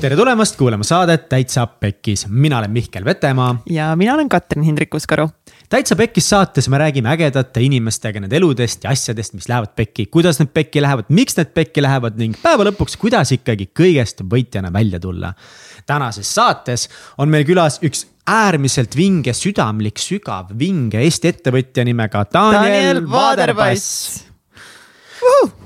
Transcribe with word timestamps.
tere 0.00 0.16
tulemast 0.16 0.56
kuulama 0.56 0.84
saadet 0.86 1.26
Täitsa 1.28 1.66
Pekkis, 1.66 2.22
mina 2.28 2.58
olen 2.58 2.70
Mihkel 2.70 3.04
Vetemaa. 3.04 3.62
ja 3.70 3.96
mina 3.96 4.14
olen 4.14 4.28
Katrin 4.28 4.64
Hindrikus-Karu. 4.64 5.28
täitsa 5.68 5.96
Pekkis 5.96 6.28
saates 6.30 6.68
me 6.68 6.78
räägime 6.78 7.10
ägedate 7.12 7.60
inimestega 7.60 8.20
nende 8.20 8.36
eludest 8.36 8.84
ja 8.84 8.90
asjadest, 8.90 9.34
mis 9.34 9.48
lähevad 9.48 9.74
pekki, 9.76 10.06
kuidas 10.06 10.40
need 10.40 10.54
pekki 10.54 10.82
lähevad, 10.82 11.04
miks 11.08 11.36
need 11.36 11.52
pekki 11.54 11.82
lähevad 11.82 12.16
ning 12.16 12.38
päeva 12.42 12.64
lõpuks, 12.70 12.96
kuidas 12.96 13.34
ikkagi 13.36 13.68
kõigest 13.76 14.24
võitjana 14.24 14.72
välja 14.72 15.00
tulla. 15.00 15.34
tänases 15.86 16.34
saates 16.34 16.88
on 17.18 17.28
meil 17.28 17.44
külas 17.44 17.76
üks 17.84 18.06
äärmiselt 18.26 18.96
vinge, 18.96 19.36
südamlik, 19.36 20.00
sügav, 20.00 20.56
vinge 20.58 21.04
Eesti 21.04 21.28
ettevõtja 21.28 21.84
nimega 21.84 22.24
Daniel, 22.32 22.62
Daniel 22.64 23.06
Vaderbass 23.10 24.29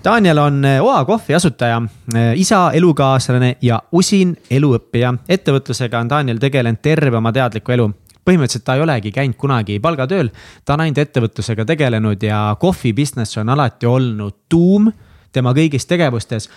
Daniel 0.05 0.39
on 0.39 0.65
eh, 0.65 0.83
Oa 0.83 1.05
kohvi 1.05 1.35
asutaja, 1.35 1.83
eh, 2.15 2.33
isa, 2.37 2.71
elukaaslane 2.73 3.57
ja 3.63 3.81
usin 3.93 4.37
eluõppija. 4.51 5.15
ettevõtlusega 5.29 6.01
on 6.01 6.11
Daniel 6.11 6.39
tegelenud 6.39 6.83
terve 6.83 7.17
oma 7.17 7.33
teadliku 7.33 7.73
elu. 7.73 7.91
põhimõtteliselt 8.25 8.65
ta 8.65 8.75
ei 8.75 8.81
olegi 8.81 9.11
käinud 9.13 9.37
kunagi 9.37 9.81
palgatööl, 9.81 10.31
ta 10.65 10.75
on 10.75 10.81
ainult 10.81 10.99
ettevõtlusega 10.99 11.65
tegelenud 11.65 12.23
ja 12.23 12.57
kohvi 12.61 12.93
business 12.93 13.37
on 13.37 13.49
alati 13.49 13.87
olnud 13.87 14.35
tuum 14.49 14.93
tema 15.35 15.53
kõigis 15.53 15.87
tegevustes 15.91 16.49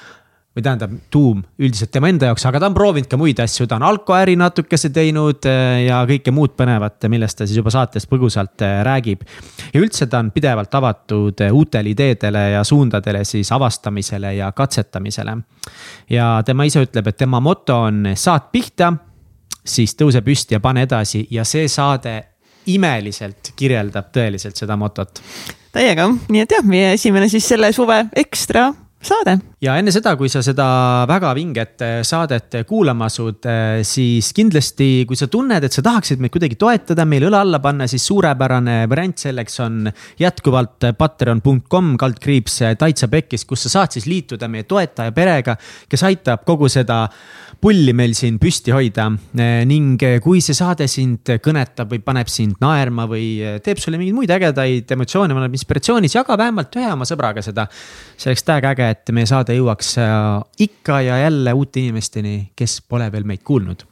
või 0.57 0.63
tähendab, 0.65 0.93
tuum 1.13 1.43
üldiselt 1.61 1.91
tema 1.93 2.09
enda 2.09 2.31
jaoks, 2.31 2.45
aga 2.49 2.59
ta 2.61 2.69
on 2.71 2.73
proovinud 2.73 3.07
ka 3.11 3.17
muid 3.19 3.37
asju, 3.43 3.67
ta 3.69 3.77
on 3.77 3.85
alkoäri 3.85 4.33
natukese 4.39 4.89
teinud 4.93 5.45
äh, 5.45 5.83
ja 5.85 5.99
kõike 6.09 6.33
muud 6.33 6.55
põnevat, 6.57 7.05
millest 7.13 7.37
ta 7.37 7.45
siis 7.45 7.59
juba 7.59 7.69
saates 7.73 8.09
põgusalt 8.09 8.65
äh, 8.65 8.79
räägib. 8.87 9.21
ja 9.69 9.81
üldse 9.81 10.07
ta 10.09 10.23
on 10.23 10.31
pidevalt 10.33 10.73
avatud 10.79 11.43
uutele 11.51 11.93
ideedele 11.93 12.41
ja 12.55 12.63
suundadele 12.65 13.21
siis 13.25 13.51
avastamisele 13.53 14.33
ja 14.39 14.49
katsetamisele. 14.51 15.37
ja 16.09 16.31
tema 16.45 16.65
ise 16.65 16.81
ütleb, 16.87 17.07
et 17.07 17.17
tema 17.17 17.39
moto 17.39 17.77
on 17.91 18.15
saad 18.15 18.49
pihta, 18.51 18.93
siis 19.61 19.93
tõuse 19.93 20.23
püsti 20.25 20.57
ja 20.57 20.59
pane 20.59 20.87
edasi 20.87 21.27
ja 21.31 21.45
see 21.45 21.67
saade 21.69 22.17
imeliselt 22.65 23.53
kirjeldab 23.55 24.09
tõeliselt 24.09 24.57
seda 24.57 24.75
motot. 24.75 25.21
täiega, 25.71 26.09
nii 26.33 26.41
et 26.47 26.57
jah, 26.57 26.65
meie 26.65 26.91
esimene 26.97 27.29
siis 27.29 27.45
selle 27.45 27.69
suve 27.77 28.07
ekstra 28.15 28.71
saade. 29.03 29.37
ja 29.61 29.75
enne 29.77 29.91
seda, 29.93 30.15
kui 30.17 30.29
sa 30.29 30.41
seda 30.45 30.67
väga 31.09 31.33
vinget 31.37 31.83
äh, 31.85 31.99
saadet 32.07 32.59
kuulama 32.67 33.07
asud, 33.09 33.45
äh, 33.49 33.81
siis 33.87 34.31
kindlasti, 34.35 35.05
kui 35.09 35.17
sa 35.19 35.29
tunned, 35.31 35.63
et 35.63 35.73
sa 35.73 35.83
tahaksid 35.85 36.21
meid 36.21 36.33
kuidagi 36.33 36.57
toetada, 36.59 37.05
meile 37.05 37.29
õla 37.29 37.41
alla 37.45 37.61
panna, 37.63 37.87
siis 37.89 38.05
suurepärane 38.09 38.79
variant 38.89 39.17
selleks 39.27 39.59
on 39.65 39.87
jätkuvalt 40.19 40.89
patreon.com 40.97 41.95
kaldkriips 42.01 42.61
Taitsa 42.79 43.09
Pekkis, 43.11 43.45
kus 43.49 43.67
sa 43.67 43.73
saad 43.77 43.97
siis 43.97 44.07
liituda 44.09 44.49
meie 44.51 44.67
toetaja 44.69 45.13
perega, 45.15 45.57
kes 45.89 46.05
aitab 46.07 46.45
kogu 46.47 46.69
seda 46.71 47.05
pulli 47.61 47.93
meil 47.97 48.13
siin 48.17 48.37
püsti 48.41 48.73
hoida. 48.75 49.07
Eh, 49.37 49.63
ning 49.69 50.01
eh, 50.05 50.17
kui 50.23 50.41
see 50.43 50.57
saade 50.57 50.87
sind 50.91 51.31
kõnetab 51.43 51.91
või 51.93 52.01
paneb 52.05 52.29
sind 52.31 52.61
naerma 52.63 53.07
või 53.09 53.25
eh, 53.41 53.57
teeb 53.65 53.81
sulle 53.81 53.99
mingeid 53.99 54.17
muid 54.17 54.33
ägedaid 54.37 54.95
emotsioone, 54.97 55.35
annab 55.35 55.57
inspiratsiooni, 55.57 56.09
siis 56.09 56.19
jaga 56.19 56.37
vähemalt 56.39 56.79
ühe 56.79 56.93
oma 56.93 57.07
sõbraga 57.09 57.43
seda. 57.45 57.67
see 58.17 58.31
oleks 58.31 58.47
täiega 58.47 58.73
äge, 58.75 58.89
et 58.95 59.13
meie 59.15 59.29
saade 59.29 59.57
jõuaks 59.57 59.95
ikka 60.63 61.01
ja 61.05 61.21
jälle 61.25 61.53
uute 61.53 61.81
inimesteni, 61.83 62.39
kes 62.57 62.81
pole 62.87 63.11
veel 63.13 63.27
meid 63.27 63.43
kuulnud 63.47 63.85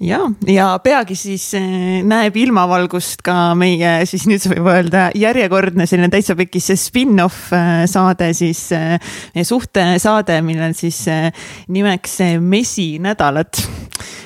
ja, 0.00 0.20
ja 0.46 0.68
peagi 0.82 1.16
siis 1.18 1.44
eh, 1.58 2.00
näeb 2.06 2.36
ilmavalgust 2.38 3.22
ka 3.26 3.54
meie 3.58 4.04
siis 4.08 4.28
nüüd 4.30 4.44
võib 4.52 4.70
öelda 4.70 5.08
järjekordne 5.18 5.88
selline 5.90 6.10
täitsa 6.12 6.36
pekis 6.38 6.70
spin-off 6.78 7.52
eh, 7.56 7.82
saade 7.90 8.30
siis 8.36 8.68
eh, 8.76 8.98
suhtesaade, 9.42 10.40
millel 10.46 10.76
siis 10.78 11.04
nimeks 11.74 12.18
mesinädalad. 12.40 13.66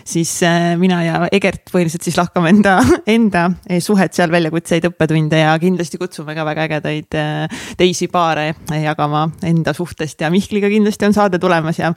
siis 0.05 0.41
mina 0.77 0.99
ja 1.05 1.29
Egert 1.33 1.71
põhiliselt 1.73 2.03
siis 2.05 2.17
lahkame 2.19 2.51
enda, 2.51 2.75
enda 3.07 3.45
suhet 3.81 4.13
seal 4.13 4.33
väljakutseid, 4.33 4.85
õppetunde 4.91 5.39
ja 5.39 5.55
kindlasti 5.63 5.99
kutsume 6.01 6.35
ka 6.35 6.45
väga 6.45 6.67
ägedaid 6.67 7.17
teisi 7.79 8.09
paare 8.13 8.53
jagama 8.83 9.29
enda 9.47 9.73
suhtest 9.73 10.21
ja 10.21 10.31
Mihkliga 10.31 10.69
kindlasti 10.69 11.07
on 11.07 11.17
saade 11.17 11.39
tulemas 11.41 11.79
ja. 11.79 11.93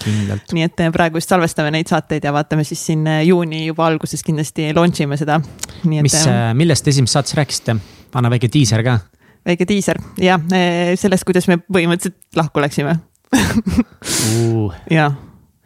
nii 0.53 0.67
et 0.67 0.85
praegu 0.93 1.19
just 1.19 1.33
salvestame 1.33 1.73
neid 1.75 1.91
saateid 1.91 2.23
ja 2.23 2.33
vaatame 2.35 2.63
siis 2.63 2.85
siin 2.85 3.03
juuni 3.25 3.64
juba 3.65 3.87
alguses 3.89 4.23
kindlasti 4.25 4.71
launch 4.75 5.03
ime 5.03 5.17
seda. 5.19 5.39
mis, 5.83 6.17
äh, 6.27 6.53
millest 6.57 6.87
esimeses 6.87 7.17
saates 7.17 7.37
rääkisite? 7.37 7.77
anna 8.15 8.31
väike 8.31 8.49
diiser 8.51 8.83
ka. 8.85 8.99
väike 9.45 9.67
diiser, 9.69 9.99
jah, 10.21 10.41
äh, 10.55 10.95
sellest, 10.99 11.27
kuidas 11.27 11.49
me 11.51 11.59
põhimõtteliselt 11.65 12.39
lahku 12.39 12.63
läksime 12.63 12.99
uh. 13.35 14.73
jah 14.99 15.15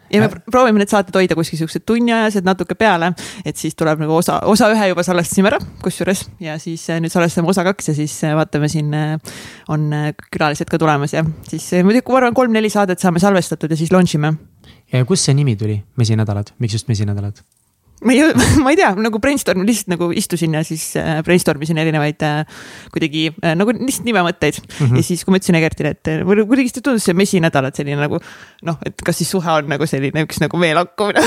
ja 0.09 0.21
me 0.21 0.25
äh. 0.25 0.41
proovime 0.51 0.81
need 0.81 0.91
saated 0.91 1.15
hoida 1.15 1.37
kuskil 1.37 1.59
siuksed 1.59 1.85
tunniajased 1.87 2.47
natuke 2.47 2.75
peale, 2.79 3.11
et 3.45 3.59
siis 3.59 3.77
tuleb 3.77 4.01
nagu 4.01 4.15
osa, 4.17 4.39
osa 4.49 4.69
ühe 4.73 4.89
juba 4.91 5.05
salvestasime 5.05 5.51
ära, 5.51 5.59
kusjuures 5.83 6.25
ja 6.43 6.57
siis 6.61 6.87
nüüd 7.01 7.13
salvestame 7.13 7.51
osa 7.51 7.65
kaks 7.67 7.91
ja 7.91 7.97
siis 7.97 8.15
vaatame, 8.39 8.71
siin 8.71 8.95
on 9.69 9.87
külalised 10.31 10.71
ka 10.71 10.81
tulemas 10.81 11.13
ja 11.15 11.23
siis 11.49 11.69
muidugi 11.85 12.09
ma 12.09 12.21
arvan, 12.23 12.37
kolm-neli 12.37 12.73
saadet 12.73 13.01
saame 13.01 13.21
salvestatud 13.23 13.71
ja 13.71 13.79
siis 13.79 13.93
launch 13.93 14.17
ime. 14.17 14.33
ja 14.93 15.05
kust 15.05 15.29
see 15.29 15.37
nimi 15.37 15.55
tuli, 15.59 15.79
mesinädalad, 15.99 16.55
miks 16.59 16.79
just 16.79 16.89
mesinädalad? 16.91 17.43
Ma 18.05 18.13
ei, 18.13 18.23
ma 18.63 18.71
ei 18.71 18.77
tea, 18.79 18.91
nagu 18.99 19.19
brainstorm, 19.21 19.63
lihtsalt 19.67 19.93
nagu 19.93 20.09
istusin 20.15 20.55
ja 20.55 20.63
siis 20.67 20.91
äh, 20.99 21.19
brainstorm 21.25 21.63
isin 21.65 21.79
erinevaid 21.81 22.23
äh, 22.25 22.61
kuidagi 22.93 23.27
äh, 23.31 23.55
nagu 23.59 23.73
lihtsalt 23.75 24.07
nimemõtteid 24.07 24.59
mm. 24.61 24.85
-hmm. 24.85 24.99
ja 24.99 25.05
siis, 25.05 25.25
kui 25.25 25.33
ma 25.33 25.41
ütlesin 25.41 25.59
Egertile, 25.59 25.93
et 25.97 26.11
kuidagi 26.25 26.73
tundus 26.79 27.07
see 27.09 27.17
mesinädal, 27.17 27.69
et 27.69 27.79
selline 27.79 27.99
nagu 27.99 28.21
noh, 28.67 28.79
et 28.85 29.05
kas 29.05 29.19
siis 29.19 29.31
suhe 29.31 29.51
on 29.51 29.69
nagu 29.71 29.87
selline 29.89 30.25
üks 30.27 30.39
nagu 30.43 30.61
meelakkumine 30.61 31.25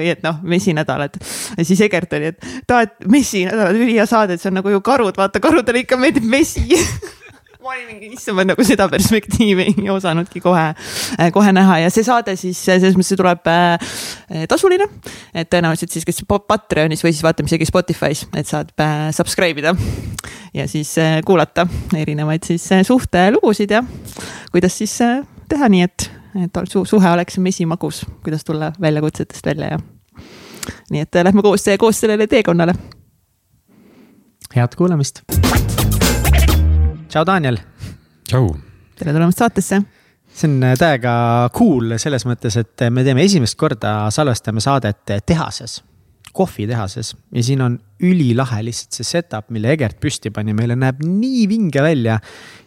või 0.00 0.10
et 0.12 0.24
noh, 0.26 0.42
mesinädal, 0.42 1.08
et. 1.08 1.20
ja 1.56 1.64
siis 1.64 1.80
Egert 1.86 2.12
oli, 2.18 2.34
et 2.34 2.50
ta, 2.66 2.82
et 2.86 2.96
mesinädal, 3.08 3.76
ülihea 3.76 4.06
saade, 4.10 4.36
et 4.36 4.42
see 4.42 4.52
on 4.52 4.60
nagu 4.60 4.76
ju 4.76 4.82
karud, 4.84 5.16
vaata 5.16 5.40
karudele 5.40 5.84
ikka 5.84 6.00
meeldib 6.00 6.26
mesi 6.28 6.66
ma 7.62 7.74
olin 7.74 7.88
mingi, 7.90 8.08
issand, 8.14 8.38
ma 8.38 8.44
nagu 8.48 8.64
seda 8.64 8.86
perspektiivi 8.90 9.66
ei 9.74 9.90
osanudki 9.92 10.40
kohe, 10.40 10.66
äh, 11.20 11.30
kohe 11.34 11.52
näha 11.52 11.80
ja 11.82 11.90
see 11.92 12.04
saade 12.06 12.34
siis 12.40 12.60
äh, 12.68 12.78
selles 12.80 12.96
mõttes 12.96 13.18
tuleb 13.20 13.50
äh, 13.50 13.90
tasuline. 14.48 14.86
et 15.34 15.50
tõenäoliselt 15.52 15.92
siis, 15.92 16.06
kes 16.08 16.22
Patreonis 16.28 17.04
või 17.04 17.12
siis 17.12 17.24
vaatame 17.26 17.50
isegi 17.50 17.68
Spotify's, 17.68 18.24
et 18.36 18.48
saad 18.48 18.72
subscribe 19.16 19.60
ida 19.60 19.74
ja 20.56 20.66
siis 20.70 20.94
kuulata 21.26 21.66
erinevaid 21.96 22.48
siis 22.48 22.64
suhtelugusid 22.86 23.76
ja 23.76 23.82
kuidas 24.52 24.78
siis 24.80 24.96
teha 25.50 25.68
nii, 25.68 25.84
et, 25.84 26.08
et 26.46 26.62
su 26.70 26.86
suhe 26.88 27.12
oleks 27.12 27.38
mesimagus, 27.44 28.04
kuidas 28.24 28.46
tulla 28.46 28.72
väljakutsetest 28.80 29.52
välja 29.52 29.74
ja 29.74 29.82
nii 30.90 31.04
et 31.04 31.20
lähme 31.28 31.44
koos, 31.44 31.68
koos 31.78 32.00
sellele 32.00 32.26
teekonnale. 32.30 32.74
head 34.56 34.76
kuulamist 34.76 35.22
tšau, 37.10 37.26
Daniel. 37.26 37.58
tšau. 38.28 38.46
tere 38.98 39.12
tulemast 39.14 39.42
saatesse. 39.42 39.82
see 40.30 40.46
on 40.46 40.62
äh, 40.62 40.76
täiega 40.78 41.12
cool 41.56 41.96
selles 41.98 42.24
mõttes, 42.28 42.56
et 42.60 42.86
me 42.94 43.02
teeme 43.06 43.24
esimest 43.26 43.58
korda, 43.58 43.94
salvestame 44.14 44.62
saadet 44.62 45.16
tehases, 45.26 45.80
kohvitehases 46.32 47.14
ja 47.34 47.42
siin 47.42 47.64
on 47.66 47.78
ülilahe 48.06 48.62
lihtsalt 48.68 49.00
see 49.00 49.08
setup, 49.08 49.48
mille 49.50 49.72
Egert 49.74 49.98
püsti 50.00 50.30
pani, 50.34 50.54
meile 50.54 50.76
näeb 50.78 51.02
nii 51.02 51.48
vinge 51.50 51.82
välja. 51.82 52.20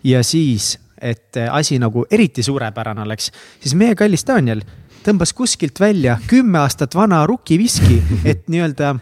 ja 0.03 0.23
siis, 0.23 0.75
et 0.99 1.39
asi 1.49 1.79
nagu 1.79 2.05
eriti 2.11 2.43
suurepärane 2.43 3.05
oleks, 3.05 3.31
siis 3.63 3.77
meie 3.79 3.95
kallis 3.95 4.27
Daniel 4.27 4.63
tõmbas 5.03 5.31
kuskilt 5.35 5.79
välja 5.79 6.17
kümme 6.27 6.59
aastat 6.59 6.95
vana 6.95 7.23
rukiviski, 7.27 8.01
et 8.31 8.51
nii-öelda 8.51 8.97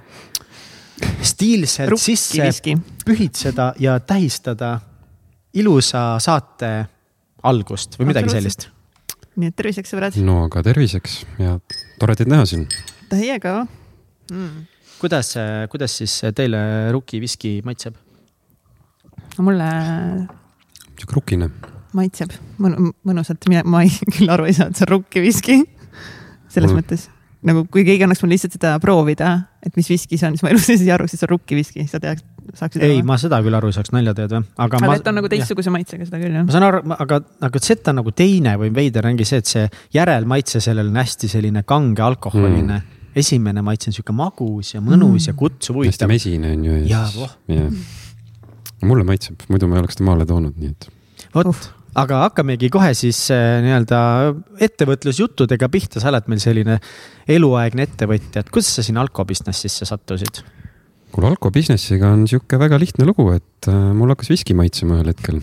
stiilselt 1.25 1.97
sisse 1.97 2.45
viski. 2.45 2.77
pühitseda 3.05 3.73
ja 3.81 3.97
tähistada 3.99 4.77
ilusa 5.57 6.03
saate 6.23 6.71
algust 7.47 7.97
või 7.99 8.11
midagi 8.11 8.33
sellist. 8.33 8.67
nii 9.39 9.51
et 9.51 9.57
terviseks, 9.57 9.93
sõbrad. 9.93 10.17
no 10.23 10.45
aga 10.47 10.63
terviseks 10.65 11.21
ja 11.41 11.57
tore 11.99 12.15
teid 12.19 12.31
näha 12.31 12.45
siin. 12.49 12.67
Teiega 13.11 13.61
mm.. 14.31 14.65
kuidas, 15.01 15.33
kuidas 15.71 15.97
siis 16.01 16.17
teile 16.37 16.61
rukiviski 16.95 17.59
maitseb? 17.67 17.97
mulle. 19.39 19.71
sihuke 20.97 21.17
rukine. 21.19 21.49
maitseb 21.97 22.35
mõn 22.61 22.91
mõnusalt, 23.07 23.49
ma 23.65 23.85
ei, 23.85 23.95
küll 24.15 24.31
aru 24.31 24.49
ei 24.49 24.57
saa, 24.57 24.71
et 24.71 24.79
see 24.79 24.87
on 24.87 24.95
rukkiviski. 24.97 25.63
selles 26.51 26.71
mm. 26.71 26.77
mõttes 26.77 27.09
nagu 27.47 27.63
kui 27.73 27.83
keegi 27.85 28.05
annaks 28.05 28.21
mulle 28.23 28.35
lihtsalt 28.35 28.55
seda 28.57 28.75
proovida, 28.81 29.31
et 29.65 29.77
mis 29.77 29.87
viski 29.89 30.19
see 30.19 30.27
on, 30.29 30.37
siis 30.37 30.45
ma 30.45 30.51
elus 30.53 30.69
ei 30.73 30.79
saa 30.81 30.95
aru, 30.97 31.07
siis 31.09 31.21
see 31.21 31.27
on 31.27 31.33
rukkiviski, 31.33 31.85
sa 31.89 32.01
teaks, 32.03 32.23
saaksid 32.57 32.85
ei, 32.85 33.01
ma 33.07 33.17
seda 33.21 33.41
küll 33.45 33.57
aru 33.57 33.71
ei 33.71 33.77
saaks, 33.77 33.93
nalja 33.95 34.13
teed 34.17 34.35
või? 34.35 34.45
aga, 34.55 34.67
aga 34.67 34.81
ma, 34.85 34.97
et 34.99 35.09
on 35.09 35.17
nagu 35.17 35.31
teistsuguse 35.31 35.73
maitsega 35.73 36.07
seda 36.07 36.21
küll 36.21 36.37
jah. 36.37 36.45
ma 36.45 36.55
saan 36.55 36.67
aru, 36.67 36.83
aga, 36.97 37.21
aga 37.49 37.63
Z 37.63 37.91
on 37.91 37.99
nagu 38.01 38.13
teine 38.17 38.55
või 38.61 38.71
veider 38.75 39.09
ongi 39.09 39.27
see, 39.27 39.41
et 39.41 39.49
see 39.49 39.65
järelmaitse 39.97 40.61
sellel 40.63 40.93
on 40.93 41.01
hästi 41.01 41.31
selline 41.31 41.65
kange 41.67 42.05
alkoholiline 42.05 42.77
mm. 42.77 43.03
esimene 43.23 43.65
maitse 43.65 43.89
on 43.89 43.97
sihuke 43.97 44.15
magus 44.15 44.75
ja 44.75 44.83
mõnus 44.85 45.25
mm. 45.25 45.27
ja 45.31 45.37
kutsuv, 45.41 45.83
hästi 45.87 46.09
mesine 46.11 46.55
on 46.57 46.69
ju. 46.69 46.79
jaa, 46.91 47.05
voh. 47.17 47.37
mulle 48.85 49.07
maitseb, 49.07 49.49
muidu 49.49 49.69
ma 49.71 49.79
ei 49.79 49.85
oleks 49.85 49.97
ta 49.97 50.05
maale 50.05 50.29
toonud, 50.29 50.57
nii 50.61 50.75
et. 50.75 50.91
vot, 51.33 51.71
aga 51.99 52.21
hakkamegi 52.27 52.69
kohe 52.71 52.93
siis 52.97 53.19
äh, 53.33 53.59
nii-öelda 53.65 53.99
ettevõtlusjuttudega 54.67 55.69
pihta, 55.71 56.01
sa 56.01 56.11
oled 56.11 56.29
meil 56.31 56.41
selline 56.43 56.79
eluaegne 57.31 57.87
ettevõtja, 57.87 58.43
et 58.43 58.51
kuidas 58.53 58.71
sa 58.77 58.85
sinna 58.85 59.03
alko 59.03 59.25
business'isse 59.27 59.87
sattusid? 59.89 60.43
kuule, 61.11 61.27
alko 61.33 61.51
business'iga 61.51 62.13
on 62.15 62.23
sihuke 62.29 62.59
väga 62.59 62.79
lihtne 62.79 63.07
lugu, 63.09 63.27
et 63.35 63.67
äh, 63.71 63.91
mul 63.97 64.13
hakkas 64.13 64.31
viski 64.31 64.55
maitsema 64.57 64.99
ühel 64.99 65.11
hetkel. 65.11 65.41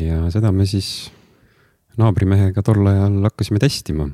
ja 0.00 0.24
seda 0.32 0.52
me 0.52 0.66
siis 0.68 1.10
naabrimehega 2.00 2.64
tol 2.64 2.88
ajal 2.88 3.20
hakkasime 3.28 3.60
testima. 3.60 4.08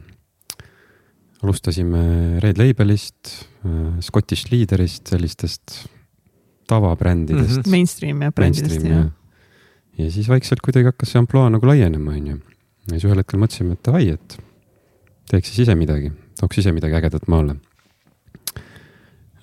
alustasime 1.42 2.38
Red 2.42 2.58
Labelist, 2.58 3.46
äh, 3.66 3.98
Scottish 4.02 4.50
Leaderist, 4.50 5.06
sellistest 5.10 5.86
tavabrändidest 6.70 7.56
mm. 7.56 7.62
-hmm. 7.62 7.70
Mainstream 7.70 8.22
ja 8.22 8.32
brändidest 8.32 8.86
ja. 8.86 9.04
Ja 9.98 10.10
siis 10.10 10.28
vaikselt 10.28 10.62
kuidagi 10.64 10.90
hakkas 10.90 11.12
see 11.12 11.20
ampluaa 11.20 11.50
nagu 11.52 11.68
laienema, 11.68 12.14
onju. 12.16 12.38
ja 12.88 12.94
siis 12.94 13.06
ühel 13.08 13.20
hetkel 13.22 13.42
mõtlesime, 13.42 13.76
et 13.76 13.84
davai, 13.86 14.06
et 14.14 14.38
teeks 15.30 15.52
siis 15.52 15.66
ise 15.66 15.76
midagi, 15.78 16.12
tooks 16.40 16.62
ise 16.62 16.72
midagi 16.74 16.98
ägedat 16.98 17.28
maale. 17.32 17.56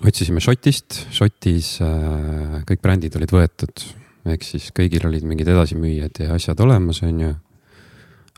otsisime 0.06 0.42
Šotist, 0.44 1.06
Šotis 1.12 1.78
äh, 1.84 2.62
kõik 2.68 2.82
brändid 2.82 3.16
olid 3.20 3.34
võetud, 3.36 3.86
ehk 4.30 4.46
siis 4.48 4.72
kõigil 4.76 5.06
olid 5.08 5.28
mingid 5.28 5.50
edasimüüjad 5.52 6.24
ja 6.24 6.34
asjad 6.36 6.60
olemas, 6.66 7.04
onju 7.04 7.36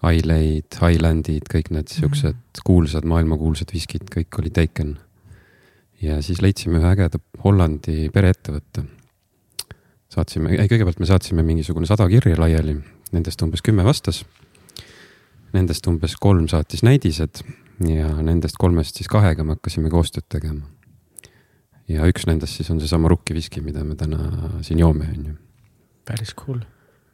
Highleid, 0.01 0.79
Highlandid, 0.81 1.45
kõik 1.49 1.69
need 1.69 1.85
mhm. 1.85 1.99
siuksed 1.99 2.33
mm 2.33 2.39
-hmm. 2.39 2.65
kuulsad, 2.65 3.05
maailmakuulsad 3.05 3.73
viskid, 3.73 4.09
kõik 4.09 4.39
olid 4.39 4.53
taken. 4.53 4.97
ja 6.01 6.21
siis 6.21 6.41
leidsime 6.41 6.79
ühe 6.79 6.87
ägeda 6.95 7.19
Hollandi 7.43 8.09
pereettevõtte. 8.09 8.83
Saatsime, 10.11 10.53
ei 10.57 10.69
kõigepealt 10.71 10.99
me 11.01 11.09
saatsime 11.09 11.45
mingisugune 11.47 11.87
sada 11.89 12.07
kirja 12.11 12.39
laiali, 12.39 12.77
nendest 13.15 13.41
umbes 13.45 13.63
kümme 13.65 13.85
vastas. 13.87 14.23
Nendest 15.51 15.87
umbes 15.91 16.15
kolm 16.19 16.47
saatis 16.47 16.83
näidised 16.87 17.41
ja 17.87 18.11
nendest 18.23 18.59
kolmest 18.59 18.99
siis 18.99 19.09
kahega 19.11 19.43
me 19.43 19.57
hakkasime 19.57 19.91
koostööd 19.91 20.27
tegema. 20.31 20.67
ja 21.91 22.05
üks 22.07 22.23
nendest 22.23 22.55
siis 22.55 22.69
on 22.71 22.79
seesama 22.79 23.09
rukkiviski, 23.11 23.59
mida 23.61 23.83
me 23.83 23.97
täna 23.99 24.61
siin 24.63 24.79
joome, 24.79 25.09
on 25.11 25.25
ju. 25.25 25.33
päris 26.07 26.31
cool 26.37 26.61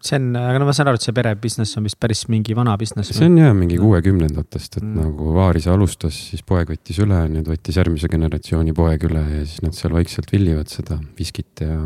see 0.03 0.17
on, 0.19 0.35
aga 0.37 0.59
no 0.61 0.67
ma 0.67 0.73
saan 0.75 0.91
aru, 0.91 0.99
et 0.99 1.05
see 1.07 1.15
pere 1.15 1.33
business 1.41 1.77
on 1.79 1.87
vist 1.87 1.97
päris 1.99 2.25
mingi 2.31 2.55
vana 2.57 2.75
business. 2.77 3.13
see 3.15 3.25
on 3.25 3.37
jah 3.39 3.53
mingi 3.57 3.79
kuuekümnendatest, 3.81 4.77
et 4.79 4.83
mm. 4.83 4.97
nagu 5.01 5.33
Vaaris 5.35 5.67
alustas, 5.71 6.17
siis 6.31 6.43
poeg 6.45 6.69
võttis 6.73 6.99
üle, 7.03 7.23
nüüd 7.33 7.49
võttis 7.49 7.79
järgmise 7.79 8.09
generatsiooni 8.11 8.75
poeg 8.77 9.07
üle 9.09 9.23
ja 9.23 9.45
siis 9.45 9.63
nad 9.65 9.77
seal 9.77 9.95
vaikselt 9.97 10.31
villivad 10.33 10.69
seda 10.71 10.99
viskit 11.17 11.65
ja. 11.65 11.79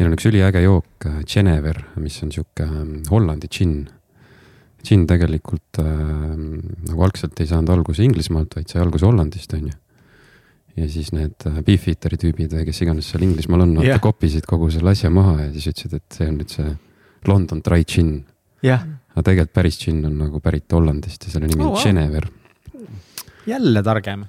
Neil 0.00 0.08
on 0.08 0.16
üks 0.16 0.24
üliäge 0.30 0.62
jook, 0.64 1.04
Genever, 1.28 1.82
mis 2.00 2.14
on 2.24 2.30
sihuke 2.32 2.64
ähm, 2.64 2.94
Hollandi 3.10 3.50
džinn. 3.52 3.82
džinn 4.80 5.04
tegelikult 5.04 5.76
äh, 5.82 5.90
nagu 6.88 7.04
algselt 7.04 7.36
ei 7.36 7.50
saanud 7.50 7.68
alguse 7.74 8.00
Inglismaalt, 8.06 8.56
vaid 8.56 8.72
sai 8.72 8.80
alguse 8.80 9.04
Hollandist, 9.04 9.52
on 9.58 9.68
ju 9.68 9.76
ja 10.80 10.88
siis 10.88 11.10
need 11.12 11.46
äh, 11.48 11.60
Beefeateri 11.66 12.18
tüübid 12.20 12.54
või 12.54 12.66
kes 12.68 12.82
iganes 12.84 13.10
seal 13.10 13.24
Inglismaal 13.26 13.64
on, 13.66 13.76
nad 13.76 13.86
yeah. 13.86 14.00
kopisid 14.02 14.46
kogu 14.48 14.70
selle 14.72 14.94
asja 14.94 15.10
maha 15.12 15.36
ja 15.44 15.52
siis 15.54 15.70
ütlesid, 15.72 15.96
et 15.98 16.16
see 16.18 16.28
on 16.30 16.38
nüüd 16.40 16.54
see 16.54 16.72
London 17.28 17.62
Dry 17.66 17.84
Gin 17.84 18.12
yeah.. 18.64 18.84
aga 19.12 19.26
tegelikult 19.30 19.56
päris 19.60 19.80
džinn 19.80 20.06
on 20.08 20.16
nagu 20.24 20.40
pärit 20.44 20.72
Hollandist 20.76 21.26
ja 21.26 21.34
selle 21.34 21.50
nimi 21.50 21.64
on 21.64 21.72
oh, 21.72 21.76
wow. 21.76 21.84
Genever. 21.84 22.30
jälle 23.50 23.82
targem. 23.82 24.24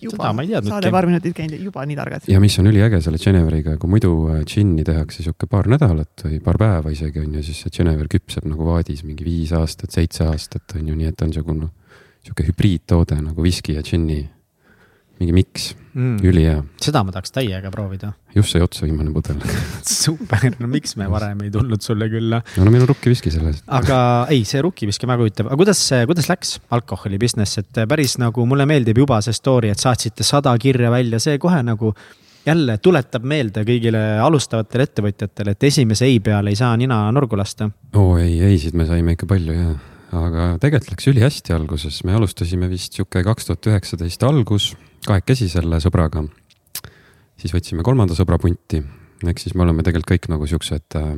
Teadnudki. 0.00 0.72
saade 0.74 0.92
paar 0.94 1.08
minutit 1.08 1.36
käinud 1.36 1.56
ja 1.56 1.62
juba 1.62 1.86
nii 1.86 1.96
targad. 1.96 2.28
ja 2.28 2.40
mis 2.42 2.58
on 2.58 2.70
üliäge 2.70 3.00
selle 3.04 3.18
Geneveriga, 3.22 3.76
kui 3.80 3.90
muidu 3.90 4.12
džinni 4.44 4.84
äh, 4.84 4.90
tehakse 4.92 5.24
sihuke 5.24 5.48
paar 5.50 5.68
nädalat 5.72 6.26
või 6.26 6.40
paar 6.44 6.60
päeva 6.60 6.92
isegi 6.92 7.22
on 7.24 7.34
ju, 7.38 7.42
siis 7.46 7.64
see 7.64 7.74
Genever 7.78 8.08
küpseb 8.12 8.46
nagu 8.48 8.68
vaadis 8.68 9.04
mingi 9.08 9.26
viis 9.26 9.52
aastat, 9.56 9.94
seitse 9.96 10.28
aastat 10.28 10.76
on 10.78 10.88
ju, 10.92 10.96
nii 10.98 11.12
et 11.12 11.22
on 11.22 11.32
niisugune 11.32 11.70
sihuke 12.26 12.48
hübriidtoode 12.48 13.20
nagu 13.22 13.44
viski 13.44 13.76
ja 13.76 13.84
džinni 13.86 14.24
mingi 15.20 15.34
miks 15.36 15.70
mm., 15.96 16.18
ülihea. 16.26 16.60
seda 16.82 17.02
ma 17.06 17.14
tahaks 17.14 17.32
täiega 17.34 17.70
proovida. 17.72 18.12
just 18.34 18.52
sai 18.52 18.62
otsa 18.64 18.84
viimane 18.86 19.12
pudel 19.14 19.40
super, 20.04 20.44
no 20.60 20.68
miks 20.70 20.96
me 21.00 21.08
varem 21.12 21.46
ei 21.46 21.52
tulnud 21.54 21.84
sulle 21.84 22.10
külla? 22.12 22.42
no 22.58 22.68
meil 22.70 22.84
on 22.84 22.92
rukkiviski 22.92 23.32
selles. 23.34 23.62
aga 23.66 23.98
ei, 24.32 24.44
see 24.48 24.62
rukkiviski 24.64 25.08
on 25.08 25.14
väga 25.14 25.24
huvitav, 25.24 25.50
aga 25.50 25.60
kuidas, 25.62 25.82
kuidas 26.10 26.30
läks 26.32 26.54
alkoholi 26.76 27.20
business, 27.22 27.62
et 27.62 27.82
päris 27.88 28.18
nagu 28.22 28.46
mulle 28.48 28.68
meeldib 28.68 29.02
juba 29.04 29.22
see 29.24 29.36
story, 29.36 29.72
et 29.72 29.82
saatsite 29.82 30.26
sada 30.26 30.54
kirja 30.60 30.92
välja, 30.92 31.22
see 31.22 31.40
kohe 31.42 31.62
nagu 31.66 31.94
jälle 32.46 32.78
tuletab 32.78 33.24
meelde 33.26 33.64
kõigile 33.66 34.00
alustavatele 34.22 34.86
ettevõtjatele, 34.86 35.56
et 35.56 35.66
esimese 35.66 36.06
ei 36.06 36.20
peale 36.22 36.52
ei 36.52 36.58
saa 36.58 36.76
nina 36.78 37.04
nurgu 37.14 37.38
lasta. 37.38 37.70
oo 37.96 38.16
ei, 38.22 38.38
ei-sid 38.52 38.76
me 38.78 38.86
saime 38.88 39.16
ikka 39.16 39.28
palju 39.30 39.56
ja, 39.56 39.70
aga 40.16 40.50
tegelikult 40.62 40.92
läks 40.92 41.08
ülihästi 41.10 41.56
alguses, 41.56 42.02
me 42.06 42.14
alustasime 42.18 42.68
vist 42.70 42.94
sihuke 42.98 43.24
kaks 43.26 43.50
tuhat 43.50 43.72
üheksateist 43.72 44.22
algus 44.28 44.74
kahekesi 45.06 45.48
selle 45.50 45.80
sõbraga. 45.82 46.24
siis 47.36 47.52
võtsime 47.52 47.84
kolmanda 47.84 48.16
sõbra 48.16 48.38
punti, 48.40 48.80
ehk 49.26 49.40
siis 49.40 49.54
me 49.54 49.64
oleme 49.66 49.84
tegelikult 49.84 50.12
kõik 50.14 50.30
nagu 50.32 50.46
siuksed 50.48 50.96
äh,. 50.98 51.16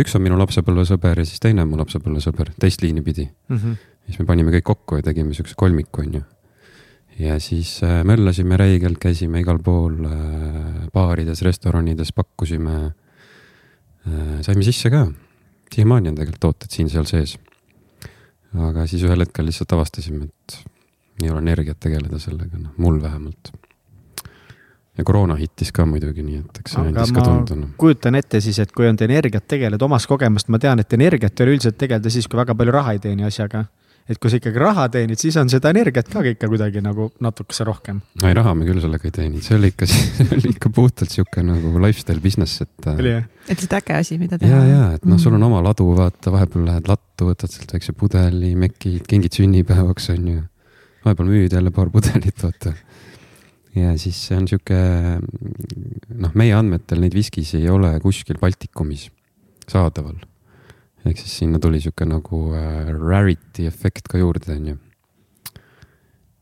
üks 0.00 0.16
on 0.16 0.24
minu 0.24 0.38
lapsepõlvesõber 0.40 1.22
ja 1.22 1.26
siis 1.28 1.40
teine 1.40 1.64
on 1.64 1.72
mu 1.72 1.80
lapsepõlvesõber, 1.80 2.54
teist 2.60 2.82
liini 2.82 3.02
pidi 3.02 3.26
mm. 3.26 3.56
-hmm. 3.56 3.76
siis 4.06 4.18
me 4.20 4.26
panime 4.26 4.54
kõik 4.56 4.66
kokku 4.72 5.00
ja 5.00 5.06
tegime 5.06 5.34
siukse 5.34 5.54
kolmiku, 5.56 6.02
onju. 6.02 6.22
ja 7.18 7.40
siis 7.40 7.80
äh, 7.82 8.02
möllasime 8.04 8.56
räigelt, 8.56 8.98
käisime 8.98 9.40
igal 9.40 9.58
pool 9.58 10.04
äh, 10.04 10.88
baarides, 10.92 11.42
restoranides, 11.42 12.12
pakkusime 12.12 12.76
äh,. 14.06 14.40
saime 14.40 14.62
sisse 14.62 14.90
ka, 14.90 15.06
siiamaani 15.72 16.08
on 16.08 16.14
tegelikult 16.14 16.40
tooted 16.40 16.70
siin-seal 16.70 17.04
sees. 17.04 17.38
aga 18.56 18.86
siis 18.86 19.02
ühel 19.04 19.20
hetkel 19.20 19.46
lihtsalt 19.46 19.72
avastasime, 19.72 20.24
et 20.24 20.75
ei 21.22 21.30
ole 21.30 21.44
energiat 21.44 21.80
tegeleda 21.80 22.18
sellega, 22.22 22.58
noh, 22.58 22.74
mul 22.82 23.00
vähemalt. 23.02 23.52
ja 24.96 25.04
koroona 25.04 25.36
hittis 25.36 25.72
ka 25.76 25.84
muidugi, 25.86 26.22
nii 26.24 26.38
et 26.40 26.60
eks 26.62 26.76
see 26.76 26.84
andis 26.88 27.12
ka 27.12 27.24
tunda 27.24 27.56
no.. 27.56 27.72
kujutan 27.80 28.16
ette 28.16 28.40
siis, 28.40 28.58
et 28.64 28.72
kui 28.72 28.88
on 28.88 28.96
energiat 29.08 29.44
tegeleda, 29.48 29.84
omast 29.84 30.08
kogemust 30.08 30.48
ma 30.48 30.58
tean, 30.58 30.80
et 30.80 30.92
energiat 30.96 31.40
ei 31.40 31.44
ole 31.44 31.56
üldiselt 31.56 31.76
tegeleda 31.80 32.12
siis, 32.12 32.28
kui 32.28 32.40
väga 32.40 32.56
palju 32.56 32.76
raha 32.78 32.96
ei 32.96 33.02
teeni 33.04 33.26
asjaga 33.28 33.66
et 34.06 34.20
kui 34.22 34.30
sa 34.30 34.38
ikkagi 34.38 34.60
raha 34.62 34.86
teenid, 34.92 35.18
siis 35.18 35.36
on 35.40 35.48
seda 35.50 35.70
energiat 35.74 36.08
ka 36.10 36.22
ikka 36.30 36.48
kuidagi 36.50 36.82
nagu 36.84 37.08
natukese 37.22 37.66
rohkem. 37.66 38.00
ei, 38.22 38.34
raha 38.38 38.54
me 38.54 38.66
küll 38.68 38.80
sellega 38.82 39.08
ei 39.08 39.14
teeninud, 39.18 39.42
see 39.42 39.56
oli 39.58 39.72
ikka, 39.72 39.88
see 39.90 40.26
oli 40.36 40.52
ikka 40.54 40.70
puhtalt 40.74 41.14
sihuke 41.14 41.42
nagu 41.46 41.72
lifestyle 41.82 42.22
business, 42.22 42.62
et. 42.62 42.74
jah? 42.86 43.24
et 43.46 43.54
lihtsalt 43.56 43.78
äge 43.80 43.96
asi, 43.98 44.18
mida 44.22 44.38
teha. 44.38 44.60
ja, 44.62 44.66
ja, 44.70 44.90
et 44.98 45.06
noh, 45.08 45.18
sul 45.22 45.34
on 45.38 45.46
oma 45.48 45.62
ladu, 45.66 45.88
vaata, 45.98 46.34
vahepeal 46.34 46.68
lähed 46.70 46.90
lattu, 46.90 47.30
võtad 47.32 47.52
sealt 47.52 47.74
väikse 47.74 47.96
pudeli, 47.98 48.54
mekid, 48.58 49.02
kingid 49.10 49.40
sünnipäevaks, 49.40 50.12
on 50.14 50.30
ju 50.30 50.44
vahepeal 51.06 51.30
müüd 51.30 51.56
jälle 51.56 51.72
paar 51.74 51.90
pudelit, 51.94 52.42
vaata. 52.42 52.74
ja 53.76 53.92
siis 54.00 54.18
see 54.28 54.38
on 54.38 54.48
sihuke, 54.50 54.78
noh, 56.22 56.32
meie 56.38 56.54
andmetel 56.56 57.02
neid 57.02 57.16
viskis 57.16 57.54
ei 57.58 57.68
ole 57.72 57.94
kuskil 58.04 58.40
Baltikumis 58.42 59.08
saadaval. 59.70 60.18
ehk 61.06 61.22
siis 61.22 61.38
sinna 61.44 61.62
tuli 61.62 61.80
sihuke 61.82 62.08
nagu 62.08 62.48
äh, 62.58 62.90
rarity 62.96 63.68
efekt 63.70 64.10
ka 64.10 64.18
juurde, 64.22 64.58
on 64.58 64.72
ju 64.72 64.80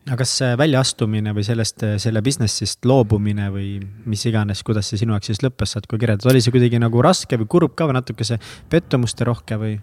aga 0.05 0.21
kas 0.21 0.35
väljaastumine 0.61 1.33
või 1.33 1.45
sellest, 1.47 1.85
selle 2.03 2.21
business'ist 2.25 2.85
loobumine 2.89 3.49
või 3.53 3.69
mis 4.11 4.25
iganes, 4.29 4.61
kuidas 4.67 4.91
see 4.91 5.01
sinu 5.01 5.15
jaoks 5.17 5.31
siis 5.33 5.41
lõppes, 5.45 5.75
saad 5.75 5.89
kui 5.89 6.01
kirjeldada, 6.01 6.29
oli 6.33 6.43
see 6.45 6.53
kuidagi 6.53 6.81
nagu 6.83 7.01
raske 7.05 7.39
või 7.41 7.49
kurb 7.57 7.77
ka 7.79 7.89
või 7.89 7.97
natukese 7.97 8.39
pettumuste 8.73 9.25
rohke 9.29 9.59
või? 9.61 9.79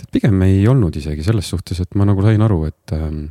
tead, 0.00 0.08
pigem 0.14 0.40
ei 0.46 0.64
olnud 0.68 0.96
isegi 0.96 1.24
selles 1.26 1.50
suhtes, 1.52 1.82
et 1.82 1.98
ma 1.98 2.08
nagu 2.08 2.24
sain 2.24 2.40
aru, 2.46 2.62
et 2.70 2.96
ähm, 2.96 3.26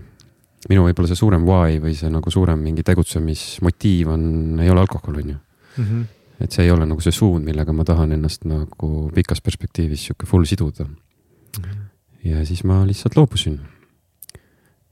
minu 0.68 0.84
võib-olla 0.88 1.08
see 1.08 1.20
suurem 1.20 1.46
why 1.48 1.80
või 1.80 1.96
see 1.96 2.10
nagu 2.12 2.32
suurem 2.34 2.60
mingi 2.64 2.84
tegutsemismotiiv 2.88 4.12
on, 4.12 4.24
ei 4.60 4.72
ole 4.72 4.84
alkohol, 4.84 5.22
on 5.22 5.32
ju 5.32 5.36
mm. 5.38 5.86
-hmm. 5.86 6.06
et 6.44 6.52
see 6.52 6.66
ei 6.66 6.72
ole 6.72 6.88
nagu 6.90 7.02
see 7.02 7.16
suund, 7.16 7.46
millega 7.48 7.74
ma 7.74 7.86
tahan 7.88 8.12
ennast 8.18 8.48
nagu 8.50 9.10
pikas 9.16 9.42
perspektiivis 9.42 10.10
sihuke 10.10 10.28
full 10.28 10.46
siduda 10.50 10.86
mm. 10.86 11.64
-hmm. 11.64 11.84
ja 12.32 12.46
siis 12.46 12.64
ma 12.64 12.82
lihtsalt 12.88 13.16
loobusin. 13.16 13.60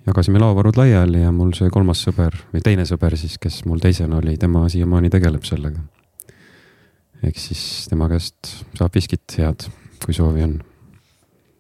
jagasime 0.07 0.39
laovarud 0.39 0.77
laiali 0.77 1.21
ja 1.21 1.31
mul 1.31 1.51
see 1.53 1.69
kolmas 1.69 2.05
sõber 2.07 2.35
või 2.53 2.63
teine 2.63 2.85
sõber 2.85 3.17
siis, 3.17 3.37
kes 3.37 3.65
mul 3.65 3.79
teisena 3.79 4.17
oli, 4.17 4.37
tema 4.37 4.69
siiamaani 4.69 5.09
tegeleb 5.09 5.43
sellega. 5.43 5.79
ehk 7.23 7.37
siis 7.37 7.87
tema 7.89 8.07
käest 8.09 8.63
saab 8.75 8.95
viskit 8.95 9.37
head, 9.37 9.67
kui 10.05 10.13
soovi 10.13 10.43
on. 10.43 10.63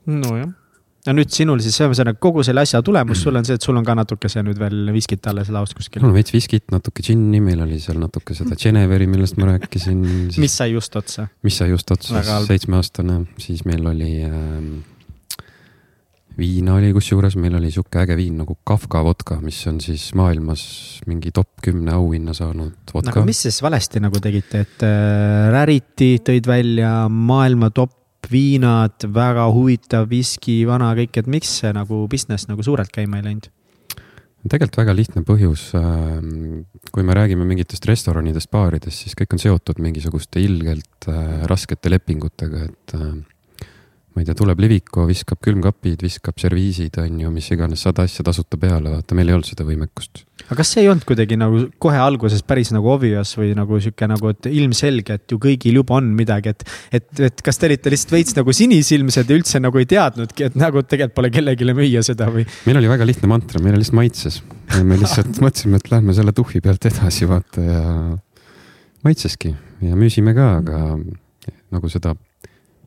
nojah 0.05 0.66
no 1.07 1.15
nüüd 1.17 1.31
sinul 1.33 1.61
siis 1.63 1.77
ühesõnaga 1.81 2.19
kogu 2.21 2.43
selle 2.45 2.63
asja 2.65 2.81
tulemus 2.85 3.23
sul 3.23 3.39
on 3.39 3.47
see, 3.47 3.57
et 3.57 3.63
sul 3.63 3.77
on 3.79 3.87
ka 3.87 3.95
natukese 3.97 4.43
nüüd 4.45 4.59
veel 4.61 4.91
viskit 4.95 5.25
alles 5.31 5.51
laos 5.53 5.73
kuskil. 5.77 6.03
mul 6.03 6.11
on 6.11 6.17
veits 6.17 6.35
viskit, 6.35 6.67
natuke 6.73 7.05
džinni, 7.05 7.41
meil 7.43 7.63
oli 7.65 7.79
seal 7.83 7.99
natuke 8.01 8.35
seda 8.37 8.57
Geneveri, 8.59 9.09
millest 9.09 9.39
ma 9.39 9.51
rääkisin 9.53 10.03
siis.... 10.05 10.41
mis 10.45 10.59
sai 10.59 10.73
just 10.73 10.95
otsa? 10.99 11.29
mis 11.47 11.57
sai 11.61 11.71
just 11.71 11.91
otsa, 11.95 12.23
seitsmeaastane, 12.47 13.23
siis 13.41 13.63
meil 13.67 13.87
oli 13.89 14.13
ähm, 14.27 14.71
viina 16.37 16.75
oli 16.77 16.91
kusjuures, 16.95 17.35
meil 17.41 17.57
oli 17.57 17.71
sihuke 17.73 18.01
äge 18.03 18.17
viin 18.17 18.37
nagu 18.41 18.57
Kafka 18.67 19.01
vodka, 19.05 19.39
mis 19.41 19.59
on 19.69 19.79
siis 19.83 20.09
maailmas 20.17 20.63
mingi 21.09 21.31
top 21.35 21.63
kümne 21.63 21.95
auhinna 21.97 22.35
saanud 22.37 22.93
vodka. 22.93 23.15
aga 23.15 23.25
mis 23.27 23.41
siis 23.47 23.61
valesti 23.65 24.01
nagu 24.03 24.21
tegite, 24.23 24.65
et 24.67 24.85
äh, 24.85 25.47
Rarity 25.53 26.17
tõid 26.29 26.49
välja 26.49 26.91
maailma 27.09 27.71
top 27.73 27.95
tippviinad, 28.27 29.07
väga 29.13 29.47
huvitav 29.53 30.09
viski, 30.09 30.65
vana 30.67 30.93
kõik, 30.95 31.15
et 31.17 31.27
miks 31.27 31.59
see 31.61 31.71
nagu 31.73 32.07
business 32.11 32.47
nagu 32.47 32.63
suurelt 32.63 32.91
käima 32.91 33.21
ei 33.21 33.23
läinud? 33.31 33.51
tegelikult 34.47 34.77
väga 34.79 34.93
lihtne 34.95 35.21
põhjus. 35.27 35.73
Ähm, 35.75 36.61
kui 36.95 37.03
me 37.03 37.11
räägime 37.17 37.43
mingitest 37.43 37.83
restoranidest, 37.83 38.47
baaridest, 38.47 39.01
siis 39.03 39.17
kõik 39.17 39.33
on 39.35 39.41
seotud 39.43 39.81
mingisuguste 39.83 40.39
ilgelt 40.39 41.07
äh, 41.11 41.41
raskete 41.49 41.91
lepingutega, 41.91 42.61
et 42.69 42.95
äh, 42.95 43.09
ma 44.17 44.23
ei 44.23 44.25
tea, 44.25 44.33
tuleb 44.39 44.57
Liviko, 44.63 45.03
viskab 45.05 45.37
külmkapid, 45.45 46.01
viskab 46.01 46.39
serviisid, 46.41 46.95
on 47.03 47.19
ju, 47.21 47.29
mis 47.29 47.51
iganes, 47.53 47.83
sada 47.85 48.07
asja 48.07 48.25
tasuta 48.25 48.57
peale, 48.57 48.89
vaata, 48.89 49.13
meil 49.17 49.29
ei 49.29 49.35
olnud 49.35 49.45
seda 49.45 49.65
võimekust. 49.67 50.23
aga 50.47 50.57
kas 50.57 50.71
see 50.73 50.81
ei 50.85 50.89
olnud 50.89 51.05
kuidagi 51.05 51.37
nagu 51.37 51.59
kohe 51.83 51.99
alguses 52.01 52.41
päris 52.47 52.71
nagu 52.73 52.89
obvious 52.89 53.35
või 53.37 53.51
nagu 53.57 53.77
sihuke 53.83 54.09
nagu, 54.09 54.31
et 54.33 54.49
ilmselge, 54.49 55.19
et 55.19 55.35
ju 55.35 55.37
kõigil 55.43 55.77
juba 55.81 55.99
on 55.99 56.09
midagi, 56.17 56.55
et. 56.55 56.65
et, 56.97 57.07
et 57.29 57.45
kas 57.45 57.61
te 57.61 57.69
olite 57.69 57.93
lihtsalt 57.93 58.15
veits 58.17 58.37
nagu 58.39 58.57
sinisilmsed 58.57 59.29
ja 59.29 59.37
üldse 59.37 59.61
nagu 59.61 59.81
ei 59.83 59.89
teadnudki, 59.93 60.49
et 60.49 60.57
nagu 60.57 60.81
tegelikult 60.81 61.17
pole 61.19 61.33
kellelegi 61.37 61.77
müüa 61.77 62.01
seda 62.05 62.31
või? 62.33 62.47
meil 62.65 62.81
oli 62.81 62.89
väga 62.89 63.05
lihtne 63.05 63.29
mantra, 63.29 63.61
meile 63.61 63.77
lihtsalt 63.77 64.01
maitses. 64.01 64.41
me 64.81 64.97
lihtsalt 64.97 65.37
mõtlesime, 65.45 65.77
et 65.77 65.91
lähme 65.93 66.17
selle 66.17 66.33
tuhhi 66.33 66.63
pealt 66.65 66.89
edasi, 66.89 67.29
vaata 67.29 67.67
ja 67.69 67.83
maitseski 69.05 69.53
ja 69.85 69.99
müüsime 69.99 70.33
ka, 70.37 70.55
aga 70.63 70.81
nagu 71.75 71.91
seda 71.91 72.15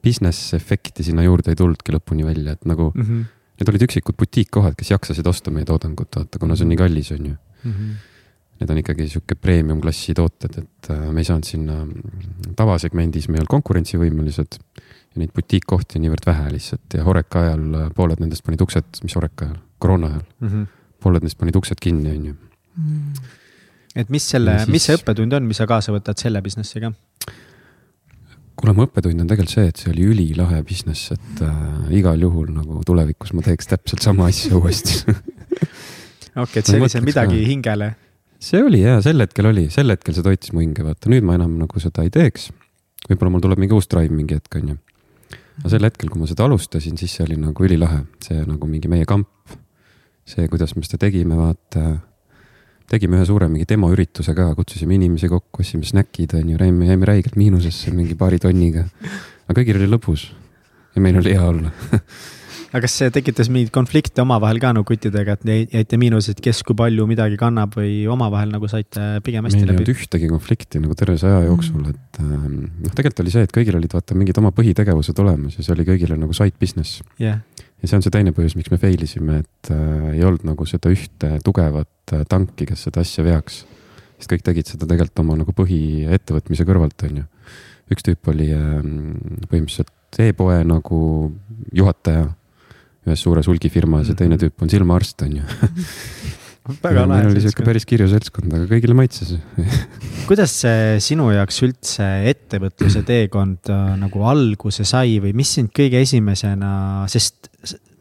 business 0.04 0.54
efekti 0.56 1.04
sinna 1.06 1.24
juurde 1.26 1.52
ei 1.52 1.58
tulnudki 1.58 1.94
lõpuni 1.94 2.26
välja, 2.26 2.56
et 2.56 2.68
nagu 2.68 2.90
mm 2.94 3.02
-hmm. 3.02 3.24
need 3.60 3.72
olid 3.72 3.86
üksikud 3.88 4.16
butiikkohad, 4.20 4.76
kes 4.78 4.90
jaksasid 4.94 5.26
osta 5.26 5.50
meie 5.50 5.64
toodangut, 5.68 6.16
vaata, 6.16 6.38
kuna 6.38 6.56
see 6.56 6.66
on 6.66 6.72
nii 6.74 6.80
kallis, 6.80 7.12
on 7.16 7.26
ju 7.26 7.34
mm. 7.34 7.72
-hmm. 7.72 7.98
Need 8.60 8.70
on 8.70 8.78
ikkagi 8.78 9.06
sihuke 9.08 9.34
premium 9.40 9.78
klassi 9.80 10.12
tooted, 10.14 10.58
et 10.58 10.90
äh, 10.92 11.06
me 11.12 11.22
ei 11.22 11.24
saanud 11.24 11.46
sinna 11.48 11.78
tavasegmendis, 12.56 13.28
me 13.28 13.38
ei 13.38 13.40
olnud 13.40 13.48
konkurentsivõimelised. 13.54 14.58
ja 15.10 15.18
neid 15.18 15.32
butiikkohti 15.34 15.96
on 15.98 16.04
niivõrd 16.04 16.26
vähe 16.26 16.50
lihtsalt 16.52 16.94
ja 16.94 17.04
Horeca 17.04 17.40
ajal 17.40 17.62
äh, 17.74 17.86
pooled 17.96 18.20
nendest 18.20 18.44
panid 18.44 18.60
uksed, 18.60 19.00
mis 19.02 19.16
Horeca 19.16 19.46
ajal, 19.46 19.56
koroona 19.78 20.06
ajal 20.06 20.22
mm, 20.40 20.48
-hmm. 20.48 20.66
pooled 21.00 21.22
neist 21.22 21.38
panid 21.38 21.56
uksed 21.56 21.80
kinni, 21.80 22.10
on 22.10 22.26
ju. 22.26 22.34
Mhm. 22.76 23.12
et 23.96 24.08
mis 24.10 24.30
selle, 24.30 24.58
siis... 24.58 24.68
mis 24.68 24.84
see 24.84 24.96
õppetund 24.96 25.32
on, 25.32 25.48
mis 25.48 25.56
sa 25.56 25.66
kaasa 25.66 25.92
võtad 25.92 26.20
selle 26.20 26.42
business'iga? 26.42 26.92
Kuule, 28.60 28.74
mu 28.76 28.84
õppetund 28.86 29.22
on 29.22 29.30
tegelikult 29.30 29.54
see, 29.54 29.70
et 29.70 29.80
see 29.80 29.92
oli 29.92 30.06
ülilahe 30.12 30.60
business, 30.66 31.14
et 31.14 31.42
äh, 31.46 31.94
igal 32.00 32.20
juhul 32.20 32.50
nagu 32.54 32.82
tulevikus 32.86 33.32
ma 33.36 33.44
teeks 33.46 33.70
täpselt 33.72 34.04
sama 34.04 34.28
asja 34.30 34.58
uuesti 34.58 35.00
okei, 36.44 36.60
et 36.60 36.66
see 36.68 36.80
oli 36.80 36.90
see 36.92 37.04
midagi 37.04 37.38
ka. 37.38 37.48
hingele. 37.48 37.90
see 38.50 38.62
oli 38.64 38.82
ja 38.84 38.98
sel 39.04 39.22
hetkel 39.24 39.50
oli, 39.50 39.68
sel 39.72 39.92
hetkel 39.92 40.16
see 40.16 40.26
toitis 40.26 40.54
mu 40.56 40.64
hinge, 40.64 40.84
vaata 40.86 41.12
nüüd 41.12 41.26
ma 41.26 41.38
enam 41.40 41.56
nagu 41.60 41.82
seda 41.82 42.04
ei 42.06 42.12
teeks. 42.14 42.50
võib-olla 43.08 43.34
mul 43.36 43.44
tuleb 43.46 43.64
mingi 43.64 43.76
uus 43.76 43.88
drive 43.90 44.14
mingi 44.14 44.38
hetk, 44.38 44.60
onju. 44.60 44.76
aga 45.62 45.74
sel 45.74 45.88
hetkel, 45.88 46.12
kui 46.12 46.22
ma 46.22 46.30
seda 46.30 46.46
alustasin, 46.48 47.00
siis 47.00 47.16
see 47.16 47.26
oli 47.26 47.40
nagu 47.40 47.66
ülilahe, 47.66 48.04
see 48.24 48.44
nagu 48.44 48.70
mingi 48.70 48.92
meie 48.92 49.08
kamp. 49.08 49.58
see, 50.28 50.46
kuidas 50.52 50.76
me 50.76 50.84
seda 50.86 51.06
tegime, 51.08 51.38
vaata 51.38 51.98
tegime 52.90 53.20
ühe 53.20 53.28
suure 53.28 53.48
mingi 53.50 53.68
demoürituse 53.70 54.34
ka, 54.36 54.50
kutsusime 54.58 54.96
inimesi 54.98 55.30
kokku, 55.30 55.62
ostsime 55.62 55.86
snäkid, 55.86 56.34
onju, 56.40 56.58
jäime, 56.58 56.90
jäime 56.90 57.08
räigelt 57.08 57.38
miinusesse 57.40 57.94
mingi 57.94 58.18
paari 58.18 58.40
tonniga. 58.42 58.86
aga 59.46 59.56
kõigil 59.60 59.80
oli 59.80 59.88
lõbus 59.90 60.28
ja 60.96 61.02
meil 61.02 61.18
oli 61.20 61.34
hea 61.36 61.46
olla 61.46 61.72
aga 62.70 62.82
kas 62.84 62.94
see 63.00 63.10
tekitas 63.14 63.50
mingeid 63.50 63.72
konflikte 63.74 64.22
omavahel 64.22 64.60
ka 64.62 64.72
nagu 64.74 64.86
kuttidega, 64.86 65.34
et 65.34 65.72
jäite 65.74 65.98
miinuses, 66.00 66.36
et 66.36 66.42
kes 66.44 66.62
kui 66.66 66.78
palju 66.78 67.06
midagi 67.10 67.38
kannab 67.40 67.74
või 67.78 68.04
omavahel 68.10 68.52
nagu 68.54 68.70
saite 68.70 69.18
pigem 69.26 69.46
hästi 69.46 69.58
meil 69.58 69.72
läbi? 69.72 69.78
meil 69.80 69.82
ei 69.82 69.90
olnud 69.90 70.04
ühtegi 70.06 70.30
konflikti 70.30 70.82
nagu 70.82 70.98
terve 70.98 71.18
see 71.20 71.30
aja 71.30 71.48
jooksul 71.48 71.82
mm., 71.82 71.94
et 71.94 72.22
ähm, 72.22 72.58
noh, 72.84 72.94
tegelikult 72.94 73.24
oli 73.24 73.34
see, 73.34 73.46
et 73.46 73.54
kõigil 73.54 73.78
olid 73.78 73.96
vaata 73.98 74.18
mingid 74.18 74.38
oma 74.42 74.54
põhitegevused 74.54 75.22
olemas 75.24 75.58
ja 75.58 75.66
see 75.66 75.74
oli 75.74 75.88
kõigile 75.88 76.18
nagu 76.20 76.36
side 76.36 76.58
business 76.62 77.02
yeah 77.22 77.42
ja 77.80 77.88
see 77.88 77.98
on 77.98 78.04
see 78.04 78.14
teine 78.14 78.32
põhjus, 78.36 78.56
miks 78.58 78.72
me 78.72 78.78
fail 78.80 79.04
isime, 79.04 79.40
et 79.44 79.72
äh, 79.74 80.10
ei 80.14 80.24
olnud 80.26 80.44
nagu 80.48 80.66
seda 80.68 80.92
ühte 80.92 81.36
tugevat 81.44 82.14
äh, 82.16 82.24
tanki, 82.28 82.68
kes 82.68 82.86
seda 82.88 83.04
asja 83.04 83.24
veaks. 83.26 83.62
sest 84.20 84.32
kõik 84.32 84.44
tegid 84.44 84.68
seda 84.68 84.88
tegelikult 84.88 85.22
oma 85.24 85.38
nagu 85.40 85.54
põhiettevõtmise 85.56 86.66
kõrvalt, 86.68 87.06
on 87.08 87.22
ju. 87.22 87.28
üks 87.94 88.06
tüüp 88.06 88.32
oli 88.32 88.50
äh, 88.56 88.76
põhimõtteliselt 89.48 90.20
e-poe 90.26 90.60
nagu 90.66 91.00
juhataja 91.72 92.28
ühes 93.06 93.22
suures 93.24 93.48
hulgifirmas 93.48 94.10
ja 94.10 94.18
teine 94.18 94.36
mhm. 94.36 94.44
tüüp 94.44 94.66
on 94.66 94.72
silmaarst, 94.72 95.24
on 95.24 95.40
ju 95.40 95.48
väga 96.82 97.04
lahe. 97.04 97.20
meil 97.20 97.32
oli 97.32 97.44
sihuke 97.44 97.66
päris 97.66 97.88
kirju 97.88 98.08
seltskond, 98.12 98.52
aga 98.56 98.68
kõigile 98.70 98.96
maitses 98.98 99.34
kuidas 100.28 100.54
see 100.62 100.96
sinu 101.02 101.30
jaoks 101.34 101.60
üldse 101.66 102.08
ettevõtluse 102.30 103.04
teekond 103.06 103.70
äh, 103.72 103.92
nagu 104.00 104.24
alguse 104.30 104.86
sai 104.88 105.18
või 105.22 105.34
mis 105.36 105.56
sind 105.58 105.72
kõige 105.76 106.02
esimesena, 106.04 106.72
sest 107.10 107.50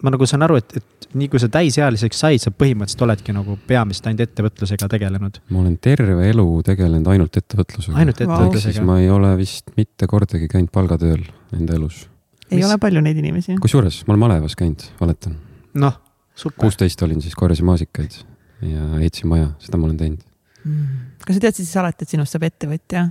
ma 0.03 0.13
nagu 0.13 0.27
saan 0.29 0.45
aru, 0.45 0.59
et, 0.61 0.77
et 0.79 1.09
nii 1.19 1.29
kui 1.31 1.41
sa 1.41 1.49
täisealiseks 1.51 2.21
said, 2.21 2.41
sa 2.43 2.51
põhimõtteliselt 2.53 3.03
oledki 3.07 3.33
nagu 3.35 3.57
peamiselt 3.67 4.09
ainult 4.09 4.23
ettevõtlusega 4.27 4.89
tegelenud. 4.91 5.39
ma 5.49 5.61
olen 5.63 5.75
terve 5.81 6.29
elu 6.29 6.47
tegelenud 6.65 7.09
ainult 7.13 7.39
ettevõtlusega. 7.41 7.97
ainult 7.99 8.21
ettevõtlusega 8.21 8.79
wow.? 8.79 8.89
ma 8.91 8.99
ei 9.01 9.09
ole 9.13 9.33
vist 9.39 9.73
mitte 9.79 10.07
kordagi 10.09 10.49
käinud 10.51 10.71
palgatööl 10.75 11.23
enda 11.57 11.77
elus. 11.79 12.03
ei 12.49 12.61
Mis? 12.61 12.67
ole 12.69 12.77
palju 12.81 13.03
neid 13.05 13.19
inimesi. 13.21 13.57
kusjuures 13.61 14.03
ma 14.07 14.15
olen 14.15 14.25
malevas 14.27 14.57
käinud, 14.59 14.85
valetan. 15.01 15.37
noh, 15.81 15.97
super. 16.35 16.61
kuusteist 16.67 17.01
olin 17.07 17.23
siis, 17.25 17.35
korjasin 17.39 17.67
maasikaid 17.71 18.21
ja 18.65 18.89
ehitasin 18.99 19.31
maja, 19.31 19.53
seda 19.63 19.79
ma 19.79 19.89
olen 19.89 19.99
teinud 19.99 20.25
mm.. 20.65 20.99
kas 21.25 21.37
sa 21.37 21.45
teadsid 21.47 21.65
siis 21.65 21.79
alati, 21.81 22.05
et 22.05 22.15
sinust 22.15 22.35
saab 22.35 22.47
ettevõtja? 22.49 23.09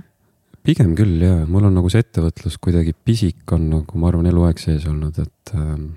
pigem 0.65 0.95
küll 0.97 1.23
ja, 1.23 1.35
mul 1.49 1.69
on 1.69 1.77
nagu 1.79 1.91
see 1.91 2.03
ettevõtlus 2.03 2.59
kuidagi 2.61 2.93
pisik 2.93 3.55
on 3.55 3.69
nagu 3.73 4.01
ma 4.01 4.11
arvan, 4.11 4.29
eluaeg 4.29 4.59
sees 4.61 4.87
olnud, 4.89 5.21
et 5.21 5.53
ähm,. 5.57 5.93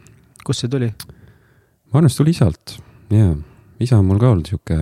kust 0.46 0.64
see 0.64 0.72
tuli? 0.72 0.92
ma 0.92 2.00
arvan, 2.00 2.12
see 2.12 2.22
tuli 2.22 2.36
isalt 2.36 2.76
ja, 3.12 3.32
isa 3.82 3.98
on 3.98 4.08
mul 4.08 4.22
ka 4.22 4.30
olnud 4.32 4.52
sihuke 4.52 4.78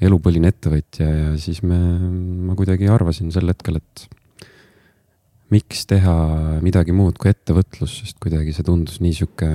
elupõline 0.00 0.48
ettevõtja 0.48 1.06
ja 1.06 1.34
siis 1.40 1.60
me, 1.66 1.76
ma 2.48 2.56
kuidagi 2.56 2.88
arvasin 2.88 3.28
sel 3.34 3.52
hetkel, 3.52 3.76
et 3.80 4.06
miks 5.52 5.84
teha 5.90 6.14
midagi 6.64 6.94
muud 6.96 7.18
kui 7.20 7.32
ettevõtlus, 7.32 7.98
sest 8.00 8.18
kuidagi 8.22 8.54
see 8.56 8.66
tundus 8.66 9.00
nii 9.04 9.16
sihuke 9.18 9.50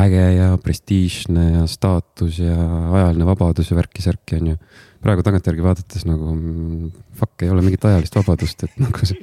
äge 0.00 0.24
ja 0.36 0.52
prestiižne 0.62 1.44
ja 1.50 1.66
staatus 1.68 2.38
ja 2.40 2.56
ajaline 2.96 3.26
vabadus 3.28 3.70
ja 3.70 3.76
värki-särki 3.76 4.38
on 4.40 4.52
ju. 4.54 4.56
praegu 5.02 5.24
tagantjärgi 5.26 5.64
vaadates 5.64 6.06
nagu 6.08 6.32
mm, 6.34 6.92
fuck, 7.18 7.42
ei 7.42 7.50
ole 7.50 7.64
mingit 7.64 7.84
ajalist 7.84 8.16
vabadust, 8.16 8.62
et 8.64 8.78
nagu 8.80 9.04
see 9.04 9.18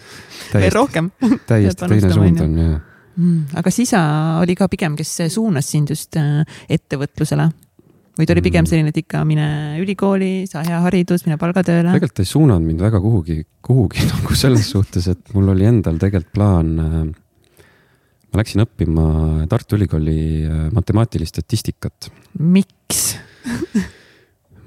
täiesti, 0.52 0.76
rohkem 0.76 1.10
täiesti 1.48 1.88
teine 1.94 2.12
suund 2.14 2.44
on 2.46 2.58
ja 2.58 2.68
mm,. 2.76 3.40
aga 3.56 3.64
kas 3.70 3.80
isa 3.82 4.04
oli 4.44 4.58
ka 4.60 4.68
pigem, 4.70 4.98
kes 5.00 5.16
suunas 5.34 5.72
sind 5.72 5.90
just 5.96 6.20
äh, 6.20 6.44
ettevõtlusele? 6.70 7.50
või 8.20 8.28
ta 8.28 8.36
oli 8.36 8.44
pigem 8.44 8.66
mm. 8.66 8.70
selline, 8.70 8.92
et 8.92 9.00
ikka 9.00 9.24
mine 9.26 9.48
ülikooli, 9.80 10.44
saa 10.52 10.62
hea 10.68 10.84
haridus, 10.84 11.24
mine 11.26 11.40
palgatööle? 11.42 11.96
tegelikult 11.96 12.22
ei 12.22 12.30
suunanud 12.30 12.68
mind 12.68 12.84
väga 12.84 13.02
kuhugi, 13.02 13.42
kuhugi 13.66 14.06
nagu 14.14 14.38
selles 14.38 14.70
suhtes, 14.76 15.10
et 15.16 15.34
mul 15.34 15.56
oli 15.56 15.66
endal 15.72 15.98
tegelikult 15.98 16.36
plaan 16.36 16.72
äh, 16.84 17.02
ma 18.30 18.42
läksin 18.42 18.64
õppima 18.66 19.06
Tartu 19.50 19.78
Ülikooli 19.80 20.20
äh, 20.46 20.66
matemaatilist 20.76 21.36
statistikat. 21.36 22.10
miks 22.38 23.18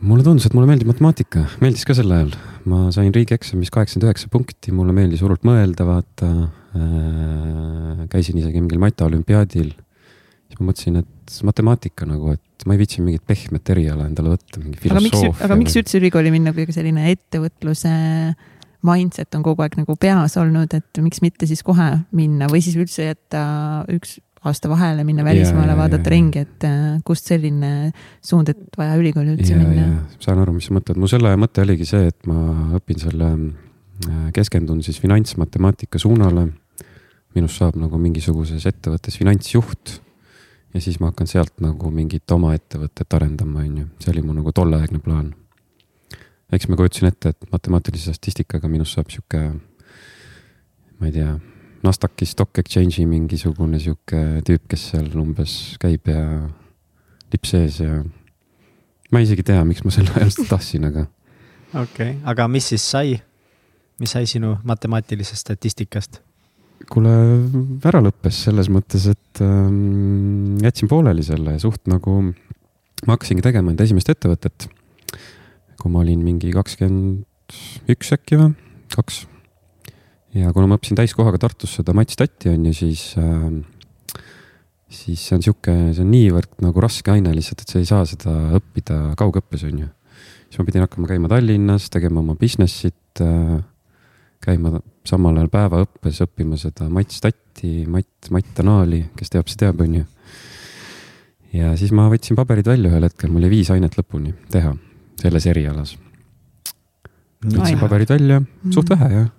mulle 0.02 0.24
tundus, 0.26 0.48
et 0.48 0.56
mulle 0.56 0.68
meeldib 0.70 0.90
matemaatika, 0.90 1.44
meeldis 1.62 1.86
ka 1.86 1.94
sel 1.96 2.10
ajal. 2.14 2.34
ma 2.68 2.86
sain 2.94 3.10
riigieksamis 3.14 3.72
kaheksakümmend 3.74 4.08
üheksa 4.08 4.30
punkti, 4.32 4.74
mulle 4.74 4.94
meeldis 4.96 5.22
hullult 5.24 5.46
mõelda, 5.46 5.86
vaata 5.86 6.30
äh,. 6.78 8.06
käisin 8.12 8.38
isegi 8.42 8.62
mingil 8.62 8.82
mataolümpiaadil. 8.82 9.72
siis 9.72 10.60
ma 10.60 10.70
mõtlesin, 10.70 11.02
et 11.02 11.36
matemaatika 11.46 12.08
nagu, 12.08 12.34
et 12.34 12.66
ma 12.66 12.74
ei 12.74 12.82
viitsi 12.82 13.02
mingit 13.02 13.24
pehmet 13.26 13.74
eriala 13.74 14.08
endale 14.10 14.34
võtta, 14.34 14.62
mingi 14.62 14.82
filosoofia. 14.82 15.38
aga 15.46 15.58
miks 15.58 15.78
üldse 15.78 16.02
ülikooli 16.02 16.34
minna, 16.34 16.54
kui 16.56 16.66
selline 16.74 17.06
ettevõtluse 17.14 17.92
äh, 17.92 18.50
mindset 18.86 19.34
on 19.38 19.44
kogu 19.46 19.62
aeg 19.64 19.78
nagu 19.78 19.96
peas 20.00 20.36
olnud, 20.40 20.74
et 20.74 21.00
miks 21.02 21.22
mitte 21.22 21.48
siis 21.50 21.62
kohe 21.66 21.88
minna 22.16 22.48
või 22.50 22.62
siis 22.64 22.76
üldse 22.80 23.06
jätta 23.10 23.42
üks 23.92 24.18
aasta 24.42 24.70
vahele, 24.70 25.04
minna 25.06 25.24
välismaale, 25.24 25.76
vaadata 25.78 26.08
ja, 26.08 26.14
ringi, 26.16 26.42
et 26.42 26.64
äh, 26.66 26.78
kust 27.06 27.28
selline 27.30 27.92
suund, 28.24 28.50
et 28.50 28.78
vaja 28.78 28.96
ülikooli 28.98 29.36
üldse 29.36 29.54
ja, 29.54 29.60
minna? 29.60 30.06
saan 30.22 30.40
aru, 30.42 30.56
mis 30.56 30.66
sa 30.66 30.74
mõtled, 30.74 30.98
mu 30.98 31.10
selle 31.10 31.34
mõte 31.38 31.62
oligi 31.62 31.86
see, 31.86 32.08
et 32.10 32.26
ma 32.26 32.72
õpin 32.78 32.98
selle, 33.02 33.28
äh, 34.08 34.24
keskendun 34.34 34.82
siis 34.82 34.98
finantsmatemaatika 35.02 36.00
suunale. 36.02 36.48
minust 37.32 37.56
saab 37.56 37.78
nagu 37.80 37.96
mingisuguses 37.96 38.66
ettevõttes 38.68 39.14
finantsjuht. 39.16 40.00
Ja 40.74 40.80
siis 40.84 40.98
ma 41.00 41.08
hakkan 41.08 41.26
sealt 41.26 41.62
nagu 41.64 41.88
mingit 41.90 42.28
oma 42.32 42.52
ettevõtet 42.52 43.14
arendama, 43.14 43.60
on 43.60 43.78
ju, 43.78 43.86
see 44.00 44.12
oli 44.12 44.24
mu 44.24 44.34
nagu 44.36 44.52
tolleaegne 44.52 45.00
plaan 45.04 45.30
eks 46.52 46.68
ma 46.68 46.78
kujutasin 46.78 47.08
ette, 47.08 47.32
et 47.32 47.52
matemaatilise 47.52 48.14
statistikaga 48.14 48.68
minust 48.70 48.98
saab 48.98 49.10
sihuke, 49.12 49.40
ma 50.98 51.08
ei 51.08 51.16
tea, 51.16 51.32
Nasdaqi 51.82 52.28
stock 52.30 52.60
exchange'i 52.62 53.08
mingisugune 53.10 53.80
sihuke 53.82 54.18
tüüp, 54.46 54.68
kes 54.70 54.84
seal 54.92 55.08
umbes 55.18 55.74
käib 55.82 56.06
ja 56.06 56.20
lipp 57.32 57.48
sees 57.48 57.80
ja 57.82 57.96
ma 59.10 59.18
ei 59.18 59.26
isegi 59.26 59.42
tea, 59.48 59.64
miks 59.66 59.82
ma 59.82 59.94
selle 59.94 60.14
ajal 60.14 60.30
tahtsin, 60.52 60.86
aga. 60.92 61.08
okei 61.72 61.82
okay., 61.82 62.12
aga 62.30 62.46
mis 62.52 62.70
siis 62.70 62.84
sai? 62.94 63.16
mis 64.02 64.14
sai 64.14 64.28
sinu 64.30 64.56
matemaatilisest 64.66 65.42
statistikast? 65.42 66.20
kuule, 66.90 67.12
ära 67.86 68.02
lõppes 68.02 68.44
selles 68.46 68.70
mõttes, 68.72 69.08
et 69.10 69.42
ähm, 69.44 70.58
jätsin 70.62 70.90
pooleli 70.90 71.24
selle 71.26 71.54
suht 71.62 71.86
nagu, 71.90 72.20
ma 73.06 73.16
hakkasingi 73.16 73.44
tegema 73.44 73.72
enda 73.72 73.86
esimest 73.86 74.10
ettevõtet. 74.12 74.66
Kui 75.82 75.90
ma 75.90 76.02
olin 76.04 76.22
mingi 76.22 76.52
kakskümmend 76.54 77.90
üks 77.92 78.12
äkki 78.14 78.38
või, 78.38 78.52
kaks. 78.94 79.24
ja 80.38 80.52
kuna 80.54 80.70
ma 80.70 80.78
õppisin 80.78 80.98
täiskohaga 80.98 81.40
Tartus 81.42 81.74
seda 81.78 81.94
Mats 81.96 82.18
Tatti 82.18 82.52
on 82.52 82.68
ju, 82.70 82.74
siis 82.76 83.08
äh, 83.20 83.48
siis 84.92 85.24
see 85.26 85.36
on 85.38 85.42
sihuke, 85.44 85.74
see 85.96 86.04
on 86.04 86.12
niivõrd 86.12 86.62
nagu 86.62 86.84
raske 86.84 87.12
aine 87.12 87.32
lihtsalt, 87.34 87.64
et 87.64 87.72
sa 87.72 87.80
ei 87.80 87.88
saa 87.88 88.06
seda 88.08 88.34
õppida 88.58 89.00
kaugõppes, 89.18 89.64
on 89.68 89.82
ju. 89.84 89.90
siis 90.46 90.60
ma 90.60 90.68
pidin 90.68 90.84
hakkama 90.84 91.10
käima 91.10 91.30
Tallinnas, 91.32 91.88
tegema 91.92 92.22
oma 92.22 92.36
business'it 92.38 93.24
äh,, 93.24 93.58
käima 94.42 94.78
samal 95.08 95.38
ajal 95.38 95.50
päevaõppes, 95.52 96.22
õppima 96.26 96.60
seda 96.60 96.88
Mats 96.92 97.22
Tatti, 97.24 97.82
Matt, 97.90 98.30
Matt 98.34 98.54
Tanaali, 98.58 99.04
kes 99.18 99.34
teab, 99.34 99.50
see 99.50 99.64
teab, 99.64 99.82
on 99.82 99.98
ju. 100.00 100.06
ja 101.58 101.74
siis 101.80 101.92
ma 101.96 102.08
võtsin 102.12 102.38
paberid 102.38 102.70
välja 102.70 102.92
ühel 102.92 103.08
hetkel, 103.08 103.32
mul 103.32 103.44
oli 103.44 103.56
viis 103.58 103.72
ainet 103.74 103.98
lõpuni 103.98 104.36
teha 104.52 104.76
selles 105.22 105.46
erialas. 105.46 105.94
võtsin 107.46 107.80
paberid 107.80 108.10
välja, 108.12 108.42
suht 108.74 108.90
vähe 108.92 109.14
jah 109.14 109.30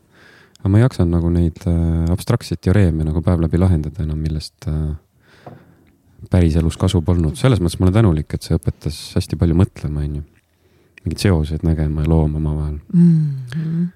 aga 0.64 0.72
ma 0.72 0.80
ei 0.80 0.86
jaksanud 0.86 1.12
nagu 1.12 1.30
neid 1.32 1.66
äh, 1.68 2.12
abstraktseid 2.14 2.62
teoreeme 2.64 3.04
nagu 3.04 3.20
päev 3.24 3.42
läbi 3.44 3.60
lahendada 3.60 4.06
enam, 4.06 4.22
millest 4.24 4.64
äh, 4.72 4.94
päriselus 6.32 6.78
kasu 6.80 7.02
polnud, 7.04 7.36
selles 7.36 7.60
mõttes 7.60 7.82
ma 7.82 7.90
olen 7.90 7.98
tänulik, 7.98 8.32
et 8.32 8.48
see 8.48 8.56
õpetas 8.56 9.00
hästi 9.18 9.36
palju 9.42 9.58
mõtlema, 9.60 10.06
on 10.08 10.22
ju. 10.22 10.24
mingeid 11.04 11.26
seoseid 11.26 11.68
nägema 11.68 12.06
ja 12.06 12.08
looma 12.14 12.40
omavahel 12.40 12.78
mm. 12.80 13.18
-hmm. 13.52 13.90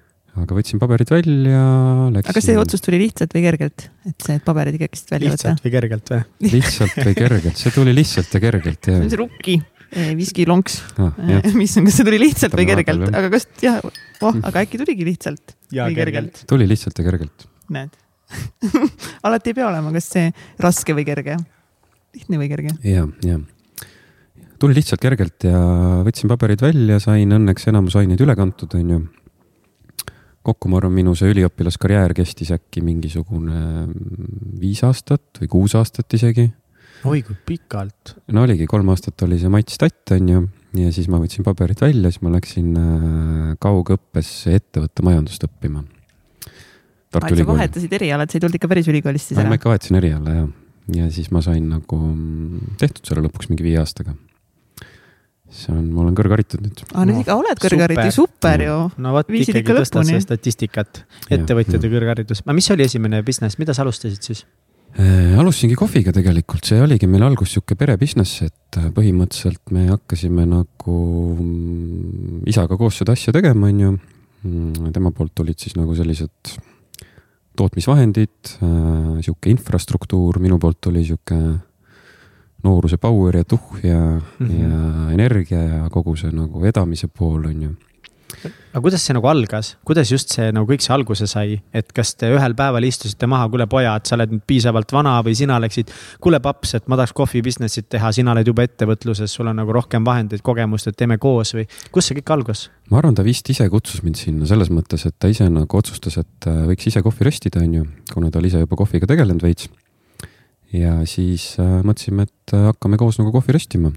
aga 0.44 0.58
võtsin 0.58 0.82
paberid 0.82 1.08
välja, 1.08 1.64
läksin. 2.12 2.34
aga 2.34 2.44
see 2.44 2.60
otsus 2.60 2.84
tuli 2.84 3.00
lihtsalt 3.06 3.32
või 3.32 3.46
kergelt, 3.48 3.88
et 4.12 4.28
see 4.28 4.44
paberid 4.44 4.76
ikkagist 4.76 5.16
välja 5.16 5.32
võtta? 5.32 5.56
lihtsalt 5.56 5.64
või 5.64 5.74
kergelt 5.78 6.12
või? 6.12 6.22
lihtsalt 6.52 7.00
või 7.00 7.18
kergelt, 7.22 7.64
see 7.64 7.76
tuli 7.80 7.96
lihtsalt 7.96 8.36
ja 8.36 8.44
kergelt 8.44 8.92
jah. 8.92 9.00
see 9.00 9.08
on 9.08 9.16
see 9.16 9.24
rukki 9.24 9.56
viskilonks 9.92 10.80
ah,, 11.00 11.14
mis 11.60 11.76
on, 11.80 11.88
kas 11.88 12.00
see 12.00 12.08
tuli 12.08 12.20
lihtsalt 12.22 12.56
või 12.58 12.68
kergelt, 12.68 13.06
aga 13.08 13.30
kas 13.32 13.48
jah, 13.64 13.78
oh, 13.84 14.40
aga 14.42 14.64
äkki 14.64 14.80
tuligi 14.80 15.06
lihtsalt 15.08 15.56
ja 15.72 15.88
või 15.88 15.98
kergelt, 15.98 16.32
kergelt.? 16.34 16.48
tuli 16.50 16.68
lihtsalt 16.68 16.98
ja 16.98 17.06
kergelt. 17.08 17.48
näed 17.72 17.94
alati 19.26 19.54
ei 19.54 19.56
pea 19.56 19.70
olema, 19.70 19.92
kas 19.94 20.10
see 20.12 20.32
raske 20.60 20.96
või 20.96 21.06
kerge 21.08 21.38
lihtne 22.16 22.40
või 22.40 22.50
kerge? 22.50 22.74
ja, 22.84 23.06
ja 23.24 23.38
tuli 24.58 24.76
lihtsalt 24.78 25.02
kergelt 25.02 25.46
ja 25.46 25.60
võtsin 26.06 26.30
paberid 26.30 26.62
välja, 26.62 26.98
sain 27.02 27.32
õnneks 27.34 27.68
enamus 27.70 27.96
aineid 28.00 28.20
üle 28.24 28.34
kantud, 28.38 28.74
onju. 28.74 29.00
kokku 30.46 30.70
ma 30.70 30.80
arvan, 30.80 30.94
minu 30.96 31.14
see 31.18 31.30
üliõpilaskarjäär 31.34 32.14
kestis 32.18 32.50
äkki 32.54 32.82
mingisugune 32.84 33.86
viis 34.58 34.82
aastat 34.86 35.42
või 35.42 35.52
kuus 35.52 35.76
aastat 35.78 36.18
isegi. 36.18 36.48
Oi 37.04 37.22
kui 37.26 37.36
pikalt. 37.46 38.16
no 38.34 38.46
oligi, 38.46 38.66
kolm 38.70 38.88
aastat 38.94 39.26
oli 39.26 39.38
see 39.38 39.52
Mats 39.52 39.78
Tatt, 39.78 40.14
onju, 40.16 40.44
ja 40.80 40.94
siis 40.94 41.10
ma 41.12 41.20
võtsin 41.22 41.46
paberid 41.46 41.82
välja, 41.84 42.10
siis 42.10 42.24
ma 42.26 42.32
läksin 42.34 42.72
äh, 42.74 43.50
kaugõppesse 43.62 44.56
ettevõtte 44.58 45.06
majandust 45.06 45.46
õppima. 45.46 45.84
Tartu 47.08 47.32
Ülikooli. 47.32 47.44
sa 47.44 47.52
vahetasid 47.62 47.92
eriala, 47.96 48.24
et 48.24 48.32
sa 48.32 48.36
ei 48.36 48.42
tulnud 48.44 48.56
ikka 48.58 48.68
päris 48.68 48.88
ülikoolist 48.90 49.30
siis 49.30 49.38
ära? 49.40 49.48
ma 49.48 49.56
ikka 49.56 49.70
vahetasin 49.70 50.00
eriala, 50.00 50.40
jah 50.42 50.48
ja 50.94 51.08
siis 51.12 51.28
ma 51.34 51.42
sain 51.44 51.68
nagu 51.68 51.98
tehtud 52.80 53.04
selle 53.08 53.26
lõpuks 53.26 53.50
mingi 53.50 53.66
viie 53.66 53.78
aastaga. 53.80 54.14
see 55.48 55.72
on, 55.72 55.86
ma 55.96 56.02
olen 56.04 56.16
kõrgharitud 56.16 56.60
nüüd. 56.64 56.84
aa, 56.92 57.04
nüüd 57.08 57.22
ikka 57.22 57.36
oled 57.40 57.60
kõrgharitud, 57.64 58.14
super 58.14 58.64
ju. 58.64 58.78
no 59.00 59.12
vot, 59.16 59.30
ikkagi 59.32 59.76
tõstad 59.80 60.08
seda 60.08 60.24
statistikat, 60.24 61.02
ettevõtjate 61.32 61.92
kõrgharidus. 61.92 62.44
aga 62.44 62.56
mis 62.56 62.70
oli 62.74 62.88
esimene 62.88 63.22
business, 63.24 63.60
mida 63.60 63.76
sa 63.76 63.84
alustasid 63.86 64.30
siis? 64.30 64.44
Äh, 64.96 65.36
alustasingi 65.38 65.76
kohviga 65.78 66.10
tegelikult, 66.16 66.64
see 66.66 66.80
oligi 66.82 67.06
meil 67.06 67.26
alguses 67.26 67.58
sihuke 67.58 67.76
pere 67.78 67.98
business, 68.00 68.40
et 68.46 68.78
äh, 68.80 68.88
põhimõtteliselt 68.94 69.70
me 69.74 69.84
hakkasime 69.90 70.46
nagu 70.48 70.94
mm, 71.36 72.40
isaga 72.50 72.78
koos 72.80 72.98
seda 73.02 73.14
asja 73.14 73.34
tegema, 73.36 73.68
onju. 73.68 73.92
Mm, 74.48 74.90
tema 74.94 75.12
poolt 75.14 75.34
tulid 75.38 75.58
siis 75.60 75.76
nagu 75.78 75.94
sellised 75.98 76.54
tootmisvahendid, 77.58 78.54
äh, 78.64 79.18
sihuke 79.26 79.52
infrastruktuur, 79.52 80.40
minu 80.42 80.58
poolt 80.62 80.90
oli 80.90 81.04
sihuke 81.06 81.38
nooruse 82.66 82.98
power 82.98 83.38
ja 83.38 83.46
tuhh 83.46 83.84
ja 83.84 84.00
mm, 84.00 84.46
-hmm. 84.48 84.62
ja 84.62 85.12
energia 85.14 85.62
ja 85.62 85.90
kogu 85.90 86.16
see 86.16 86.32
nagu 86.34 86.62
vedamise 86.62 87.06
pool 87.06 87.44
on 87.46 87.62
ju 87.62 87.76
aga 88.78 88.84
kuidas 88.86 89.02
see 89.02 89.14
nagu 89.16 89.26
algas, 89.26 89.72
kuidas 89.86 90.10
just 90.12 90.30
see 90.30 90.52
nagu 90.54 90.68
kõik 90.68 90.84
see 90.84 90.92
alguse 90.94 91.26
sai, 91.26 91.56
et 91.74 91.88
kas 91.94 92.12
te 92.18 92.28
ühel 92.30 92.54
päeval 92.58 92.84
istusite 92.86 93.26
maha, 93.30 93.48
kuule 93.50 93.66
pojad, 93.70 94.04
sa 94.06 94.14
oled 94.14 94.36
nüüd 94.36 94.44
piisavalt 94.46 94.92
vana 94.94 95.16
või 95.26 95.34
sina 95.38 95.56
läksid. 95.58 95.90
kuule 96.22 96.38
paps, 96.44 96.76
et 96.78 96.86
ma 96.86 96.98
tahaks 96.98 97.14
kohvi 97.18 97.42
business'it 97.42 97.88
teha, 97.90 98.12
sina 98.14 98.36
oled 98.36 98.46
juba 98.46 98.62
ettevõtluses, 98.68 99.34
sul 99.34 99.50
on 99.50 99.58
nagu 99.58 99.74
rohkem 99.74 100.06
vahendeid, 100.06 100.44
kogemust, 100.46 100.86
et 100.90 100.98
teeme 100.98 101.18
koos 101.18 101.56
või 101.56 101.66
kus 101.90 102.10
see 102.10 102.20
kõik 102.20 102.32
algas? 102.36 102.68
ma 102.92 103.00
arvan, 103.02 103.18
ta 103.18 103.26
vist 103.26 103.50
ise 103.50 103.66
kutsus 103.72 104.04
mind 104.06 104.20
sinna 104.20 104.46
selles 104.46 104.70
mõttes, 104.70 105.02
et 105.08 105.16
ta 105.18 105.32
ise 105.32 105.48
nagu 105.50 105.80
otsustas, 105.80 106.20
et 106.22 106.50
äh, 106.50 106.62
võiks 106.70 106.86
ise 106.92 107.02
kohvi 107.02 107.26
röstida, 107.26 107.64
on 107.64 107.74
ju, 107.80 107.88
kuna 108.14 108.30
ta 108.30 108.38
oli 108.38 108.52
ise 108.52 108.62
juba 108.62 108.78
kohviga 108.78 109.10
tegelenud 109.10 109.42
veits. 109.42 109.66
ja 110.72 111.00
siis 111.08 111.56
äh, 111.58 111.80
mõtlesime, 111.82 112.30
et 112.30 112.54
äh, 112.54 112.70
hakkame 112.70 113.00
koos 113.00 113.18
nagu 113.18 113.34
kohvi 113.34 113.58
röstima. 113.58 113.90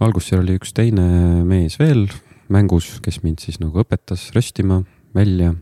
alguses 0.00 0.32
seal 0.32 0.40
oli 0.46 0.56
üks 0.56 0.72
teine 0.72 1.44
mees 1.44 1.76
veel 1.76 2.08
mängus, 2.52 2.98
kes 3.04 3.22
mind 3.24 3.42
siis 3.42 3.60
nagu 3.62 3.82
õpetas 3.82 4.30
röstima 4.34 4.82
välja. 5.14 5.54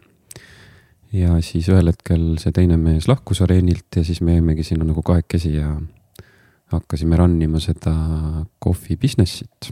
ja 1.13 1.39
siis 1.41 1.69
ühel 1.73 1.89
hetkel 1.89 2.35
see 2.41 2.53
teine 2.53 2.77
mees 2.77 3.07
lahkus 3.09 3.41
areenilt 3.41 3.97
ja 3.97 4.05
siis 4.05 4.21
me 4.21 4.35
jäimegi 4.37 4.67
sinna 4.67 4.85
nagu 4.85 5.01
kahekesi 5.03 5.55
ja 5.55 5.71
hakkasime 6.73 7.17
run 7.17 7.39
ima 7.43 7.61
seda 7.65 7.95
kohvi 8.61 8.99
business'it. 9.01 9.71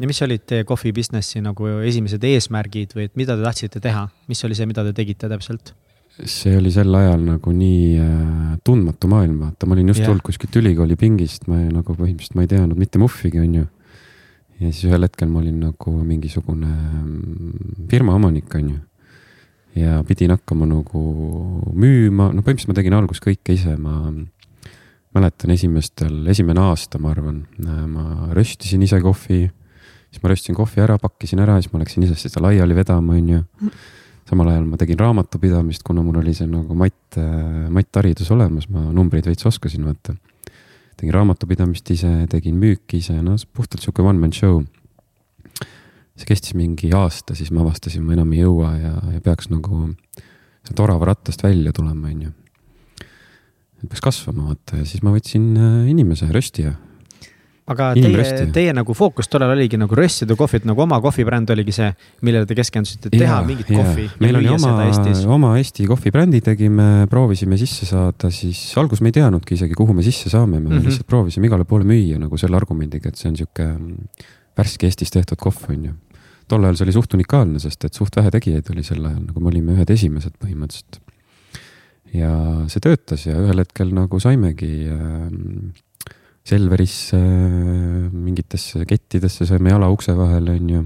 ja 0.00 0.08
mis 0.08 0.20
olid 0.22 0.44
teie 0.48 0.66
kohvi 0.68 0.92
business'i 0.92 1.40
nagu 1.44 1.70
esimesed 1.88 2.24
eesmärgid 2.24 2.92
või 2.96 3.08
et 3.08 3.16
mida 3.16 3.36
te 3.36 3.46
tahtsite 3.46 3.80
teha, 3.84 4.08
mis 4.28 4.44
oli 4.44 4.56
see, 4.56 4.68
mida 4.68 4.84
te 4.84 4.92
tegite 4.96 5.30
täpselt? 5.32 5.74
see 6.14 6.54
oli 6.56 6.70
sel 6.70 6.94
ajal 6.94 7.24
nagu 7.26 7.52
nii 7.52 7.86
äh, 7.98 8.58
tundmatu 8.64 9.08
maailm, 9.10 9.40
vaata, 9.48 9.66
ma 9.66 9.74
olin 9.74 9.88
just 9.90 10.04
tulnud 10.04 10.22
kuskilt 10.24 10.60
ülikooli 10.60 10.96
pingist, 11.00 11.48
ma 11.50 11.58
nagu 11.64 11.96
põhimõtteliselt 11.96 12.36
ma 12.38 12.44
ei 12.44 12.52
teadnud 12.52 12.78
mitte 12.78 13.00
muhvigi, 13.02 13.40
onju 13.42 13.64
ja 14.60 14.70
siis 14.70 14.86
ühel 14.88 15.06
hetkel 15.06 15.30
ma 15.30 15.40
olin 15.42 15.56
nagu 15.62 15.94
mingisugune 16.04 16.70
mm, 16.70 17.86
firma 17.90 18.14
omanik, 18.18 18.52
on 18.58 18.70
ju. 18.70 18.78
ja 19.80 19.98
pidin 20.06 20.34
hakkama 20.34 20.68
nagu 20.70 21.02
müüma, 21.74 22.30
no 22.30 22.44
põhimõtteliselt 22.44 22.70
ma 22.70 22.78
tegin 22.78 22.96
alguses 22.98 23.24
kõike 23.24 23.56
ise, 23.56 23.74
ma 23.80 24.12
mäletan 25.14 25.54
esimestel, 25.54 26.22
esimene 26.30 26.62
aasta, 26.62 26.98
ma 27.02 27.12
arvan, 27.14 27.44
ma 27.90 28.30
röstisin 28.34 28.82
ise 28.82 28.98
kohvi. 29.02 29.44
siis 30.10 30.22
ma 30.22 30.30
röstisin 30.30 30.54
kohvi 30.58 30.82
ära, 30.82 30.98
pakkisin 30.98 31.42
ära, 31.42 31.60
siis 31.62 31.72
ma 31.72 31.82
läksin 31.82 32.06
ise 32.06 32.18
seda 32.18 32.42
laiali 32.42 32.74
vedama, 32.74 33.18
on 33.18 33.28
ju. 33.28 33.42
samal 34.28 34.48
ajal 34.48 34.64
ma 34.66 34.78
tegin 34.80 34.98
raamatupidamist, 34.98 35.82
kuna 35.84 36.02
mul 36.02 36.22
oli 36.22 36.34
see 36.34 36.46
nagu 36.48 36.74
matt, 36.78 37.18
mattharidus 37.70 38.30
olemas, 38.34 38.70
ma 38.72 38.86
numbreid 38.94 39.26
veits 39.28 39.46
oskasin, 39.50 39.84
vaata 39.84 40.14
tegin 40.98 41.14
raamatupidamist 41.16 41.90
ise, 41.94 42.12
tegin 42.30 42.56
müüki 42.60 43.00
ise, 43.02 43.16
no 43.22 43.36
puhtalt 43.56 43.84
sihuke 43.84 44.04
one 44.04 44.20
man 44.20 44.32
show. 44.32 44.62
see 46.14 46.28
kestis 46.28 46.54
mingi 46.54 46.92
aasta, 46.94 47.34
siis 47.34 47.50
ma 47.50 47.64
avastasin, 47.64 48.04
ma 48.06 48.14
enam 48.14 48.32
ei 48.36 48.44
jõua 48.44 48.70
ja, 48.78 48.92
ja 49.16 49.20
peaks 49.24 49.48
nagu 49.50 49.88
sealt 50.64 50.80
orava 50.84 51.10
rattast 51.10 51.42
välja 51.42 51.72
tulema, 51.74 52.08
onju. 52.12 52.30
peaks 53.84 54.04
kasvama, 54.04 54.52
vaata 54.52 54.78
ja 54.78 54.86
siis 54.88 55.02
ma 55.02 55.12
võtsin 55.14 55.50
äh, 55.58 55.80
inimese, 55.90 56.30
röstija 56.32 56.76
aga 57.70 57.86
teie, 57.96 58.46
teie 58.52 58.72
nagu 58.76 58.94
fookus 58.96 59.30
tollal 59.32 59.54
oligi 59.54 59.78
nagu 59.80 59.96
röstida 59.96 60.36
kohvit, 60.36 60.66
nagu 60.68 60.82
oma 60.84 60.98
kohvibränd 61.04 61.48
oligi 61.54 61.72
see, 61.72 61.88
millele 62.26 62.48
te 62.48 62.56
keskendusite, 62.58 63.08
teha 63.14 63.38
ja, 63.38 63.44
mingit 63.46 63.70
kohvi. 63.70 64.04
meil 64.20 64.38
oli 64.40 64.50
oma, 64.52 64.74
oma 65.32 65.54
Eesti 65.60 65.86
kohvibrändi 65.88 66.42
tegime, 66.44 66.88
proovisime 67.10 67.56
sisse 67.60 67.88
saada, 67.88 68.28
siis 68.34 68.60
alguses 68.80 69.00
me 69.04 69.12
ei 69.12 69.16
teadnudki 69.20 69.56
isegi, 69.56 69.76
kuhu 69.78 69.96
me 69.96 70.04
sisse 70.04 70.32
saame, 70.32 70.58
me 70.58 70.68
mm 70.68 70.74
-hmm. 70.76 70.90
lihtsalt 70.90 71.08
proovisime 71.08 71.48
igale 71.48 71.64
poole 71.64 71.88
müüa 71.88 72.20
nagu 72.20 72.36
selle 72.40 72.60
argumendiga, 72.60 73.08
et 73.08 73.16
see 73.16 73.32
on 73.32 73.38
sihuke 73.40 73.70
värske 74.58 74.90
Eestis 74.90 75.14
tehtud 75.14 75.40
kohv, 75.40 75.64
on 75.70 75.88
ju. 75.88 75.94
tol 76.48 76.64
ajal 76.64 76.76
see 76.76 76.84
oli 76.84 76.92
suht 76.92 77.14
unikaalne, 77.16 77.58
sest 77.58 77.84
et 77.84 77.94
suht 77.94 78.16
vähe 78.16 78.30
tegijaid 78.30 78.68
oli 78.70 78.84
sel 78.84 79.00
ajal, 79.00 79.24
nagu 79.24 79.40
me 79.40 79.48
olime 79.48 79.72
ühed 79.72 79.90
esimesed 79.90 80.36
põhimõtteliselt. 80.36 81.00
ja 82.12 82.30
see 82.68 82.80
töötas 82.80 83.24
ja 83.26 83.40
ühel 83.40 83.64
hetkel 83.64 83.88
nagu 83.96 84.20
saimegi 84.20 84.84
äh, 84.92 85.32
Selverisse, 86.44 87.16
mingitesse 87.16 88.84
kettidesse 88.84 89.46
saime 89.48 89.70
jala 89.72 89.88
ukse 89.88 90.12
vahele, 90.12 90.58
onju. 90.58 90.82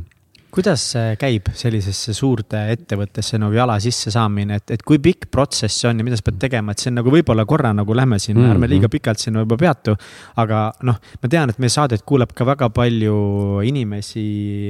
kuidas 0.55 0.85
see 0.92 1.16
käib 1.18 1.51
sellisesse 1.59 2.14
suurde 2.14 2.61
ettevõttesse 2.73 3.40
nagu 3.42 3.57
jala 3.59 3.75
sisse 3.83 4.12
saamine, 4.14 4.61
et, 4.62 4.71
et 4.77 4.85
kui 4.87 5.01
pikk 5.03 5.27
protsess 5.35 5.83
see 5.83 5.90
on 5.90 5.99
ja 5.99 6.07
mida 6.07 6.16
sa 6.16 6.25
pead 6.29 6.38
tegema, 6.44 6.73
et 6.73 6.83
see 6.85 6.92
on 6.92 6.97
nagu 7.01 7.11
võib-olla 7.11 7.42
korra 7.51 7.73
nagu 7.75 7.97
lähme 7.99 8.21
siin 8.23 8.37
mm, 8.38 8.44
-hmm. 8.44 8.55
ärme 8.55 8.68
liiga 8.71 8.90
pikalt 8.92 9.18
sinna 9.18 9.42
võib-olla 9.42 9.64
peatu. 9.64 9.97
aga 10.38 10.61
noh, 10.87 11.01
ma 11.23 11.31
tean, 11.35 11.51
et 11.51 11.59
meie 11.59 11.75
saadet 11.75 12.07
kuulab 12.07 12.33
ka 12.38 12.47
väga 12.47 12.71
palju 12.71 13.18
inimesi 13.66 14.25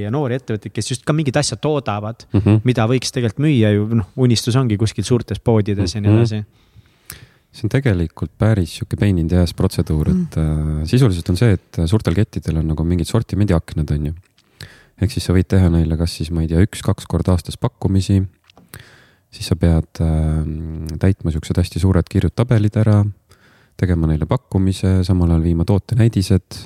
ja 0.07 0.11
noori 0.11 0.41
ettevõtteid, 0.41 0.73
kes 0.73 0.91
just 0.95 1.05
ka 1.05 1.13
mingit 1.13 1.37
asja 1.37 1.61
toodavad 1.61 2.25
mm, 2.33 2.41
-hmm. 2.41 2.65
mida 2.65 2.89
võiks 2.89 3.13
tegelikult 3.13 3.45
müüa 3.45 3.75
ju, 3.77 3.87
noh, 4.01 4.09
unistus 4.17 4.57
ongi 4.57 4.81
kuskil 4.81 5.05
suurtes 5.05 5.39
poodides 5.39 5.95
mm 5.95 6.01
-hmm. 6.01 6.01
ja 6.01 6.01
nii 6.01 6.11
mhm. 6.17 6.19
edasi 6.25 6.68
see 7.53 7.67
on 7.67 7.73
tegelikult 7.73 8.35
päris 8.39 8.77
sihuke 8.77 8.99
pain 9.01 9.19
in 9.19 9.29
the 9.29 9.41
ass 9.43 9.57
protseduur, 9.57 10.11
et 10.13 10.41
mm. 10.41 10.81
äh, 10.83 10.89
sisuliselt 10.91 11.31
on 11.33 11.39
see, 11.41 11.55
et 11.57 11.81
suurtel 11.91 12.17
kettidel 12.19 12.61
on 12.61 12.75
nagu 12.75 12.85
mingid 12.87 13.09
sortimendiaknad, 13.09 13.95
on 13.97 14.11
ju 14.11 14.19
ehk 15.03 15.15
siis 15.15 15.29
sa 15.29 15.35
võid 15.37 15.49
teha 15.51 15.71
neile 15.73 15.99
kas 15.99 16.17
siis, 16.19 16.33
ma 16.35 16.43
ei 16.43 16.51
tea, 16.51 16.63
üks-kaks 16.67 17.07
korda 17.11 17.35
aastas 17.37 17.59
pakkumisi. 17.61 18.23
siis 19.31 19.47
sa 19.51 19.57
pead 19.57 20.01
äh, 20.03 20.43
täitma 20.99 21.33
siuksed 21.35 21.61
hästi 21.61 21.83
suured 21.83 22.09
kirjud 22.11 22.35
tabelid 22.35 22.77
ära, 22.81 23.03
tegema 23.79 24.09
neile 24.11 24.27
pakkumise, 24.27 25.03
samal 25.07 25.31
ajal 25.31 25.45
viima 25.47 25.65
tootenäidised. 25.65 26.59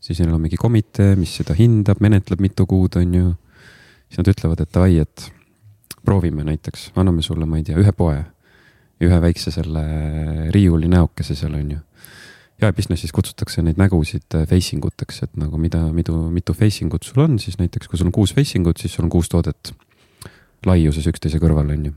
siis 0.00 0.20
neil 0.20 0.34
on 0.34 0.40
mingi 0.40 0.56
komitee, 0.56 1.16
mis 1.16 1.34
seda 1.40 1.56
hindab, 1.58 2.00
menetleb 2.00 2.40
mitu 2.40 2.66
kuud, 2.66 2.96
on 2.96 3.14
ju. 3.14 3.34
siis 4.08 4.22
nad 4.22 4.30
ütlevad, 4.30 4.62
et 4.62 4.72
davai, 4.72 4.98
et 5.02 5.30
proovime 6.04 6.44
näiteks, 6.46 6.92
anname 6.94 7.22
sulle, 7.22 7.46
ma 7.46 7.58
ei 7.58 7.66
tea, 7.66 7.78
ühe 7.82 7.92
poe. 7.92 8.22
Ühe 9.04 9.18
väikse 9.20 9.52
selle 9.54 9.82
riiuli 10.54 10.88
näokese 10.92 11.36
seal, 11.36 11.56
on 11.58 11.74
ju 11.76 11.82
jaebusiness'is 12.62 13.12
kutsutakse 13.12 13.60
neid 13.64 13.80
nägusid 13.80 14.32
äh, 14.38 14.46
facing 14.48 14.84
uteks, 14.88 15.22
et 15.26 15.34
nagu 15.36 15.58
mida, 15.60 15.82
mitu, 15.92 16.16
mitu 16.32 16.54
facing 16.56 16.94
ut 16.96 17.04
sul 17.04 17.26
on, 17.26 17.36
siis 17.42 17.58
näiteks 17.60 17.90
kui 17.90 18.00
sul 18.00 18.08
on 18.08 18.16
kuus 18.16 18.32
facing 18.36 18.66
ut, 18.68 18.80
siis 18.80 18.96
sul 18.96 19.04
on 19.04 19.12
kuus 19.12 19.28
toodet 19.32 19.74
laiuses 20.66 21.04
üksteise 21.10 21.40
kõrval, 21.42 21.68
on 21.74 21.90
ju. 21.90 21.92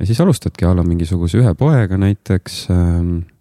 ja 0.00 0.08
siis 0.08 0.20
alustadki 0.20 0.66
a 0.66 0.74
la 0.74 0.82
mingisuguse 0.86 1.38
ühe 1.38 1.54
poega 1.58 2.00
näiteks 2.00 2.66
ähm, 2.74 3.14
Äh, 3.22 3.33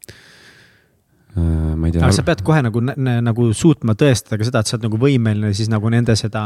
ma 1.33 1.87
ei 1.87 1.93
tea. 1.93 2.03
aga 2.05 2.13
sa 2.13 2.23
pead 2.25 2.43
kohe 2.45 2.59
nagu, 2.61 2.81
nagu 3.25 3.45
suutma 3.57 3.95
tõestada 3.97 4.37
ka 4.37 4.45
seda, 4.45 4.61
et 4.61 4.69
sa 4.69 4.75
oled 4.77 4.85
nagu 4.85 4.99
võimeline 5.01 5.49
siis 5.57 5.69
nagu 5.71 5.89
nende 5.89 6.13
seda 6.19 6.43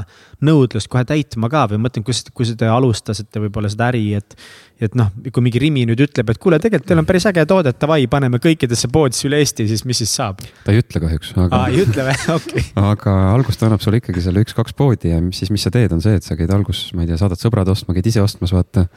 nõudlust 0.47 0.87
kohe 0.91 1.03
täitma 1.07 1.49
ka 1.51 1.65
või 1.73 1.81
mõtlen, 1.83 2.05
kus, 2.07 2.23
kui 2.31 2.47
te 2.55 2.69
alustasite 2.71 3.41
võib-olla 3.43 3.71
seda 3.73 3.89
äri, 3.91 4.05
et. 4.15 4.37
et 4.79 4.95
noh, 4.95 5.09
kui 5.33 5.43
mingi 5.43 5.59
Rimi 5.59 5.83
nüüd 5.89 6.05
ütleb, 6.05 6.31
et 6.31 6.39
kuule, 6.39 6.59
tegelikult 6.61 6.87
teil 6.87 7.01
on 7.01 7.09
päris 7.09 7.27
äge 7.27 7.43
toode, 7.49 7.73
davai, 7.81 8.05
paneme 8.11 8.39
kõikidesse 8.39 8.87
poodidesse 8.93 9.27
üle 9.27 9.41
Eesti, 9.43 9.65
siis 9.67 9.83
mis 9.89 9.99
siis 10.03 10.13
saab? 10.21 10.39
ta 10.63 10.71
ei 10.71 10.79
ütle 10.83 11.03
kahjuks, 11.03 11.33
aga. 11.35 11.49
aa, 11.51 11.67
ei 11.73 11.83
ütle 11.83 12.07
või, 12.07 12.15
okei 12.37 12.63
okay.. 12.63 12.87
aga 12.93 13.17
alguses 13.33 13.59
ta 13.59 13.67
annab 13.67 13.83
sulle 13.83 13.99
ikkagi 13.99 14.23
selle 14.23 14.45
üks-kaks 14.45 14.77
poodi 14.77 15.11
ja 15.11 15.19
siis, 15.35 15.51
mis 15.51 15.67
sa 15.67 15.73
teed, 15.73 15.91
on 15.97 16.05
see, 16.05 16.15
et 16.21 16.23
sa 16.23 16.39
käid 16.39 16.53
alguses, 16.53 16.93
ma 16.95 17.03
ei 17.03 17.11
tea, 17.11 17.19
saadad 17.19 17.41
sõbrad 17.41 17.67
ostma, 17.73 17.97
käid 17.97 18.07
ise 18.13 18.23
ostmas, 18.23 18.55
vaata. 18.55 18.87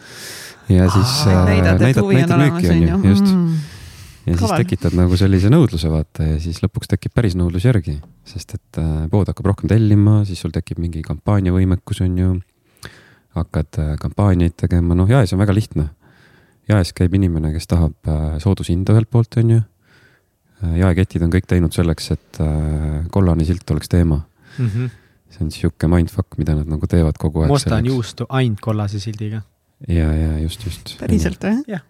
ja 0.70 0.87
siis 0.92 1.18
Aa, 1.26 1.35
äh, 1.35 1.44
näidad, 1.55 1.83
näidad, 1.83 2.11
näitad 2.14 2.44
müüki, 2.44 2.70
on 2.70 2.83
ju, 2.85 3.03
just 3.11 3.35
mm 3.35 3.76
ja 4.26 4.37
Kaval. 4.37 4.48
siis 4.48 4.64
tekitad 4.64 4.96
nagu 4.96 5.16
sellise 5.18 5.50
nõudluse 5.52 5.90
vaata 5.90 6.26
ja 6.26 6.37
siis 6.42 6.61
lõpuks 6.64 6.90
tekib 6.92 7.14
päris 7.16 7.37
nõudlus 7.38 7.64
järgi, 7.64 7.96
sest 8.28 8.54
et 8.59 8.80
äh, 8.80 9.06
pood 9.12 9.30
hakkab 9.30 9.48
rohkem 9.52 9.70
tellima, 9.70 10.20
siis 10.28 10.42
sul 10.42 10.52
tekib 10.54 10.80
mingi 10.83 11.02
kampaaniavõimekus 11.06 12.02
on 12.04 12.18
ju. 12.18 12.30
hakkad 13.38 13.80
äh, 13.80 13.92
kampaaniaid 14.00 14.56
tegema, 14.61 14.94
noh 14.98 15.09
jaes 15.09 15.33
on 15.33 15.40
väga 15.40 15.54
lihtne. 15.56 15.88
jaes 16.68 16.92
käib 16.92 17.14
inimene, 17.14 17.52
kes 17.52 17.66
tahab 17.66 17.96
äh, 18.06 18.38
soodushinda 18.42 18.94
ühelt 18.96 19.11
poolt 19.11 19.37
on 19.40 19.50
ju. 19.56 19.61
jaeketid 20.61 21.22
on 21.24 21.30
kõik 21.33 21.46
teinud 21.48 21.72
selleks, 21.72 22.11
et 22.12 22.38
kollane 23.11 23.44
silt 23.48 23.70
oleks 23.70 23.88
teema 23.88 24.18
mm. 24.59 24.66
-hmm. 24.66 24.90
see 25.30 25.44
on 25.44 25.50
sihuke 25.50 25.88
mindfuck, 25.88 26.37
mida 26.37 26.54
nad 26.54 26.68
nagu 26.68 26.87
teevad 26.87 27.16
kogu 27.16 27.40
aeg. 27.40 27.48
ma 27.48 27.56
ostan 27.56 27.87
juustu 27.87 28.26
ainult 28.28 28.61
kollase 28.61 29.00
sildiga. 29.00 29.40
ja, 29.88 30.12
ja 30.12 30.38
just, 30.38 30.66
just. 30.66 30.98
päriselt 31.00 31.40
või? 31.40 31.64
jah 31.66 31.80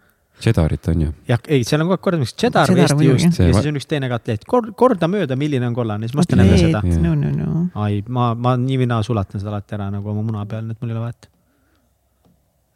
Cheddarit 0.40 0.88
on 0.88 1.02
ju. 1.04 1.10
jah, 1.28 1.42
ei, 1.48 1.64
seal 1.68 1.82
on 1.82 1.88
kogu 1.88 1.96
aeg 1.98 2.04
kordamist 2.04 2.36
cheddar, 2.40 2.70
cheddar, 2.70 2.94
Eesti 2.94 3.08
juust 3.08 3.40
ja 3.42 3.50
siis 3.52 3.68
on 3.70 3.80
üks 3.80 3.88
teine 3.90 4.08
katleet 4.12 4.46
Kord,, 4.48 4.72
kordamööda, 4.78 5.36
milline 5.40 5.68
on 5.68 5.76
kollane, 5.76 6.08
siis 6.08 6.16
ma 6.16 6.24
ostan 6.24 6.42
jälle 6.44 6.58
seda. 6.60 6.80
no, 7.04 7.12
no, 7.18 7.34
no. 7.36 7.66
ai, 7.84 8.00
ma, 8.08 8.30
ma 8.34 8.56
nii 8.60 8.80
või 8.82 8.88
naa 8.90 9.04
sulatan 9.06 9.42
seda 9.42 9.52
alati 9.54 9.76
ära 9.76 9.90
nagu 9.92 10.12
oma 10.14 10.24
muna 10.24 10.46
peal, 10.48 10.64
nii 10.66 10.78
et 10.78 10.82
mul 10.82 10.94
ei 10.94 10.96
ole 10.96 11.04
vahet. 11.04 11.30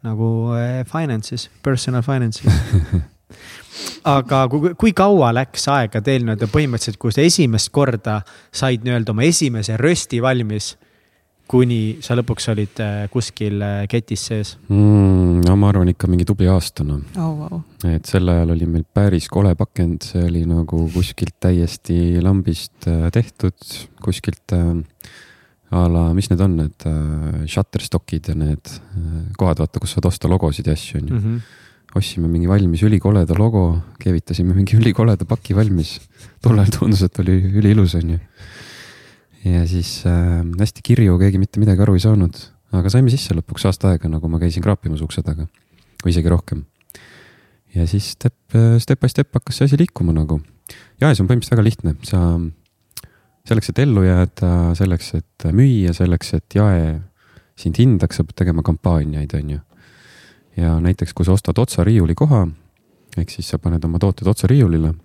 nagu 0.05 0.29
eh, 0.59 0.79
finances, 0.89 1.49
personal 1.65 2.05
finances 2.05 2.45
aga 4.15 4.45
kui, 4.51 4.73
kui 4.77 4.93
kaua 4.95 5.31
läks 5.35 5.65
aega 5.73 6.01
teil 6.05 6.25
nii-öelda 6.25 6.49
põhimõtteliselt, 6.51 7.01
kui 7.01 7.13
sa 7.15 7.25
esimest 7.25 7.71
korda 7.75 8.19
said 8.53 8.85
nii-öelda 8.85 9.15
oma 9.15 9.25
esimese 9.25 9.77
rösti 9.81 10.21
valmis 10.23 10.75
kuni 11.49 11.97
sa 12.03 12.15
lõpuks 12.17 12.47
olid 12.53 12.79
äh, 12.83 13.05
kuskil 13.13 13.61
äh, 13.61 13.83
ketis 13.91 14.23
sees 14.29 14.55
mm,? 14.67 15.43
no 15.45 15.57
ma 15.59 15.69
arvan 15.71 15.91
ikka 15.91 16.09
mingi 16.09 16.25
tubli 16.27 16.49
aasta 16.49 16.85
noh 16.87 17.01
oh,. 17.21 17.35
Wow. 17.35 17.61
et 17.91 18.07
sel 18.09 18.29
ajal 18.31 18.55
oli 18.55 18.67
meil 18.69 18.85
päris 18.85 19.29
kole 19.31 19.53
pakend, 19.57 20.07
see 20.09 20.23
oli 20.25 20.45
nagu 20.49 20.85
kuskilt 20.93 21.37
täiesti 21.43 22.17
lambist 22.23 22.89
äh, 22.89 23.07
tehtud, 23.13 23.57
kuskilt 24.01 24.55
äh, 24.57 24.73
a 25.75 25.85
la, 25.91 26.07
mis 26.17 26.29
need 26.31 26.41
on, 26.45 26.57
need 26.61 26.87
äh, 26.89 27.45
Shutterstockid 27.49 28.31
ja 28.31 28.37
need 28.39 28.73
äh, 28.79 29.21
kohad, 29.37 29.61
vaata, 29.61 29.81
kus 29.83 29.95
saad 29.95 30.09
osta 30.09 30.31
logosid 30.31 30.69
ja 30.69 30.77
asju, 30.77 31.03
on 31.03 31.07
ju. 31.13 31.21
-hmm 31.21 31.61
ostsime 31.95 32.27
mingi 32.27 32.49
valmis 32.49 32.81
ülikoleda 32.83 33.37
logo, 33.39 33.61
keevitasime 34.03 34.51
mingi 34.51 34.75
ülikoleda 34.81 35.23
paki 35.23 35.55
valmis. 35.55 35.93
tol 36.43 36.59
ajal 36.59 36.73
tundus, 36.75 37.05
et 37.07 37.19
oli 37.23 37.37
üliilus, 37.55 37.95
on 37.95 38.09
ju 38.09 38.19
ja 39.45 39.65
siis 39.69 39.99
äh, 40.09 40.41
hästi 40.59 40.83
kirju, 40.85 41.17
keegi 41.21 41.39
mitte 41.41 41.61
midagi 41.61 41.83
aru 41.85 41.95
ei 41.97 42.03
saanud, 42.03 42.37
aga 42.75 42.91
saime 42.91 43.13
sisse 43.13 43.35
lõpuks 43.37 43.67
aasta 43.69 43.93
aega, 43.93 44.09
nagu 44.11 44.29
ma 44.31 44.39
käisin 44.41 44.63
kraapimas 44.65 45.03
ukse 45.05 45.23
taga 45.25 45.47
või 46.03 46.13
isegi 46.13 46.31
rohkem. 46.31 46.65
ja 47.75 47.85
siis 47.89 48.11
step, 48.15 48.37
äh, 48.55 48.77
step 48.81 49.01
by 49.01 49.11
step 49.11 49.33
hakkas 49.35 49.59
see 49.59 49.69
asi 49.69 49.79
liikuma 49.79 50.15
nagu. 50.15 50.41
jaes 51.01 51.19
on 51.21 51.29
põhimõtteliselt 51.29 51.57
väga 51.57 51.67
lihtne, 51.67 51.95
sa 52.03 52.21
selleks, 53.45 53.69
et 53.69 53.79
ellu 53.85 54.05
jääda, 54.05 54.51
selleks, 54.77 55.13
et 55.19 55.47
müüa, 55.53 55.93
selleks, 55.93 56.33
et 56.33 56.57
jae 56.57 56.95
sind 57.55 57.77
hindaks, 57.79 58.17
sa 58.17 58.25
pead 58.25 58.41
tegema 58.41 58.65
kampaaniaid, 58.65 59.35
on 59.37 59.49
ju. 59.57 59.59
ja 60.57 60.79
näiteks, 60.81 61.13
kui 61.13 61.27
sa 61.27 61.35
ostad 61.35 61.59
otsa 61.61 61.85
riiulikoha, 61.85 62.47
ehk 63.17 63.29
siis 63.29 63.51
sa 63.53 63.61
paned 63.61 63.83
oma 63.85 64.01
tooted 64.01 64.27
otsa 64.27 64.49
riiulile, 64.49 64.95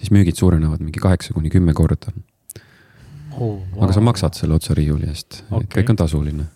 siis 0.00 0.10
müügid 0.14 0.40
suurenevad 0.40 0.80
mingi 0.80 1.02
kaheksa 1.02 1.36
kuni 1.36 1.52
kümme 1.52 1.76
korda 1.76 2.14
oh,. 3.36 3.60
Wow. 3.74 3.84
aga 3.84 3.92
sa 3.96 4.04
maksad 4.04 4.38
selle 4.38 4.56
otse 4.58 4.74
riiuli 4.76 5.08
eest 5.10 5.42
okay., 5.50 5.80
kõik 5.80 5.94
on 5.94 6.00
tasuline. 6.02 6.48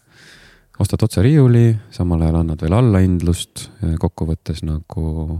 ostad 0.80 1.02
otse 1.04 1.22
riiuli, 1.22 1.74
samal 1.92 2.22
ajal 2.24 2.40
annad 2.40 2.62
veel 2.64 2.72
allahindlust, 2.72 3.66
kokkuvõttes 4.00 4.62
nagu 4.64 5.38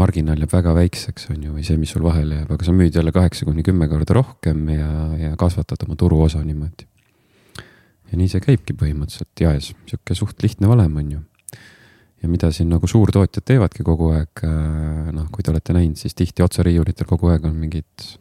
marginaal 0.00 0.40
jääb 0.40 0.52
väga 0.52 0.74
väikseks, 0.76 1.28
on 1.32 1.42
ju, 1.46 1.54
või 1.56 1.64
see, 1.66 1.78
mis 1.80 1.92
sul 1.92 2.04
vahele 2.04 2.40
jääb, 2.40 2.52
aga 2.54 2.66
sa 2.66 2.74
müüd 2.76 2.96
jälle 2.96 3.12
kaheksa 3.14 3.48
kuni 3.48 3.64
kümme 3.66 3.88
korda 3.90 4.16
rohkem 4.16 4.64
ja, 4.72 4.92
ja 5.20 5.34
kasvatad 5.40 5.84
oma 5.86 5.96
turuosa 6.00 6.40
niimoodi. 6.44 6.88
ja 8.12 8.20
nii 8.20 8.28
see 8.28 8.44
käibki 8.44 8.76
põhimõtteliselt 8.76 9.44
jaes, 9.44 9.72
sihuke 9.88 10.16
suht 10.16 10.42
lihtne 10.44 10.68
valem, 10.68 10.96
on 10.96 11.12
ju. 11.16 11.20
ja 12.22 12.28
mida 12.28 12.52
siin 12.52 12.72
nagu 12.72 12.88
suurtootjad 12.88 13.44
teevadki 13.48 13.84
kogu 13.84 14.12
aeg, 14.16 14.44
noh, 15.12 15.28
kui 15.32 15.44
te 15.44 15.52
olete 15.52 15.76
näinud, 15.76 16.00
siis 16.00 16.16
tihti 16.16 16.44
otsariiulitel 16.44 17.08
kogu 17.08 17.32
aeg 17.32 17.48
on 17.48 17.56
mingid 17.56 18.12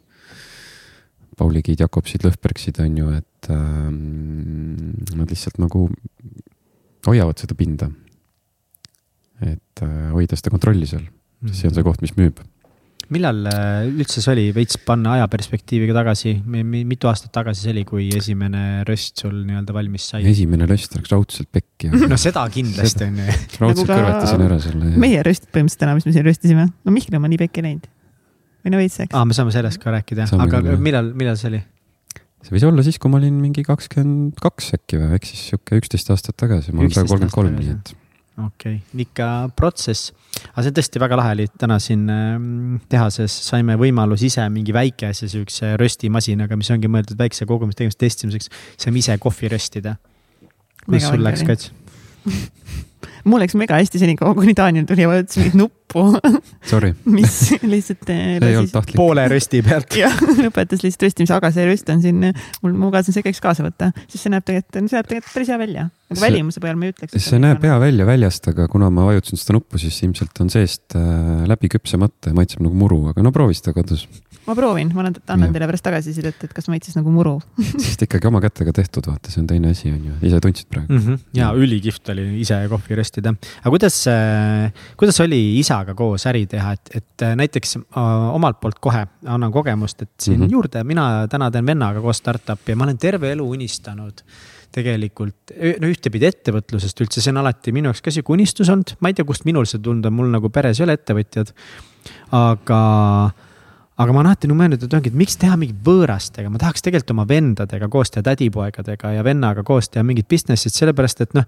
Paulikid, 1.39 1.79
Jakobsid, 1.79 2.25
Lõhbergsid 2.27 2.79
on 2.83 2.97
ju, 2.99 3.09
et 3.15 3.51
äh, 3.51 3.89
nad 5.17 5.31
lihtsalt 5.31 5.61
nagu 5.61 5.87
hoiavad 7.07 7.41
seda 7.41 7.57
pinda. 7.57 7.89
et 9.41 9.81
äh, 9.81 10.09
hoida 10.13 10.37
seda 10.37 10.51
kontrolli 10.53 10.85
seal, 10.85 11.05
sest 11.47 11.63
see 11.63 11.69
on 11.71 11.77
see 11.77 11.85
koht, 11.85 12.01
mis 12.03 12.11
müüb. 12.13 12.43
millal 13.11 13.39
äh, 13.49 13.87
üldse 13.89 14.21
see 14.21 14.33
oli, 14.35 14.43
veits 14.55 14.77
panna 14.85 15.15
ajaperspektiivi 15.17 15.87
ka 15.89 15.95
tagasi, 15.97 16.35
mitu 16.45 17.09
aastat 17.09 17.33
tagasi 17.39 17.65
see 17.65 17.73
oli, 17.73 17.85
kui 17.87 18.09
esimene 18.15 18.83
röst 18.87 19.23
sul 19.23 19.39
nii-öelda 19.47 19.75
valmis 19.75 20.11
sai? 20.13 20.21
esimene 20.29 20.67
röst 20.69 20.93
läks 20.97 21.15
raudselt 21.15 21.49
pekki 21.51 21.89
no 22.11 22.19
seda 22.21 22.45
kindlasti 22.53 23.07
on 23.07 23.23
ju. 23.23 23.39
raudselt 23.63 23.87
nagu 23.87 23.87
kõrvetasin 23.95 24.45
ära 24.49 24.59
selle. 24.67 24.93
meie 25.07 25.25
röstid 25.25 25.49
põhimõtteliselt 25.49 25.87
täna, 25.87 25.97
mis 25.97 26.07
me 26.07 26.15
siin 26.17 26.27
röstisime, 26.27 26.69
no 26.69 26.95
Mihkel 26.99 27.17
on 27.17 27.27
nii 27.31 27.41
pekki 27.47 27.65
läinud 27.65 27.89
no 28.69 28.81
veits, 28.81 28.99
eks? 29.01 29.15
aa, 29.15 29.25
me 29.27 29.37
saame 29.37 29.53
sellest 29.55 29.81
ka 29.81 29.93
rääkida, 29.95 30.27
aga 30.37 30.61
küll, 30.61 30.81
millal, 30.83 31.11
millal 31.17 31.39
see 31.39 31.49
oli? 31.53 31.61
see 32.41 32.55
võis 32.55 32.67
olla 32.67 32.85
siis, 32.85 32.99
kui 33.01 33.11
ma 33.13 33.19
olin 33.21 33.39
mingi 33.41 33.63
kakskümmend 33.65 34.37
kaks 34.41 34.75
äkki 34.77 35.01
või, 35.01 35.15
ehk 35.17 35.27
siis 35.29 35.47
sihuke 35.51 35.81
üksteist 35.81 36.13
aastat 36.13 36.37
tagasi, 36.41 36.73
ma 36.73 36.83
olen 36.83 36.93
praegu 36.93 37.13
kolmkümmend 37.13 37.35
kolm, 37.35 37.57
nii 37.57 37.73
et. 37.75 37.93
okei 38.45 38.77
okay., 38.79 39.05
ikka 39.05 39.27
protsess, 39.57 40.13
aga 40.51 40.65
see 40.67 40.75
tõesti 40.77 41.01
väga 41.03 41.19
lahe 41.21 41.35
oli, 41.37 41.47
täna 41.61 41.77
siin 41.83 42.05
ähm, 42.13 42.79
tehases 42.91 43.35
saime 43.49 43.77
võimaluse 43.81 44.29
ise 44.29 44.47
mingi 44.53 44.75
väikese 44.75 45.29
siukse 45.31 45.75
röstimasinaga, 45.81 46.57
mis 46.59 46.71
ongi 46.73 46.91
mõeldud 46.91 47.19
väikse 47.21 47.49
kogumistegevuse 47.49 48.01
testimiseks, 48.01 48.51
saime 48.81 49.01
ise 49.01 49.17
kohvi 49.21 49.51
röstida. 49.53 49.97
kuidas 50.85 51.09
sul 51.09 51.25
läks, 51.25 51.45
Kats? 51.49 51.73
mul 53.25 53.41
läks 53.43 53.55
mega 53.59 53.77
hästi 53.79 53.99
senikaua, 54.01 54.33
kuni 54.37 54.53
Daniel 54.57 54.85
tuli 54.89 55.03
ja 55.05 55.09
vajutas 55.11 55.37
mingit 55.41 55.57
nuppu 55.59 56.03
Sorry 56.69 56.93
mis 57.17 57.37
lihtsalt 57.61 58.05
see 58.07 58.37
ei 58.39 58.55
olnud 58.57 58.71
tahtlik. 58.73 58.95
poole 58.99 59.25
rösti 59.31 59.59
pealt. 59.65 59.95
jah, 59.99 60.15
lõpetas 60.39 60.85
lihtsalt 60.85 61.07
röstimise, 61.09 61.35
aga 61.35 61.51
see 61.53 61.65
röst 61.67 61.89
on 61.93 62.01
siin, 62.03 62.21
mul, 62.63 62.73
ma 62.77 62.89
kavatsen 62.93 63.17
see 63.17 63.25
käiks 63.25 63.41
kaasa 63.43 63.65
võtta, 63.65 63.91
sest 64.07 64.23
see 64.25 64.31
näeb 64.33 64.45
tegelikult, 64.47 64.77
see 64.87 64.97
näeb 64.97 65.09
tegelikult 65.11 65.35
päris 65.35 65.51
hea 65.51 65.59
välja. 65.61 65.85
aga 66.11 66.19
See- 66.19 66.25
välimuse 66.27 66.63
põhjal 66.63 66.79
ma 66.79 66.87
ei 66.87 66.95
ütleks. 66.95 67.17
see 67.27 67.41
näeb 67.43 67.63
hea 67.67 67.77
välja 67.83 68.07
väljast, 68.07 68.47
aga 68.53 68.67
kuna 68.71 68.89
ma 68.93 69.09
vajutasin 69.09 69.41
seda 69.41 69.57
nuppu, 69.59 69.81
siis 69.83 69.99
ilmselt 70.07 70.43
on 70.43 70.49
seest 70.53 70.95
äh, 70.95 71.43
läbi 71.51 71.69
küpsemata 71.75 72.31
ja 72.31 72.37
maitseb 72.37 72.63
nagu 72.63 72.75
muru, 72.77 73.03
aga 73.11 73.23
no 73.25 73.31
proovi 73.35 73.57
seda 73.59 73.75
kodus. 73.75 74.07
Ma 74.47 74.55
proovin, 74.57 74.91
ma 74.95 75.03
annan, 75.03 75.17
annan 75.35 75.53
teile 75.53 75.67
pärast 75.69 75.85
tagasisidet, 75.85 76.45
et 76.47 76.53
kas 76.55 76.69
maitses 76.71 76.97
nagu 76.97 77.13
muru. 77.13 77.35
sest 77.85 78.05
ikkagi 78.07 78.29
oma 78.29 78.41
kätega 78.43 78.73
tehtud, 78.75 79.07
vaata, 79.11 79.33
see 79.33 79.41
on 79.43 79.49
teine 79.49 79.73
asi, 79.75 79.91
on 79.93 80.07
ju, 80.09 80.17
ise 80.29 80.41
tundsid 80.43 80.69
praegu. 80.71 80.91
mm. 80.93 81.01
-hmm. 81.05 81.25
ja 81.37 81.51
ülikihvt 81.57 82.13
oli 82.13 82.27
ise 82.41 82.59
kohvi 82.69 82.97
röstida. 82.99 83.33
aga 83.61 83.73
kuidas, 83.73 83.97
kuidas 84.97 85.21
oli 85.25 85.41
isaga 85.59 85.95
koos 85.97 86.25
äri 86.31 86.45
teha, 86.47 86.71
et, 86.77 86.95
et 86.95 87.27
äh, 87.27 87.35
näiteks 87.35 87.77
äh, 87.77 88.07
omalt 88.35 88.61
poolt 88.61 88.79
kohe 88.79 89.05
annan 89.25 89.51
kogemust, 89.51 90.01
et 90.01 90.11
siin 90.19 90.39
mm. 90.39 90.45
-hmm. 90.45 90.51
juurde, 90.51 90.83
mina 90.83 91.27
täna 91.27 91.51
teen 91.51 91.65
vennaga 91.65 92.01
koos 92.01 92.17
startup'i 92.17 92.73
ja 92.73 92.75
ma 92.75 92.89
olen 92.89 92.97
terve 92.97 93.31
elu 93.31 93.49
unistanud 93.49 94.25
tegelikult 94.71 95.53
no 95.81 95.89
ühtepidi 95.91 96.27
ettevõtlusest 96.29 97.03
üldse, 97.03 97.21
see 97.23 97.33
on 97.33 97.41
alati 97.43 97.73
minu 97.75 97.91
jaoks 97.91 98.03
ka 98.05 98.13
sihuke 98.13 98.33
unistus 98.37 98.71
olnud, 98.71 98.95
ma 99.03 99.11
ei 99.11 99.17
tea, 99.17 99.27
kust 99.27 99.45
minul 99.47 99.67
see 99.69 99.81
tulnud 99.83 100.07
on, 100.07 100.15
mul 100.15 100.31
nagu 100.31 100.51
peres 100.53 100.79
ei 100.79 100.85
ole 100.87 100.95
ettevõtjad. 100.99 101.51
aga, 102.37 102.81
aga 104.01 104.13
ma 104.13 104.21
olen 104.21 104.31
alati 104.31 104.49
nagu 104.49 104.59
mõelnud, 104.59 104.83
et 104.85 104.93
ongi, 104.97 105.11
et 105.11 105.17
miks 105.17 105.37
teha 105.41 105.57
mingit 105.59 105.79
võõrastega, 105.85 106.49
ma 106.49 106.61
tahaks 106.61 106.85
tegelikult 106.85 107.13
oma 107.15 107.27
vendadega 107.29 107.89
koos 107.91 108.11
teha, 108.13 108.25
tädipoegadega 108.25 109.13
ja 109.17 109.23
vennaga 109.23 109.63
koos 109.67 109.89
teha 109.89 110.03
mingit 110.07 110.27
business'it, 110.31 110.73
sellepärast 110.75 111.21
et 111.27 111.33
noh. 111.37 111.47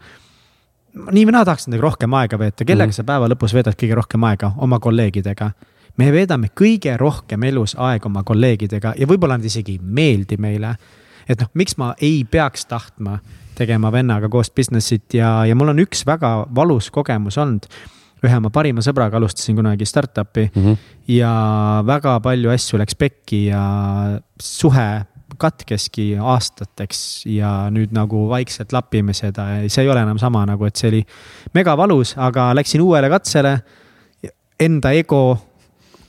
nii 0.94 1.26
või 1.26 1.34
naa 1.34 1.46
tahaks 1.46 1.68
nendega 1.68 1.88
rohkem 1.88 2.14
aega 2.14 2.38
veeta, 2.40 2.66
kellega 2.66 2.92
Mhm. 2.92 2.96
sa 2.96 3.04
päeva 3.04 3.28
lõpus 3.28 3.54
veedad 3.54 3.74
kõige 3.74 3.96
rohkem 3.96 4.24
aega, 4.24 4.54
oma 4.58 4.80
kolleegidega 4.80 5.52
me 5.98 6.10
veedame 6.14 6.50
kõige 6.58 6.96
rohkem 6.98 7.44
elus 7.44 7.76
aega 7.78 8.10
oma 8.10 8.24
kolleegidega 8.26 8.96
ja 8.98 9.08
võib-olla 9.10 9.38
nad 9.38 9.46
isegi 9.46 9.78
ei 9.78 9.80
meeldi 9.82 10.38
meile. 10.38 10.76
et 11.30 11.40
noh, 11.40 11.48
miks 11.54 11.78
ma 11.78 11.94
ei 12.02 12.26
peaks 12.30 12.66
tahtma 12.66 13.20
tegema 13.56 13.92
vennaga 13.92 14.28
koos 14.30 14.50
business'it 14.52 15.14
ja, 15.14 15.46
ja 15.46 15.56
mul 15.56 15.72
on 15.72 15.80
üks 15.80 16.06
väga 16.06 16.48
valus 16.56 16.90
kogemus 16.92 17.38
olnud. 17.38 17.68
Ühe 18.24 18.38
oma 18.40 18.52
parima 18.54 18.84
sõbraga 18.86 19.20
alustasin 19.20 19.56
kunagi 19.58 19.86
startup'i 19.86 20.50
Mm 20.56 20.64
-hmm. 20.64 20.78
ja 21.08 21.34
väga 21.86 22.20
palju 22.20 22.50
asju 22.50 22.80
läks 22.80 22.96
pekki 22.96 23.46
ja 23.46 23.64
suhe 24.40 25.06
katkeski 25.38 26.18
aastateks 26.20 27.26
ja 27.26 27.70
nüüd 27.74 27.94
nagu 27.96 28.28
vaikselt 28.30 28.74
lapime 28.74 29.14
seda 29.14 29.48
ja 29.50 29.70
see 29.70 29.84
ei 29.84 29.90
ole 29.90 30.04
enam 30.06 30.20
sama 30.22 30.46
nagu, 30.46 30.66
et 30.66 30.76
see 30.76 30.90
oli 30.90 31.02
mega 31.54 31.78
valus, 31.78 32.14
aga 32.18 32.54
läksin 32.56 32.82
uuele 32.82 33.10
katsele. 33.10 33.58
Enda 34.60 34.92
ego 34.92 35.38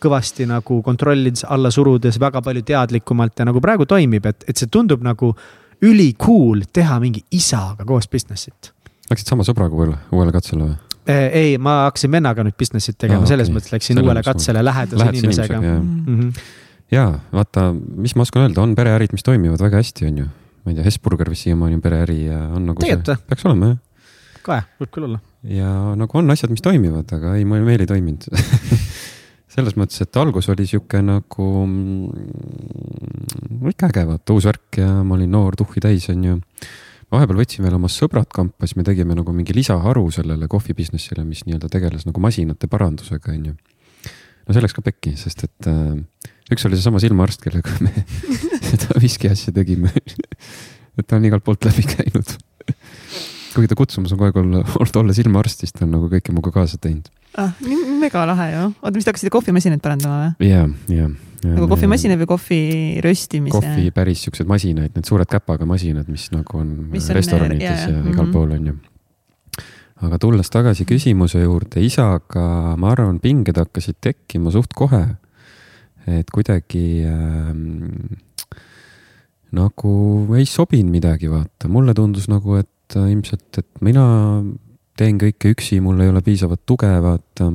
kõvasti 0.05 0.46
nagu 0.46 0.83
kontrollides, 0.83 1.46
alla 1.48 1.70
surudes 1.70 2.20
väga 2.20 2.42
palju 2.44 2.62
teadlikumalt 2.62 3.38
ja 3.38 3.44
nagu 3.48 3.61
praegu 3.64 3.87
toimib, 3.88 4.27
et, 4.27 4.44
et 4.48 4.57
see 4.57 4.70
tundub 4.70 5.03
nagu 5.03 5.33
üli 5.85 6.12
cool 6.20 6.64
teha 6.72 6.98
mingi 7.00 7.24
isaga 7.35 7.87
koos 7.88 8.09
business'it. 8.12 8.72
Läksid 9.11 9.33
sama 9.33 9.46
sõbraga 9.46 9.77
uuele, 9.77 9.96
uuele 10.12 10.33
katsele 10.33 10.68
või? 10.68 10.77
ei, 11.12 11.58
ma 11.58 11.84
hakkasin 11.84 12.12
vennaga 12.14 12.44
nüüd 12.46 12.56
business'it 12.60 12.98
tegema 13.00 13.22
ah,, 13.22 13.28
selles 13.28 13.50
okei. 13.50 13.58
mõttes 13.58 13.74
läksin 13.74 13.98
Selles 13.98 14.08
uuele 14.08 14.22
katsele 14.26 14.64
lähedase 14.64 15.02
Lähedase 15.02 15.22
inimesega. 15.22 15.60
jah. 15.60 15.80
Mm. 15.80 16.04
Mm 16.06 16.20
-hmm. 16.20 16.30
ja 16.94 17.04
vaata, 17.32 17.60
mis 17.74 18.16
ma 18.16 18.26
oskan 18.26 18.46
öelda, 18.46 18.62
on 18.62 18.74
pereärid, 18.74 19.12
mis 19.12 19.26
toimivad 19.26 19.60
väga 19.60 19.82
hästi, 19.82 20.06
on 20.10 20.18
ju. 20.18 20.26
ma 20.64 20.72
ei 20.72 20.78
tea, 20.78 20.84
Hesburger 20.84 21.30
vist 21.30 21.44
siiamaani 21.44 21.80
on 21.80 21.84
pereäri 21.84 22.24
ja 22.24 22.38
on 22.56 22.66
nagu 22.66 22.80
Tegelikult 22.80 23.12
see, 23.12 23.26
peaks 23.28 23.44
olema 23.44 23.66
jah. 23.66 23.78
kohe, 24.42 24.62
võib 24.80 24.90
küll 24.96 25.10
olla. 25.10 25.18
ja 25.44 25.70
nagu 25.96 26.18
on 26.18 26.30
asjad, 26.30 26.50
mis 26.50 26.62
toimivad, 26.62 27.12
aga 27.12 27.36
ei, 27.36 27.44
meil 27.44 27.80
ei 27.80 27.86
toiminud 27.86 28.24
selles 29.54 29.76
mõttes, 29.78 30.00
et 30.02 30.16
algus 30.18 30.48
oli 30.50 30.66
sihuke 30.66 30.98
nagu 31.04 31.46
mm, 31.66 33.68
ikka 33.70 33.86
äge, 33.92 34.02
vaata 34.08 34.34
uus 34.34 34.48
värk 34.48 34.80
ja 34.80 34.88
ma 35.06 35.14
olin 35.18 35.30
noor, 35.30 35.54
tuhhi 35.58 35.80
täis, 35.84 36.08
onju. 36.12 36.34
Vahepeal 37.14 37.40
võtsin 37.42 37.66
veel 37.66 37.77
oma 37.79 37.90
sõbrad 37.92 38.31
kampa, 38.35 38.66
siis 38.66 38.79
me 38.79 38.87
tegime 38.87 39.16
nagu 39.18 39.35
mingi 39.37 39.57
lisaharu 39.57 40.07
sellele 40.14 40.48
kohvi 40.50 40.77
business'ile, 40.77 41.24
mis 41.27 41.44
nii-öelda 41.48 41.70
tegeles 41.72 42.07
nagu 42.09 42.22
masinate 42.22 42.70
parandusega, 42.70 43.35
onju. 43.35 43.55
no 44.44 44.57
see 44.57 44.64
läks 44.64 44.77
ka 44.77 44.85
pekki, 44.85 45.14
sest 45.20 45.46
et 45.48 45.70
äh, 45.70 46.33
üks 46.55 46.66
oli 46.68 46.79
seesama 46.79 47.03
silmaarst, 47.03 47.44
kellega 47.44 47.77
me 47.85 47.92
seda 48.70 48.98
viski 49.03 49.31
asja 49.33 49.55
tegime 49.57 49.92
et 50.98 51.07
ta 51.07 51.18
on 51.18 51.31
igalt 51.31 51.46
poolt 51.46 51.64
läbi 51.70 51.87
käinud 51.88 52.37
kuigi 53.55 53.70
ta 53.70 53.79
kutsumus 53.79 54.12
on 54.12 54.18
kogu 54.18 54.31
aeg 54.31 54.40
olla, 54.42 54.62
olla 55.00 55.14
silmaarst, 55.16 55.62
siis 55.62 55.74
ta 55.74 55.85
on 55.87 55.94
nagu 55.94 56.09
kõike 56.11 56.35
minuga 56.35 56.53
kaasa 56.55 56.79
teinud. 56.83 57.07
ah, 57.38 57.55
mega 58.00 58.24
lahe 58.29 58.48
ju. 58.53 58.64
oota, 58.81 58.94
mis 58.96 59.07
te 59.07 59.12
hakkasite 59.12 59.33
kohvimasinaid 59.35 59.83
parandama 59.85 60.16
või? 60.24 60.50
ja, 60.50 60.66
ja. 60.92 61.09
Nagu 61.44 61.68
kohvimasina 61.70 62.16
või 62.20 62.28
kohvi 62.30 62.61
röstimise? 63.04 63.54
kohvi 63.54 63.92
päris 63.94 64.24
siuksed 64.26 64.48
masinaid, 64.50 64.94
need 64.96 65.09
suured 65.09 65.30
käpaga 65.30 65.68
masinad, 65.68 66.09
mis 66.11 66.30
nagu 66.35 66.61
on 66.61 66.72
Mis 66.92 67.09
on, 67.11 67.18
restoranides 67.18 67.68
jaa, 67.68 67.90
ja, 67.90 67.96
ja 67.98 68.02
igal 68.02 68.26
mhm. 68.26 68.33
pool 68.35 68.57
on 68.57 68.72
ju. 68.72 68.76
aga 70.09 70.20
tulles 70.22 70.50
tagasi 70.52 70.87
küsimuse 70.88 71.44
juurde, 71.44 71.83
isaga 71.85 72.74
ma 72.80 72.92
arvan, 72.94 73.20
pinged 73.22 73.61
hakkasid 73.61 74.00
tekkima 74.04 74.52
suht 74.54 74.74
kohe. 74.76 75.04
et 76.04 76.28
kuidagi 76.33 77.04
ähm, 77.09 78.18
nagu 79.54 79.94
ei 80.37 80.46
sobinud 80.48 80.92
midagi, 80.92 81.30
vaata, 81.33 81.70
mulle 81.72 81.94
tundus 81.96 82.28
nagu, 82.30 82.59
et 82.61 82.98
äh, 82.98 83.11
ilmselt, 83.12 83.48
et 83.61 83.85
mina 83.85 84.04
teen 84.98 85.18
kõike 85.20 85.54
üksi, 85.54 85.80
mul 85.83 86.02
ei 86.04 86.11
ole 86.12 86.22
piisavat 86.24 86.62
tuge, 86.66 86.90
vaata. 87.02 87.52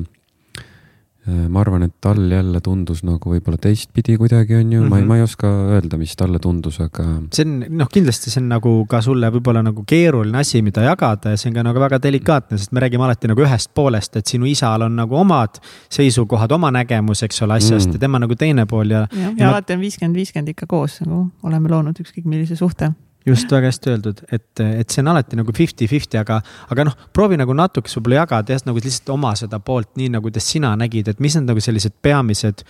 Ma 1.48 1.60
arvan, 1.60 1.82
et 1.86 1.92
tal 2.00 2.18
jälle 2.30 2.60
tundus 2.60 3.02
nagu 3.04 3.30
võib-olla 3.32 3.58
teistpidi 3.60 4.16
kuidagi 4.18 4.54
on 4.58 4.72
ju 4.72 4.80
mm, 4.80 4.86
-hmm. 4.86 4.90
ma 4.90 4.96
ei, 4.96 5.02
Mhm. 5.02 5.08
ma 5.08 5.16
ei 5.16 5.22
oska 5.22 5.46
öelda, 5.76 5.96
mis 5.98 6.16
talle 6.16 6.38
tundus, 6.38 6.80
aga 6.80 7.04
see 7.32 7.44
on 7.46 7.64
noh, 7.78 7.88
kindlasti 7.92 8.30
see 8.30 8.40
on 8.42 8.48
nagu 8.48 8.86
ka 8.86 9.00
sulle 9.00 9.30
võib-olla 9.30 9.62
nagu 9.62 9.84
keeruline 9.86 10.38
asi, 10.38 10.62
mida 10.62 10.82
jagada 10.82 11.30
ja 11.30 11.36
see 11.36 11.48
on 11.50 11.54
ka 11.54 11.62
nagu 11.62 11.78
väga 11.80 11.98
delikaatne, 12.02 12.58
sest 12.58 12.72
me 12.72 12.80
räägime 12.80 13.04
alati 13.04 13.28
nagu 13.28 13.40
ühest 13.42 13.70
poolest, 13.74 14.16
et 14.16 14.26
sinu 14.26 14.46
isal 14.46 14.82
on 14.82 14.96
nagu 14.96 15.14
omad 15.16 15.60
seisukohad, 15.90 16.52
oma 16.52 16.70
nägemus, 16.70 17.22
eks 17.22 17.42
ole, 17.42 17.54
asjast 17.54 17.86
Mm. 17.86 17.90
mm. 17.90 17.94
ja 17.94 17.98
tema 17.98 18.18
nagu 18.18 18.34
teine 18.34 18.66
pool 18.66 18.90
ja 18.90 19.06
jah, 19.12 19.18
Ja 19.20 19.30
ja 19.36 19.46
ma- 19.46 19.52
alati 19.52 19.72
on 19.72 19.80
viiskümmend, 19.80 20.14
viiskümmend 20.16 20.48
ikka 20.48 20.66
koos 20.66 21.00
nagu 21.00 21.30
oleme 21.42 21.68
loonud 21.68 21.96
ükskõik 22.00 22.24
millise 22.24 22.56
suhte. 22.56 22.92
Just 23.26 23.52
väga 23.52 23.68
hästi 23.68 23.92
öeldud, 23.92 24.22
et, 24.32 24.62
et 24.64 24.90
see 24.92 25.02
on 25.02 25.10
alati 25.12 25.36
nagu 25.38 25.52
fifty-fifty, 25.56 26.18
aga, 26.20 26.40
aga 26.72 26.86
noh, 26.88 26.96
proovi 27.12 27.36
nagu 27.40 27.54
natuke 27.56 27.92
võib-olla 27.92 28.22
jagada 28.22 28.56
jah, 28.56 28.64
nagu 28.68 28.80
lihtsalt 28.80 29.12
oma 29.12 29.34
seda 29.38 29.60
poolt, 29.64 29.92
nii 30.00 30.12
nagu 30.14 30.28
kuidas 30.28 30.48
sina 30.48 30.72
nägid, 30.78 31.10
et 31.12 31.20
mis 31.20 31.36
need 31.36 31.48
nagu 31.50 31.60
sellised 31.64 31.98
peamised 32.04 32.64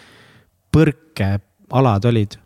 põrkealad 0.75 2.09
olid? 2.11 2.39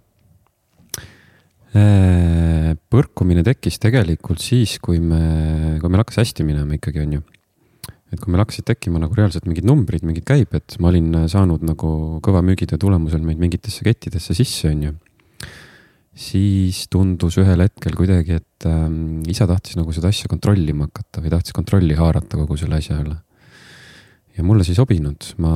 Äh, 1.75 2.75
põrkumine 2.93 3.43
tekkis 3.47 3.81
tegelikult 3.83 4.43
siis, 4.43 4.77
kui 4.83 5.01
me, 5.03 5.79
kui 5.81 5.91
meil 5.91 6.05
hakkas 6.05 6.21
hästi 6.23 6.47
minema 6.47 6.77
ikkagi 6.77 7.03
onju. 7.03 7.25
et 8.15 8.21
kui 8.23 8.31
meil 8.31 8.45
hakkasid 8.45 8.69
tekkima 8.69 9.01
nagu 9.03 9.17
reaalselt 9.19 9.49
mingid 9.49 9.67
numbrid, 9.67 10.05
mingid 10.07 10.23
käibed, 10.29 10.77
ma 10.79 10.93
olin 10.93 11.25
saanud 11.27 11.65
nagu 11.67 11.89
kõva 12.23 12.45
müügitöö 12.47 12.79
tulemusel 12.79 13.25
meid 13.27 13.41
mingitesse 13.43 13.83
kettidesse 13.83 14.37
sisse 14.39 14.71
onju. 14.71 14.93
Siis 16.15 16.85
tundus 16.93 17.39
ühel 17.43 17.65
hetkel 17.65 17.97
kuidagi, 17.99 18.39
et 18.39 18.67
ähm, 18.71 19.23
isa 19.31 19.49
tahtis 19.51 19.79
nagu 19.79 19.93
seda 19.95 20.13
asja 20.15 20.31
kontrollima 20.31 20.89
hakata 20.89 21.23
või 21.25 21.33
tahtis 21.35 21.57
kontrolli 21.57 21.97
haarata 21.99 22.39
kogu 22.39 22.59
selle 22.61 22.79
asja 22.79 23.01
üle. 23.03 23.17
ja 24.37 24.47
mulle 24.47 24.67
see 24.67 24.75
ei 24.75 24.81
sobinud, 24.81 25.35
ma 25.43 25.53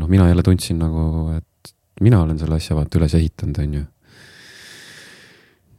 noh, 0.00 0.08
mina 0.08 0.28
jälle 0.28 0.44
tundsin 0.44 0.80
nagu, 0.80 1.30
et 1.36 1.72
mina 2.00 2.22
olen 2.24 2.38
selle 2.40 2.56
asja 2.56 2.76
vaata 2.76 3.00
üles 3.00 3.16
ehitanud, 3.16 3.60
onju 3.64 3.84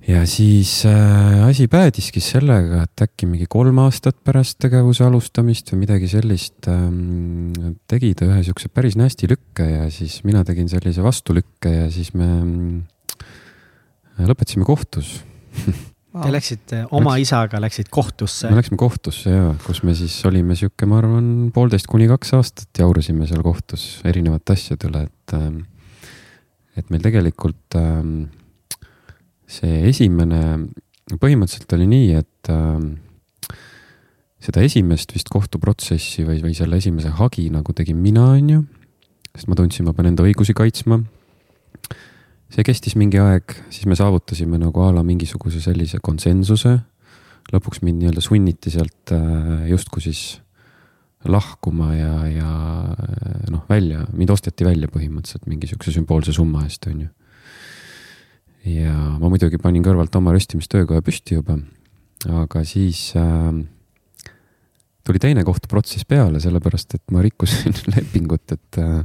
ja 0.07 0.23
siis 0.25 0.85
äh, 0.85 1.43
asi 1.45 1.67
päädiski 1.69 2.21
sellega, 2.23 2.85
et 2.85 3.03
äkki 3.05 3.27
mingi 3.29 3.45
kolm 3.49 3.81
aastat 3.83 4.17
pärast 4.25 4.57
tegevuse 4.63 5.05
alustamist 5.05 5.69
või 5.73 5.83
midagi 5.83 6.09
sellist 6.09 6.69
ähm, 6.71 7.51
tegi 7.89 8.13
ta 8.17 8.25
ühe 8.29 8.41
siukse 8.47 8.71
päris 8.73 8.97
nästi 8.97 9.29
lükke 9.29 9.67
ja 9.67 9.85
siis 9.93 10.21
mina 10.25 10.43
tegin 10.47 10.69
sellise 10.71 11.05
vastulükke 11.05 11.73
ja 11.75 11.85
siis 11.93 12.13
me 12.17 12.27
mm, 12.27 12.81
lõpetasime 14.29 14.67
kohtus. 14.67 15.19
Te 16.11 16.27
läksite 16.27 16.81
oma 16.91 17.13
Läks- 17.15 17.23
isaga 17.23 17.59
läksid 17.63 17.87
kohtusse 17.93 18.49
me. 18.49 18.57
läksime 18.59 18.77
kohtusse 18.77 19.31
ja, 19.31 19.53
kus 19.63 19.79
me 19.87 19.93
siis 19.95 20.17
olime 20.27 20.57
sihuke, 20.59 20.85
ma 20.89 20.97
arvan, 20.99 21.51
poolteist 21.55 21.87
kuni 21.87 22.09
kaks 22.11 22.33
aastat 22.35 22.81
jaurasime 22.83 23.27
seal 23.29 23.43
kohtus 23.45 24.01
erinevate 24.03 24.57
asjade 24.57 24.89
üle, 24.89 25.05
et 25.07 25.35
ähm, 25.37 25.61
et 26.75 26.91
meil 26.91 27.03
tegelikult 27.03 27.77
ähm, 27.79 28.25
see 29.51 29.81
esimene, 29.89 30.41
põhimõtteliselt 31.19 31.75
oli 31.75 31.87
nii, 31.91 32.11
et 32.21 32.51
ähm, 32.51 32.93
seda 34.41 34.63
esimest 34.65 35.13
vist 35.15 35.31
kohtuprotsessi 35.31 36.25
või, 36.27 36.39
või 36.43 36.55
selle 36.57 36.79
esimese 36.81 37.11
hagi 37.19 37.49
nagu 37.53 37.75
tegin 37.77 37.99
mina, 38.01 38.31
onju. 38.37 38.63
sest 39.35 39.51
ma 39.51 39.57
tundsin, 39.59 39.87
ma 39.87 39.95
pean 39.95 40.11
enda 40.11 40.25
õigusi 40.27 40.55
kaitsma. 40.57 41.01
See 42.51 42.67
kestis 42.67 42.97
mingi 42.99 43.19
aeg, 43.21 43.55
siis 43.71 43.87
me 43.87 43.95
saavutasime 43.97 44.59
nagu 44.59 44.83
a 44.83 44.91
la 44.95 45.03
mingisuguse 45.07 45.61
sellise 45.63 46.01
konsensuse. 46.03 46.79
lõpuks 47.51 47.81
mind 47.83 47.99
nii-öelda 47.99 48.21
sunniti 48.23 48.71
sealt 48.71 49.11
äh, 49.11 49.65
justkui 49.67 50.03
siis 50.05 50.39
lahkuma 51.27 51.89
ja, 51.95 52.13
ja 52.31 52.51
noh, 53.51 53.65
välja, 53.69 54.05
mind 54.13 54.31
osteti 54.33 54.65
välja 54.65 54.87
põhimõtteliselt 54.91 55.49
mingi 55.49 55.67
sihukese 55.69 55.97
sümboolse 55.97 56.33
summa 56.33 56.63
eest, 56.65 56.87
on 56.87 57.03
ju. 57.05 57.09
ja 58.77 58.95
ma 59.19 59.29
muidugi 59.29 59.59
panin 59.61 59.83
kõrvalt 59.85 60.15
oma 60.17 60.33
röstimistöökoja 60.35 61.03
püsti 61.05 61.37
juba, 61.37 61.57
aga 62.41 62.63
siis 62.67 63.11
äh, 63.19 63.51
tuli 65.05 65.21
teine 65.21 65.45
kohtuprotsess 65.47 66.07
peale, 66.09 66.41
sellepärast 66.41 66.97
et 66.97 67.05
ma 67.13 67.23
rikkusin 67.25 67.75
lepingut, 67.95 68.57
et 68.57 68.81
äh, 68.81 69.03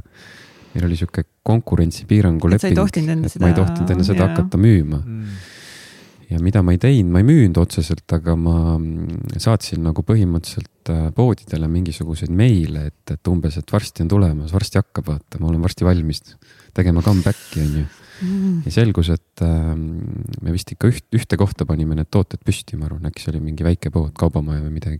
meil 0.77 0.87
oli 0.87 0.97
sihuke 0.99 1.25
konkurentsipiirangu 1.47 2.53
leping. 2.53 2.77
et 2.77 3.39
ma 3.41 3.51
ei 3.51 3.57
tohtinud 3.57 3.95
enne 3.95 4.07
seda 4.07 4.29
hakata 4.29 4.61
müüma 4.61 5.03
mm 5.03 5.45
ja 6.27 6.39
mida 6.43 6.61
ma 6.65 6.73
ei 6.75 6.79
teinud, 6.81 7.11
ma 7.13 7.21
ei 7.21 7.27
müünud 7.27 7.59
otseselt, 7.61 8.05
aga 8.15 8.35
ma 8.39 8.75
saatsin 9.39 9.83
nagu 9.85 10.03
põhimõtteliselt 10.05 10.91
äh, 10.91 11.05
poodidele 11.15 11.69
mingisuguseid 11.71 12.33
meile, 12.35 12.87
et, 12.91 13.13
et 13.15 13.31
umbes, 13.31 13.59
et 13.59 13.73
varsti 13.73 14.03
on 14.03 14.11
tulemas, 14.11 14.51
varsti 14.55 14.81
hakkab, 14.81 15.07
vaata, 15.13 15.39
ma 15.41 15.51
olen 15.51 15.63
varsti 15.63 15.87
valmis 15.87 16.23
tegema 16.75 17.03
comeback'i, 17.05 17.63
on 17.63 17.77
ju 17.79 17.85
mm.. 17.85 18.57
ja 18.67 18.75
selgus, 18.75 19.11
et 19.15 19.45
äh, 19.45 19.71
me 19.77 20.55
vist 20.55 20.75
ikka 20.75 20.91
üht, 20.91 21.07
ühte 21.15 21.39
kohta 21.39 21.67
panime 21.69 21.95
need 21.97 22.11
tooted 22.11 22.43
püsti, 22.45 22.79
ma 22.79 22.89
arvan, 22.89 23.07
äkki 23.07 23.23
see 23.23 23.33
oli 23.35 23.45
mingi 23.47 23.67
väike 23.67 23.93
pood, 23.93 24.11
kaubamaja 24.19 24.65
või 24.65 24.75
midagi. 24.81 24.99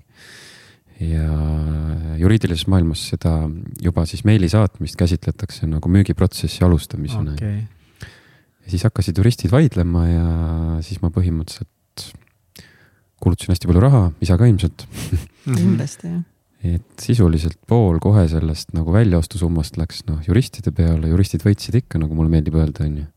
Ja 0.99 2.17
juriidilises 2.17 2.67
maailmas 2.71 3.03
seda 3.11 3.33
juba 3.83 4.05
siis 4.09 4.23
meili 4.25 4.49
saatmist 4.49 4.97
käsitletakse 4.97 5.69
nagu 5.69 5.89
müügiprotsessi 5.93 6.63
alustamisena 6.65 7.35
okay 7.37 7.65
ja 8.67 8.73
siis 8.75 8.83
hakkasid 8.83 9.15
juristid 9.15 9.51
vaidlema 9.53 10.05
ja 10.09 10.29
siis 10.83 10.99
ma 10.99 11.07
põhimõtteliselt 11.15 12.07
kulutasin 13.23 13.53
hästi 13.53 13.69
palju 13.69 13.81
raha, 13.81 14.01
isa 14.21 14.35
ka 14.37 14.49
ilmselt 14.49 14.83
mhm. 14.91 15.55
kindlasti 15.55 16.11
jah. 16.11 16.25
et 16.75 17.05
sisuliselt 17.05 17.61
pool 17.69 18.01
kohe 18.03 18.25
sellest 18.27 18.75
nagu 18.75 18.91
väljaostusummast 18.93 19.79
läks 19.79 20.03
noh 20.09 20.19
juristide 20.27 20.75
peale, 20.75 21.07
juristid 21.13 21.47
võitsid 21.47 21.79
ikka, 21.79 22.01
nagu 22.03 22.17
mulle 22.17 22.33
meeldib 22.33 22.59
öelda, 22.59 22.83
on 22.83 22.99
ju. 23.05 23.07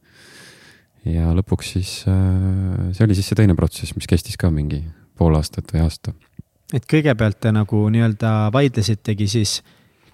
ja 1.17 1.35
lõpuks 1.35 1.75
siis 1.75 1.97
äh, 2.07 2.95
see 2.95 3.09
oli 3.09 3.19
siis 3.19 3.33
see 3.33 3.43
teine 3.43 3.59
protsess, 3.59 3.97
mis 3.99 4.07
kestis 4.11 4.39
ka 4.39 4.55
mingi 4.55 4.85
pool 5.19 5.35
aastat 5.37 5.75
või 5.75 5.83
aasta. 5.83 6.15
Et 6.77 6.87
kõigepealt 6.91 7.41
te 7.43 7.53
nagu 7.55 7.85
nii-öelda 7.93 8.33
vaidlesitegi 8.55 9.29
siis 9.31 9.61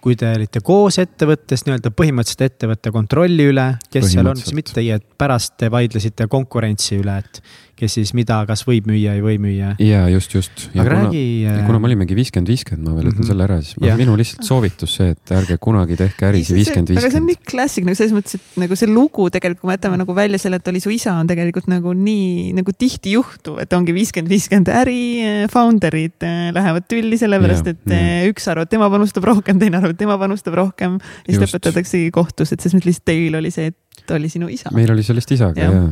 kui 0.07 0.15
te 0.15 0.29
olite 0.37 0.61
koos 0.63 1.01
ettevõttes 1.03 1.65
nii-öelda 1.67 1.91
põhimõtteliselt 1.99 2.45
ettevõtte 2.47 2.93
kontrolli 2.95 3.49
üle, 3.51 3.65
kes 3.91 4.13
seal 4.13 4.29
on, 4.31 4.39
siis 4.39 4.55
mitte, 4.55 4.85
et 4.95 5.07
pärast 5.19 5.57
te 5.59 5.71
vaidlesite 5.73 6.29
konkurentsi 6.31 7.01
üle, 7.01 7.17
et 7.25 7.41
kes 7.77 7.97
siis 7.99 8.13
mida, 8.17 8.39
kas 8.49 8.63
võib 8.67 8.87
müüa, 8.89 9.17
ei 9.19 9.23
või 9.25 9.37
müüa. 9.43 9.75
ja 9.83 10.07
just, 10.09 10.33
just. 10.33 10.67
aga 10.73 10.87
kuna, 10.87 11.01
räägi. 11.11 11.25
kuna 11.67 11.81
me 11.83 11.89
olimegi 11.91 12.17
viiskümmend, 12.17 12.49
viiskümmend, 12.49 12.89
ma 12.89 12.95
veel 12.97 13.11
ütlen 13.11 13.19
mm 13.19 13.23
-hmm. 13.23 13.31
selle 13.31 13.45
ära, 13.45 13.59
siis 13.61 13.77
ja. 13.85 13.97
minu 14.01 14.17
lihtsalt 14.17 14.49
soovitus 14.49 14.97
see, 14.97 15.13
et 15.13 15.33
ärge 15.37 15.59
kunagi 15.61 15.99
tehke 16.01 16.29
äris 16.31 16.53
viiskümmend, 16.57 16.95
viiskümmend. 16.95 17.05
aga 17.05 17.13
see 17.13 17.21
on 17.21 17.29
nii 17.29 17.41
klassik 17.51 17.89
nagu 17.89 17.99
selles 18.01 18.15
mõttes, 18.17 18.39
et 18.41 18.61
nagu 18.63 18.79
see 18.81 18.89
lugu 18.89 19.29
tegelikult, 19.35 19.61
kui 19.61 19.71
me 19.71 19.77
jätame 19.77 20.01
nagu 20.01 20.17
välja 20.17 20.41
selle, 20.41 20.61
et 20.63 20.73
oli 20.73 20.81
su 20.81 20.95
isa, 20.95 21.19
on 21.21 21.29
tegelikult 21.29 21.69
nagu 21.73 21.93
nii 21.93 22.57
nagu 22.57 22.73
tihti 22.73 23.13
juhtuv, 23.19 23.61
et 23.61 23.77
ongi 23.77 23.97
viiskümmend, 23.97 24.33
viiskümmend 24.33 24.73
äri, 24.73 25.05
eh, 25.21 25.45
founder'id 25.53 26.25
eh, 26.25 26.49
lähevad 26.57 26.89
tülli 26.89 27.21
sellepärast, 27.21 27.73
et. 27.75 27.85
Eh, 27.93 28.25
üks 28.31 28.49
arvab, 28.49 28.71
tema 28.73 28.89
panustab 28.93 29.25
rohkem, 29.29 29.61
teine 29.61 29.77
arvab, 29.83 29.97
tema 30.01 30.17
panustab 30.19 30.57
rohkem. 30.57 30.99
ja 31.27 31.29
siis 31.29 31.45
lõpetataksegi 31.45 32.11
kohtus, 32.15 32.53
et 32.53 32.61
selles 32.61 32.79
mõttes 32.79 32.95
lihtsalt 32.95 33.09
teil 33.13 33.37
oli 33.37 33.53
see, 33.53 33.73
et 33.73 34.17
oli 34.17 34.33
sinu 34.33 34.49
isa. 34.49 34.73
meil 34.73 34.91
oli 34.91 35.05
sellist 35.05 35.31
isaga 35.37 35.61
ja, 35.61 35.71
ja 35.73 35.87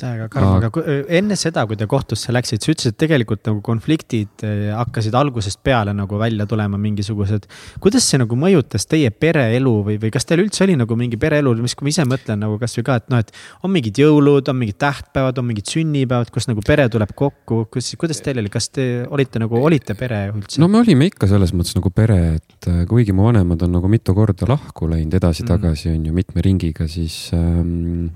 täiega 0.00 0.26
karm, 0.32 0.58
aga 0.58 0.82
enne 1.14 1.36
seda, 1.38 1.64
kui 1.70 1.78
te 1.78 1.86
kohtusse 1.90 2.32
läksite, 2.34 2.64
sa 2.64 2.72
ütlesid, 2.72 2.94
et 2.94 3.00
tegelikult 3.04 3.44
nagu 3.46 3.60
konfliktid 3.64 4.44
hakkasid 4.74 5.14
algusest 5.18 5.60
peale 5.64 5.94
nagu 5.94 6.18
välja 6.18 6.46
tulema 6.50 6.78
mingisugused. 6.80 7.46
kuidas 7.82 8.08
see 8.10 8.18
nagu 8.22 8.38
mõjutas 8.38 8.88
teie 8.90 9.10
pereelu 9.10 9.74
või, 9.86 9.98
või 10.02 10.10
kas 10.14 10.26
teil 10.28 10.42
üldse 10.44 10.64
oli 10.66 10.76
nagu 10.80 10.98
mingi 10.98 11.18
pereelu, 11.20 11.54
mis, 11.62 11.76
kui 11.78 11.86
ma 11.86 11.94
ise 11.94 12.06
mõtlen 12.08 12.42
nagu 12.42 12.58
kasvõi 12.60 12.86
ka, 12.88 12.98
et 13.02 13.12
noh, 13.12 13.22
et 13.22 13.30
on 13.62 13.72
mingid 13.74 14.00
jõulud, 14.02 14.50
on 14.50 14.58
mingid 14.58 14.80
tähtpäevad, 14.82 15.38
on 15.38 15.48
mingid 15.52 15.70
sünnipäevad, 15.70 16.32
kus 16.34 16.50
nagu 16.50 16.64
pere 16.66 16.88
tuleb 16.92 17.14
kokku, 17.16 17.64
kus, 17.72 17.92
kuidas 18.00 18.22
teil 18.24 18.42
oli, 18.42 18.52
kas 18.52 18.70
te 18.74 18.88
olite 19.06 19.42
nagu, 19.42 19.60
olite 19.62 19.96
pere 19.98 20.24
üldse? 20.32 20.58
no 20.62 20.70
me 20.72 20.82
olime 20.82 21.08
ikka 21.12 21.30
selles 21.30 21.54
mõttes 21.56 21.78
nagu 21.78 21.94
pere, 21.94 22.18
et 22.40 22.70
äh, 22.70 22.82
kuigi 22.90 23.14
mu 23.16 23.28
vanemad 23.28 23.62
on 23.66 23.78
nagu 23.78 23.90
mitu 23.92 24.16
korda 24.16 24.48
lahku 24.50 24.90
läinud 24.90 25.14
edasi-tagasi 25.20 25.90
mm. 25.90 25.96
on 25.96 26.10
ju 26.10 26.18
mitme 26.18 26.44
ringiga, 26.44 26.88
siis 26.90 27.28
ähm, 27.36 28.10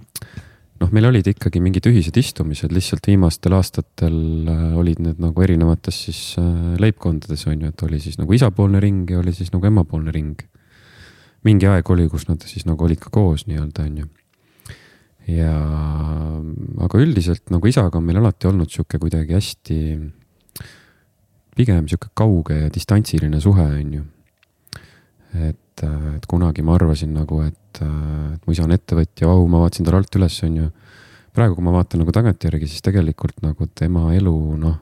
noh, 0.78 0.90
meil 0.94 1.08
olid 1.10 1.26
ikkagi 1.32 1.60
mingid 1.62 1.86
ühised 1.90 2.16
istumised, 2.20 2.72
lihtsalt 2.74 3.08
viimastel 3.10 3.56
aastatel 3.56 4.18
äh, 4.50 4.62
olid 4.78 5.02
need 5.02 5.22
nagu 5.22 5.44
erinevates 5.44 6.04
siis 6.06 6.20
äh, 6.40 6.76
leibkondades 6.80 7.44
on 7.50 7.64
ju, 7.64 7.72
et 7.72 7.84
oli 7.86 8.00
siis 8.02 8.18
nagu 8.20 8.34
isapoolne 8.36 8.80
ring 8.82 9.10
ja 9.10 9.22
oli 9.22 9.34
siis 9.36 9.52
nagu 9.54 9.66
emapoolne 9.68 10.14
ring. 10.14 10.38
mingi 11.46 11.68
aeg 11.70 11.90
oli, 11.94 12.08
kus 12.10 12.26
nad 12.28 12.42
siis 12.46 12.66
nagu 12.66 12.84
olid 12.84 12.98
ka 13.02 13.12
koos 13.14 13.46
nii-öelda 13.46 13.86
on 13.86 13.98
ju. 14.02 14.08
ja 15.38 15.54
aga 16.86 17.02
üldiselt 17.02 17.50
nagu 17.54 17.68
isaga 17.68 17.98
on 17.98 18.06
meil 18.06 18.20
alati 18.22 18.48
olnud 18.48 18.70
sihuke 18.72 19.00
kuidagi 19.02 19.36
hästi, 19.36 19.78
pigem 21.58 21.88
sihuke 21.90 22.10
kauge 22.14 22.62
ja 22.64 22.70
distantsiline 22.74 23.40
suhe 23.42 23.66
on 23.66 23.94
ju. 23.98 24.04
et 25.34 25.58
et, 25.82 26.16
et 26.18 26.26
kunagi 26.26 26.64
ma 26.64 26.74
arvasin 26.78 27.12
nagu, 27.14 27.40
et, 27.46 27.80
et 27.80 28.44
mu 28.46 28.54
isa 28.54 28.66
on 28.66 28.74
ettevõtja, 28.74 29.28
vau, 29.28 29.46
ma 29.50 29.62
vaatasin 29.62 29.86
talle 29.86 30.02
alt 30.02 30.18
üles, 30.18 30.38
on 30.46 30.58
ju. 30.62 30.68
praegu, 31.38 31.54
kui 31.54 31.64
ma 31.64 31.72
vaatan 31.76 32.02
nagu 32.02 32.12
tagantjärgi, 32.14 32.66
siis 32.66 32.82
tegelikult 32.82 33.42
nagu 33.44 33.68
tema 33.78 34.08
elu, 34.16 34.34
noh, 34.58 34.78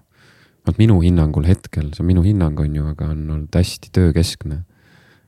noh 0.67 0.79
minu 0.81 1.01
hinnangul 1.03 1.45
hetkel, 1.49 1.91
see 1.93 2.05
on 2.05 2.09
minu 2.09 2.25
hinnang, 2.25 2.59
on 2.61 2.79
ju, 2.79 2.87
aga 2.95 3.11
on 3.13 3.27
olnud 3.31 3.61
hästi 3.61 3.93
töökeskne. 3.93 4.63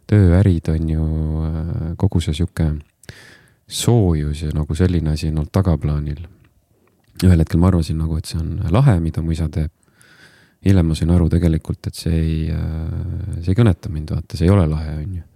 tööärid 0.09 0.69
on 0.73 0.89
ju 0.89 1.07
kogu 2.01 2.21
see 2.25 2.33
sihuke 2.33 2.71
soojus 3.69 4.47
ja 4.47 4.55
nagu 4.57 4.75
selline 4.75 5.13
asi 5.13 5.29
on 5.29 5.43
olnud 5.43 5.53
tagaplaanil. 5.53 6.23
ühel 7.25 7.43
hetkel 7.43 7.61
ma 7.61 7.69
arvasin 7.69 7.99
nagu, 7.99 8.17
et 8.17 8.25
see 8.25 8.39
on 8.41 8.63
lahe, 8.71 9.01
mida 9.01 9.21
mu 9.23 9.33
isa 9.33 9.49
teeb 9.49 9.73
hiljem 10.65 10.87
ma 10.89 10.95
sain 10.95 11.11
aru 11.11 11.29
tegelikult, 11.29 11.87
et 11.87 11.95
see 11.95 12.15
ei, 12.19 12.39
see 13.43 13.53
ei 13.53 13.59
kõneta 13.59 13.91
mind, 13.93 14.11
vaata, 14.11 14.37
see 14.37 14.49
ei 14.49 14.55
ole 14.55 14.65
lahe, 14.67 14.97
on 15.03 15.19
ju 15.19 15.28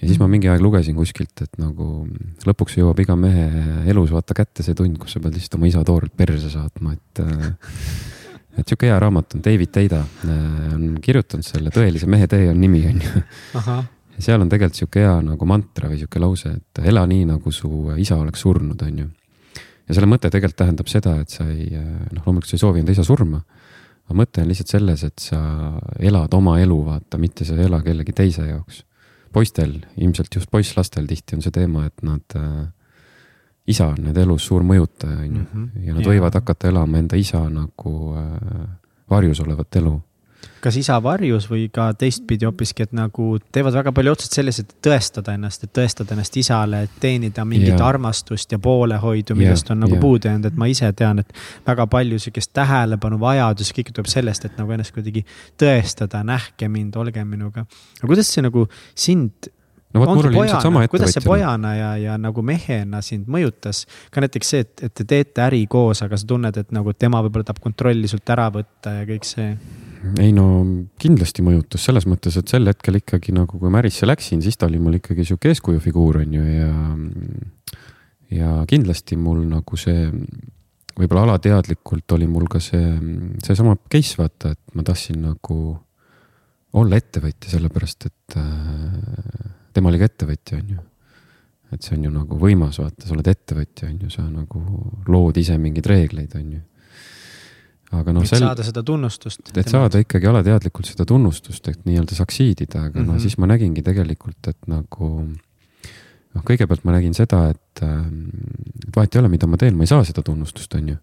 ja 0.00 0.08
siis 0.08 0.20
ma 0.20 0.28
mingi 0.30 0.48
aeg 0.48 0.62
lugesin 0.64 0.96
kuskilt, 0.96 1.34
et 1.44 1.58
nagu 1.60 2.06
lõpuks 2.48 2.78
jõuab 2.78 3.02
iga 3.04 3.16
mehe 3.20 3.44
elus 3.90 4.12
vaata 4.14 4.36
kätte 4.36 4.64
see 4.64 4.76
tund, 4.76 4.96
kus 5.00 5.16
sa 5.16 5.22
pead 5.22 5.36
lihtsalt 5.36 5.58
oma 5.58 5.68
isa 5.68 5.84
toorelt 5.86 6.16
perse 6.16 6.52
saatma, 6.52 6.96
et. 6.96 7.22
et 8.60 8.66
sihuke 8.66 8.88
hea 8.88 8.96
raamat 9.00 9.36
on 9.36 9.44
David 9.44 9.70
Teida 9.72 10.00
on 10.26 10.96
kirjutanud 11.00 11.46
selle 11.46 11.70
Tõelise 11.72 12.08
mehe 12.10 12.26
tee 12.28 12.48
on 12.50 12.58
nimi, 12.60 12.82
on 12.90 12.98
ju. 13.04 13.22
ja 13.54 14.24
seal 14.24 14.42
on 14.42 14.50
tegelikult 14.50 14.80
sihuke 14.80 15.04
hea 15.04 15.14
nagu 15.24 15.48
mantra 15.48 15.88
või 15.92 16.00
sihuke 16.00 16.20
lause, 16.22 16.56
et 16.58 16.82
ela 16.84 17.06
nii, 17.08 17.28
nagu 17.30 17.54
su 17.54 17.70
isa 18.00 18.18
oleks 18.20 18.44
surnud, 18.44 18.82
on 18.88 19.04
ju. 19.04 19.08
ja 19.86 19.96
selle 19.96 20.10
mõte 20.10 20.32
tegelikult 20.32 20.62
tähendab 20.64 20.92
seda, 20.92 21.16
et 21.22 21.32
sa 21.32 21.48
ei, 21.52 21.70
noh, 21.70 22.24
loomulikult 22.24 22.52
sa 22.52 22.56
ei 22.56 22.64
soovi 22.64 22.82
enda 22.82 22.96
isa 22.96 23.06
surma. 23.06 23.42
aga 24.08 24.18
mõte 24.24 24.42
on 24.42 24.50
lihtsalt 24.50 24.76
selles, 24.76 25.04
et 25.08 25.28
sa 25.30 25.40
elad 26.00 26.36
oma 26.36 26.58
elu, 26.60 26.84
vaata, 26.88 27.20
mitte 27.20 27.44
sa 27.44 27.56
ei 27.56 27.68
ela 27.68 27.84
kellegi 27.84 28.16
teise 28.16 28.48
jaoks 28.48 28.86
poistel, 29.32 29.78
ilmselt 29.96 30.34
just 30.34 30.50
poisslastel 30.50 31.06
tihti 31.06 31.38
on 31.38 31.42
see 31.44 31.54
teema, 31.54 31.86
et 31.86 32.02
nad 32.06 32.36
äh,, 32.36 32.68
isa 33.70 33.90
on 33.92 34.00
nende 34.02 34.22
elus 34.24 34.46
suur 34.50 34.64
mõjutaja, 34.66 35.18
on 35.22 35.26
ju, 35.26 35.46
mhm. 35.46 35.86
ja 35.86 35.96
nad 35.96 36.04
ja. 36.04 36.12
võivad 36.12 36.38
hakata 36.40 36.70
elama 36.70 37.02
enda 37.02 37.18
isa 37.20 37.42
nagu 37.52 37.96
äh, 38.18 38.62
varjus 39.10 39.42
olevat 39.44 39.76
elu 39.82 39.96
kas 40.60 40.76
isa 40.76 40.98
varjus 41.02 41.46
või 41.50 41.66
ka 41.72 41.90
teistpidi 41.98 42.46
hoopiski, 42.48 42.84
et 42.84 42.92
nagu 42.96 43.32
teevad 43.52 43.76
väga 43.78 43.92
palju 43.96 44.14
otseselt 44.14 44.38
selles, 44.40 44.60
et 44.62 44.74
tõestada 44.84 45.34
ennast, 45.36 45.64
et 45.64 45.72
tõestada 45.76 46.14
ennast 46.16 46.36
isale, 46.40 46.82
et 46.86 46.98
teenida 47.02 47.44
mingit 47.48 47.72
yeah. 47.72 47.86
armastust 47.86 48.52
ja 48.52 48.58
poolehoidu, 48.62 49.36
millest 49.38 49.68
yeah. 49.68 49.76
on 49.76 49.84
nagu 49.86 49.96
yeah. 49.96 50.02
puudu 50.04 50.28
jäänud, 50.28 50.50
et 50.50 50.58
ma 50.60 50.68
ise 50.70 50.90
tean, 50.96 51.22
et 51.24 51.38
väga 51.66 51.86
palju 51.90 52.20
sihukest 52.20 52.52
tähelepanu 52.56 53.20
vajadus, 53.22 53.72
kõik 53.76 53.94
tuleb 53.94 54.10
sellest, 54.12 54.48
et 54.48 54.60
nagu 54.60 54.76
ennast 54.76 54.94
kuidagi 54.96 55.24
tõestada, 55.60 56.24
nähke 56.26 56.68
mind, 56.68 57.00
olge 57.00 57.24
minuga. 57.24 57.64
aga 58.00 58.12
kuidas 58.12 58.32
see 58.34 58.44
nagu 58.44 58.66
sind 58.94 59.50
no 59.94 60.04
vot, 60.04 60.14
mul 60.14 60.28
oli 60.28 60.38
ilmselt 60.38 60.66
sama 60.66 60.84
ettevõtja. 60.84 60.92
kuidas 60.92 61.16
see 61.16 61.24
pojana 61.24 61.74
ja, 61.74 61.90
ja 61.98 62.16
nagu 62.20 62.44
mehena 62.46 63.00
sind 63.04 63.30
mõjutas? 63.32 63.86
ka 64.12 64.22
näiteks 64.24 64.52
see, 64.54 64.64
et, 64.66 64.74
et 64.86 64.94
te 64.94 65.06
teete 65.08 65.44
äri 65.46 65.64
koos, 65.70 66.04
aga 66.04 66.18
sa 66.20 66.28
tunned, 66.30 66.56
et 66.56 66.74
nagu 66.74 66.94
tema 66.94 67.22
võib-olla 67.24 67.48
tahab 67.48 67.62
kontrolli 67.64 68.10
sult 68.10 68.36
ära 68.36 68.50
võtta 68.54 69.00
ja 69.00 69.08
kõik 69.08 69.26
see 69.28 69.54
ei 70.20 70.30
no 70.32 70.46
kindlasti 71.00 71.44
mõjutas 71.44 71.84
selles 71.84 72.06
mõttes, 72.08 72.36
et 72.40 72.48
sel 72.48 72.68
hetkel 72.70 73.00
ikkagi 73.00 73.34
nagu, 73.36 73.58
kui 73.60 73.72
ma 73.72 73.82
ärisse 73.82 74.08
läksin, 74.08 74.40
siis 74.44 74.56
ta 74.56 74.68
oli 74.68 74.80
mul 74.80 74.96
ikkagi 75.00 75.26
sihuke 75.28 75.52
eeskujufiguur 75.52 76.22
on 76.22 76.36
ju 76.38 76.44
ja. 76.46 76.72
ja 78.38 78.54
kindlasti 78.70 79.18
mul 79.20 79.42
nagu 79.50 79.80
see, 79.80 80.08
võib-olla 80.96 81.26
alateadlikult 81.28 82.16
oli 82.16 82.28
mul 82.30 82.48
ka 82.50 82.62
see, 82.64 82.94
seesama 83.44 83.76
case 83.92 84.20
vaata, 84.20 84.54
et 84.56 84.76
ma 84.76 84.86
tahtsin 84.86 85.20
nagu 85.26 85.58
olla 86.80 87.00
ettevõtja, 87.00 87.50
sellepärast 87.56 88.06
et 88.08 88.38
äh, 88.38 89.50
tema 89.74 89.90
oli 89.90 90.00
ka 90.00 90.08
ettevõtja, 90.08 90.62
on 90.62 90.74
ju. 90.76 90.86
et 91.74 91.84
see 91.84 91.96
on 91.98 92.08
ju 92.08 92.14
nagu 92.14 92.40
võimas, 92.40 92.80
vaata, 92.80 93.04
sa 93.06 93.14
oled 93.16 93.28
ettevõtja, 93.30 93.90
on 93.90 94.00
ju, 94.06 94.10
sa 94.16 94.24
nagu 94.26 94.64
lood 95.10 95.38
ise 95.42 95.58
mingeid 95.60 95.90
reegleid, 95.90 96.34
on 96.38 96.52
ju 96.56 96.64
aga 97.90 98.14
noh, 98.14 98.24
et 98.24 98.30
sel... 98.30 98.44
saada 98.44 98.64
seda 98.66 98.82
tunnustust. 98.86 99.52
et 99.56 99.70
saada 99.70 100.00
ikkagi 100.02 100.28
alateadlikult 100.30 100.90
seda 100.92 101.06
tunnustust, 101.08 101.68
et 101.72 101.86
nii-öelda 101.88 102.16
succeedida, 102.18 102.86
aga 102.86 102.94
mm 102.94 103.02
-hmm. 103.02 103.06
noh, 103.06 103.14
mhm. 103.14 103.22
siis 103.22 103.38
ma 103.38 103.50
nägingi 103.50 103.82
tegelikult, 103.86 104.40
et 104.48 104.70
nagu 104.70 105.10
noh, 106.34 106.44
kõigepealt 106.46 106.86
ma 106.86 106.94
nägin 106.94 107.14
seda, 107.16 107.48
et, 107.54 107.82
ähm, 107.82 108.30
et 108.86 108.96
vahet 108.96 109.14
ei 109.14 109.22
ole, 109.22 109.32
mida 109.32 109.48
ma 109.50 109.58
teen, 109.60 109.76
ma 109.76 109.86
ei 109.86 109.90
saa 109.90 110.04
seda 110.06 110.22
tunnustust, 110.26 110.74
on 110.78 110.88
ju. 110.94 110.96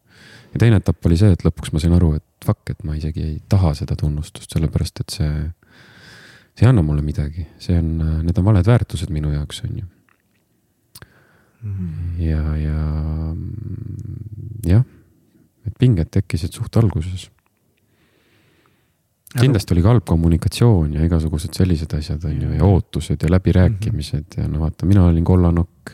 ja 0.54 0.64
teine 0.64 0.80
etapp 0.82 1.06
oli 1.06 1.20
see, 1.20 1.32
et 1.36 1.44
lõpuks 1.46 1.74
ma 1.74 1.84
sain 1.84 1.94
aru, 1.98 2.14
et 2.20 2.46
fuck, 2.46 2.70
et 2.72 2.84
ma 2.88 2.96
isegi 2.96 3.24
ei 3.24 3.38
taha 3.50 3.74
seda 3.78 3.96
tunnustust, 4.00 4.52
sellepärast 4.56 5.04
et 5.04 5.20
see, 5.20 5.34
see 6.56 6.66
ei 6.66 6.72
anna 6.72 6.86
mulle 6.86 7.04
midagi, 7.06 7.48
see 7.60 7.78
on, 7.78 8.24
need 8.24 8.38
on 8.40 8.48
valed 8.48 8.68
väärtused 8.68 9.12
minu 9.14 9.34
jaoks, 9.36 9.64
on 9.68 9.80
ju 9.82 9.86
mm.. 11.68 12.22
ja, 12.24 12.44
ja 12.62 12.80
jah, 14.68 14.86
et 15.68 15.74
pinged 15.80 16.10
tekkisid 16.12 16.54
suht 16.56 16.78
alguses 16.78 17.30
kindlasti 19.36 19.76
oli 19.76 19.84
ka 19.84 19.94
halb 19.94 20.06
kommunikatsioon 20.08 20.94
ja 20.98 21.06
igasugused 21.06 21.56
sellised 21.58 21.94
asjad 21.98 22.26
on 22.30 22.42
ju 22.42 22.52
ja 22.56 22.66
ootused 22.66 23.24
ja 23.24 23.32
läbirääkimised 23.32 24.24
mm 24.24 24.36
-hmm. 24.36 24.42
ja 24.42 24.48
no 24.48 24.60
vaata, 24.60 24.86
mina 24.86 25.06
olin 25.06 25.24
kollanokk. 25.24 25.92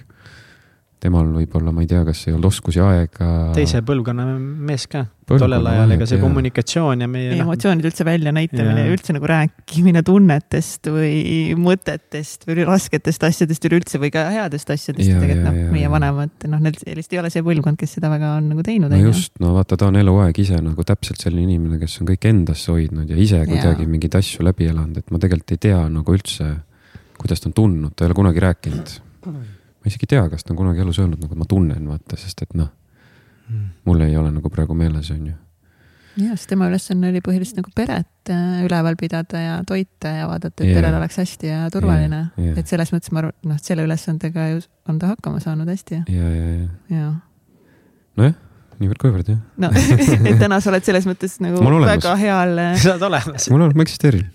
Temal 1.03 1.27
võib-olla, 1.35 1.73
ma 1.75 1.83
ei 1.83 1.89
tea, 1.91 2.03
kas 2.07 2.23
ei 2.27 2.35
olnud 2.35 2.47
oskusi, 2.49 2.81
aega. 2.83 3.27
teise 3.57 3.83
põlvkonna 3.85 4.25
mees 4.39 4.87
ka 4.91 5.03
tollel 5.27 5.67
ajal, 5.67 5.93
ega 5.95 6.07
see 6.07 6.17
ja. 6.17 6.23
kommunikatsioon 6.23 7.03
ja 7.03 7.07
meie. 7.11 7.31
Noh, 7.33 7.45
emotsioonide 7.47 7.89
üldse 7.89 8.05
väljanäitamine 8.07 8.85
ja 8.85 8.91
üldse 8.93 9.15
nagu 9.15 9.27
rääkimine 9.29 10.03
tunnetest 10.05 10.89
või 10.91 11.53
mõtetest 11.59 12.47
või 12.47 12.67
rasketest 12.67 13.23
asjadest 13.27 13.67
üleüldse 13.69 14.01
või 14.01 14.11
ka 14.13 14.25
headest 14.33 14.73
asjadest. 14.73 15.13
tegelikult 15.13 15.47
noh, 15.47 15.71
meie 15.73 15.91
vanemad, 15.91 16.35
noh, 16.51 16.63
neil 16.63 16.77
sellist 16.79 17.15
ei 17.15 17.21
ole 17.23 17.31
see 17.33 17.45
põlvkond, 17.45 17.79
kes 17.79 17.97
seda 17.99 18.11
väga 18.13 18.35
on 18.39 18.51
nagu 18.53 18.65
teinud. 18.65 18.91
no 18.93 19.01
just, 19.01 19.33
no 19.43 19.55
vaata, 19.57 19.79
ta 19.79 19.89
on 19.89 19.99
eluaeg 20.01 20.43
ise 20.43 20.59
nagu 20.63 20.87
täpselt 20.87 21.23
selline 21.23 21.47
inimene, 21.47 21.79
kes 21.81 21.99
on 22.01 22.11
kõik 22.11 22.29
endasse 22.29 22.71
hoidnud 22.73 23.09
ja 23.09 23.19
ise 23.19 23.43
kuidagi 23.49 23.87
mingeid 23.89 24.19
asju 24.19 24.45
läbi 24.45 24.69
elanud, 24.71 24.99
et 25.03 25.11
ma 25.13 25.21
tegelikult 25.23 25.55
ei 25.55 25.65
tea 25.69 25.81
nagu 25.91 26.19
üldse, 26.19 26.53
kuidas 27.19 27.43
ta 27.43 27.51
on 27.51 27.59
tundnud, 27.59 27.95
ta 27.95 28.05
ei 28.05 28.11
ole 28.11 28.23
kunagi 28.23 28.43
rääkinud. 28.43 28.97
Ma 29.83 29.91
isegi 29.91 30.07
ei 30.07 30.15
tea, 30.15 30.23
kas 30.31 30.47
ta 30.47 30.55
on 30.55 30.61
kunagi 30.61 30.81
elus 30.85 31.01
öelnud 31.03 31.19
nagu, 31.19 31.35
ma 31.35 31.47
tunnen, 31.49 31.83
vaata, 31.91 32.19
sest 32.19 32.45
et 32.45 32.55
noh 32.55 32.71
mul 33.83 34.01
ei 34.01 34.17
ole 34.17 34.31
nagu 34.31 34.49
praegu 34.49 34.75
meeles, 34.77 35.09
on 35.11 35.25
ju. 35.27 35.35
jah, 36.21 36.37
sest 36.37 36.51
tema 36.51 36.69
ülesanne 36.69 37.09
oli 37.09 37.21
põhiliselt 37.25 37.59
nagu 37.61 37.73
peret 37.75 38.31
äh, 38.31 38.61
üleval 38.67 38.95
pidada 38.99 39.41
ja 39.41 39.57
toita 39.67 40.13
ja 40.13 40.29
vaadata, 40.29 40.61
et 40.61 40.69
yeah. 40.69 40.79
perel 40.79 40.97
oleks 40.99 41.19
hästi 41.23 41.49
ja 41.49 41.59
turvaline 41.73 42.21
yeah,. 42.21 42.47
Yeah. 42.47 42.61
et 42.61 42.71
selles 42.71 42.93
mõttes 42.93 43.13
ma 43.13 43.23
arvan, 43.23 43.35
et 43.35 43.51
noh, 43.51 43.61
selle 43.65 43.87
ülesandega 43.87 44.47
ju 44.53 44.63
on 44.89 45.01
ta 45.01 45.13
hakkama 45.13 45.41
saanud 45.43 45.69
hästi. 45.73 46.03
ja, 46.07 46.33
ja, 46.37 46.49
ja, 46.53 46.67
ja.. 46.93 47.11
nojah 48.21 48.41
niivõrd-kuivõrd 48.83 49.31
jah. 49.33 49.39
no 49.63 49.71
et 50.29 50.37
täna 50.41 50.59
sa 50.63 50.71
oled 50.73 50.85
selles 50.85 51.07
mõttes 51.09 51.39
nagu 51.43 51.63
väga 51.87 52.13
heal. 52.19 52.53
Äh, 52.61 52.77
sa 52.81 52.93
oled 52.93 53.07
olemas. 53.09 53.49
mul 53.53 53.65
on, 53.67 53.73
ma 53.79 53.87
eksisteerin. 53.87 54.27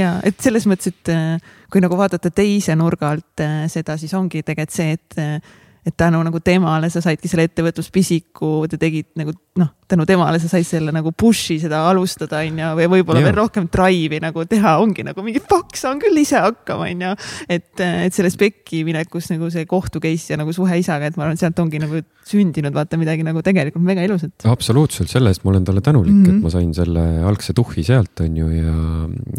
ja, 0.00 0.16
et 0.26 0.40
selles 0.42 0.66
mõttes, 0.70 0.92
et 0.92 1.14
äh, 1.14 1.54
kui 1.72 1.84
nagu 1.84 1.98
vaadata 2.00 2.32
teise 2.34 2.76
nurga 2.78 3.14
alt 3.14 3.46
seda, 3.72 3.98
siis 4.00 4.14
ongi 4.18 4.42
tegelikult 4.42 4.74
see, 4.74 4.98
et 4.98 5.20
et 5.88 5.96
tänu 5.96 6.20
nagu 6.26 6.40
temale 6.44 6.90
sa 6.92 7.02
saidki 7.04 7.30
selle 7.30 7.48
ettevõtluspisiku, 7.48 8.52
te 8.68 8.80
tegid 8.80 9.10
nagu 9.18 9.32
noh, 9.58 9.72
tänu 9.88 10.04
temale 10.08 10.38
sa 10.40 10.50
said 10.50 10.66
selle 10.68 10.92
nagu 10.94 11.12
push'i 11.16 11.56
seda 11.62 11.80
alustada, 11.88 12.42
on 12.44 12.60
ju, 12.60 12.68
või 12.78 12.88
võib-olla 12.98 13.22
veel 13.24 13.36
rohkem 13.38 13.68
drive'i 13.72 14.20
nagu 14.22 14.44
teha, 14.48 14.76
ongi 14.82 15.04
nagu 15.06 15.24
mingi 15.24 15.40
fuck, 15.42 15.76
saan 15.80 16.00
küll 16.02 16.20
ise 16.20 16.40
hakkama, 16.44 16.90
on 16.92 17.04
ju. 17.06 17.14
et, 17.56 17.72
et 17.80 18.14
selles 18.14 18.36
pekki 18.40 18.84
minekus 18.86 19.30
nagu 19.32 19.48
see 19.52 19.64
kohtu 19.68 20.02
case 20.04 20.34
ja 20.34 20.38
nagu 20.40 20.52
suhe 20.54 20.78
isaga, 20.80 21.08
et 21.08 21.18
ma 21.18 21.26
arvan, 21.26 21.38
et 21.38 21.42
sealt 21.42 21.58
ongi 21.64 21.80
nagu 21.82 22.02
sündinud 22.28 22.76
vaata 22.76 22.98
midagi 23.00 23.24
nagu 23.24 23.40
tegelikult 23.44 23.86
väga 23.88 24.04
ilusat. 24.04 24.46
absoluutselt, 24.50 25.10
selle 25.10 25.32
eest 25.32 25.46
ma 25.46 25.54
olen 25.54 25.64
talle 25.64 25.80
tänulik 25.84 26.12
mm, 26.12 26.22
-hmm. 26.22 26.28
et 26.28 26.34
mhm. 26.34 26.44
ma 26.44 26.52
sain 26.52 26.74
selle 26.76 27.06
algse 27.30 27.56
tuhhi 27.56 27.84
sealt, 27.86 28.20
on 28.24 28.36
ju, 28.36 28.50
ja, 28.52 28.76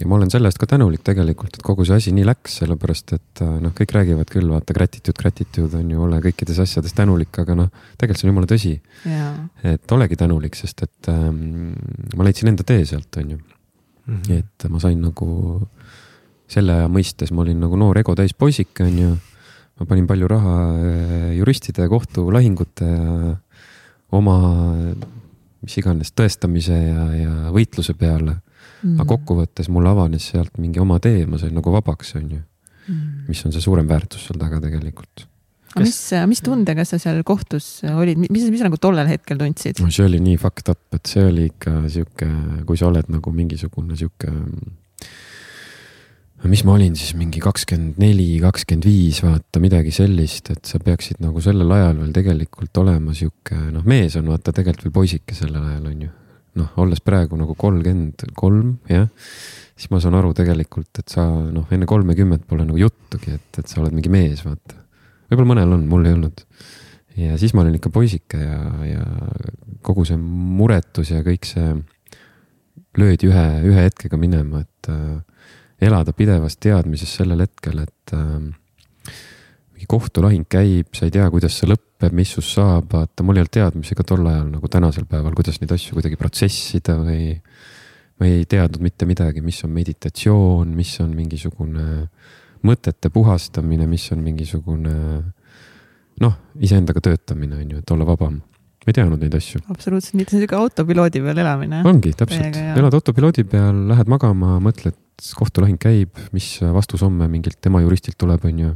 ja 0.01 0.09
ma 0.09 0.17
olen 0.17 0.33
selle 0.33 0.49
eest 0.49 0.61
ka 0.61 0.69
tänulik 0.73 1.05
tegelikult, 1.05 1.59
et 1.59 1.65
kogu 1.65 1.85
see 1.85 2.01
asi 2.01 2.15
nii 2.15 2.25
läks, 2.25 2.59
sellepärast 2.63 3.13
et 3.19 3.45
noh, 3.61 3.75
kõik 3.77 3.93
räägivad 3.99 4.33
küll, 4.33 4.49
vaata 4.49 4.73
gratitude, 4.73 5.17
gratitude 5.19 5.77
on 5.77 5.93
ju, 5.93 6.01
ole 6.09 6.21
kõikides 6.39 6.61
asjades 6.63 6.95
tänulik, 6.95 7.33
aga 7.41 7.55
noh, 7.57 7.69
tegelikult 7.97 8.19
see 8.21 8.27
on 8.27 8.31
jumala 8.31 8.47
tõsi. 8.49 8.73
et 9.63 9.91
olegi 9.91 10.15
tänulik 10.15 10.55
sest 10.55 10.83
et 10.83 11.09
ähm, 11.11 11.73
ma 12.15 12.23
leidsin 12.23 12.47
enda 12.47 12.63
tee 12.63 12.85
sealt, 12.85 13.11
on 13.17 13.31
ju 13.31 13.37
mm. 13.37 14.21
-hmm. 14.21 14.39
et 14.39 14.69
ma 14.69 14.79
sain 14.79 15.01
nagu 15.01 15.67
selle 16.47 16.73
aja 16.73 16.87
mõistes, 16.87 17.31
ma 17.31 17.41
olin 17.41 17.59
nagu 17.59 17.75
noor 17.75 17.97
ego 17.97 18.15
täis 18.15 18.33
poisike, 18.33 18.83
on 18.83 18.97
ju. 18.97 19.17
ma 19.79 19.85
panin 19.85 20.07
palju 20.07 20.27
raha 20.27 20.55
äh, 20.75 21.37
juristide, 21.37 21.87
kohtulahingute 21.87 22.85
ja 22.85 23.35
oma 24.11 24.37
mis 25.61 25.77
iganes 25.77 26.13
tõestamise 26.15 26.73
ja, 26.73 27.05
ja 27.15 27.33
võitluse 27.51 27.93
peale 27.93 28.31
mm. 28.31 28.39
-hmm. 28.83 29.01
aga 29.01 29.05
kokkuvõttes 29.05 29.69
mul 29.69 29.87
avanes 29.87 30.31
sealt 30.31 30.57
mingi 30.57 30.79
oma 30.79 30.99
tee, 30.99 31.25
ma 31.25 31.37
sain 31.37 31.53
nagu 31.53 31.71
vabaks, 31.71 32.15
on 32.15 32.31
ju 32.31 32.37
mm. 32.39 32.95
-hmm. 32.95 33.27
mis 33.27 33.45
on 33.45 33.51
see 33.51 33.61
suurem 33.61 33.87
väärtus 33.87 34.25
seal 34.27 34.39
taga 34.39 34.61
tegelikult 34.61 35.28
aga 35.79 35.87
mis, 35.87 35.99
mis 36.33 36.43
tundega 36.45 36.85
sa 36.87 36.99
seal 37.01 37.21
kohtus 37.27 37.79
olid, 37.87 38.19
mis, 38.19 38.45
mis 38.51 38.59
sa 38.61 38.67
nagu 38.67 38.79
tollel 38.81 39.09
hetkel 39.09 39.39
tundsid? 39.39 39.79
no 39.83 39.89
see 39.93 40.05
oli 40.05 40.19
nii 40.23 40.37
fucked 40.41 40.71
up, 40.71 40.81
et 40.95 41.09
see 41.09 41.25
oli 41.25 41.47
ikka 41.49 41.81
sihuke, 41.87 42.29
kui 42.67 42.79
sa 42.79 42.89
oled 42.89 43.09
nagu 43.11 43.33
mingisugune 43.33 43.97
sihuke. 43.99 44.33
mis 46.49 46.63
ma 46.67 46.75
olin 46.77 46.95
siis 46.99 47.15
mingi 47.19 47.41
kakskümmend 47.43 47.99
neli, 48.01 48.29
kakskümmend 48.43 48.87
viis, 48.87 49.21
vaata 49.25 49.61
midagi 49.63 49.93
sellist, 49.95 50.51
et 50.53 50.69
sa 50.69 50.81
peaksid 50.83 51.23
nagu 51.23 51.41
sellel 51.43 51.71
ajal 51.77 52.03
veel 52.03 52.15
tegelikult 52.15 52.83
olema 52.83 53.15
sihuke, 53.15 53.57
noh, 53.73 53.85
mees 53.87 54.17
on 54.19 54.31
vaata 54.31 54.55
tegelikult 54.55 54.89
veel 54.89 54.97
poisike 55.01 55.37
sellel 55.37 55.63
ajal 55.73 55.93
on 55.93 56.05
ju. 56.07 56.11
noh, 56.59 56.75
olles 56.81 56.99
praegu 57.05 57.37
nagu 57.39 57.53
kolmkümmend 57.55 58.31
kolm, 58.35 58.77
jah 58.89 59.07
siis 59.79 59.87
ma 59.93 60.01
saan 60.03 60.17
aru 60.19 60.33
tegelikult, 60.35 60.91
et 60.99 61.07
sa 61.07 61.23
noh, 61.23 61.67
enne 61.71 61.87
kolmekümmet 61.87 62.43
pole 62.49 62.65
nagu 62.67 62.79
juttugi, 62.81 63.37
et, 63.37 63.61
et 63.61 63.67
sa 63.69 63.79
oled 63.79 63.95
mingi 63.95 64.11
mees, 64.11 64.43
vaata 64.43 64.88
võib-olla 65.29 65.53
mõnel 65.53 65.77
on, 65.77 65.87
mul 65.89 66.07
ei 66.07 66.15
olnud. 66.17 66.43
ja 67.19 67.37
siis 67.41 67.53
ma 67.53 67.63
olin 67.63 67.77
ikka 67.77 67.91
poisike 67.93 68.39
ja, 68.41 68.59
ja 68.87 69.05
kogu 69.85 70.05
see 70.07 70.17
muretus 70.19 71.13
ja 71.13 71.23
kõik 71.25 71.47
see 71.47 71.73
löödi 72.99 73.29
ühe, 73.29 73.45
ühe 73.69 73.83
hetkega 73.85 74.17
minema, 74.19 74.63
et 74.65 74.89
äh, 74.91 75.19
elada 75.89 76.13
pidevas 76.15 76.57
teadmises 76.59 77.11
sellel 77.19 77.45
hetkel, 77.45 77.83
et 77.85 78.15
äh, 78.17 79.13
mingi 79.75 79.87
kohtulahing 79.89 80.47
käib, 80.49 80.89
sa 80.97 81.07
ei 81.07 81.13
tea, 81.15 81.27
kuidas 81.31 81.55
see 81.59 81.69
lõpeb, 81.69 82.15
mis 82.15 82.33
sust 82.35 82.57
saab, 82.57 82.89
vaata, 82.91 83.23
mul 83.23 83.39
ei 83.39 83.45
olnud 83.45 83.55
teadmisi 83.59 83.95
ka 83.95 84.05
tol 84.07 84.25
ajal 84.27 84.49
nagu 84.49 84.71
tänasel 84.71 85.05
päeval, 85.09 85.37
kuidas 85.37 85.61
neid 85.61 85.71
asju 85.75 85.99
kuidagi 85.99 86.19
protsessida 86.19 86.97
või 86.99 87.37
ma 88.19 88.27
ei 88.27 88.43
teadnud 88.49 88.83
mitte 88.83 89.07
midagi, 89.07 89.43
mis 89.45 89.61
on 89.63 89.71
meditatsioon, 89.77 90.75
mis 90.75 90.97
on 91.05 91.13
mingisugune 91.15 91.87
äh, 92.01 92.37
mõtete 92.65 93.11
puhastamine, 93.13 93.87
mis 93.87 94.05
on 94.13 94.23
mingisugune 94.23 94.95
noh, 96.23 96.37
iseendaga 96.59 97.01
töötamine 97.03 97.59
on 97.59 97.75
ju, 97.75 97.81
et 97.81 97.93
olla 97.95 98.07
vabam. 98.07 98.39
ma 98.79 98.93
ei 98.93 98.95
teadnud 98.95 99.21
neid 99.21 99.35
asju. 99.35 99.61
absoluutselt, 99.71 100.15
mitte 100.19 100.35
sihuke 100.35 100.55
autopiloodi 100.57 101.21
peal 101.23 101.41
elamine. 101.43 101.81
ongi 101.87 102.13
täpselt, 102.17 102.57
elad 102.79 102.97
autopiloodi 102.97 103.45
peal, 103.49 103.85
lähed 103.91 104.11
magama, 104.11 104.57
mõtled, 104.63 104.97
kohtulahing 105.35 105.79
käib, 105.81 106.19
mis 106.35 106.53
vastus 106.63 107.03
homme 107.03 107.27
mingilt 107.31 107.59
tema 107.61 107.81
juristilt 107.83 108.17
tuleb, 108.19 108.45
on 108.47 108.61
ju. 108.63 108.75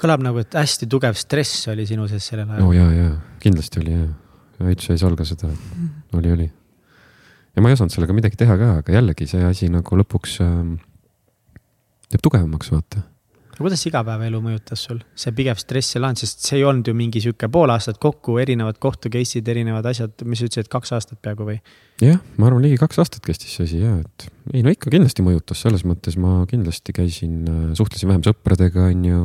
kõlab 0.00 0.22
nagu, 0.26 0.42
et 0.42 0.54
hästi 0.58 0.88
tugev 0.90 1.18
stress 1.18 1.68
oli 1.72 1.86
sinu 1.88 2.08
sees 2.10 2.30
sellel 2.30 2.50
ajal. 2.50 2.66
no 2.66 2.74
ja, 2.76 2.90
ja 2.94 3.08
kindlasti 3.42 3.82
oli 3.82 3.96
ja, 3.96 4.08
üldse 4.64 4.94
ei 4.94 5.02
salga 5.02 5.26
seda, 5.28 5.50
oli, 6.14 6.34
oli. 6.38 6.48
ja 7.54 7.62
ma 7.62 7.70
ei 7.70 7.78
osanud 7.78 7.94
sellega 7.94 8.16
midagi 8.16 8.38
teha 8.40 8.58
ka, 8.60 8.72
aga 8.82 8.98
jällegi 8.98 9.28
see 9.30 9.42
asi 9.46 9.70
nagu 9.72 10.02
lõpuks 10.02 10.38
äh, 10.46 10.58
teeb 12.12 12.22
tugevamaks, 12.24 12.70
vaata. 12.74 13.02
kuidas 13.54 13.84
igapäevaelu 13.86 14.40
mõjutas 14.42 14.82
sul, 14.82 14.98
see 15.18 15.30
pigev 15.36 15.60
stress 15.62 15.94
ja 15.94 16.02
laan, 16.02 16.18
sest 16.18 16.42
see 16.42 16.58
ei 16.58 16.64
olnud 16.66 16.88
ju 16.90 16.94
mingi 16.98 17.22
sihuke 17.22 17.46
pool 17.54 17.70
aastat 17.70 18.00
kokku, 18.02 18.36
erinevad 18.42 18.80
kohtu 18.82 19.12
case'id, 19.14 19.46
erinevad 19.50 19.86
asjad, 19.86 20.24
mis 20.26 20.42
sa 20.42 20.48
ütlesid, 20.48 20.70
kaks 20.72 20.94
aastat 20.96 21.20
peaaegu 21.22 21.46
või? 21.52 21.58
jah, 22.02 22.18
ma 22.38 22.48
arvan, 22.50 22.64
ligi 22.66 22.80
kaks 22.82 22.98
aastat 23.02 23.22
kestis 23.26 23.54
see 23.54 23.68
asi 23.68 23.82
ja, 23.84 23.96
et 24.02 24.28
ei 24.52 24.64
no 24.66 24.74
ikka 24.74 24.90
kindlasti 24.92 25.26
mõjutas, 25.26 25.62
selles 25.62 25.86
mõttes 25.86 26.18
ma 26.20 26.40
kindlasti 26.50 26.96
käisin, 26.96 27.42
äh, 27.46 27.66
suhtlesin 27.78 28.10
vähem 28.10 28.24
sõpradega, 28.26 28.88
on 28.90 29.04
ju. 29.08 29.20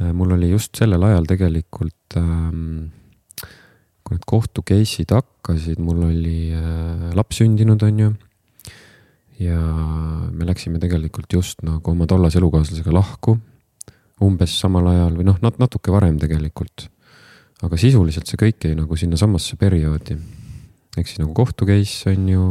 Äh, 0.00 0.12
mul 0.12 0.36
oli 0.36 0.52
just 0.52 0.76
sellel 0.76 1.08
ajal 1.08 1.28
tegelikult 1.30 2.20
ähm, 2.20 2.90
kui 4.02 4.18
need 4.18 4.28
kohtu 4.28 4.64
case'id 4.66 5.14
hakkasid, 5.16 5.80
mul 5.80 6.04
oli 6.10 6.52
äh, 6.52 7.08
laps 7.16 7.40
sündinud, 7.40 7.82
on 7.88 8.04
ju 8.04 8.12
ja 9.40 9.58
me 10.32 10.46
läksime 10.48 10.80
tegelikult 10.82 11.32
just 11.32 11.62
nagu 11.66 11.94
oma 11.94 12.06
tollase 12.10 12.38
elukaaslasega 12.40 12.92
lahku 12.92 13.38
umbes 14.22 14.54
samal 14.60 14.86
ajal 14.92 15.16
või 15.18 15.26
noh, 15.28 15.38
nat-, 15.42 15.58
natuke 15.62 15.92
varem 15.94 16.18
tegelikult. 16.20 16.88
aga 17.62 17.78
sisuliselt 17.78 18.26
see 18.26 18.38
kõik 18.40 18.64
jäi 18.66 18.74
nagu 18.74 18.96
sinnasamasse 18.98 19.56
perioodi. 19.56 20.16
ehk 20.96 21.08
siis 21.08 21.20
nagu 21.22 21.32
kohtu 21.34 21.66
case 21.66 22.10
on 22.10 22.28
ju 22.28 22.46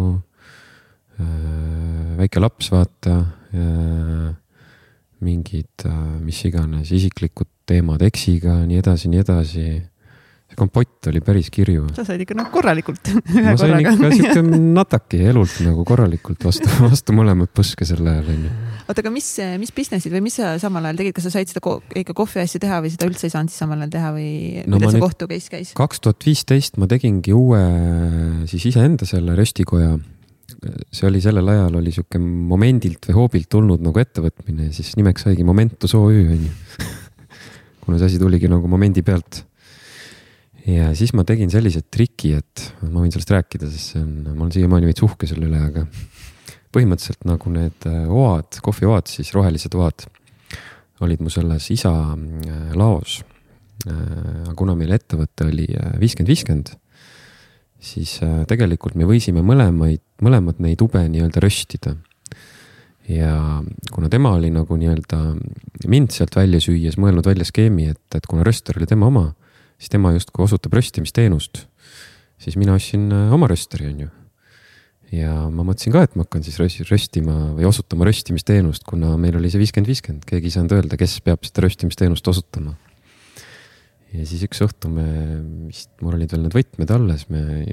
äh,, 1.19 2.17
väike 2.17 2.39
laps, 2.39 2.71
vaata 2.71 3.17
äh,, 3.53 4.31
mingid 5.21 5.85
äh, 5.85 6.19
mis 6.19 6.43
iganes 6.45 6.91
isiklikud 6.91 7.49
teemad 7.69 8.01
eksiga, 8.01 8.61
nii 8.65 8.81
edasi, 8.81 9.11
nii 9.11 9.21
edasi. 9.21 9.67
See 10.51 10.59
kompott 10.59 11.07
oli 11.07 11.21
päris 11.23 11.49
kirju. 11.53 11.87
sa 11.95 12.03
said 12.07 12.21
ikka 12.23 12.35
noh, 12.37 12.49
korralikult 12.51 13.11
ma 13.45 13.55
sain 13.59 13.77
ikka 13.79 14.11
siuke 14.17 14.43
nataki 14.43 15.21
elult 15.31 15.61
nagu 15.65 15.85
korralikult 15.87 16.43
vastu, 16.47 16.69
vastu 16.91 17.15
mõlemat 17.15 17.53
põske 17.55 17.87
sel 17.87 18.03
ajal 18.03 18.31
onju. 18.35 18.53
oota, 18.85 18.99
aga 18.99 19.13
mis, 19.13 19.27
mis 19.61 19.73
business'id 19.75 20.13
või 20.13 20.25
mis 20.27 20.39
sa 20.41 20.53
samal 20.61 20.89
ajal 20.89 21.01
tegid, 21.01 21.15
kas 21.17 21.29
sa 21.29 21.35
said 21.37 21.51
seda 21.51 21.63
ko 21.63 21.79
ikka 21.95 22.15
kohvi 22.17 22.43
asja 22.43 22.61
teha 22.63 22.81
või 22.83 22.93
seda 22.93 23.09
üldse 23.09 23.29
ei 23.29 23.35
saanud 23.35 23.53
siis 23.53 23.63
samal 23.63 23.81
ajal 23.81 23.93
teha 23.97 24.13
või 24.17 24.31
no, 24.65 24.79
kuidas 24.79 24.97
see 24.97 25.05
kohtu 25.05 25.29
case 25.31 25.53
käis? 25.55 25.75
kaks 25.77 26.03
tuhat 26.03 26.27
viisteist 26.27 26.81
ma 26.81 26.89
tegingi 26.91 27.35
uue 27.35 27.61
siis 28.51 28.67
iseenda 28.73 29.07
selle 29.09 29.37
röstikoja 29.39 29.95
see 30.91 31.05
oli 31.07 31.21
sellel 31.23 31.47
ajal 31.53 31.77
oli 31.79 31.93
sihuke 31.95 32.19
momendilt 32.21 33.07
või 33.07 33.21
hoobilt 33.21 33.47
tulnud 33.49 33.83
nagu 33.85 34.01
ettevõtmine 34.03 34.67
ja 34.67 34.75
siis 34.75 34.97
nimeks 34.99 35.23
saigi 35.25 35.47
Momentus 35.47 35.95
OÜ 35.97 36.25
onju 36.35 36.51
kuna 37.81 37.97
see 37.97 38.11
asi 38.11 38.19
tuligi 38.21 38.51
nagu 38.51 38.67
momendi 38.69 39.01
pealt 39.05 39.45
ja 40.67 40.91
siis 40.97 41.13
ma 41.17 41.25
tegin 41.27 41.51
sellise 41.51 41.83
triki, 41.89 42.35
et 42.37 42.65
ma 42.85 43.01
võin 43.01 43.11
sellest 43.13 43.33
rääkida, 43.33 43.69
sest 43.71 43.95
see 43.95 44.01
on, 44.03 44.13
ma 44.35 44.45
olen 44.45 44.55
siiamaani 44.55 44.89
veits 44.89 45.03
uhke 45.05 45.29
selle 45.29 45.47
üle, 45.49 45.61
aga 45.71 45.85
põhimõtteliselt 46.75 47.25
nagu 47.27 47.51
need 47.53 47.87
äh, 47.89 48.05
oad, 48.07 48.59
kohvioad, 48.63 49.09
siis 49.11 49.33
rohelised 49.35 49.75
oad 49.75 50.05
olid 51.01 51.23
mu 51.23 51.31
selles 51.33 51.67
isa 51.73 51.91
äh, 52.13 52.61
laos. 52.77 53.21
Äh, 53.87 54.53
kuna 54.57 54.75
meil 54.77 54.93
ettevõte 54.95 55.49
oli 55.49 55.67
viiskümmend, 56.01 56.29
viiskümmend, 56.29 56.71
siis 57.81 58.19
tegelikult 58.45 58.93
me 58.99 59.07
võisime 59.09 59.41
mõlemaid, 59.41 60.03
mõlemad 60.21 60.61
neid 60.61 60.81
ube 60.85 61.01
nii-öelda 61.09 61.41
röstida. 61.41 61.95
ja 63.09 63.63
kuna 63.91 64.07
tema 64.09 64.35
oli 64.37 64.51
nagu 64.53 64.75
nii-öelda 64.77 65.17
mind 65.89 66.13
sealt 66.13 66.35
välja 66.37 66.61
süües 66.61 66.99
mõelnud 67.01 67.25
välja 67.25 67.43
skeemi, 67.49 67.89
et, 67.89 68.05
et 68.15 68.27
kuna 68.29 68.45
röster 68.45 68.77
oli 68.77 68.85
tema 68.85 69.09
oma 69.09 69.31
siis 69.81 69.89
tema 69.89 70.13
justkui 70.13 70.45
osutab 70.45 70.77
röstimisteenust. 70.77 71.65
siis 72.41 72.57
mina 72.57 72.73
ostsin 72.77 73.11
äh, 73.13 73.33
oma 73.33 73.49
rösteri, 73.49 73.89
on 73.89 74.03
ju. 74.05 74.09
ja 75.17 75.33
ma 75.49 75.65
mõtlesin 75.65 75.93
ka, 75.93 76.05
et 76.05 76.13
ma 76.15 76.25
hakkan 76.25 76.45
siis 76.45 76.59
röstima 76.89 77.51
või 77.57 77.65
osutama 77.67 78.05
röstimisteenust, 78.07 78.85
kuna 78.87 79.17
meil 79.21 79.35
oli 79.39 79.49
see 79.51 79.61
viiskümmend, 79.61 79.89
viiskümmend, 79.89 80.27
keegi 80.29 80.49
ei 80.49 80.55
saanud 80.55 80.77
öelda, 80.77 80.99
kes 81.01 81.17
peab 81.25 81.43
seda 81.47 81.65
röstimisteenust 81.65 82.29
osutama. 82.31 82.75
ja 84.13 84.27
siis 84.27 84.45
üks 84.45 84.61
õhtu 84.67 84.91
me 84.93 85.07
vist, 85.71 85.89
mul 86.01 86.19
olid 86.19 86.35
veel 86.35 86.45
need 86.45 86.59
võtmed 86.59 86.93
alles, 86.97 87.25
me 87.33 87.65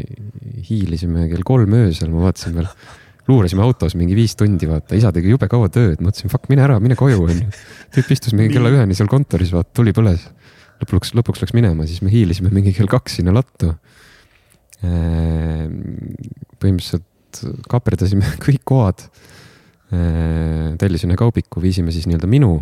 hiilisime 0.71 1.29
kell 1.29 1.45
kolm 1.45 1.77
öösel, 1.83 2.11
ma 2.15 2.25
vaatasin 2.31 2.57
veel 2.57 2.73
luurasime 3.29 3.61
autos 3.61 3.93
mingi 4.01 4.17
viis 4.17 4.33
tundi, 4.41 4.65
vaata, 4.65 4.97
isa 4.97 5.13
tegi 5.13 5.29
jube 5.29 5.51
kaua 5.53 5.69
tööd, 5.69 6.01
mõtlesin, 6.01 6.33
fuck, 6.33 6.49
mine 6.49 6.65
ära, 6.65 6.79
mine 6.81 6.97
koju, 6.97 7.27
onju. 7.29 7.51
tüüp 7.93 8.15
istus 8.17 8.33
mingi 8.33 8.55
kella 8.55 8.73
üheni 8.73 8.97
seal 8.97 9.11
kontoris, 9.13 9.53
vaata, 9.53 9.75
tuli 9.77 9.93
põles 9.93 10.25
lõpuks, 10.83 11.12
lõpuks 11.18 11.43
läks 11.43 11.55
minema, 11.57 11.87
siis 11.89 12.03
me 12.05 12.12
hiilisime 12.12 12.53
mingi 12.55 12.74
kell 12.76 12.91
kaks 12.91 13.18
sinna 13.18 13.35
lattu. 13.35 13.72
Ehm, 14.87 15.79
põhimõtteliselt 16.62 17.43
kaaperdasime 17.70 18.37
kõik 18.47 18.64
koad. 18.68 19.05
Ehm, 19.93 20.76
tellisin 20.81 21.12
ühe 21.12 21.20
kaubiku, 21.20 21.62
viisime 21.64 21.95
siis 21.95 22.09
nii-öelda 22.09 22.31
minu 22.31 22.59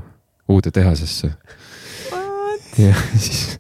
uude 0.49 0.71
tehasesse. 0.71 1.33
ja 2.77 2.93
siis 3.17 3.59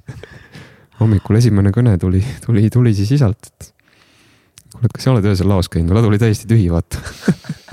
hommikul 1.00 1.38
esimene 1.38 1.72
kõne 1.74 1.96
tuli, 2.00 2.22
tuli, 2.44 2.68
tuli 2.72 2.92
siis 2.96 3.14
isalt, 3.16 3.48
et 3.48 3.72
kuule, 4.72 4.88
et 4.88 4.92
kas 4.94 5.06
sa 5.06 5.12
oled 5.12 5.28
öösel 5.28 5.48
laos 5.48 5.70
käinud, 5.72 5.94
ladu 5.96 6.10
oli 6.10 6.20
täiesti 6.20 6.48
tühi, 6.48 6.68
vaata 6.72 7.00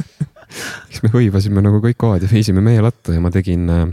siis 0.90 1.04
me 1.04 1.12
hõivasime 1.14 1.64
nagu 1.64 1.82
kõik 1.84 2.00
koad 2.00 2.24
ja 2.24 2.32
viisime 2.32 2.64
meie 2.64 2.82
latta 2.84 3.16
ja 3.16 3.24
ma 3.24 3.32
tegin 3.34 3.68
äh, 3.72 3.86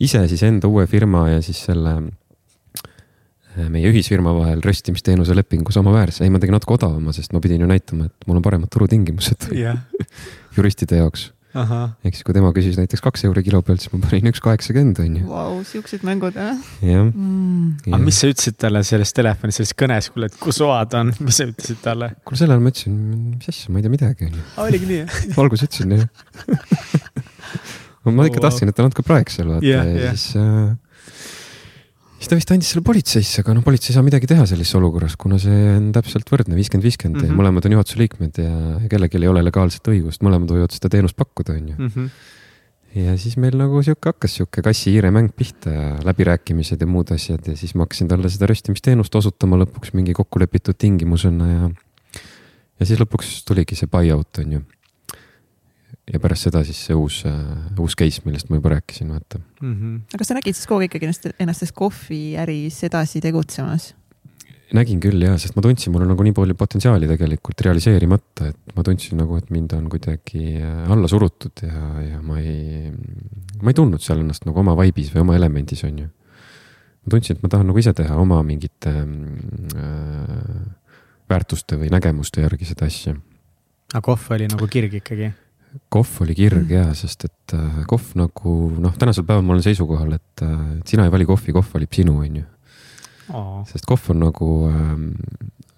ise 0.00 0.22
siis 0.30 0.44
enda 0.48 0.70
uue 0.70 0.86
firma 0.90 1.26
ja 1.30 1.40
siis 1.44 1.60
selle 1.68 1.96
äh, 2.00 3.66
meie 3.68 3.90
ühisfirma 3.92 4.32
vahel 4.36 4.62
röstimisteenuse 4.64 5.36
lepingu 5.36 5.74
samaväärse, 5.74 6.24
ei 6.24 6.32
ma 6.32 6.40
tegin 6.42 6.56
natuke 6.56 6.78
odavama, 6.78 7.14
sest 7.16 7.34
ma 7.36 7.42
pidin 7.44 7.66
ju 7.66 7.68
näitama, 7.70 8.08
et 8.08 8.30
mul 8.30 8.40
on 8.40 8.46
paremad 8.46 8.72
turutingimused 8.72 9.50
yeah. 9.56 9.82
juristide 10.56 11.02
jaoks. 11.02 11.30
ehk 11.50 12.14
siis, 12.14 12.22
kui 12.22 12.34
tema 12.36 12.52
küsis 12.54 12.76
näiteks 12.78 13.02
kaks 13.02 13.24
euri 13.26 13.42
kilo 13.42 13.58
pealt, 13.66 13.82
siis 13.82 13.90
ma 13.90 13.98
panin 14.04 14.30
üks 14.30 14.38
kaheksakümmend 14.44 15.00
onju. 15.02 15.24
Vau, 15.26 15.56
siuksed 15.66 16.04
mängud 16.06 16.38
jah. 16.38 16.54
jah 16.78 17.02
mm.. 17.08 17.90
aga 17.90 18.00
mis 18.04 18.22
sa 18.22 18.30
ütlesid 18.30 18.56
talle 18.62 18.84
selles 18.86 19.12
telefonis, 19.16 19.58
selles 19.58 19.74
kõnes, 19.74 20.12
kuule, 20.14 20.30
et 20.30 20.38
kus 20.40 20.62
oad 20.62 20.94
on, 21.00 21.10
mis 21.18 21.42
sa 21.42 21.48
ütlesid 21.50 21.82
talle? 21.84 22.12
kuule, 22.22 22.40
sel 22.40 22.54
ajal 22.54 22.62
ma 22.62 22.72
ütlesin, 22.72 22.96
mis 23.34 23.50
asja, 23.50 23.74
ma 23.74 23.82
ei 23.82 23.88
tea 23.88 23.96
midagi 23.98 24.30
onju. 24.30 24.46
oligi 24.64 24.92
nii 24.94 25.02
jah? 25.02 25.20
alguses 25.42 25.66
ütlesin 25.68 25.98
jah 25.98 26.99
ma 28.08 28.28
ikka 28.28 28.42
tahtsin, 28.46 28.70
et 28.70 28.76
ta 28.76 28.86
natuke 28.86 29.04
praeks 29.06 29.38
seal 29.38 29.50
vaata 29.52 29.66
yeah, 29.66 29.84
ja 29.84 30.06
yeah. 30.06 30.16
siis 30.16 30.36
äh,. 30.40 30.72
siis 32.20 32.32
ta 32.32 32.38
vist 32.38 32.52
andis 32.54 32.72
selle 32.72 32.84
politseisse, 32.86 33.44
aga 33.44 33.54
noh, 33.56 33.64
politsei 33.66 33.92
ei 33.92 33.98
saa 33.98 34.06
midagi 34.06 34.30
teha 34.30 34.46
sellises 34.48 34.76
olukorras, 34.80 35.16
kuna 35.20 35.38
see 35.42 35.60
on 35.76 35.90
täpselt 35.96 36.28
võrdne, 36.32 36.56
viiskümmend, 36.58 36.88
viiskümmend 36.88 37.24
ja 37.24 37.30
mhm. 37.30 37.38
mõlemad 37.40 37.68
on 37.68 37.76
juhatuse 37.76 38.00
liikmed 38.00 38.42
ja 38.42 38.52
kellelgi 38.92 39.20
ei 39.20 39.32
ole 39.32 39.44
legaalset 39.46 39.92
õigust, 39.92 40.24
mõlemad 40.26 40.52
võivad 40.52 40.76
seda 40.76 40.92
teenust 40.92 41.18
pakkuda, 41.20 41.56
on 41.60 41.72
ju 41.72 41.78
mm. 41.78 41.96
-hmm 41.96 42.36
ja 42.94 43.14
siis 43.20 43.36
meil 43.38 43.54
nagu 43.58 43.82
sihuke 43.86 44.10
hakkas 44.10 44.32
sihuke 44.38 44.64
kassi-hiire 44.66 45.12
mäng 45.14 45.30
pihta 45.36 45.70
ja 45.70 45.84
läbirääkimised 46.02 46.80
ja 46.82 46.88
muud 46.90 47.12
asjad 47.14 47.46
ja 47.46 47.54
siis 47.56 47.76
ma 47.78 47.86
hakkasin 47.86 48.10
talle 48.10 48.30
seda 48.32 48.48
röstimisteenust 48.50 49.14
osutama 49.14 49.60
lõpuks 49.62 49.94
mingi 49.94 50.14
kokkulepitud 50.16 50.78
tingimusena 50.78 51.50
ja. 51.50 51.70
ja 52.80 52.88
siis 52.88 52.98
lõpuks 52.98 53.44
tuligi 53.46 53.78
see 53.78 53.90
buy-out 53.90 54.42
on 54.42 54.56
ju 54.58 54.64
ja 56.12 56.20
pärast 56.22 56.48
seda 56.48 56.62
siis 56.66 56.80
see 56.88 56.96
uus, 56.96 57.22
äh, 57.28 57.78
uus 57.80 57.96
case, 57.98 58.22
millest 58.26 58.50
ma 58.50 58.58
juba 58.58 58.74
rääkisin, 58.74 59.10
vaata 59.12 59.38
mm. 59.38 59.72
-hmm. 59.74 59.96
aga 60.10 60.22
kas 60.22 60.32
sa 60.32 60.36
nägid 60.38 60.58
siis 60.58 60.66
kogu 60.66 60.82
aeg 60.82 60.90
ikkagi 60.90 61.08
ennast, 61.08 61.30
ennast 61.38 61.64
selles 61.64 61.76
kohviäris 61.76 62.82
edasi 62.88 63.22
tegutsemas? 63.24 63.94
nägin 64.76 65.00
küll 65.02 65.22
ja, 65.22 65.34
sest 65.40 65.56
ma 65.56 65.64
tundsin, 65.64 65.92
mul 65.94 66.04
on 66.04 66.12
nagu 66.12 66.24
nii 66.24 66.34
palju 66.36 66.54
potentsiaali 66.58 67.08
tegelikult 67.10 67.62
realiseerimata, 67.66 68.50
et 68.52 68.76
ma 68.76 68.84
tundsin 68.86 69.18
nagu, 69.18 69.38
et 69.40 69.50
mind 69.50 69.74
on 69.78 69.88
kuidagi 69.90 70.44
äh, 70.60 70.92
alla 70.94 71.10
surutud 71.10 71.64
ja, 71.66 71.86
ja 72.06 72.22
ma 72.22 72.38
ei, 72.42 72.90
ma 73.62 73.72
ei 73.72 73.78
tundnud 73.78 74.02
seal 74.04 74.22
ennast 74.22 74.46
nagu 74.48 74.62
oma 74.62 74.76
vibe'is 74.78 75.12
või 75.14 75.24
oma 75.26 75.38
elemendis, 75.38 75.84
on 75.88 75.98
ju. 76.04 76.08
ma 77.04 77.14
tundsin, 77.16 77.38
et 77.38 77.42
ma 77.46 77.52
tahan 77.52 77.70
nagu 77.70 77.82
ise 77.82 77.94
teha 77.98 78.18
oma 78.22 78.42
mingite 78.46 78.94
äh, 78.94 80.64
väärtuste 81.30 81.78
või 81.78 81.90
nägemuste 81.92 82.42
järgi 82.46 82.70
seda 82.70 82.90
asja. 82.90 83.14
aga 83.92 84.02
kohv 84.06 84.34
oli 84.34 84.50
nagu 84.50 84.70
kirg 84.70 84.98
ikkagi? 85.02 85.32
Kohv 85.88 86.22
oli 86.24 86.34
kirg 86.34 86.64
mm. 86.64 86.72
ja, 86.74 86.94
sest 86.98 87.26
et 87.28 87.54
äh, 87.56 87.82
kohv 87.90 88.12
nagu 88.18 88.54
noh, 88.82 88.94
tänasel 88.98 89.26
päeval 89.26 89.44
ma 89.46 89.54
olen 89.54 89.66
seisukohal, 89.66 90.16
et, 90.18 90.44
äh, 90.46 90.56
sina 90.88 91.06
ei 91.06 91.14
vali 91.14 91.26
kohvi, 91.28 91.54
kohv 91.54 91.74
valib 91.74 91.94
sinu, 91.94 92.16
on 92.24 92.40
ju. 92.42 92.46
sest 93.70 93.86
kohv 93.86 94.10
on 94.10 94.24
nagu 94.24 94.50
ähm, 94.66 95.08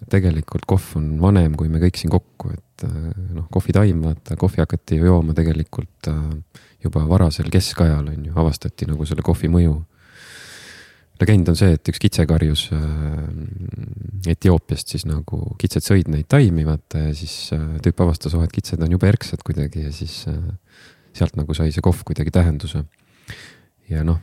tegelikult 0.09 0.65
kohv 0.69 0.95
on 0.97 1.11
vanem 1.21 1.53
kui 1.57 1.69
me 1.69 1.81
kõik 1.83 1.99
siin 1.99 2.13
kokku, 2.13 2.53
et 2.55 2.85
äh, 2.87 2.99
noh, 3.37 3.47
kohvitaim, 3.53 4.01
vaata 4.05 4.37
kohvi 4.39 4.63
hakati 4.63 5.01
ju 5.01 5.09
jooma 5.11 5.37
tegelikult 5.37 6.09
juba 6.83 7.05
varasel 7.07 7.51
keskajal 7.53 8.09
on 8.09 8.29
ju, 8.29 8.33
avastati 8.35 8.89
nagu 8.89 9.05
selle 9.07 9.25
kohvi 9.25 9.51
mõju 9.53 9.77
legend 11.21 11.51
on 11.51 11.57
see, 11.57 11.75
et 11.77 11.91
üks 11.91 12.01
kitse 12.01 12.25
karjus 12.29 12.67
äh, 12.73 14.31
Etioopiast 14.33 14.93
siis 14.93 15.05
nagu 15.09 15.41
kitsed 15.61 15.85
sõid 15.85 16.09
neid 16.11 16.29
taimi 16.31 16.65
vaata 16.67 17.07
ja 17.09 17.13
siis 17.17 17.35
äh, 17.55 17.63
tüüp 17.83 18.03
avastas, 18.05 18.35
oh 18.37 18.45
et 18.45 18.53
kitsed 18.53 18.81
on 18.83 18.95
jube 18.95 19.09
erksad 19.09 19.43
kuidagi 19.45 19.87
ja 19.87 19.93
siis 19.95 20.23
äh, 20.31 20.39
sealt 21.13 21.37
nagu 21.39 21.53
sai 21.57 21.71
see 21.73 21.83
kohv 21.85 22.01
kuidagi 22.07 22.33
tähenduse. 22.33 22.85
ja 23.91 24.01
noh, 24.07 24.19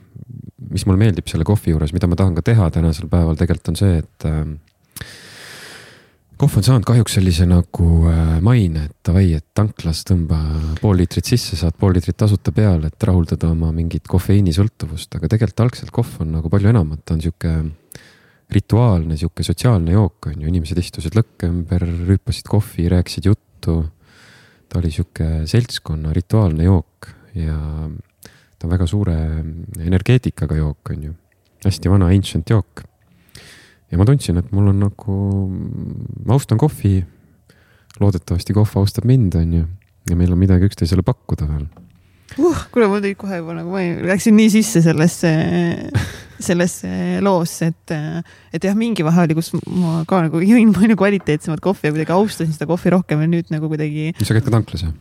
mis 0.71 0.87
mulle 0.89 0.99
meeldib 1.03 1.29
selle 1.31 1.47
kohvi 1.47 1.75
juures, 1.75 1.93
mida 1.95 2.09
ma 2.11 2.19
tahan 2.19 2.35
ka 2.39 2.45
teha 2.47 2.71
tänasel 2.75 3.11
päeval 3.13 3.39
tegelikult 3.39 3.75
on 3.75 3.79
see, 3.79 4.01
et 4.03 4.29
kohv 6.41 6.57
on 6.57 6.65
saanud 6.65 6.87
kahjuks 6.89 7.19
sellise 7.19 7.45
nagu 7.49 7.87
äh, 8.09 8.39
maine, 8.45 8.87
et 8.89 8.95
davai, 9.05 9.27
et 9.37 9.45
tanklas 9.57 10.01
tõmba 10.09 10.39
pool 10.81 10.97
liitrit 11.03 11.29
sisse, 11.29 11.59
saad 11.59 11.77
pool 11.77 11.93
liitrit 11.93 12.17
tasuta 12.17 12.53
peale, 12.57 12.89
et 12.89 13.07
rahuldada 13.09 13.51
oma 13.53 13.69
mingit 13.77 14.09
kofeiinisõltuvust, 14.09 15.19
aga 15.19 15.29
tegelikult 15.29 15.65
algselt 15.67 15.93
kohv 15.93 16.23
on 16.25 16.33
nagu 16.39 16.53
palju 16.53 16.73
enamat, 16.73 17.03
ta 17.05 17.17
on 17.17 17.21
sihuke 17.25 17.53
rituaalne, 18.57 19.19
sihuke 19.21 19.45
sotsiaalne 19.45 19.93
jook 19.93 20.31
on 20.33 20.39
ju, 20.41 20.49
inimesed 20.49 20.81
istusid 20.81 21.19
lõkke 21.19 21.51
ümber, 21.51 21.85
rüüpasid 22.09 22.49
kohvi, 22.49 22.89
rääkisid 22.91 23.29
juttu. 23.29 23.83
ta 24.71 24.79
oli 24.79 24.91
sihuke 24.95 25.45
seltskonna 25.51 26.15
rituaalne 26.15 26.65
jook 26.65 27.11
ja 27.35 27.57
ta 28.25 28.69
on 28.69 28.73
väga 28.73 28.87
suure 28.87 29.17
energeetikaga 29.77 30.57
jook, 30.57 30.95
on 30.95 31.11
ju, 31.11 31.17
hästi 31.67 31.93
vana 31.93 32.09
ancient 32.15 32.49
jook 32.49 32.87
ja 33.91 33.99
ma 33.99 34.07
tundsin, 34.09 34.39
et 34.41 34.51
mul 34.55 34.71
on 34.73 34.81
nagu, 34.87 35.19
ma 36.25 36.37
austan 36.37 36.61
kohvi. 36.61 37.01
loodetavasti 38.01 38.55
kohv 38.57 38.79
austab 38.81 39.05
mind, 39.05 39.35
on 39.37 39.53
ju, 39.53 39.69
ja 40.09 40.17
meil 40.17 40.33
on 40.33 40.39
midagi 40.41 40.69
üksteisele 40.71 41.03
pakkuda 41.05 41.49
veel 41.51 41.67
uh,. 42.39 42.65
kuule, 42.73 42.89
mul 42.89 43.03
tuli 43.03 43.17
kohe 43.19 43.41
juba 43.41 43.57
nagu, 43.59 43.73
ma 43.75 43.83
läksin 44.13 44.37
nii 44.39 44.53
sisse 44.55 44.83
sellesse, 44.85 45.33
sellesse 46.49 46.93
loosse, 47.25 47.71
et, 47.75 47.95
et 48.55 48.69
jah, 48.71 48.79
mingi 48.79 49.05
vahe 49.07 49.27
oli, 49.27 49.37
kus 49.39 49.53
ma 49.67 50.01
ka 50.09 50.23
nagu 50.29 50.43
jõin 50.45 50.73
palju 50.77 50.97
kvaliteetsemat 51.01 51.63
kohvi 51.65 51.91
ja 51.91 51.95
kuidagi 51.97 52.17
austasin 52.17 52.55
seda 52.57 52.71
kohvi 52.71 52.95
rohkem 52.97 53.27
ja 53.27 53.31
nüüd 53.35 53.53
nagu 53.53 53.71
kuidagi. 53.73 54.13
sa 54.23 54.37
käid 54.37 54.47
ka 54.47 54.55
tanklas 54.55 54.87
jah? 54.87 54.95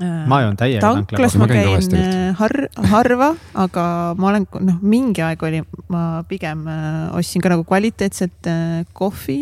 Ma 0.00 0.42
joon 0.44 0.58
täiega 0.58 0.82
tanklas 0.84 1.36
Ma 1.38 1.48
käin 1.50 1.96
äh, 1.98 2.36
har-, 2.38 2.68
harva, 2.92 3.32
aga 3.58 3.86
ma 4.18 4.30
olen, 4.30 4.46
noh, 4.62 4.76
mingi 4.82 5.24
aeg 5.24 5.42
oli, 5.42 5.62
ma 5.90 6.22
pigem 6.28 6.66
äh, 6.70 7.16
ostsin 7.18 7.42
ka 7.42 7.50
nagu 7.52 7.66
kvaliteetset 7.66 8.50
äh, 8.50 8.84
kohvi. 8.92 9.40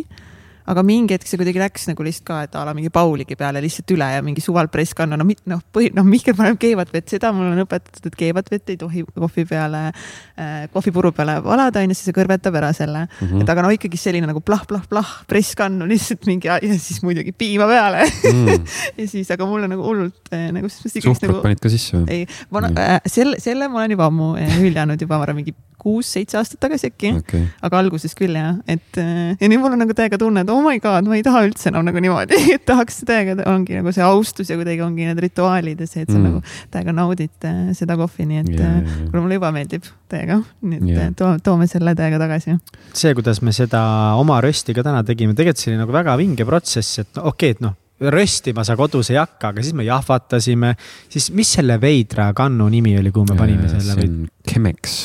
Aga 0.71 0.83
mingi 0.87 1.15
hetk 1.17 1.29
see 1.29 1.39
kuidagi 1.41 1.61
läks 1.63 1.87
nagu 1.91 2.07
lihtsalt 2.07 2.27
ka, 2.27 2.39
et 2.47 2.57
a 2.59 2.65
la 2.67 2.75
mingi 2.77 2.91
Pauligi 2.93 3.37
peale 3.39 3.63
lihtsalt 3.65 3.93
üle 3.95 4.09
ja 4.17 4.23
mingi 4.25 4.43
suval 4.45 4.71
press 4.73 4.97
kanna, 4.97 5.19
no 5.19 5.27
mit-, 5.29 5.45
noh, 5.51 5.63
põhi, 5.75 5.93
noh, 5.97 6.07
Mihkel 6.07 6.37
paneb 6.39 6.59
keevat 6.63 6.91
vett, 6.95 7.09
seda 7.13 7.33
mul 7.35 7.53
on 7.53 7.63
õpetatud, 7.65 8.09
et 8.11 8.19
keevat 8.19 8.51
vett 8.53 8.73
ei 8.75 8.79
tohi 8.81 9.05
kohvi 9.07 9.47
peale 9.49 9.83
äh,, 9.91 10.67
kohvipuru 10.75 11.13
peale 11.17 11.39
valada, 11.45 11.83
onju, 11.85 11.97
siis 11.97 12.11
see 12.11 12.17
kõrvetab 12.17 12.59
ära 12.59 12.73
selle 12.77 13.05
mm. 13.07 13.29
-hmm. 13.29 13.45
et 13.45 13.55
aga 13.55 13.67
no 13.67 13.73
ikkagi 13.75 14.01
selline 14.01 14.31
nagu 14.31 14.43
plah-plah-plah, 14.45 15.13
press 15.31 15.55
kannu 15.59 15.89
lihtsalt 15.91 16.27
mingi 16.31 16.51
ja 16.51 16.59
siis 16.75 17.03
muidugi 17.07 17.33
piima 17.37 17.69
peale 17.71 18.05
mm. 18.07 18.67
ja 19.01 19.09
siis, 19.09 19.31
aga 19.31 19.47
mulle 19.47 19.71
nagu 19.71 19.87
hullult 19.87 20.33
äh, 20.35 20.51
nagu. 20.55 20.71
suhkrut 20.71 21.43
panid 21.45 21.63
ka 21.63 21.73
sisse 21.73 21.97
või? 21.99 22.07
ei, 22.11 22.27
ma 22.51 22.67
Nii. 22.67 22.77
äh, 22.83 22.99
selle, 23.11 23.41
selle 23.43 23.71
ma 23.71 23.83
olen 23.83 23.97
juba 23.97 24.11
ammu 24.11 24.35
äh, 24.41 24.59
hüljanud 24.61 25.01
juba, 25.03 25.21
ma 25.21 25.29
arvan, 25.29 25.41
mingi 25.43 25.55
kuus-seitse 25.81 26.39
aastat 26.41 26.61
tagasi 26.67 26.91
äkki 26.91 27.13
okay., 27.21 27.47
aga 27.65 27.81
alguses 27.81 28.17
küll 28.19 28.37
jah, 28.37 28.59
et 28.69 29.01
äh, 29.01 29.35
ja 29.41 29.51
nüüd 29.51 29.63
mul 29.63 29.77
on 29.77 29.85
nagu 29.85 29.97
täiega 29.97 30.21
tunne, 30.21 30.45
et 30.45 30.53
oh 30.53 30.61
my 30.65 30.81
god, 30.83 31.09
ma 31.09 31.19
ei 31.19 31.25
taha 31.27 31.47
üldse 31.49 31.71
enam 31.73 31.87
nagu 31.89 32.03
niimoodi, 32.03 32.43
et 32.57 32.67
tahaks 32.69 33.03
täiega, 33.09 33.39
ongi 33.51 33.79
nagu 33.81 33.95
see 33.95 34.05
austus 34.05 34.53
ja 34.53 34.59
kuidagi 34.61 34.85
ongi 34.85 35.09
need 35.09 35.25
rituaalid 35.29 35.81
ja 35.81 35.91
see, 35.91 36.05
et 36.05 36.13
sa 36.13 36.17
Mm. 36.17 36.27
nagu 36.27 36.43
täiega 36.73 36.95
naudid 36.97 37.47
äh, 37.47 37.63
seda 37.77 37.97
kohvi, 37.99 38.27
nii 38.29 38.43
et 38.43 38.53
yeah. 38.55 38.77
ja, 38.81 38.99
kuule 39.11 39.25
mulle 39.25 39.39
juba 39.39 39.51
meeldib 39.55 39.87
täiega, 40.11 40.41
nii 40.65 40.79
et 40.79 40.91
yeah. 40.91 41.11
to, 41.19 41.33
toome 41.45 41.69
selle 41.71 41.95
täiega 41.99 42.21
tagasi. 42.23 42.57
see, 42.93 43.15
kuidas 43.19 43.43
me 43.45 43.55
seda 43.57 43.83
oma 44.21 44.41
rösti 44.45 44.75
ka 44.77 44.85
täna 44.87 45.03
tegime, 45.07 45.37
tegelikult 45.37 45.63
see 45.63 45.73
oli 45.73 45.83
nagu 45.83 45.97
väga 45.97 46.17
vinge 46.21 46.47
protsess, 46.49 47.03
et 47.05 47.21
okei 47.21 47.29
okay,, 47.31 47.57
et 47.57 47.65
noh, 47.65 47.77
röstima 48.13 48.65
sa 48.67 48.77
kodus 48.77 49.11
ei 49.13 49.21
hakka, 49.21 49.55
aga 49.55 49.65
siis 49.65 49.77
me 49.77 49.87
jahvatasime, 49.87 50.75
siis 51.13 51.31
mis 51.37 51.55
selle 51.59 51.79
veidra 51.81 52.29
kannu 52.37 52.69
nimi 52.73 52.97
oli, 53.01 53.13
kuhu 53.15 53.33
me 53.33 53.39
panime 53.39 53.71
selle 53.73 53.89
see 53.89 54.01
või 54.03 54.11
on 54.11 54.19
Chemex, 54.47 54.99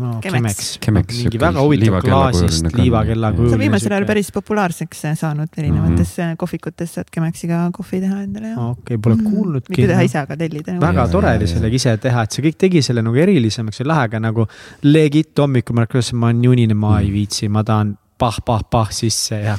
no, 0.00 0.20
Chemex. 0.22 0.78
Chemex, 0.84 1.18
mingi 1.22 1.38
väga 1.40 1.60
huvitav 1.64 2.00
klaasist 2.04 2.68
kann. 2.68 2.80
liivakellakujuline. 2.80 3.50
see 3.50 3.58
on 3.58 3.60
viimasel 3.64 3.92
ajal 3.96 4.06
päris 4.06 4.30
populaarseks 4.32 5.04
äh, 5.04 5.16
saanud 5.18 5.48
erinevates 5.58 6.16
mm 6.18 6.24
-hmm. 6.24 6.36
kohvikutes, 6.36 6.94
saad 6.94 7.10
Chemexiga 7.14 7.70
kohvi 7.72 8.00
teha 8.00 8.22
endale 8.22 8.48
ja 8.48 8.56
okei 8.60 8.94
okay,, 8.94 8.98
pole 8.98 9.16
Mhm. 9.16 9.30
kuulnudki 9.32 9.70
mitte 9.76 9.86
teha. 9.92 10.02
ise, 10.02 10.18
aga 10.18 10.36
tellida. 10.36 10.80
väga 10.80 11.08
tore 11.08 11.36
oli 11.36 11.46
sellega 11.46 11.76
ise 11.76 11.96
teha, 11.96 12.22
et 12.22 12.32
see 12.32 12.42
kõik 12.44 12.56
tegi 12.58 12.82
selle 12.82 13.02
nagu 13.02 13.16
erilisemaks 13.16 13.80
ja 13.80 13.86
lahega 13.86 14.20
nagu 14.20 14.46
legit 14.82 15.38
hommikul 15.38 15.74
ma 15.74 15.84
ütlesin, 15.84 16.16
ma 16.16 16.26
olen 16.26 16.44
junine, 16.44 16.74
ma 16.74 17.00
ei 17.00 17.06
Mm. 17.08 17.12
viitsi, 17.12 17.48
ma 17.48 17.62
tahan 17.64 17.96
pah-pah-pah 18.18 18.90
sisse 18.90 19.40
ja 19.40 19.58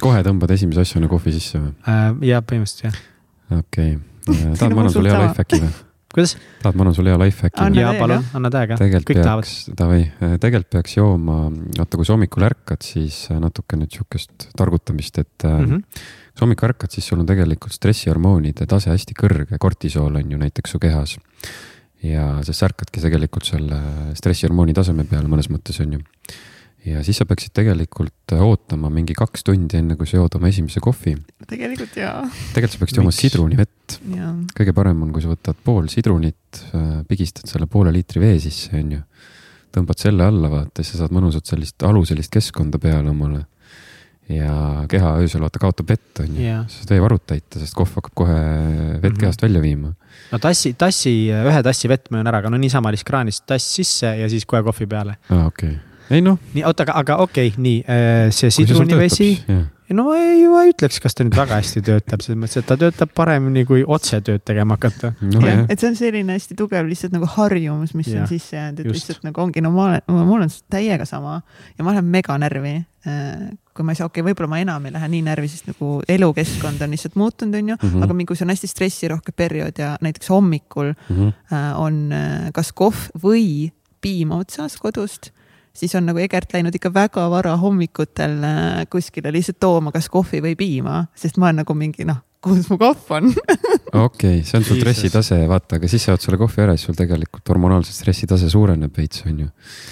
kohe 0.00 0.22
tõmbad 0.22 0.50
esimese 0.56 0.80
asjana 0.80 1.08
kohvi 1.08 1.32
sisse 1.36 1.58
või? 1.58 1.72
äh,, 1.88 2.14
ja 2.30 2.40
põhimõtteliselt 2.40 2.84
jah. 2.88 2.98
okei 3.58 3.94
okay., 3.96 4.56
tahad 4.56 4.70
on 4.70 4.74
ma 4.74 4.80
annan 4.84 4.92
sulle 4.92 5.08
hea 5.10 5.16
suht 5.16 5.20
sama. 5.20 5.30
lifehacki 5.30 5.60
või? 5.64 5.89
kuidas? 6.14 6.36
tahad 6.62 6.78
ma 6.78 6.84
annan 6.84 6.96
sulle 6.96 7.12
hea 7.12 7.20
lifehacki 7.20 7.62
Anna 7.62 7.76
või? 7.76 7.82
ja 7.82 7.90
veel, 7.90 8.00
palun 8.02 8.26
anna 8.38 8.50
täiega, 8.54 8.78
tegelikult 8.80 9.10
kõik 9.10 9.20
tahavad. 9.22 9.46
peaks, 9.46 9.74
davai, 9.80 10.00
tegelikult 10.42 10.70
peaks 10.76 10.96
jooma, 10.96 11.38
vaata 11.78 12.00
kui 12.00 12.08
sa 12.08 12.16
hommikul 12.16 12.46
ärkad, 12.48 12.86
siis 12.86 13.20
natuke 13.42 13.78
nüüd 13.80 13.94
sihukest 13.94 14.50
targutamist, 14.58 15.22
et 15.22 15.46
mm. 15.46 15.66
-hmm. 15.70 16.04
kui 16.30 16.42
sa 16.42 16.46
hommikul 16.46 16.70
ärkad, 16.70 16.94
siis 16.96 17.10
sul 17.10 17.22
on 17.22 17.30
tegelikult 17.30 17.76
stressihormoonide 17.76 18.66
tase 18.70 18.92
hästi 18.94 19.16
kõrge, 19.22 19.58
kortisool 19.58 20.20
on 20.22 20.36
ju 20.36 20.38
näiteks 20.40 20.76
su 20.76 20.82
kehas. 20.82 21.18
ja 22.02 22.40
siis 22.42 22.58
sa 22.58 22.66
ärkadki 22.66 23.00
tegelikult 23.00 23.44
selle 23.44 23.80
stressihormooni 24.16 24.74
taseme 24.74 25.04
peale 25.04 25.28
mõnes 25.28 25.50
mõttes 25.52 25.80
on 25.84 25.98
ju. 25.98 26.00
Ja 26.86 27.02
siis 27.04 27.18
sa 27.20 27.26
peaksid 27.28 27.52
tegelikult 27.56 28.32
ootama 28.40 28.88
mingi 28.92 29.12
kaks 29.16 29.44
tundi, 29.44 29.76
enne 29.82 29.96
kui 30.00 30.08
sa 30.08 30.16
jood 30.16 30.36
oma 30.38 30.48
esimese 30.48 30.80
kohvi. 30.80 31.12
tegelikult 31.50 31.96
jaa, 32.00 32.22
tegelikult 32.54 32.76
sa 32.78 32.80
peaksid 32.84 33.00
jooma 33.02 33.12
sidrunivett 33.12 33.98
kõige 34.56 34.72
parem 34.76 35.02
on, 35.04 35.12
kui 35.12 35.22
sa 35.24 35.28
võtad 35.32 35.58
pool 35.64 35.88
sidrunit, 35.92 36.62
pigistad 37.08 37.50
selle 37.50 37.66
poole 37.70 37.92
liitri 37.92 38.20
vee 38.22 38.38
sisse, 38.40 38.72
onju. 38.78 39.02
tõmbad 39.76 40.00
selle 40.02 40.24
alla, 40.26 40.48
vaata, 40.50 40.82
siis 40.82 40.96
sa 40.96 41.04
saad 41.04 41.12
mõnusat 41.14 41.46
sellist 41.52 41.82
aluselist 41.86 42.32
keskkonda 42.32 42.78
peale 42.82 43.10
omale. 43.12 43.44
ja 44.30 44.86
keha 44.88 45.16
öösel 45.20 45.42
vaata 45.42 45.58
kaotab 45.58 45.88
vett, 45.90 46.20
onju 46.22 46.40
Jah.. 46.44 46.64
sa 46.70 46.84
saad 46.84 46.92
veevarud 46.94 47.24
täita, 47.26 47.58
sest 47.58 47.74
kohv 47.74 47.96
hakkab 47.98 48.14
kohe 48.14 48.40
vett 49.02 49.12
Mhm. 49.12 49.20
kehast 49.20 49.42
välja 49.42 49.60
viima. 49.60 49.92
no 50.32 50.38
tassi, 50.38 50.72
tassi, 50.78 51.14
ühe 51.34 51.62
tassi 51.66 51.88
vett 51.90 52.10
ma 52.10 52.18
joon 52.22 52.26
ära, 52.30 52.38
aga 52.38 52.50
no 52.50 52.56
niisama 52.56 52.90
lihtsalt 52.94 53.10
kraanist 53.10 53.44
tass 53.46 53.74
sisse 53.74 54.06
ja 54.06 54.28
siis 54.30 54.46
kohe 54.46 54.62
kohvi 54.62 54.86
peale. 54.86 55.16
aa, 55.28 55.46
okei 55.46 55.68
okay.. 55.74 55.89
Ei 56.10 56.20
noh, 56.24 56.38
nii, 56.54 56.64
oota, 56.66 56.82
aga, 56.88 56.98
aga 57.04 57.16
okei 57.26 57.48
okay,, 57.52 57.62
nii 57.62 57.82
see 57.84 58.48
kui 58.48 58.50
see 58.50 58.50
sidrunivesi, 58.66 59.28
no 59.90 60.04
ei, 60.14 60.44
ma 60.46 60.60
ei 60.64 60.70
ütleks, 60.70 61.00
kas 61.02 61.16
ta 61.18 61.24
nüüd 61.26 61.34
väga 61.34 61.56
hästi 61.58 61.80
töötab, 61.86 62.20
selles 62.22 62.38
mõttes, 62.38 62.60
et 62.60 62.66
ta 62.68 62.76
töötab 62.78 63.10
paremini 63.14 63.64
kui 63.66 63.82
otse 63.86 64.20
tööd 64.22 64.44
tegema 64.46 64.76
hakata. 64.78 65.12
jah, 65.34 65.64
et 65.68 65.80
see 65.82 65.88
on 65.90 65.96
selline 65.98 66.36
hästi 66.36 66.54
tugev 66.58 66.86
lihtsalt 66.86 67.14
nagu 67.16 67.26
harjumus, 67.26 67.94
mis 67.98 68.06
Jah, 68.12 68.22
on 68.22 68.28
sisse 68.30 68.54
jäänud, 68.56 68.80
et 68.84 68.86
just. 68.86 69.00
lihtsalt 69.08 69.26
nagu 69.26 69.42
ongi, 69.42 69.62
no 69.64 69.72
ma 69.74 69.88
olen, 69.88 70.26
mul 70.28 70.44
on 70.46 70.52
täiega 70.70 71.06
sama 71.08 71.40
ja 71.78 71.84
ma 71.86 71.96
lähen 71.96 72.04
mega 72.10 72.38
närvi. 72.38 72.76
kui 73.74 73.84
ma 73.86 73.92
ei 73.94 73.96
saa, 73.96 74.06
okei 74.10 74.20
okay,, 74.20 74.28
võib-olla 74.30 74.48
ma 74.52 74.58
enam 74.60 74.86
ei 74.86 74.92
lähe 74.92 75.08
nii 75.08 75.22
närvi, 75.24 75.48
sest 75.48 75.66
nagu 75.70 76.02
elukeskkond 76.08 76.82
on 76.84 76.90
lihtsalt 76.92 77.14
muutunud, 77.16 77.54
onju, 77.56 77.76
Mhm. 77.82 78.02
aga 78.04 78.12
mingi, 78.14 78.26
kui 78.28 78.36
see 78.36 78.44
on 78.44 78.50
hästi 78.52 78.68
stressirohke 78.68 79.32
periood 79.32 79.78
ja 79.78 79.96
näiteks 80.04 80.28
hommikul 80.28 80.92
Mhm. 81.08 81.28
äh, 81.50 81.80
on 81.80 82.12
äh, 82.12 82.50
kas 82.52 82.72
kohv 82.72 83.08
või 83.22 83.70
piim 84.00 84.30
otsas 84.36 84.76
kodust, 84.76 85.30
siis 85.72 85.94
on 85.94 86.06
nagu 86.08 86.18
Egert 86.22 86.52
läinud 86.54 86.74
ikka 86.74 86.92
väga 86.94 87.26
vara 87.30 87.56
hommikutel 87.60 88.38
äh, 88.44 88.86
kuskile 88.90 89.32
lihtsalt 89.32 89.60
tooma 89.60 89.92
kas 89.92 90.08
kohvi 90.08 90.42
või 90.44 90.56
piima, 90.58 91.04
sest 91.14 91.38
ma 91.38 91.50
olen 91.50 91.62
nagu 91.62 91.76
mingi 91.78 92.06
noh, 92.08 92.22
kus 92.40 92.68
mu 92.70 92.76
kohv 92.80 93.10
on 93.12 93.26
okei, 94.00 94.40
see 94.46 94.56
on 94.56 94.64
su 94.64 94.76
stressitase, 94.78 95.36
vaata, 95.50 95.76
aga 95.76 95.88
siis 95.90 96.06
sa 96.06 96.14
jood 96.14 96.22
selle 96.24 96.38
kohvi 96.40 96.62
ära, 96.64 96.76
siis 96.78 96.86
sul 96.88 96.96
tegelikult 96.96 97.50
hormonaalse 97.52 97.92
stressitase 97.92 98.48
suureneb 98.52 98.96
veits, 98.96 99.24
onju. 99.28 99.48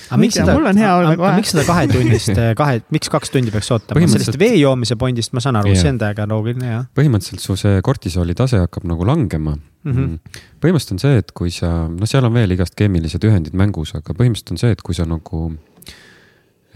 aga 0.09 0.21
miks 0.23 0.39
seda, 0.41 0.55
mul 0.57 0.71
on 0.71 0.81
hea 0.81 0.93
olla 0.97 1.15
kohe. 1.21 1.33
miks 1.37 1.53
seda 1.53 1.65
kahetunnist, 1.69 2.33
kahe, 2.61 2.81
miks 2.95 3.13
kaks 3.13 3.35
tundi 3.35 3.53
peaks 3.55 3.69
ootama, 3.75 3.99
Põhimõtteliselt- 3.99 4.31
sellest 4.33 4.41
vee 4.41 4.57
joomise 4.63 4.97
pondist 5.01 5.35
ma 5.37 5.45
saan 5.45 5.61
aru, 5.61 5.75
Jah. 5.75 5.83
see 5.83 5.93
on 5.93 6.01
täiega 6.01 6.29
loogiline 6.31 6.73
jah 6.73 6.87
põhimõtteliselt 6.97 7.45
su 7.45 7.59
see 7.61 7.83
kortisooli 7.85 8.37
tase 8.39 8.63
hakkab 8.65 8.89
nagu 8.89 9.05
langema 9.09 9.57
mm. 9.59 9.93
Mhm. 9.93 9.99
-hmm. 9.99 10.41
põhimõtteliselt 10.65 10.97
on 10.97 11.05
see, 11.05 11.21
et 11.25 11.33
kui 11.37 11.51
sa, 11.53 11.73
noh, 11.93 12.09
seal 12.09 12.25
on 12.25 12.33
veel 12.35 12.57
igast 12.57 12.79
keemilised 12.79 13.29
ühendid 13.29 13.53
mängus, 13.59 13.93
aga 13.99 14.15
põhimõtteliselt 14.17 14.57
on 14.57 14.63
see, 14.65 14.73
et 14.73 14.83
kui 14.83 14.97
sa 14.97 15.05
nagu 15.05 15.45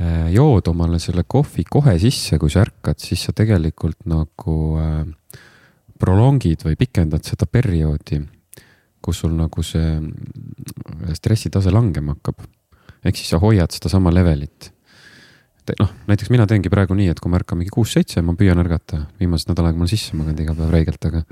äh, 0.03 0.29
jood 0.35 0.69
omale 0.69 1.01
selle 1.03 1.25
kohvi 1.25 1.65
kohe 1.71 1.97
sisse, 2.03 2.39
kui 2.43 2.51
sa 2.53 2.67
ärkad, 2.67 3.01
siis 3.01 3.25
sa 3.25 3.33
tegelikult 3.37 4.05
nagu 4.11 4.59
äh, 4.83 5.03
prolongid 6.03 6.67
või 6.67 6.77
pikendad 6.81 7.25
seda 7.27 7.47
perioodi, 7.47 8.21
kus 9.03 9.23
sul 9.23 9.35
nagu 9.39 9.63
see 9.67 9.97
stressitase 11.15 11.71
langema 11.75 12.17
hakkab. 12.17 12.43
ehk 13.03 13.19
siis 13.19 13.33
sa 13.35 13.43
hoiad 13.43 13.71
sedasama 13.75 14.13
levelit 14.15 14.73
noh, 15.79 15.93
näiteks 16.11 16.31
mina 16.33 16.47
teengi 16.51 16.71
praegu 16.73 16.97
nii, 16.99 17.09
et 17.13 17.21
kui 17.23 17.31
ma 17.31 17.39
ärkan 17.39 17.61
mingi 17.61 17.73
kuus-seitse, 17.73 18.23
ma 18.25 18.35
püüan 18.39 18.61
ärgata, 18.63 19.05
viimased 19.21 19.51
nädal 19.51 19.69
aega 19.69 19.79
mul 19.79 19.91
sisse 19.91 20.17
maganud 20.19 20.43
iga 20.43 20.55
päev 20.59 20.73
räigelt, 20.75 21.09
aga 21.09 21.23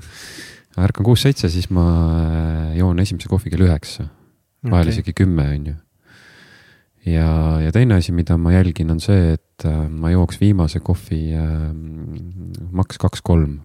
ärkan 0.87 1.07
kuus-seitse, 1.07 1.51
siis 1.53 1.71
ma 1.75 1.87
äh, 2.14 2.77
joon 2.79 3.03
esimese 3.03 3.31
kohvi 3.31 3.53
kell 3.53 3.66
üheksa, 3.66 4.07
vahel 4.68 4.87
okay.. 4.87 4.95
isegi 4.95 5.16
kümme, 5.18 5.49
on 5.57 5.66
ju. 5.73 5.75
ja, 7.11 7.31
ja 7.64 7.73
teine 7.75 7.99
asi, 7.99 8.14
mida 8.16 8.39
ma 8.39 8.55
jälgin, 8.55 8.95
on 8.95 9.03
see, 9.03 9.35
et 9.35 9.66
äh, 9.66 9.83
ma 9.91 10.12
jooks 10.14 10.41
viimase 10.43 10.83
kohvi 10.85 11.25
äh, 11.35 11.66
maks 12.71 13.03
kaks-kolm. 13.03 13.59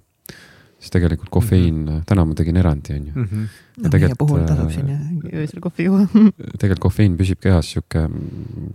Siis 0.86 0.94
tegelikult 0.94 1.32
kofeiin 1.34 1.76
mm, 1.76 1.88
-hmm. 1.88 2.04
täna 2.06 2.26
ma 2.30 2.36
tegin 2.38 2.58
erandi, 2.62 2.94
on 2.94 3.06
ju. 3.08 3.14
Mm 3.16 3.24
-hmm. 3.26 3.46
no 3.76 3.82
meie 3.82 3.92
tegelikult, 3.92 4.20
puhul 4.22 4.44
tasub 4.46 4.68
äh, 4.70 4.74
siin 4.74 4.90
jah 4.94 5.40
öösel 5.42 5.62
kohvi 5.64 5.86
juua. 5.88 6.04
tegelikult 6.62 6.84
kofeiin 6.86 7.16
püsib 7.18 7.40
kehas 7.42 7.72
sihuke 7.74 8.04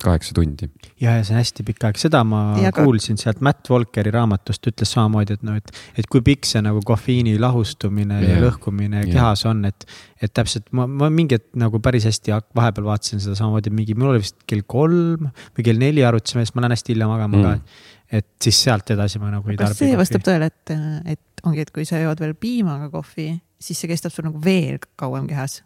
kaheksa 0.02 0.34
tundi. 0.34 0.68
ja, 1.00 1.14
ja 1.16 1.24
see 1.24 1.34
on 1.34 1.40
hästi 1.40 1.66
pikk 1.68 1.86
aeg, 1.88 2.00
seda 2.02 2.22
ma 2.24 2.40
Ja 2.60 2.72
ka- 2.72 2.84
kuulsin 2.84 3.18
sealt 3.20 3.40
Matt 3.40 3.70
Walkeri 3.70 4.10
raamatust, 4.10 4.66
ütles 4.66 4.92
samamoodi, 4.96 5.38
et 5.38 5.46
noh, 5.46 5.56
et, 5.60 5.70
et 5.96 6.10
kui 6.10 6.24
pikk 6.26 6.48
see 6.50 6.62
nagu 6.62 6.82
kofeiini 6.86 7.38
lahustumine 7.38 8.20
ja, 8.20 8.28
Jah. 8.28 8.40
ja 8.40 8.48
lõhkumine 8.48 9.04
Jah. 9.04 9.12
kehas 9.14 9.46
on, 9.46 9.64
et, 9.70 9.86
et 10.20 10.34
täpselt 10.34 10.66
ma, 10.72 10.86
ma 10.86 11.10
mingi 11.14 11.38
hetk 11.38 11.54
nagu 11.60 11.80
päris 11.80 12.08
hästi 12.10 12.34
vahepeal 12.56 12.90
vaatasin 12.90 13.22
seda 13.22 13.38
samamoodi, 13.38 13.70
mingi, 13.70 13.94
mul 13.94 14.16
oli 14.16 14.24
vist 14.26 14.42
kell 14.50 14.66
kolm 14.66 15.30
või 15.30 15.64
kell 15.70 15.78
neli 15.78 16.04
arutasime, 16.04 16.44
sest 16.44 16.58
ma 16.58 16.66
lähen 16.66 16.76
hästi 16.76 16.96
hilja 16.96 17.08
magama 17.10 17.36
mm. 17.36 17.46
Mm. 17.46 17.64
ka. 17.70 17.96
et 18.20 18.28
siis 18.42 18.62
sealt 18.66 18.90
edasi 18.90 19.22
ma 19.22 19.30
nagu 19.30 19.50
ei 19.50 19.56
kas 19.56 19.76
tarbi 19.76 19.86
see 19.86 19.98
vastab 20.00 20.26
tõele, 20.26 20.50
et, 20.50 20.74
et 21.14 21.20
ongi, 21.46 21.64
et 21.64 21.72
kui 21.74 21.86
sa 21.88 22.00
jood 22.02 22.20
veel 22.20 22.36
piimaga 22.38 22.90
kohvi, 22.92 23.32
siis 23.60 23.80
see 23.80 23.90
kestab 23.90 24.14
sul 24.14 24.28
nagu 24.28 24.40
veel 24.44 24.80
kauem 25.00 25.28
kehas? 25.30 25.60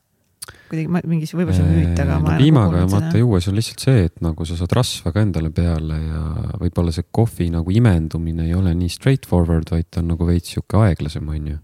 kuidagi 0.68 0.90
ma 0.90 1.00
mingi, 1.08 1.28
võib-olla 1.30 1.56
see 1.56 1.64
on 1.64 1.72
müüt, 1.72 2.00
aga 2.02 2.16
ma 2.18 2.24
no 2.24 2.30
olen 2.32 2.42
piimaga 2.42 2.80
vaata 2.92 3.20
juues 3.20 3.46
on 3.48 3.58
lihtsalt 3.58 3.84
see, 3.84 4.06
et 4.08 4.24
nagu 4.24 4.46
sa 4.48 4.56
saad 4.58 4.72
rasva 4.76 5.12
ka 5.14 5.22
endale 5.24 5.50
peale 5.54 6.00
ja 6.00 6.22
võib-olla 6.60 6.92
see 6.94 7.06
kohvi 7.14 7.50
nagu 7.54 7.72
imendumine 7.72 8.48
ei 8.48 8.56
ole 8.56 8.74
nii 8.76 8.92
straightforward, 8.92 9.70
vaid 9.72 9.88
ta 9.90 10.02
on 10.02 10.10
nagu 10.12 10.28
veits 10.28 10.54
sihuke 10.54 10.80
aeglasem, 10.84 11.30
on 11.30 11.54
ju. 11.54 11.60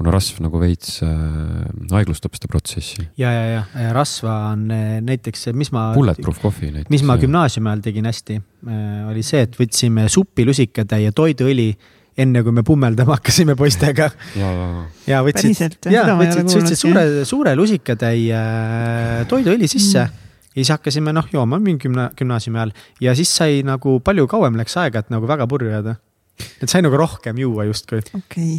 kuna 0.00 0.14
rasv 0.14 0.38
nagu 0.40 0.56
veits 0.62 1.00
äh, 1.04 1.14
aeglustab 1.98 2.34
seda 2.38 2.50
protsessi. 2.50 3.04
ja, 3.20 3.30
ja, 3.34 3.62
ja 3.84 3.94
rasva 3.94 4.36
on 4.54 4.66
eh, 4.74 4.98
näiteks, 5.04 5.50
mis 5.54 5.72
ma. 5.76 5.90
Bulletproof 5.94 6.42
kohvi 6.42 6.72
näiteks. 6.72 6.90
mis 6.94 7.06
ma 7.06 7.18
gümnaasiumi 7.20 7.72
ajal 7.72 7.86
tegin 7.86 8.10
hästi, 8.10 8.40
oli 9.10 9.24
see, 9.26 9.46
et 9.46 9.58
võtsime 9.60 10.08
supilusikade 10.10 11.02
ja 11.04 11.14
toiduõli 11.14 11.70
enne 12.18 12.42
kui 12.42 12.54
me 12.54 12.64
pummeldama 12.66 13.16
hakkasime 13.18 13.54
poistega 13.58 14.10
ja, 15.06 15.20
võtsid 15.24 15.78
ja 15.92 16.04
võtsid, 16.18 16.48
kuulnud, 16.48 16.74
suure, 16.78 17.04
suure 17.28 17.54
lusikatäie 17.58 18.34
äh, 18.36 19.22
toiduõli 19.30 19.68
sisse 19.70 20.02
mm. 20.04 20.28
ja 20.50 20.58
siis 20.58 20.72
hakkasime 20.74 21.14
noh 21.16 21.30
jooma 21.32 21.60
mingi 21.62 21.86
gümna-, 21.86 22.10
gümnaasiumi 22.18 22.60
ajal 22.60 22.74
ja 23.06 23.16
siis 23.18 23.32
sai 23.40 23.62
nagu 23.66 23.98
palju 24.04 24.26
kauem 24.30 24.58
läks 24.60 24.76
aega, 24.82 25.04
et 25.04 25.14
nagu 25.14 25.28
väga 25.30 25.46
purju 25.50 25.70
jääda. 25.70 25.96
et 26.60 26.68
sai 26.72 26.82
nagu 26.82 26.98
rohkem 26.98 27.38
juua 27.38 27.68
justkui. 27.70 28.02
okei 28.18 28.58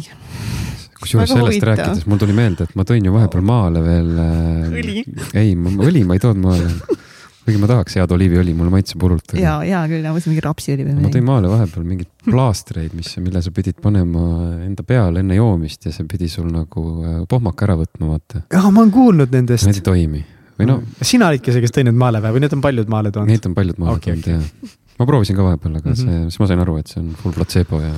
kusjuures 1.02 1.30
sellest 1.34 1.48
huvitav. 1.48 1.74
rääkides 1.74 2.08
mul 2.08 2.22
tuli 2.22 2.36
meelde, 2.36 2.68
et 2.68 2.76
ma 2.78 2.88
tõin 2.88 3.06
ju 3.06 3.14
vahepeal 3.14 3.46
maale 3.46 3.84
veel 3.84 4.12
äh, 4.16 4.76
Õli. 4.82 5.06
ei, 5.34 5.54
õli 5.56 6.06
ma 6.08 6.18
ei 6.18 6.24
toonud 6.24 6.46
maale. 6.48 7.00
Kuigi 7.44 7.58
ma 7.58 7.66
tahaks 7.70 7.96
head 7.98 8.12
oliiviõli, 8.14 8.52
mulle 8.54 8.70
maitseb 8.70 9.02
hullult. 9.02 9.32
ja, 9.38 9.56
ja 9.66 9.80
küll, 9.90 10.02
ma 10.06 10.12
mõtlesin 10.14 10.30
mingi 10.34 10.44
rapsiõli 10.44 10.84
või 10.86 10.92
ma 10.94 11.00
tõin 11.00 11.08
midagi. 11.08 11.24
maale 11.26 11.48
vahepeal 11.52 11.86
mingeid 11.88 12.10
plaastreid, 12.32 12.92
mis, 12.98 13.10
mille 13.24 13.42
sa 13.42 13.50
pidid 13.54 13.80
panema 13.82 14.26
enda 14.66 14.84
peale 14.86 15.20
enne 15.24 15.38
joomist 15.40 15.88
ja 15.88 15.92
see 15.96 16.06
pidi 16.10 16.28
sul 16.30 16.46
nagu 16.54 16.84
äh, 17.02 17.16
pohmaka 17.28 17.66
ära 17.66 17.78
võtma, 17.82 18.12
vaata. 18.14 18.44
ah, 18.54 18.68
ma 18.70 18.84
olen 18.84 18.94
kuulnud 18.94 19.34
nendest 19.34 19.66
Need 19.66 19.80
ei 19.82 19.88
toimi 19.88 20.22
või 20.60 20.68
noh, 20.68 20.82
sina 21.02 21.32
olidki 21.32 21.50
see, 21.54 21.62
kes 21.64 21.72
tõi 21.74 21.86
need 21.88 21.98
maale 21.98 22.20
või, 22.22 22.36
või 22.36 22.44
need 22.46 22.54
on 22.54 22.62
paljud 22.62 22.90
maale 22.92 23.10
toonud? 23.10 23.32
neid 23.32 23.46
on 23.50 23.54
paljud 23.58 23.78
maale 23.82 23.98
Okei, 23.98 24.16
toonud 24.22 24.30
ja 24.30 24.72
ma 25.00 25.06
proovisin 25.08 25.34
ka 25.38 25.42
vahepeal, 25.48 25.78
aga 25.80 25.88
Mhm. 25.90 25.98
see, 25.98 26.18
siis 26.30 26.38
ma 26.38 26.46
sain 26.50 26.60
aru, 26.62 26.76
et 26.78 26.86
see 26.92 27.00
on 27.02 27.08
full 27.18 27.32
placebo 27.34 27.80
ja 27.82 27.94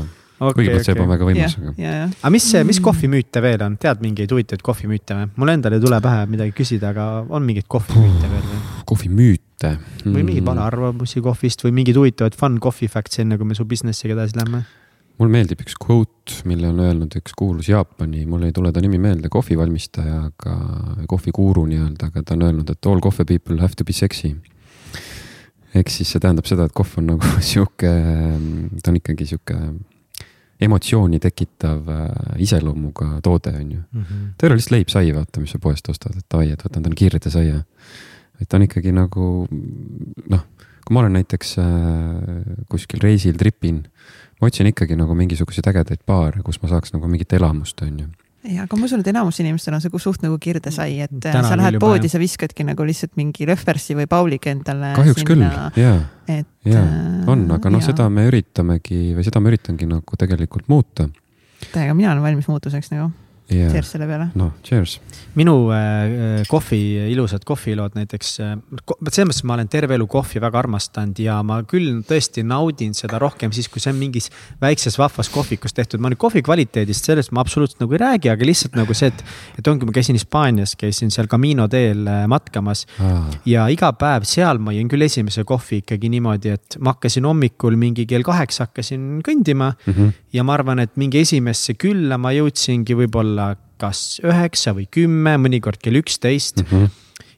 okay, 0.50 0.60
kuigi 0.60 0.74
placebo 0.76 1.04
on 1.04 1.10
väga 1.14 1.24
ja 1.24 1.30
võimas,, 1.30 1.56
aga 1.60 1.74
ja, 1.80 1.96
ja. 2.02 2.06
aga 2.20 2.32
mis 2.34 2.50
see, 2.50 2.62
mis 2.68 2.80
Mm. 2.80 2.84
kohvimüüte 2.90 3.42
veel 3.44 3.66
on, 3.66 3.76
tead 3.80 4.04
mingeid 4.04 4.30
huvitavaid 4.34 4.62
kohvimüüte 4.66 5.18
või? 5.18 5.32
mul 5.40 5.54
endal 5.54 5.76
ei 5.76 5.82
tule 5.82 6.00
pähe 6.04 6.28
midagi 6.30 6.54
küsida, 6.60 6.92
aga 6.94 7.08
on 7.28 7.44
mingeid 7.46 7.68
kohvimüüte 7.68 8.30
veel 8.30 8.46
või? 8.52 8.62
kohvimüüte. 8.92 9.74
või 10.04 10.22
mingeid 10.22 10.46
valearvamusi 10.46 11.22
kohvist 11.24 11.64
või 11.64 11.74
mingeid 11.80 12.00
huvitavaid 12.00 12.38
fun 12.38 12.58
coffee 12.60 12.88
facts'e, 12.88 13.22
enne 13.24 13.38
kui 13.40 13.48
me 13.48 13.56
su 13.56 13.64
business'iga 13.68 14.18
edasi 14.18 14.36
lähme? 14.40 14.64
mul 15.20 15.30
meeldib 15.30 15.62
üks 15.62 15.76
quote, 15.78 16.40
mille 16.48 16.68
on 16.70 16.80
öelnud 16.82 17.14
üks 17.20 17.36
kuulus 17.38 17.68
Jaapani, 17.70 18.24
mul 18.26 18.48
ei 18.48 18.54
tule 18.54 18.72
ta 18.74 18.82
nimi 18.82 18.98
meelde, 18.98 19.30
kohvivalmistaja, 19.32 20.24
aga 20.32 20.56
kohvikuuru 21.10 21.66
nii-öelda, 21.70 22.10
aga 22.10 22.22
ta 22.22 22.34
on 22.34 22.46
öelnud, 22.48 22.70
et 22.70 22.90
all 22.90 23.02
coffee 23.04 23.28
people 23.28 23.60
have 23.62 23.78
to 23.78 23.86
be 23.86 23.94
sexy. 23.94 24.34
ehk 25.74 25.90
siis 25.90 26.10
see 26.12 26.22
tähendab 26.22 26.46
seda, 26.46 26.68
et 26.68 26.74
kohv 26.74 26.98
on 27.00 27.12
nagu 27.14 27.34
sihuke, 27.52 27.90
ta 28.82 28.92
on 28.92 29.00
ikkagi 29.00 29.26
sihuke 29.32 29.58
emotsiooni 30.66 31.20
tekitav 31.22 31.88
äh, 31.92 32.08
iseloomuga 32.44 33.20
toode, 33.24 33.54
on 33.60 33.70
ju. 33.76 33.82
ta 34.36 34.46
ei 34.46 34.50
ole 34.50 34.58
lihtsalt 34.58 34.76
leib-sai, 34.76 35.12
vaata, 35.16 35.42
mis 35.42 35.54
sa 35.54 35.60
poest 35.62 35.88
ostad, 35.92 36.16
et 36.18 36.26
davai, 36.30 36.50
et 36.54 36.64
võtan 36.66 36.86
täna 36.86 36.98
kiirelt 36.98 37.28
ja 37.28 37.34
saia. 37.34 37.62
et 38.40 38.48
ta 38.48 38.58
on 38.58 38.66
ikkagi 38.66 38.92
nagu 38.94 39.30
noh, 39.50 40.44
kui 40.84 40.96
ma 40.96 41.04
olen 41.04 41.16
näiteks 41.20 41.56
äh, 41.62 42.42
kuskil 42.72 43.02
reisil, 43.04 43.38
tripin, 43.40 43.84
ma 44.40 44.50
otsin 44.50 44.68
ikkagi 44.70 44.98
nagu 44.98 45.16
mingisuguseid 45.16 45.70
ägedaid 45.72 46.04
baare, 46.06 46.42
kus 46.44 46.60
ma 46.62 46.72
saaks 46.72 46.94
nagu 46.96 47.08
mingit 47.08 47.32
elamust, 47.36 47.80
on 47.86 48.04
ju. 48.04 48.10
ja, 48.44 48.64
aga 48.66 48.78
ma 48.78 48.88
usun, 48.88 49.02
et 49.04 49.10
enamus 49.12 49.40
inimestel 49.42 49.76
on 49.76 49.82
see 49.82 49.92
suht 50.02 50.24
nagu 50.24 50.36
kirdesai, 50.42 50.98
et 51.06 51.16
äh, 51.16 51.32
Täna 51.32 51.48
sa 51.48 51.56
küll 51.56 51.60
lähed 51.60 51.78
poodi, 51.82 52.10
sa 52.12 52.20
viskadki 52.20 52.66
nagu 52.66 52.86
lihtsalt 52.86 53.16
mingi 53.20 53.48
Röfversi 53.48 53.96
või 53.98 54.08
Pauliga 54.10 54.52
endale. 54.52 54.92
kahjuks 54.98 55.26
küll, 55.26 55.44
jaa, 55.44 55.96
et. 56.28 56.48
jaa, 56.68 56.84
on, 57.30 57.46
aga 57.56 57.72
noh, 57.72 57.84
seda 57.84 58.08
me 58.12 58.26
üritamegi 58.28 59.14
või 59.16 59.26
seda 59.26 59.42
ma 59.42 59.52
üritangi 59.52 59.88
nagu 59.90 60.20
tegelikult 60.20 60.68
muuta. 60.72 61.08
täiega, 61.70 61.96
mina 61.96 62.12
olen 62.12 62.24
valmis 62.26 62.50
muutuseks 62.50 62.92
nagu, 62.92 63.10
ja 63.52 63.68
cheers 63.70 63.90
selle 63.92 64.06
peale. 64.08 64.28
noh, 64.38 64.52
cheers. 64.64 64.96
minu 65.36 65.54
äh, 65.74 66.44
kohvi, 66.48 66.80
ilusad 67.12 67.44
kohvilood 67.46 67.96
näiteks, 67.98 68.30
selles 68.38 69.28
mõttes 69.28 69.42
ma 69.44 69.56
olen 69.58 69.68
terve 69.72 69.98
elu 69.98 70.06
kohvi 70.10 70.40
väga 70.42 70.58
armastanud 70.62 71.18
ja 71.20 71.40
ma 71.46 71.60
küll 71.68 72.00
tõesti 72.08 72.44
naudin 72.46 72.94
seda 72.96 73.20
rohkem 73.22 73.52
siis, 73.52 73.68
kui 73.68 73.82
see 73.84 73.92
on 73.92 74.00
mingis 74.00 74.30
väikses 74.62 74.96
vahvas 75.00 75.28
kohvikus 75.34 75.76
tehtud. 75.76 76.00
ma 76.00 76.12
nüüd 76.12 76.20
kohvi 76.22 76.42
kvaliteedist, 76.46 77.04
sellest 77.10 77.34
ma 77.36 77.44
absoluutselt 77.44 77.84
nagu 77.84 77.96
ei 77.96 78.02
räägi, 78.04 78.32
aga 78.32 78.48
lihtsalt 78.48 78.78
nagu 78.80 78.96
see, 78.96 79.12
et, 79.12 79.24
et 79.58 79.68
ongi, 79.68 79.88
ma 79.88 79.96
käisin 79.98 80.18
Hispaanias, 80.18 80.76
käisin 80.80 81.12
seal 81.14 81.28
Camino 81.30 81.68
teel 81.68 82.06
äh, 82.08 82.24
matkamas 82.30 82.86
ja 83.48 83.68
iga 83.72 83.92
päev 83.98 84.24
seal 84.28 84.58
ma 84.62 84.72
jõin 84.72 84.88
küll 84.88 85.04
esimese 85.04 85.44
kohvi 85.44 85.82
ikkagi 85.82 86.08
niimoodi, 86.16 86.54
et 86.56 86.78
ma 86.80 86.94
hakkasin 86.96 87.28
hommikul 87.28 87.76
mingi 87.80 88.06
kell 88.08 88.24
kaheksa 88.24 88.68
hakkasin 88.68 89.20
kõndima 89.26 89.74
Mhm. 89.86 90.08
ja 90.32 90.42
ma 90.46 90.54
arvan, 90.54 90.78
et 90.82 90.96
mingi 90.96 91.20
esimesse 91.20 91.74
külla 91.80 92.18
ma 92.20 92.30
jõudsingi 92.34 92.96
võib-olla 92.98 93.33
kas 93.80 94.20
üheksa 94.24 94.72
või 94.76 94.86
kümme, 94.90 95.36
mõnikord 95.42 95.80
kell 95.82 95.98
üksteist. 96.02 96.62
Mhm. 96.64 96.92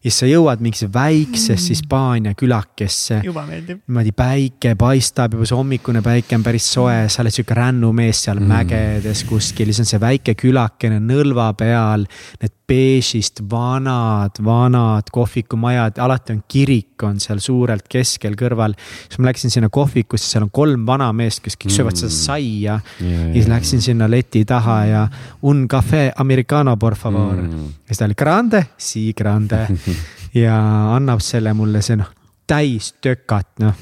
ja 0.07 0.11
siis 0.13 0.19
sa 0.23 0.27
jõuad 0.31 0.61
mingisse 0.63 0.87
väiksesse 0.93 1.73
Hispaania 1.73 2.35
külakesse. 2.39 3.21
juba 3.25 3.43
meeldib. 3.47 3.81
niimoodi 3.89 4.13
päike 4.15 4.75
paistab 4.79 5.33
juba 5.35 5.47
see 5.49 5.57
hommikune 5.59 6.03
päike 6.05 6.37
on 6.37 6.45
päris 6.47 6.69
soe, 6.73 7.09
sa 7.11 7.23
oled 7.25 7.35
sihuke 7.35 7.55
rännumees 7.59 8.21
seal 8.29 8.39
Mm. 8.39 8.47
mägedes 8.53 9.25
kuskil, 9.27 9.73
siis 9.73 9.81
on 9.83 9.91
see 9.91 9.99
väike 10.01 10.35
külakene 10.39 11.01
nõlva 11.03 11.49
peal. 11.59 12.07
Need 12.41 12.53
beežist 12.67 13.41
vanad, 13.51 14.41
vanad 14.45 15.11
kohvikumajad, 15.13 15.99
alati 16.03 16.35
on 16.35 16.43
kirik 16.49 17.03
on 17.07 17.21
seal 17.23 17.39
suurelt 17.43 17.87
keskel 17.89 18.35
kõrval. 18.39 18.75
siis 19.07 19.21
ma 19.21 19.29
läksin 19.31 19.51
sinna 19.55 19.69
kohvikusse, 19.71 20.27
seal 20.33 20.47
on 20.49 20.51
kolm 20.51 20.87
vanameest, 20.87 21.43
kes 21.45 21.57
kõik 21.57 21.75
söövad 21.77 21.97
seda 21.97 22.11
Mm. 22.11 22.19
saia 22.19 22.81
ja 23.01 23.33
siis 23.33 23.49
läksin 23.49 23.83
sinna 23.83 24.11
leti 24.11 24.45
taha 24.45 24.85
ja 24.87 25.09
un 25.43 25.67
café 25.69 26.13
americano 26.17 26.77
por 26.77 26.95
favor 26.95 27.37
mm.. 27.37 27.65
ja 27.87 27.95
siis 27.95 27.99
ta 27.99 28.05
oli 28.05 28.15
grande, 28.15 28.67
si 28.79 29.13
grande 29.13 29.67
ja 30.45 30.57
annab 30.97 31.21
selle 31.21 31.53
mulle 31.55 31.83
see 31.83 31.97
noh, 31.97 32.11
täis 32.47 32.93
tökat, 33.03 33.49
noh, 33.63 33.75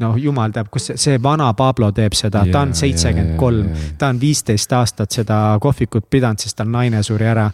no 0.00 0.14
jumal 0.16 0.52
teab, 0.54 0.70
kus 0.72 0.90
see, 0.90 0.96
see 1.00 1.20
vana 1.22 1.50
Pablo 1.58 1.90
teeb 1.92 2.16
seda, 2.16 2.46
ta 2.52 2.64
on 2.64 2.74
seitsekümmend 2.76 3.36
kolm 3.40 3.68
ta 3.98 4.08
on 4.12 4.20
viisteist 4.20 4.72
aastat 4.72 5.14
seda 5.14 5.42
kohvikut 5.60 6.08
pidanud, 6.10 6.40
sest 6.40 6.56
tal 6.58 6.70
naine 6.72 7.02
suri 7.06 7.28
ära 7.28 7.50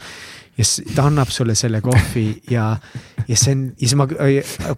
ja 0.58 0.64
ta 0.94 1.08
annab 1.08 1.30
sulle 1.34 1.54
selle 1.58 1.80
kohvi 1.82 2.26
ja, 2.50 2.68
ja 3.28 3.36
see 3.38 3.54
on, 3.56 3.64
ja 3.80 3.88
siis 3.88 3.96
ma 3.98 4.06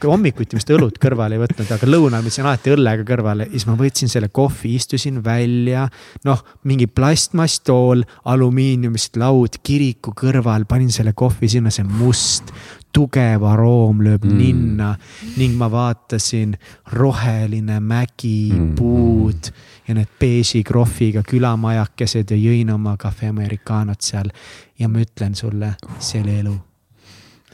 hommikuti 0.07 0.57
vist 0.57 0.70
õlut 0.72 0.97
kõrvale 1.03 1.37
ei 1.37 1.43
võtnud, 1.43 1.68
aga 1.77 1.89
lõunal 1.91 2.22
ma 2.22 2.29
võtsin 2.29 2.47
alati 2.47 2.72
õllega 2.72 3.05
kõrvale 3.09 3.49
ja 3.49 3.53
siis 3.53 3.66
ma 3.68 3.77
võtsin 3.81 4.12
selle 4.12 4.31
kohvi, 4.33 4.72
istusin 4.79 5.20
välja. 5.24 5.87
noh, 6.24 6.45
mingi 6.64 6.89
plastmasstool, 6.89 8.07
alumiiniumist 8.24 9.20
laud 9.20 9.61
kiriku 9.62 10.16
kõrval, 10.16 10.64
panin 10.68 10.93
selle 10.93 11.12
kohvi 11.16 11.51
sinna, 11.53 11.72
see 11.74 11.85
must, 11.85 12.55
tugev 12.97 13.42
aroom 13.44 14.01
lööb 14.05 14.24
Mm. 14.24 14.36
ninna 14.40 14.90
ning 15.36 15.57
ma 15.61 15.68
vaatasin 15.70 16.57
roheline 16.92 17.80
mägi 17.80 18.53
Mm. 18.53 18.61
mm., 18.61 18.74
puud 18.78 19.51
ja 19.88 19.94
need 19.94 20.09
beeži 20.20 20.62
krohviga 20.64 21.22
külamajakesed 21.22 22.30
ja 22.30 22.36
jõin 22.36 22.70
oma 22.74 22.97
cafe 22.97 23.28
americanot 23.28 24.01
seal 24.01 24.30
ja 24.78 24.88
ma 24.88 24.99
ütlen 25.05 25.34
sulle, 25.36 25.74
see 25.99 26.22
oli 26.22 26.38
elu. 26.40 26.57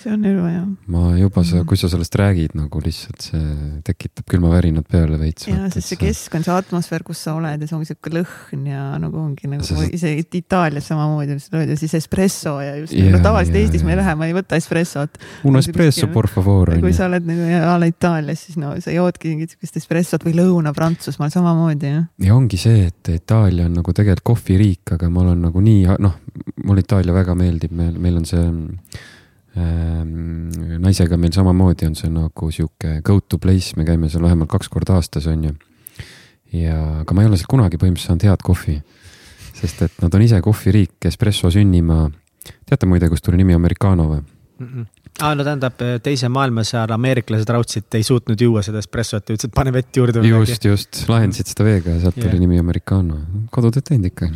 See 0.03 0.13
on 0.13 0.25
elu 0.27 0.43
jah. 0.51 0.65
ma 0.93 1.03
juba 1.19 1.45
sa, 1.47 1.63
kui 1.69 1.79
sa 1.81 1.89
sellest 1.93 2.17
räägid 2.19 2.57
nagu 2.59 2.81
lihtsalt 2.83 3.27
see 3.29 3.43
tekitab 3.87 4.27
külmavärinad 4.31 4.87
peale 4.91 5.19
veits. 5.21 5.47
ja 5.49 5.69
sest 5.73 5.93
see 5.93 6.01
keskkond, 6.01 6.47
see 6.49 6.55
atmosfäär, 6.57 7.05
kus 7.07 7.23
sa 7.27 7.37
oled 7.39 7.63
ja 7.63 7.69
see 7.71 7.77
ongi 7.79 7.91
sihuke 7.93 8.13
lõhn 8.17 8.67
ja 8.71 8.85
nagu 9.03 9.21
ongi 9.23 9.51
nagu 9.51 9.67
See- 9.67 9.91
isegi 9.99 10.27
Itaalias 10.43 10.89
samamoodi, 10.91 11.39
sa 11.41 11.61
öeldi, 11.61 11.77
siis 11.79 11.95
espresso 12.01 12.57
ja 12.65 12.75
just 12.81 12.97
Jaa, 12.97 13.13
no, 13.15 13.23
tavaliselt 13.25 13.57
jaa, 13.57 13.63
Eestis 13.67 13.85
ma 13.87 13.93
ei 13.93 13.97
jaa. 13.97 14.03
lähe, 14.03 14.15
ma 14.19 14.29
ei 14.31 14.37
võta 14.37 14.59
espressot. 14.59 15.21
un 15.49 15.59
espresso 15.61 16.09
por 16.13 16.29
favor 16.33 16.75
kui 16.83 16.93
sa 16.97 17.07
oled 17.11 17.27
nagu 17.29 17.49
a 17.63 17.77
la 17.79 17.89
Itaalias, 17.91 18.47
siis 18.49 18.59
no 18.61 18.75
sa 18.83 18.95
joodki 18.95 19.33
mingit 19.35 19.55
sihukest 19.55 19.79
espressot 19.83 20.25
või 20.27 20.35
Lõuna-Prantsusmaal 20.41 21.31
samamoodi 21.35 21.93
jah. 21.95 22.05
ja 22.19 22.35
ongi 22.35 22.59
see, 22.61 22.87
et 22.91 23.13
Itaalia 23.15 23.67
on 23.71 23.79
nagu 23.81 23.93
tegelikult 23.95 24.25
kohviriik, 24.33 24.95
aga 24.97 25.09
ma 25.11 25.23
olen 25.25 25.41
nagu 25.49 25.61
nii, 25.63 25.87
noh, 26.03 26.15
mulle 26.65 26.83
Itaalia 26.85 27.15
väga 27.15 27.35
meeldib, 27.39 27.73
meil, 27.77 27.97
meil 27.99 28.17
on 28.21 28.25
see. 28.29 28.45
Naisega 29.57 31.19
meil 31.21 31.33
samamoodi 31.35 31.87
on 31.91 31.97
see 31.99 32.09
nagu 32.13 32.49
sihuke 32.55 33.01
go 33.05 33.19
to 33.21 33.39
place, 33.39 33.77
me 33.77 33.85
käime 33.85 34.09
seal 34.09 34.25
vähemalt 34.25 34.51
kaks 34.53 34.71
korda 34.73 34.97
aastas, 34.97 35.27
on 35.29 35.45
ju. 35.45 35.53
ja, 36.57 36.79
aga 37.03 37.15
ma 37.15 37.25
ei 37.25 37.31
ole 37.31 37.41
seal 37.41 37.51
kunagi 37.53 37.81
põhimõtteliselt 37.81 38.15
saanud 38.15 38.29
head 38.31 38.47
kohvi. 38.47 38.79
sest 39.61 39.83
et 39.89 40.01
nad 40.03 40.15
on 40.15 40.25
ise 40.25 40.41
kohviriik, 40.41 40.97
espresso 41.05 41.51
sünnimaa. 41.53 42.11
teate 42.67 42.89
muide, 42.89 43.09
kust 43.13 43.25
tuli 43.25 43.43
nimi 43.43 43.55
Americano 43.55 44.09
või? 44.15 44.25
aa, 45.21 45.35
no 45.37 45.45
tähendab 45.45 45.77
teise 46.03 46.29
maailmasõja 46.33 46.81
ajal 46.83 46.95
ameeriklased 46.97 47.51
raudselt 47.53 47.95
ei 47.99 48.03
suutnud 48.07 48.41
juua 48.41 48.63
seda 48.65 48.81
espressot 48.83 49.29
ja 49.29 49.37
ütlesid, 49.37 49.51
et 49.53 49.55
pane 49.59 49.73
vett 49.75 49.97
juurde. 50.01 50.23
just, 50.27 50.65
just, 50.65 51.03
lahendasid 51.13 51.53
seda 51.53 51.67
veega 51.69 51.91
ja 51.97 52.01
sealt 52.07 52.17
Jah. 52.17 52.27
tuli 52.31 52.41
nimi 52.41 52.59
Americano. 52.59 53.21
kodutööd 53.53 53.85
teinud 53.91 54.09
ikka 54.09 54.31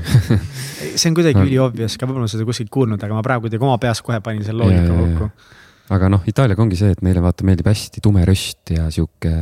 see 1.00 1.08
on 1.10 1.16
kuidagi 1.16 1.40
üliobvious 1.46 1.96
ka, 1.96 2.06
võib-olla 2.06 2.28
ma 2.28 2.32
seda 2.34 2.44
kuskilt 2.48 2.70
kuulnud, 2.74 3.02
aga 3.02 3.16
ma 3.16 3.22
praegu 3.26 3.46
kuidagi 3.48 3.64
oma 3.64 3.78
peas 3.82 4.02
kohe 4.04 4.20
panin 4.20 4.44
selle 4.46 4.62
loogika 4.66 4.84
jaa, 4.92 5.00
kokku. 5.00 5.30
aga 5.96 6.08
noh, 6.12 6.22
Itaaliaga 6.28 6.62
ongi 6.66 6.76
see, 6.78 6.92
et 6.94 7.02
neile 7.06 7.24
vaata 7.24 7.46
meeldib 7.48 7.66
hästi 7.72 8.04
tume 8.04 8.24
röst 8.28 8.74
ja 8.76 8.86
sihuke 8.92 9.32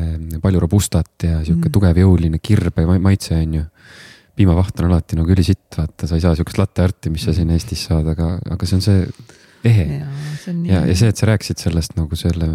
palju 0.43 0.61
robustat 0.65 1.27
ja 1.29 1.43
sihuke 1.43 1.69
Mm. 1.69 1.75
tugev 1.77 1.99
jõuline 2.05 2.39
kirbe 2.43 2.87
ma- 2.87 2.99
maitse 3.11 3.35
on 3.41 3.55
ju. 3.61 3.65
piimavaht 4.37 4.81
on 4.83 4.89
alati 4.91 5.15
nagu 5.17 5.31
ülisitt, 5.31 5.67
vaata, 5.79 6.09
sa 6.11 6.17
ei 6.17 6.23
saa 6.25 6.35
sihukest 6.35 6.59
latte 6.59 6.83
arti, 6.83 7.11
mis 7.11 7.23
sa 7.23 7.33
siin 7.33 7.51
Eestis 7.55 7.85
saad, 7.87 8.09
aga, 8.11 8.33
aga 8.51 8.67
see 8.67 8.77
on 8.81 8.83
see 8.83 9.05
ehe. 9.69 9.85
ja 9.99 10.09
see 10.41 10.53
on 10.53 10.61
nii. 10.63 10.73
ja, 10.73 10.83
ja 10.89 10.97
see, 10.99 11.13
et 11.13 11.21
sa 11.21 11.29
rääkisid 11.31 11.63
sellest 11.63 11.97
nagu 11.99 12.19
selle 12.19 12.49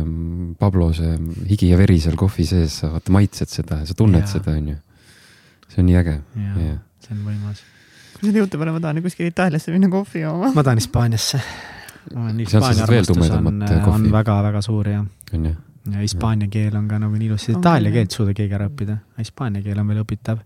Pablo 0.59 0.91
see 0.97 1.15
higi 1.49 1.71
ja 1.71 1.79
veri 1.79 1.99
seal 2.03 2.17
kohvi 2.19 2.45
sees, 2.49 2.79
sa 2.81 2.91
vaata 2.93 3.13
maitsed 3.15 3.51
seda 3.51 3.81
ja 3.81 3.89
sa 3.89 3.97
tunned 3.97 4.23
Jaa. 4.23 4.31
seda, 4.35 4.55
on 4.57 4.69
ju. 4.73 4.77
see 5.69 5.83
on 5.83 5.89
nii 5.89 5.99
äge, 6.01 6.15
see 7.05 7.15
on 7.15 7.25
võimas. 7.25 7.63
selle 8.19 8.43
jutu 8.43 8.61
peale 8.61 8.75
ma 8.75 8.83
tahan 8.83 9.01
kuskile 9.05 9.33
Itaaliasse 9.33 9.73
minna 9.75 9.91
kohvi 9.93 10.23
jooma. 10.25 10.53
ma 10.55 10.65
tahan 10.65 10.81
Hispaaniasse. 10.81 11.41
Hispaania 12.09 12.85
armastus 12.85 13.17
on, 13.17 13.23
tumedamat 13.23 13.87
on 13.91 14.05
väga-väga 14.11 14.61
suur 14.65 14.87
ja, 14.87 15.01
on 15.35 15.45
ju. 15.45 15.51
ja 15.93 15.99
hispaania 16.01 16.47
keel 16.49 16.77
on 16.79 16.87
ka 16.87 16.97
nagu 17.01 17.17
nii 17.17 17.27
ilus, 17.27 17.49
itaalia 17.51 17.91
keelt 17.93 18.15
suuda 18.15 18.33
keegi 18.37 18.55
ära 18.55 18.69
õppida, 18.69 18.95
hispaania 19.19 19.61
keel 19.65 19.81
on 19.81 19.91
veel 19.91 20.01
õpitav. 20.05 20.39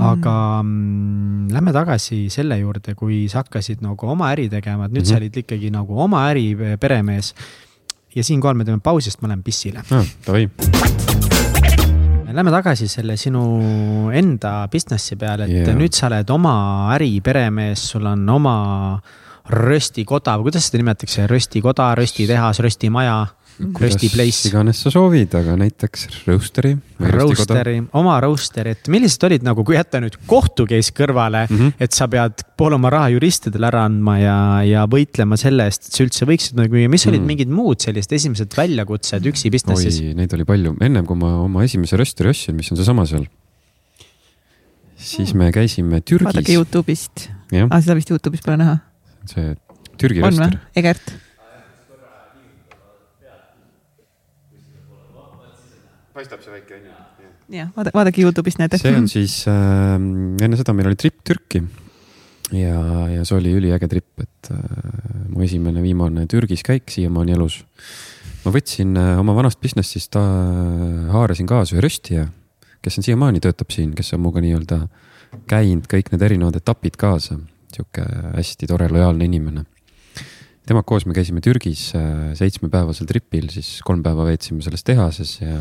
Aga 0.00 0.62
mm, 0.62 1.48
lähme 1.52 1.72
tagasi 1.72 2.28
selle 2.30 2.58
juurde, 2.58 2.94
kui 2.94 3.28
sa 3.28 3.42
hakkasid 3.42 3.82
nagu 3.84 4.08
oma 4.10 4.30
äri 4.34 4.48
tegema, 4.52 4.86
et 4.86 4.92
nüüd 4.92 5.02
mm 5.02 5.04
-hmm. 5.04 5.08
sa 5.08 5.14
Mhm. 5.14 5.22
olid 5.22 5.36
ikkagi 5.36 5.70
nagu 5.70 6.00
oma 6.00 6.28
äri 6.30 6.56
peremees. 6.80 7.34
ja 8.14 8.24
siinkohal 8.24 8.54
me 8.54 8.64
teeme 8.64 8.80
pausi, 8.82 9.10
sest 9.10 9.22
ma 9.22 9.28
lähen 9.28 9.42
pissile. 9.42 9.82
aa, 9.90 10.04
davai. 10.26 10.50
Lähme 12.30 12.50
tagasi 12.50 12.86
selle 12.88 13.16
sinu 13.16 14.10
enda 14.14 14.68
business'i 14.70 15.16
peale, 15.16 15.44
et 15.44 15.66
yeah. 15.66 15.74
nüüd 15.74 15.92
sa 15.92 16.06
oled 16.06 16.30
oma 16.30 16.54
äri 16.94 17.20
peremees, 17.20 17.82
sul 17.90 18.06
on 18.06 18.28
oma 18.28 19.00
röstikoda 19.50 20.36
või 20.38 20.46
kuidas 20.50 20.68
seda 20.68 20.78
nimetatakse, 20.78 21.26
röstikoda, 21.26 21.88
röstitehas, 21.98 22.60
röstimaja, 22.62 23.26
place, 24.12 24.48
iganes 24.48 24.80
sa 24.82 24.90
soovid, 24.92 25.34
aga 25.38 25.54
näiteks 25.60 26.06
roaster'i. 26.26 26.74
roasteri, 27.14 27.76
oma 27.96 28.18
roaster, 28.20 28.68
et 28.72 28.88
millised 28.92 29.22
olid 29.28 29.44
nagu, 29.46 29.64
kui 29.66 29.76
jätta 29.76 30.00
nüüd 30.02 30.16
kohtu 30.28 30.66
case 30.70 30.92
kõrvale 30.96 31.46
mm. 31.46 31.56
-hmm. 31.56 31.72
et 31.80 31.96
sa 31.96 32.08
pead 32.10 32.44
pool 32.56 32.76
oma 32.76 32.90
raha 32.92 33.08
juristidele 33.14 33.70
ära 33.70 33.84
andma 33.88 34.18
ja, 34.20 34.36
ja 34.66 34.84
võitlema 34.90 35.38
selle 35.40 35.68
eest, 35.70 35.88
et 35.88 35.96
sa 35.96 36.04
üldse 36.04 36.28
võiksid 36.28 36.58
nagu, 36.60 36.84
mis 36.90 37.06
olid 37.06 37.20
Mm. 37.20 37.26
mingid 37.26 37.52
muud 37.52 37.80
sellised 37.82 38.12
esimesed 38.16 38.54
väljakutsed 38.56 39.26
üksi 39.30 39.52
business'is? 39.52 40.00
oi, 40.00 40.14
neid 40.18 40.32
oli 40.36 40.46
palju, 40.48 40.74
ennem 40.80 41.06
kui 41.06 41.18
ma 41.20 41.34
oma 41.44 41.64
esimese 41.66 41.98
roaster'i 42.00 42.32
ostsin, 42.32 42.56
mis 42.56 42.70
on 42.72 42.80
seesama 42.80 43.06
seal. 43.06 43.26
siis 45.00 45.32
me 45.34 45.50
käisime 45.52 46.00
vaadake 46.00 46.10
Türgis, 46.10 46.54
Youtube'ist, 46.56 47.26
jah, 47.52 47.68
aa 47.70 47.80
seda 47.80 47.96
vist 47.98 48.12
Youtube'is 48.12 48.44
pole 48.44 48.60
näha, 48.60 48.78
see 49.30 49.54
Türgi 50.00 50.24
roaster,? 50.24 50.56
Egert, 50.76 51.12
paistab 56.14 56.42
see 56.44 56.54
väike 56.54 56.78
on 56.78 56.88
ju. 56.88 57.28
jah, 57.58 57.70
vaadake, 57.76 57.96
vaadake 57.98 58.24
Youtube'ist 58.24 58.60
näete. 58.62 58.80
see 58.80 58.96
on 58.96 59.08
siis 59.10 59.44
äh,, 59.50 59.94
enne 59.98 60.58
seda 60.58 60.74
meil 60.76 60.90
oli 60.90 60.98
trip 61.00 61.22
Türki 61.26 61.62
ja, 62.56 62.80
ja 63.14 63.24
see 63.26 63.38
oli 63.38 63.52
üliäge 63.58 63.88
trip, 63.90 64.08
et 64.22 64.50
äh, 64.54 64.58
mu 65.30 65.44
esimene 65.46 65.82
viimane 65.84 66.26
Türgis 66.30 66.64
käik 66.66 66.90
siiamaani 66.90 67.36
elus. 67.36 67.62
ma 68.44 68.52
võtsin 68.54 68.96
äh, 68.96 69.18
oma 69.20 69.34
vanast 69.36 69.60
business'ist 69.62 70.16
äh,, 70.18 71.10
haarasin 71.14 71.48
kaasa 71.50 71.76
ühe 71.76 71.84
röstija, 71.84 72.26
kes 72.82 72.98
on 72.98 73.06
siiamaani 73.06 73.42
töötab 73.44 73.70
siin, 73.74 73.94
kes 73.94 74.14
on 74.16 74.24
minuga 74.24 74.42
nii-öelda 74.44 74.80
käinud 75.50 75.86
kõik 75.90 76.10
need 76.12 76.26
erinevad 76.26 76.58
etapid 76.58 76.96
kaasa, 76.98 77.38
sihuke 77.70 78.06
hästi 78.34 78.66
tore 78.70 78.88
lojaalne 78.90 79.28
inimene. 79.28 79.66
Temaga 80.70 80.86
koos 80.86 81.06
me 81.08 81.16
käisime 81.16 81.42
Türgis 81.42 81.88
äh, 81.98 82.30
seitsmepäevasel 82.38 83.08
tripil, 83.10 83.48
siis 83.50 83.80
kolm 83.86 84.04
päeva 84.06 84.28
veetsime 84.28 84.62
selles 84.62 84.86
tehases 84.86 85.40
ja 85.40 85.58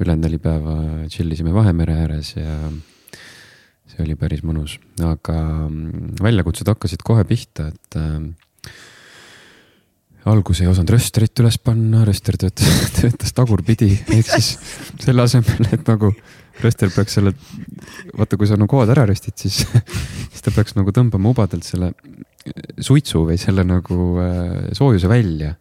ülejäänud 0.00 0.26
neli 0.26 0.40
päeva 0.40 0.76
chill 1.12 1.32
isime 1.32 1.54
Vahemere 1.56 1.96
ääres 2.04 2.34
ja 2.36 2.58
see 3.90 4.04
oli 4.04 4.16
päris 4.20 4.44
mõnus, 4.46 4.76
aga 5.02 5.36
mm, 5.66 6.20
väljakutsed 6.22 6.68
hakkasid 6.70 7.02
kohe 7.06 7.24
pihta, 7.28 7.70
et 7.72 7.98
äh, 7.98 8.76
algus 10.30 10.60
ei 10.60 10.68
osanud 10.68 10.92
rösterit 10.92 11.40
üles 11.40 11.56
panna, 11.64 12.04
röster 12.08 12.36
töötas, 12.40 12.68
töötas 13.00 13.32
tagurpidi, 13.36 13.94
ehk 14.18 14.34
siis 14.36 14.52
selle 15.00 15.24
asemel, 15.24 15.70
et 15.72 15.88
nagu 15.88 16.12
röster 16.60 16.92
peaks 16.92 17.16
selle, 17.16 17.32
vaata, 18.12 18.36
kui 18.36 18.48
sa 18.48 18.60
nagu 18.60 18.68
kood 18.70 18.92
ära 18.92 19.08
röstid, 19.08 19.38
siis, 19.40 19.62
siis 20.30 20.44
ta 20.44 20.52
peaks 20.52 20.76
nagu 20.76 20.92
tõmbama 20.92 21.32
ubadelt 21.32 21.64
selle 21.64 21.94
suitsu 22.80 23.24
või 23.28 23.38
selle 23.40 23.64
nagu 23.68 24.00
äh, 24.22 24.72
soojuse 24.76 25.10
välja. 25.10 25.54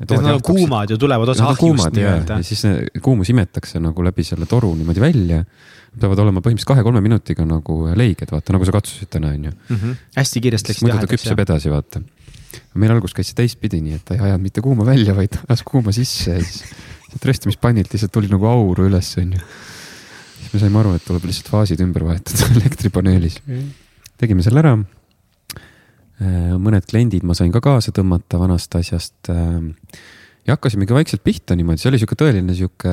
Nad 0.00 0.14
on 0.16 0.40
kuumad 0.44 0.90
ju 0.90 0.96
tulevad 1.00 1.28
on 1.28 1.42
ahjust 1.50 1.90
ja, 1.90 1.92
nii-öelda 1.92 2.38
ja. 2.40 2.44
siis 2.46 2.62
kuumus 3.04 3.28
imetakse 3.32 3.80
nagu 3.84 4.04
läbi 4.04 4.24
selle 4.24 4.46
toru 4.48 4.72
niimoodi 4.78 5.02
välja. 5.02 5.42
peavad 6.00 6.22
olema 6.22 6.40
põhimõtteliselt 6.40 6.70
kahe-kolme 6.70 7.02
minutiga 7.04 7.44
nagu 7.44 7.82
leiged, 7.98 8.30
vaata 8.32 8.54
nagu 8.54 8.64
sa 8.64 8.72
katsusid 8.78 9.10
täna 9.12 9.34
onju. 9.34 9.52
hästi 10.16 10.40
kiiresti 10.46 10.72
läks 10.72 10.84
muidu 10.86 11.02
ta 11.02 11.10
küpseb 11.10 11.42
edasi, 11.44 11.72
vaata. 11.72 12.00
meil 12.74 12.94
alguses 12.94 13.16
käis 13.18 13.32
see 13.32 13.40
teistpidi, 13.42 13.82
nii 13.84 13.98
et 13.98 14.06
ta 14.06 14.16
ei 14.16 14.24
ajanud 14.28 14.46
mitte 14.46 14.64
kuuma 14.64 14.86
välja, 14.88 15.16
vaid 15.18 15.36
ajas 15.48 15.64
kuuma 15.68 15.92
sisse 15.92 16.38
ja 16.38 16.44
siis 16.46 16.62
sealt 17.10 17.26
röstimispannilt 17.26 17.92
lihtsalt 17.92 18.12
tuli 18.14 18.30
nagu 18.30 18.46
auru 18.48 18.86
üles 18.88 19.10
onju. 19.20 19.42
siis 20.38 20.54
me 20.54 20.62
saime 20.62 20.80
aru, 20.80 20.94
et 20.96 21.04
tuleb 21.06 21.26
lihtsalt 21.28 21.50
faasid 21.52 21.82
ümber 21.84 22.06
vahetada 22.06 22.48
elektripaneelis. 22.60 23.40
tegime 24.20 24.46
selle 24.46 24.64
ära. 24.64 24.78
Mõned 26.20 26.84
kliendid 26.88 27.24
ma 27.24 27.36
sain 27.36 27.52
ka 27.52 27.62
kaasa 27.64 27.94
tõmmata 27.96 28.40
vanast 28.40 28.74
asjast. 28.76 29.28
ja 29.30 30.56
hakkasimegi 30.56 30.92
vaikselt 30.96 31.24
pihta 31.24 31.56
niimoodi, 31.56 31.80
see 31.80 31.90
oli 31.90 32.00
sihuke 32.00 32.18
tõeline 32.18 32.56
sihuke. 32.56 32.92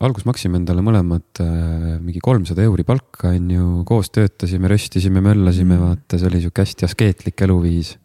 alguses 0.00 0.24
maksime 0.24 0.56
endale 0.60 0.82
mõlemad 0.86 1.42
äh, 1.42 1.98
mingi 2.00 2.22
kolmsada 2.22 2.62
euri 2.62 2.84
palka, 2.84 3.34
on 3.34 3.50
ju, 3.50 3.66
koos 3.86 4.10
töötasime, 4.14 4.68
röstisime, 4.70 5.20
möllasime, 5.20 5.76
vaata, 5.80 6.18
see 6.18 6.28
oli 6.30 6.40
sihuke 6.44 6.64
hästi 6.64 6.88
askeetlik 6.88 7.42
eluviis. 7.46 7.96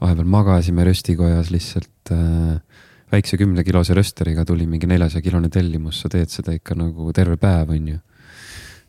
vahepeal 0.00 0.26
magasime 0.28 0.84
röstikojas 0.84 1.50
lihtsalt 1.54 2.12
äh, 2.12 2.58
väikse 3.12 3.38
kümnekilose 3.38 3.94
rösteriga 3.94 4.44
tuli 4.44 4.66
mingi 4.66 4.86
neljasaja 4.90 5.22
kilone 5.22 5.48
tellimus, 5.48 6.02
sa 6.02 6.10
teed 6.10 6.28
seda 6.28 6.52
ikka 6.52 6.74
nagu 6.76 7.12
terve 7.14 7.38
päev, 7.40 7.70
on 7.70 7.88
ju. 7.94 7.98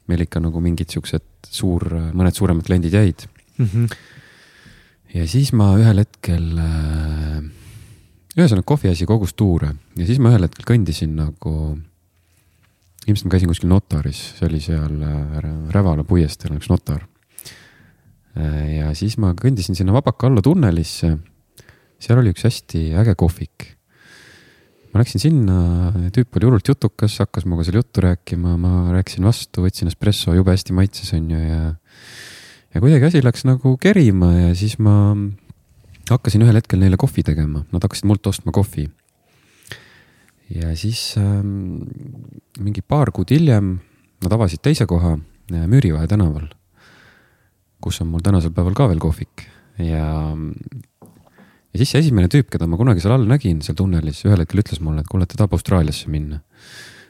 meil 0.08 0.22
ikka 0.22 0.42
nagu 0.42 0.60
mingid 0.62 0.92
siuksed 0.92 1.48
suur, 1.50 1.88
mõned 2.14 2.36
suuremad 2.36 2.66
kliendid 2.66 2.94
jäid 2.94 3.26
Mhm. 3.58 3.86
ja 5.16 5.26
siis 5.32 5.54
ma 5.56 5.70
ühel 5.80 6.02
hetkel 6.04 6.48
äh,, 6.60 7.44
ühesõnaga 8.36 8.68
kohviasi 8.68 9.08
kogus 9.08 9.32
tuure 9.34 9.70
ja 9.96 10.08
siis 10.08 10.20
ma 10.20 10.34
ühel 10.34 10.44
hetkel 10.48 10.66
kõndisin 10.68 11.14
nagu, 11.16 11.54
ilmselt 13.08 13.30
ma 13.30 13.36
käisin 13.36 13.52
kuskil 13.52 13.72
notaris, 13.72 14.20
see 14.40 14.50
oli 14.50 14.60
seal 14.64 14.98
äh, 15.00 15.38
Rä- 15.46 15.72
Rävala 15.72 16.04
puiesteel 16.08 16.52
on 16.56 16.60
üks 16.60 16.72
notar. 16.72 17.06
ja 18.36 18.90
siis 19.00 19.16
ma 19.22 19.30
kõndisin 19.40 19.78
sinna 19.78 19.94
Vabaka 19.96 20.28
alla 20.28 20.42
tunnelisse. 20.44 21.14
seal 22.00 22.20
oli 22.20 22.34
üks 22.36 22.44
hästi 22.44 22.90
äge 23.00 23.16
kohvik. 23.16 23.70
ma 24.92 25.00
läksin 25.00 25.24
sinna, 25.24 25.56
tüüp 26.12 26.36
oli 26.36 26.50
hullult 26.50 26.68
jutukas, 26.68 27.16
hakkas 27.24 27.46
minuga 27.48 27.64
seal 27.64 27.80
juttu 27.80 28.04
rääkima, 28.04 28.58
ma 28.60 28.92
rääkisin 28.92 29.24
vastu, 29.24 29.64
võtsin 29.64 29.88
espresso, 29.88 30.34
jube 30.36 30.52
hästi 30.52 30.76
maitses, 30.76 31.14
on 31.16 31.32
ju, 31.32 31.40
ja 31.40 31.62
ja 32.76 32.84
kuidagi 32.84 33.08
asi 33.08 33.24
läks 33.24 33.46
nagu 33.48 33.78
kerima 33.80 34.34
ja 34.36 34.52
siis 34.58 34.76
ma 34.84 35.16
hakkasin 36.10 36.44
ühel 36.46 36.60
hetkel 36.60 36.82
neile 36.82 37.00
kohvi 37.00 37.24
tegema, 37.26 37.64
nad 37.72 37.86
hakkasid 37.88 38.08
mult 38.10 38.28
ostma 38.28 38.52
kohvi. 38.56 38.90
ja 40.54 40.76
siis 40.78 41.16
ähm, 41.18 41.88
mingi 42.60 42.84
paar 42.86 43.12
kuud 43.16 43.32
hiljem 43.32 43.80
nad 44.24 44.36
avasid 44.38 44.62
teise 44.62 44.86
koha 44.86 45.16
äh, 45.16 45.66
Müürivahe 45.72 46.08
tänaval, 46.08 46.52
kus 47.82 48.02
on 48.04 48.12
mul 48.12 48.22
tänasel 48.26 48.54
päeval 48.54 48.76
ka 48.78 48.90
veel 48.92 49.02
kohvik 49.02 49.48
ja 49.80 50.36
ja 51.76 51.80
siis 51.80 51.92
see 51.92 52.04
esimene 52.06 52.30
tüüp, 52.32 52.52
keda 52.52 52.68
ma 52.68 52.78
kunagi 52.80 53.04
seal 53.04 53.16
all 53.18 53.26
nägin, 53.28 53.64
seal 53.64 53.76
tunnelis, 53.80 54.22
ühel 54.28 54.44
hetkel 54.44 54.62
ütles 54.62 54.84
mulle, 54.84 55.04
et 55.04 55.12
kuule, 55.12 55.28
ta 55.28 55.40
tahab 55.40 55.58
Austraaliasse 55.58 56.12
minna. 56.12 56.40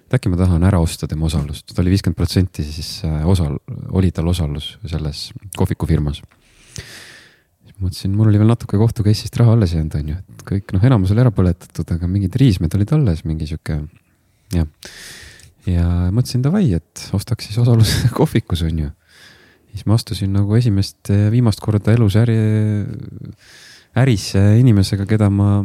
Et 0.05 0.17
äkki 0.17 0.29
ma 0.29 0.37
tahan 0.37 0.65
ära 0.67 0.79
osta 0.81 1.07
tema 1.09 1.25
osalust, 1.29 1.71
ta 1.71 1.81
oli 1.81 1.93
viiskümmend 1.95 2.17
protsenti 2.17 2.65
siis 2.65 2.89
äh, 3.07 3.23
osal-, 3.29 3.57
oli 3.95 4.11
tal 4.13 4.29
osalus 4.29 4.75
selles 4.85 5.27
kohvikufirmas. 5.57 6.21
siis 6.75 7.77
mõtlesin, 7.81 8.13
mul 8.13 8.29
oli 8.29 8.41
veel 8.41 8.51
natuke 8.53 8.77
kohtu 8.77 9.05
case'ist 9.05 9.37
raha 9.41 9.55
alles 9.57 9.73
jäänud, 9.73 9.97
on 9.97 10.13
ju, 10.13 10.17
et 10.21 10.45
kõik 10.51 10.75
noh, 10.75 10.85
enamus 10.85 11.13
oli 11.15 11.25
ära 11.25 11.33
põletatud, 11.33 11.95
aga 11.97 12.09
mingid 12.11 12.37
riismed 12.37 12.77
olid 12.77 12.93
alles, 12.97 13.25
mingi 13.25 13.49
sihuke 13.49 13.79
jah. 14.53 14.69
ja 15.65 15.87
mõtlesin 16.13 16.45
davai, 16.45 16.67
et 16.77 17.07
ostaks 17.17 17.49
siis 17.49 17.57
osaluse 17.65 18.11
kohvikus, 18.19 18.61
on 18.69 18.85
ju. 18.85 18.91
siis 19.73 19.87
ma 19.89 19.97
astusin 19.97 20.37
nagu 20.37 20.53
esimest 20.59 21.09
viimast 21.33 21.65
korda 21.65 21.97
elus 21.97 22.19
äri, 22.21 22.37
ärisse 23.95 24.41
inimesega, 24.59 25.07
keda 25.09 25.29
ma 25.31 25.57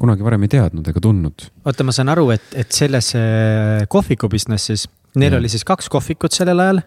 kunagi 0.00 0.26
varem 0.26 0.46
ei 0.46 0.52
teadnud 0.56 0.86
ega 0.90 1.02
tundnud 1.02 1.48
oota, 1.64 1.86
ma 1.86 1.94
saan 1.94 2.12
aru, 2.12 2.28
et, 2.34 2.46
et 2.58 2.70
selles 2.74 3.12
äh, 3.18 3.86
kohviku 3.92 4.30
business'is, 4.32 4.86
neil 5.16 5.32
Jah. 5.34 5.40
oli 5.40 5.52
siis 5.52 5.66
kaks 5.66 5.90
kohvikut 5.92 6.36
sellel 6.36 6.64
ajal, 6.66 6.82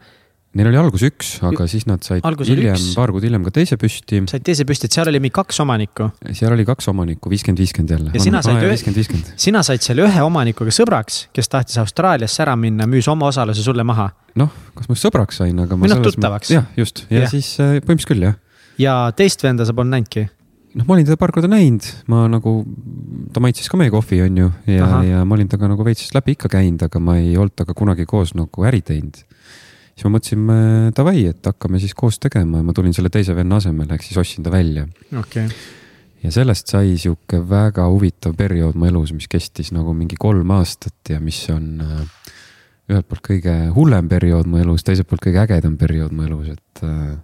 Neil 0.58 0.72
oli 0.72 0.80
algus 0.82 1.04
üks, 1.06 1.28
aga 1.46 1.68
siis 1.70 1.84
nad 1.86 2.02
said 2.02 2.24
Algus 2.26 2.48
oli 2.50 2.64
hiljem 2.64 2.86
paar 2.98 3.12
kuud 3.14 3.22
hiljem 3.22 3.44
ka 3.46 3.52
teise 3.54 3.78
püsti. 3.78 4.24
said 4.32 4.42
teise 4.42 4.66
püsti, 4.66 4.88
et 4.90 4.96
seal 4.98 5.12
oli 5.12 5.20
mingi 5.22 5.36
kaks 5.36 5.62
omanikku. 5.62 6.08
seal 6.34 6.56
oli 6.56 6.66
kaks 6.66 6.90
omanikku, 6.90 7.30
viiskümmend, 7.30 7.62
viiskümmend 7.62 7.94
jälle. 7.94 8.14
Ja 8.18 8.24
sina 8.24 8.42
said 8.42 8.66
ühe- 8.66 9.20
sina 9.38 9.62
said 9.62 9.86
selle 9.86 10.08
ühe 10.08 10.24
omanikuga 10.26 10.74
sõbraks, 10.74 11.28
kes 11.38 11.54
tahtis 11.54 11.78
Austraaliasse 11.84 12.42
ära 12.48 12.58
minna, 12.58 12.90
müüs 12.90 13.06
oma 13.14 13.30
osaluse 13.30 13.62
sulle 13.62 13.86
maha 13.86 14.10
noh, 14.42 14.50
kas 14.78 14.90
ma 14.90 14.98
sõbraks 14.98 15.38
sain, 15.44 15.58
aga 15.62 15.78
Või 15.78 15.92
noh, 15.92 16.02
tuttavaks. 16.06 16.52
jah, 16.54 16.66
just 16.80 17.06
ja 17.10 17.28
ja. 17.28 17.30
siis 17.32 17.52
äh, 17.62 17.78
põhimõtteliselt 17.84 18.12
küll 18.14 18.26
jah. 18.26 18.38
Ja 18.80 18.98
teist 19.16 19.44
venda 19.44 19.68
sa 19.68 19.76
polnud 19.76 19.98
näinudki. 19.98 20.26
noh, 20.78 20.86
ma 20.86 20.96
olin 20.96 21.08
teda 21.08 21.18
paar 21.20 21.34
korda 21.34 21.50
näinud, 21.52 21.86
ma 22.12 22.28
nagu, 22.32 22.60
ta 23.34 23.42
maitses 23.44 23.70
ka 23.72 23.80
meie 23.80 23.92
kohvi, 23.94 24.22
on 24.26 24.38
ju, 24.38 24.52
ja, 24.70 24.90
ja 25.06 25.24
ma 25.26 25.38
olin 25.38 25.50
temaga 25.50 25.74
nagu 25.74 25.88
veits 25.88 26.12
läbi 26.16 26.38
ikka 26.38 26.52
käinud, 26.54 26.86
aga 26.86 27.02
ma 27.02 27.18
ei 27.20 27.34
olnud 27.38 27.56
temaga 27.58 27.78
kunagi 27.78 28.06
koos 28.10 28.36
nagu 28.38 28.68
äri 28.70 28.84
teinud. 28.86 29.18
siis 29.96 30.06
ma 30.06 30.14
mõtlesin, 30.16 30.46
davai, 30.96 31.26
et 31.34 31.50
hakkame 31.50 31.82
siis 31.82 31.96
koos 31.98 32.22
tegema 32.22 32.62
ja 32.62 32.68
ma 32.68 32.76
tulin 32.78 32.94
selle 32.96 33.12
teise 33.12 33.36
venna 33.36 33.58
asemele, 33.60 33.98
ehk 33.98 34.06
siis 34.06 34.22
ostsin 34.22 34.46
ta 34.46 34.54
välja. 34.54 34.86
okei 35.10 35.50
okay. 35.50 35.58
ja 36.24 36.32
sellest 36.32 36.72
sai 36.72 36.96
sihuke 37.02 37.42
väga 37.50 37.88
huvitav 37.90 38.38
periood 38.38 38.78
mu 38.78 38.88
elus, 38.92 39.16
mis 39.16 39.28
kestis 39.28 39.74
nagu 39.76 39.96
mingi 39.98 40.20
kolm 40.20 40.54
aastat 40.56 41.16
ja 41.16 41.20
mis 41.24 41.42
on 41.50 41.82
äh, 41.82 42.06
ühelt 42.90 43.10
poolt 43.10 43.26
kõige 43.26 43.56
hullem 43.74 44.10
periood 44.10 44.48
mu 44.50 44.62
elus, 44.62 44.86
teiselt 44.86 45.10
poolt 45.10 45.26
kõige 45.26 45.42
ägedam 45.44 45.76
periood 45.82 46.14
mu 46.14 46.30
elus, 46.30 46.54
et 46.54 46.86
äh, 46.86 47.18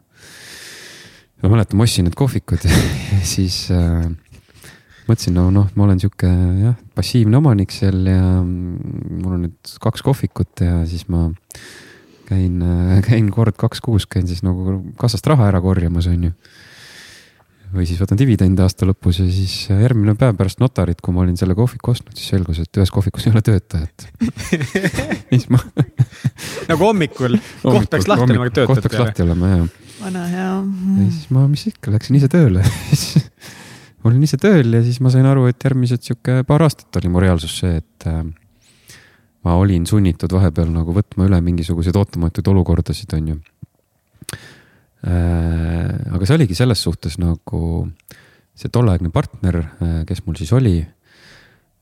ma 1.46 1.58
mäletan, 1.58 1.80
ma 1.80 1.88
ostsin 1.88 2.08
need 2.08 2.18
kohvikud 2.18 2.66
ja 2.68 3.22
siis 3.26 3.66
äh, 3.74 4.06
mõtlesin, 5.06 5.36
no 5.38 5.48
noh, 5.54 5.72
ma 5.78 5.88
olen 5.88 6.02
sihuke 6.02 6.30
jah, 6.30 6.78
passiivne 6.98 7.40
omanik 7.42 7.74
seal 7.76 8.02
ja 8.10 8.22
mm, 8.42 9.18
mul 9.22 9.38
on 9.38 9.44
nüüd 9.48 9.76
kaks 9.84 10.06
kohvikut 10.06 10.66
ja 10.66 10.82
siis 10.90 11.08
ma 11.14 11.28
käin, 12.30 12.62
äh, 12.62 13.02
käin 13.06 13.30
kord 13.34 13.58
kaks 13.60 13.84
kuus, 13.86 14.10
käin 14.10 14.30
siis 14.30 14.44
nagu 14.46 14.80
kassast 15.02 15.28
raha 15.30 15.52
ära 15.52 15.62
korjamas, 15.64 16.10
on 16.12 16.30
ju 16.30 16.38
või 17.76 17.86
siis 17.90 18.00
võtan 18.00 18.20
dividende 18.20 18.64
aasta 18.64 18.88
lõpus 18.88 19.20
ja 19.20 19.26
siis 19.30 19.54
järgmine 19.70 20.16
päev 20.20 20.38
pärast 20.40 20.62
notarit, 20.64 21.02
kui 21.04 21.16
ma 21.16 21.24
olin 21.26 21.38
selle 21.40 21.56
kohviku 21.58 21.92
ostnud, 21.92 22.16
siis 22.18 22.32
selgus, 22.32 22.62
et 22.64 22.80
ühes 22.80 22.92
kohvikus 22.94 23.28
ei 23.28 23.34
ole 23.34 23.42
töötajat. 23.46 24.06
Siis 25.36 25.50
ma 25.52 25.60
nagu 26.70 26.86
hommikul, 26.86 27.36
koht 27.64 27.90
peaks 27.92 28.08
lahti 28.08 28.30
olema, 28.30 28.46
aga 28.46 28.56
töötajat 28.60 28.72
koht 28.72 28.88
peaks 28.88 29.02
lahti 29.02 29.26
olema, 29.26 29.52
jah. 29.52 29.85
Vana 30.06 30.26
hea. 30.32 30.54
ja 31.02 31.10
siis 31.10 31.28
ma, 31.34 31.48
mis 31.52 31.68
ikka, 31.72 31.94
läksin 31.96 32.20
ise 32.20 32.30
tööle 32.32 32.64
olin 34.06 34.24
ise 34.26 34.40
tööl 34.42 34.78
ja 34.78 34.84
siis 34.86 35.02
ma 35.02 35.12
sain 35.14 35.28
aru, 35.28 35.48
et 35.52 35.62
järgmised 35.66 36.06
sihuke 36.06 36.42
paar 36.48 36.66
aastat 36.66 37.02
oli 37.02 37.12
mu 37.12 37.24
reaalsus 37.24 37.60
see, 37.64 37.82
et 37.82 38.10
äh, 38.12 38.22
ma 39.46 39.58
olin 39.62 39.86
sunnitud 39.90 40.32
vahepeal 40.38 40.72
nagu 40.74 40.94
võtma 40.96 41.28
üle 41.30 41.42
mingisuguseid 41.50 41.98
ootamatuid 41.98 42.54
olukordasid, 42.54 43.18
on 43.18 43.34
ju 43.34 43.42
Äh, 45.06 46.14
aga 46.16 46.26
see 46.26 46.34
oligi 46.34 46.56
selles 46.58 46.82
suhtes 46.82 47.20
nagu 47.22 47.86
see 48.58 48.72
tolleaegne 48.74 49.12
partner, 49.14 49.60
äh, 49.78 50.00
kes 50.08 50.24
mul 50.26 50.38
siis 50.40 50.54
oli. 50.56 50.80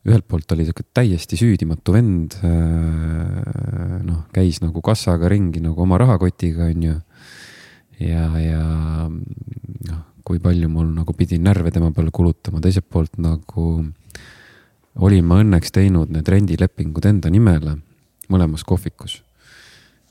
ühelt 0.03 0.25
poolt 0.27 0.51
oli 0.51 0.65
sihuke 0.67 0.83
täiesti 0.91 1.37
süüdimatu 1.39 1.93
vend. 1.95 2.35
Äh, 2.43 4.01
noh, 4.03 4.25
käis 4.35 4.59
nagu 4.59 4.81
kassaga 4.83 5.29
ringi 5.31 5.61
nagu 5.63 5.79
oma 5.79 5.95
rahakotiga, 6.01 6.67
on 6.67 6.83
ju. 6.83 6.95
Ja, 8.07 8.27
ja 8.39 8.63
noh, 9.09 10.01
kui 10.23 10.39
palju 10.43 10.69
mul 10.71 10.93
nagu 10.93 11.15
pidi 11.17 11.39
närve 11.41 11.71
tema 11.73 11.91
peale 11.95 12.13
kulutama, 12.13 12.61
teiselt 12.63 12.89
poolt 12.89 13.19
nagu 13.21 13.67
olin 15.03 15.25
ma 15.25 15.41
õnneks 15.41 15.73
teinud 15.73 16.13
need 16.13 16.27
rendilepingud 16.29 17.05
enda 17.09 17.31
nimele 17.33 17.77
mõlemas 18.31 18.65
kohvikus 18.67 19.21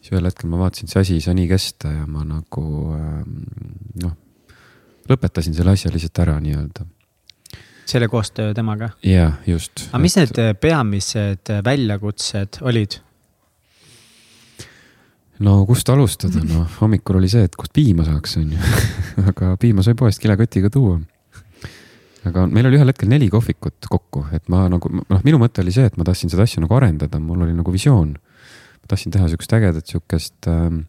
siis 0.03 0.17
ühel 0.17 0.27
hetkel 0.27 0.51
ma 0.51 0.59
vaatasin, 0.65 0.89
et 0.89 0.95
see 0.95 1.05
asi 1.05 1.19
ei 1.19 1.25
saa 1.25 1.37
nii 1.39 1.47
kesta 1.51 1.93
ja 1.93 2.09
ma 2.11 2.25
nagu 2.27 2.65
ähm, 2.97 3.39
noh, 4.03 4.17
lõpetasin 5.11 5.55
selle 5.57 5.77
asja 5.77 5.93
lihtsalt 5.95 6.23
ära 6.25 6.37
nii-öelda. 6.43 6.87
selle 7.87 8.09
koostöö 8.11 8.55
temaga? 8.55 8.91
jah, 9.07 9.39
just. 9.47 9.87
aga 9.91 10.03
mis 10.03 10.19
need 10.19 10.43
peamised 10.61 11.55
väljakutsed 11.65 12.61
olid? 12.67 12.99
No 15.43 15.57
kust 15.69 15.89
alustada, 15.93 16.43
noh 16.47 16.69
hommikul 16.81 17.19
oli 17.21 17.31
see, 17.33 17.47
et 17.49 17.57
kust 17.59 17.75
piima 17.77 18.07
saaks, 18.09 18.37
on 18.41 18.53
ju 18.55 18.75
aga 19.33 19.55
piima 19.61 19.85
sai 19.87 19.99
poest 19.99 20.23
kilekotiga 20.23 20.71
tuua. 20.73 21.01
aga 22.29 22.47
meil 22.47 22.69
oli 22.71 22.79
ühel 22.79 22.93
hetkel 22.93 23.11
neli 23.11 23.31
kohvikut 23.33 23.91
kokku, 23.91 24.27
et 24.37 24.47
ma 24.53 24.67
nagu 24.73 24.93
noh, 25.01 25.25
minu 25.27 25.43
mõte 25.43 25.65
oli 25.65 25.75
see, 25.75 25.89
et 25.91 25.99
ma 25.99 26.07
tahtsin 26.09 26.33
seda 26.33 26.47
asja 26.47 26.63
nagu 26.63 26.79
arendada, 26.79 27.21
mul 27.23 27.47
oli 27.47 27.57
nagu 27.57 27.75
visioon 27.75 28.15
ma 28.83 28.91
tahtsin 28.91 29.15
teha 29.15 29.29
sihukest 29.31 29.53
ägedat, 29.55 29.87
sihukest 29.87 30.49
ähm, 30.51 30.81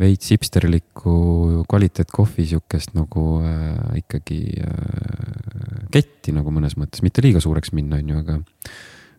veits 0.00 0.30
hipsterlikku 0.32 1.64
kvaliteetkohvi, 1.68 2.46
sihukest 2.48 2.94
nagu 2.96 3.24
äh, 3.44 3.98
ikkagi 4.00 4.40
äh, 4.64 5.82
ketti 5.92 6.32
nagu 6.36 6.52
mõnes 6.54 6.78
mõttes, 6.80 7.04
mitte 7.04 7.24
liiga 7.24 7.42
suureks 7.44 7.74
minna, 7.76 8.00
on 8.00 8.14
ju, 8.14 8.22
aga. 8.22 8.38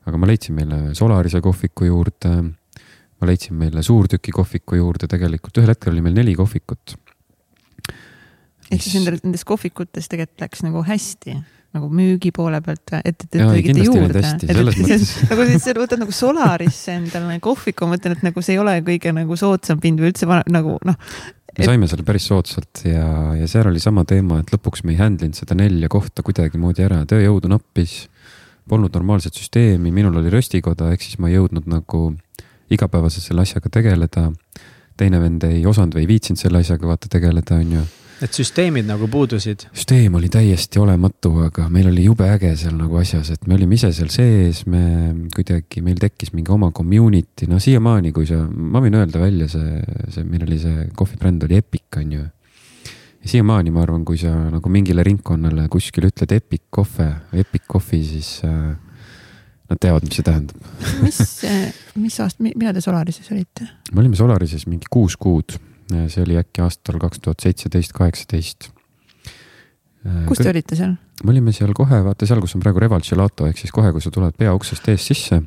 aga 0.09 0.21
ma 0.21 0.29
leidsin 0.29 0.57
meile 0.57 0.79
Solarise 0.97 1.41
kohviku 1.45 1.85
juurde. 1.85 2.33
Ma 3.19 3.29
leidsin 3.29 3.57
meile 3.59 3.83
suurtüki 3.85 4.33
kohviku 4.35 4.79
juurde, 4.79 5.09
tegelikult 5.11 5.61
ühel 5.61 5.73
hetkel 5.73 5.93
oli 5.93 6.03
meil 6.05 6.17
neli 6.21 6.35
kohvikut. 6.39 6.97
ehk 8.69 8.81
siis 8.81 8.99
nendel, 8.99 9.19
nendest 9.23 9.47
kohvikutest 9.49 10.11
tegelikult 10.11 10.45
läks 10.47 10.65
nagu 10.65 10.83
hästi 10.87 11.39
nagu 11.75 11.89
müügi 11.93 12.31
poole 12.33 12.59
pealt, 12.65 12.93
et, 12.97 13.25
et, 13.25 13.25
et 13.37 13.41
tegite 13.53 13.83
juurde. 13.85 14.21
nagu 15.29 15.47
siis 15.51 15.65
sa 15.65 15.75
võtad 15.77 16.01
nagu 16.01 16.13
Solarisse 16.15 16.95
endale 16.97 17.37
kohviku, 17.43 17.85
ma 17.85 17.95
mõtlen, 17.95 18.15
et 18.17 18.23
nagu 18.25 18.43
see 18.45 18.55
ei 18.55 18.61
ole 18.61 18.79
kõige 18.85 19.13
nagu 19.13 19.37
soodsam 19.37 19.81
pind 19.83 20.01
või 20.01 20.09
üldse 20.09 20.29
nagu 20.49 20.77
noh. 20.87 20.97
me 21.59 21.67
saime 21.67 21.89
selle 21.91 22.05
päris 22.07 22.25
soodsalt 22.31 22.81
ja, 22.87 23.35
ja 23.37 23.49
seal 23.51 23.69
oli 23.69 23.81
sama 23.83 24.05
teema, 24.09 24.39
et 24.41 24.49
lõpuks 24.55 24.81
me 24.85 24.95
ei 24.95 25.01
handle 25.01 25.29
inud 25.29 25.37
seda 25.37 25.57
nelja 25.59 25.91
kohta 25.93 26.25
kuidagimoodi 26.25 26.87
ära, 26.87 27.03
tööjõudu 27.09 27.51
nappis. 27.51 28.01
Polnud 28.69 28.93
normaalset 28.93 29.33
süsteemi, 29.33 29.89
minul 29.89 30.19
oli 30.19 30.29
röstikoda, 30.29 30.91
ehk 30.93 31.01
siis 31.01 31.17
ma 31.21 31.29
ei 31.29 31.39
jõudnud 31.39 31.65
nagu 31.69 32.11
igapäevaselt 32.69 33.25
selle 33.25 33.41
asjaga 33.41 33.69
tegeleda. 33.69 34.31
teine 34.99 35.21
vend 35.21 35.43
ei 35.47 35.65
osanud 35.65 35.95
või 35.95 36.03
ei 36.03 36.07
viitsinud 36.07 36.39
selle 36.41 36.59
asjaga 36.59 36.87
vaata 36.87 37.07
tegeleda, 37.07 37.55
on 37.55 37.71
ju 37.71 37.85
et 38.23 38.35
süsteemid 38.35 38.87
nagu 38.87 39.07
puudusid? 39.11 39.65
süsteem 39.71 40.15
oli 40.19 40.29
täiesti 40.31 40.79
olematu, 40.81 41.31
aga 41.45 41.67
meil 41.71 41.89
oli 41.91 42.03
jube 42.07 42.27
äge 42.29 42.51
seal 42.59 42.75
nagu 42.77 42.99
asjas, 42.99 43.31
et 43.35 43.47
me 43.47 43.55
olime 43.55 43.77
ise 43.77 43.91
seal 43.95 44.11
sees, 44.13 44.65
me 44.69 44.81
kuidagi, 45.35 45.83
meil 45.85 45.99
tekkis 46.01 46.33
mingi 46.35 46.51
oma 46.53 46.71
community, 46.75 47.47
no 47.49 47.61
siiamaani, 47.63 48.11
kui 48.15 48.27
sa, 48.29 48.41
ma 48.49 48.83
võin 48.83 48.99
öelda 48.99 49.21
välja 49.21 49.47
see, 49.51 49.79
see, 50.11 50.27
meil 50.27 50.43
oli 50.47 50.59
see 50.61 50.89
kohvibränd 50.99 51.47
oli 51.47 51.59
Epic, 51.61 51.87
on 52.01 52.13
ju. 52.17 52.25
ja 53.23 53.33
siiamaani 53.33 53.73
ma 53.75 53.85
arvan, 53.85 54.03
kui 54.07 54.19
sa 54.19 54.33
nagu 54.51 54.73
mingile 54.73 55.05
ringkonnale 55.07 55.69
kuskil 55.71 56.09
ütled 56.11 56.35
Epic 56.35 56.67
Coffee, 56.75 57.13
Epic 57.39 57.67
Coffee, 57.71 58.03
siis 58.03 58.39
äh, 58.47 58.75
nad 59.69 59.79
teavad, 59.81 60.05
mis 60.05 60.19
see 60.19 60.25
tähendab. 60.25 60.69
mis, 61.05 61.23
mis 61.99 62.19
aasta, 62.23 62.45
millal 62.45 62.75
te 62.75 62.83
Solarises 62.85 63.33
olite? 63.35 63.69
me 63.93 64.03
olime 64.03 64.19
Solarises 64.19 64.67
mingi 64.69 64.89
kuus 64.91 65.17
kuud 65.19 65.57
see 65.89 66.23
oli 66.23 66.37
äkki 66.39 66.63
aastal 66.63 66.99
kaks 67.01 67.21
tuhat 67.23 67.43
seitseteist, 67.43 67.93
kaheksateist. 67.97 68.69
kus 70.29 70.41
te 70.41 70.49
olite 70.51 70.77
seal? 70.77 70.95
me 71.23 71.33
olime 71.33 71.53
seal 71.55 71.73
kohe, 71.77 72.01
vaata 72.05 72.27
seal, 72.29 72.41
kus 72.43 72.55
on 72.55 72.63
praegu 72.63 72.81
Reval 72.83 73.03
Gelato 73.05 73.47
ehk 73.49 73.61
siis 73.61 73.73
kohe, 73.75 73.91
kui 73.95 74.03
sa 74.03 74.11
tuled 74.13 74.35
peauksest 74.37 74.87
ees 74.93 75.07
sisse, 75.11 75.41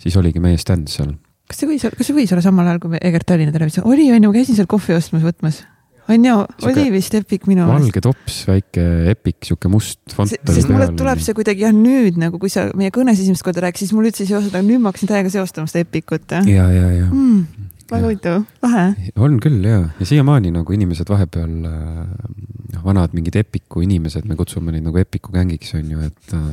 siis 0.00 0.16
oligi 0.20 0.42
meie 0.42 0.60
stand 0.60 0.92
seal. 0.92 1.14
kas 1.48 1.62
see 1.62 1.70
võis, 1.70 1.86
kas 1.96 2.10
see 2.10 2.16
võis 2.16 2.34
olla 2.34 2.44
samal 2.44 2.68
ajal, 2.68 2.82
kui 2.84 3.00
Egert 3.00 3.28
Tallinna 3.30 3.54
televisioon 3.56 3.88
oli, 3.90 4.10
on 4.12 4.20
ju, 4.20 4.32
ma 4.32 4.38
käisin 4.38 4.58
seal 4.60 4.70
kohvi 4.70 4.96
ostmas, 4.98 5.24
võtmas 5.26 5.64
on 6.08 6.26
ju, 6.28 6.36
oli 6.68 6.86
vist 6.94 7.14
Epic 7.16 7.46
minu 7.50 7.64
meelest. 7.64 7.88
valge 7.88 8.02
tops, 8.04 8.40
väike 8.48 8.86
Epic, 9.14 9.38
sihuke 9.48 9.70
must 9.72 10.16
font. 10.16 10.30
sest 10.30 10.70
mulle 10.72 10.90
tuleb 10.98 11.22
see 11.24 11.36
kuidagi 11.36 11.66
jah 11.66 11.74
nüüd 11.76 12.18
nagu, 12.20 12.40
kui 12.42 12.52
sa 12.52 12.66
meie 12.78 12.92
kõnes 12.94 13.20
esimest 13.20 13.46
korda 13.46 13.64
rääkisid, 13.66 13.88
siis 13.88 13.96
mul 13.96 14.10
üldse 14.10 14.24
ei 14.26 14.32
seosta, 14.32 14.52
aga 14.52 14.66
nüüd 14.66 14.82
ma 14.84 14.92
hakkasin 14.92 15.12
täiega 15.12 15.32
seostama 15.32 15.70
seda 15.70 15.86
Epicut. 15.86 16.36
ja, 16.50 16.68
ja, 16.72 16.90
ja 17.02 17.06
mm 17.10 17.70
väga 17.90 18.06
huvitav, 18.06 18.44
lahe. 18.64 18.84
on 19.20 19.36
küll 19.42 19.64
ja, 19.66 19.80
ja 19.98 20.06
siiamaani 20.08 20.52
nagu 20.54 20.72
inimesed 20.72 21.08
vahepeal 21.10 21.50
noh, 21.52 22.80
vanad 22.84 23.14
mingid 23.16 23.36
Epiku 23.38 23.82
inimesed, 23.84 24.26
me 24.28 24.36
kutsume 24.38 24.72
neid 24.72 24.86
nagu 24.86 25.00
Epiku 25.00 25.34
gängiks 25.34 25.74
on 25.76 25.90
ju, 25.92 26.00
et 26.06 26.36
äh, 26.36 26.48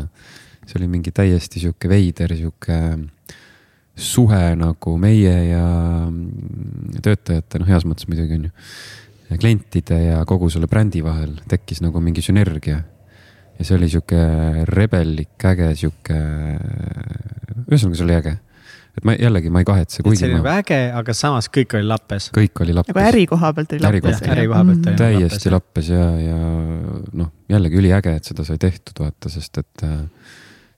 see 0.65 0.79
oli 0.81 0.89
mingi 0.91 1.13
täiesti 1.15 1.63
sihuke 1.63 1.89
veider 1.91 2.35
sihuke 2.35 2.79
suhe 4.01 4.41
nagu 4.57 4.95
meie 4.99 5.35
ja 5.51 5.65
töötajate, 7.03 7.61
noh, 7.61 7.69
heas 7.69 7.85
mõttes 7.87 8.07
muidugi 8.09 8.39
on 8.39 8.49
ju. 8.49 8.53
Klientide 9.39 9.99
ja 10.03 10.21
kogu 10.27 10.49
selle 10.51 10.67
brändi 10.71 11.03
vahel 11.05 11.37
tekkis 11.49 11.81
nagu 11.85 12.01
mingi 12.03 12.23
sünergia. 12.25 12.81
ja 13.57 13.65
see 13.65 13.77
oli 13.77 13.89
sihuke 13.91 14.21
rebellik, 14.69 15.35
äge 15.45 15.73
sihuke, 15.77 16.17
ühesõnaga 17.67 17.99
see 17.99 18.07
oli 18.07 18.17
äge 18.17 18.37
et 18.97 19.07
ma 19.07 19.15
jällegi, 19.15 19.51
ma 19.53 19.61
ei 19.61 19.67
kahetse. 19.67 20.01
see 20.03 20.27
oli 20.27 20.35
nagu 20.35 20.47
ma... 20.47 20.57
äge, 20.61 20.79
aga 20.97 21.15
samas 21.15 21.47
kõik 21.53 21.75
oli 21.79 21.87
lappes. 21.87 22.29
kõik 22.35 22.63
oli 22.65 22.75
lappes. 22.75 22.93
nagu 22.93 23.07
äri 23.07 23.25
koha 23.29 23.51
pealt 23.55 23.75
oli 23.77 23.83
lappes. 23.85 24.21
äri 24.35 24.47
koha 24.51 24.63
pealt 24.67 24.89
oli 24.91 24.99
täiesti 24.99 25.53
lappes, 25.53 25.89
lappes 25.89 25.91
ja, 25.93 26.07
ja 26.19 26.39
noh, 27.21 27.31
jällegi 27.51 27.79
üliäge, 27.81 28.15
et 28.19 28.27
seda 28.27 28.45
sai 28.47 28.59
tehtud, 28.61 29.03
vaata, 29.05 29.31
sest 29.31 29.61
et 29.61 29.85
äh, 29.87 29.97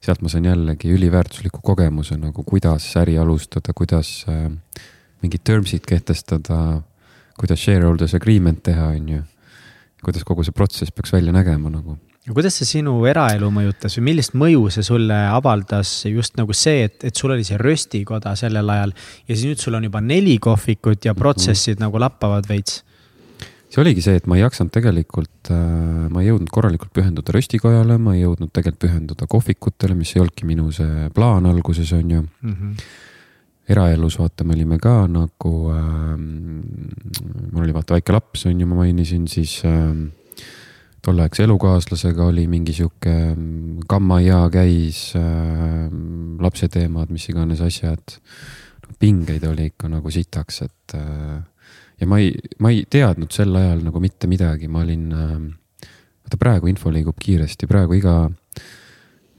sealt 0.03 0.21
ma 0.21 0.31
sain 0.31 0.45
jällegi 0.45 0.93
üliväärtusliku 0.93 1.63
kogemuse 1.65 2.17
nagu, 2.21 2.45
kuidas 2.45 2.85
äri 3.01 3.17
alustada, 3.21 3.73
kuidas 3.75 4.13
äh, 4.29 4.45
mingid 5.25 5.45
terms'id 5.47 5.87
kehtestada, 5.89 6.83
kuidas 7.39 7.59
shareholders 7.59 8.13
agreement 8.13 8.63
teha, 8.63 8.87
on 8.95 9.09
ju. 9.09 9.21
kuidas 10.03 10.23
kogu 10.27 10.43
see 10.43 10.55
protsess 10.55 10.91
peaks 10.91 11.13
välja 11.13 11.31
nägema 11.31 11.69
nagu 11.71 11.97
kuidas 12.31 12.55
see 12.55 12.69
sinu 12.79 12.93
eraelu 13.09 13.49
mõjutas 13.51 13.97
või 13.97 14.05
millist 14.11 14.35
mõju 14.39 14.69
see 14.71 14.85
sulle 14.87 15.17
avaldas 15.27 15.91
just 16.07 16.37
nagu 16.39 16.55
see, 16.55 16.85
et, 16.87 17.03
et 17.03 17.15
sul 17.15 17.33
oli 17.35 17.43
see 17.43 17.59
röstikoda 17.59 18.35
sellel 18.39 18.69
ajal 18.69 18.95
ja 18.95 19.35
siis 19.35 19.45
nüüd 19.49 19.59
sul 19.59 19.75
on 19.75 19.89
juba 19.89 19.99
neli 20.01 20.37
kohvikut 20.39 21.03
ja 21.05 21.15
protsessid 21.15 21.75
mm 21.75 21.77
-hmm. 21.77 21.85
nagu 21.87 21.99
lappavad 21.99 22.47
veits? 22.47 22.83
see 23.73 23.81
oligi 23.81 24.03
see, 24.05 24.15
et 24.15 24.27
ma 24.29 24.37
ei 24.37 24.43
jaksanud 24.43 24.71
tegelikult 24.71 25.49
äh,, 25.51 26.09
ma 26.13 26.21
ei 26.21 26.29
jõudnud 26.29 26.51
korralikult 26.53 26.93
pühenduda 26.93 27.33
röstikojale, 27.33 27.97
ma 27.97 28.13
ei 28.15 28.21
jõudnud 28.21 28.53
tegelikult 28.53 28.83
pühenduda 28.85 29.27
kohvikutele, 29.27 29.95
mis 29.97 30.13
ei 30.15 30.21
olnudki 30.21 30.45
minu 30.45 30.69
see 30.71 31.09
plaan 31.15 31.49
alguses, 31.49 31.91
on 31.97 32.11
ju 32.11 32.21
mm. 32.21 32.53
-hmm. 32.53 32.85
Eraelus 33.69 34.17
vaata, 34.19 34.43
me 34.43 34.57
olime 34.57 34.79
ka 34.81 35.05
nagu 35.11 35.53
äh,, 35.71 36.17
mul 36.17 37.63
oli 37.63 37.75
vaata 37.75 37.95
väike 37.97 38.15
laps, 38.15 38.45
on 38.49 38.59
ju, 38.59 38.67
ma 38.67 38.81
mainisin, 38.81 39.27
siis 39.31 39.61
äh, 39.67 39.93
tolleaegse 41.03 41.45
elukaaslasega 41.47 42.27
oli 42.31 42.45
mingi 42.51 42.75
sihuke 42.75 43.15
kammaia 43.89 44.41
käis 44.51 45.13
äh,, 45.19 45.87
lapse 46.43 46.67
teemad, 46.71 47.13
mis 47.13 47.29
iganes 47.31 47.63
asjad. 47.63 48.19
pingeid 48.99 49.43
oli 49.47 49.71
ikka 49.71 49.89
nagu 49.89 50.11
sitaks, 50.11 50.61
et 50.61 50.93
äh, 50.95 51.39
ja 51.99 52.07
ma 52.07 52.19
ei, 52.19 52.35
ma 52.59 52.69
ei 52.71 52.83
teadnud 52.89 53.31
sel 53.31 53.55
ajal 53.55 53.81
nagu 53.83 53.99
mitte 53.99 54.27
midagi, 54.27 54.67
ma 54.67 54.83
olin 54.83 55.07
äh,, 55.11 55.87
vaata 56.23 56.39
praegu 56.39 56.67
info 56.71 56.91
liigub 56.91 57.17
kiiresti, 57.19 57.67
praegu 57.67 57.95
iga, 57.95 58.17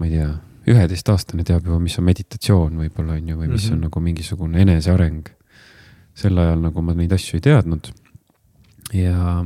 ma 0.01 0.09
ei 0.09 0.16
tea, 0.16 0.33
üheteistaastane 0.71 1.45
teab 1.45 1.67
juba, 1.69 1.79
mis 1.83 1.99
on 2.01 2.07
meditatsioon 2.09 2.79
võib-olla 2.85 3.19
on 3.19 3.29
ju, 3.29 3.37
või 3.41 3.51
mis 3.51 3.65
mm 3.65 3.69
-hmm. 3.69 3.73
on 3.73 3.79
mhm. 3.79 3.85
nagu 3.89 4.01
mingisugune 4.01 4.62
eneseareng. 4.62 5.29
sel 6.15 6.39
ajal 6.39 6.61
nagu 6.62 6.83
ma 6.83 6.95
neid 6.95 7.12
asju 7.12 7.37
ei 7.37 7.41
teadnud. 7.41 7.91
ja 8.93 9.45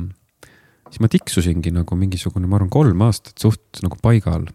siis 0.89 0.99
ma 0.99 1.07
tiksusingi 1.07 1.71
nagu 1.71 1.95
mingisugune, 1.95 2.47
ma 2.47 2.55
arvan, 2.55 2.69
kolm 2.69 3.01
aastat 3.01 3.37
suht 3.37 3.81
nagu 3.83 3.97
paigal. 4.01 4.47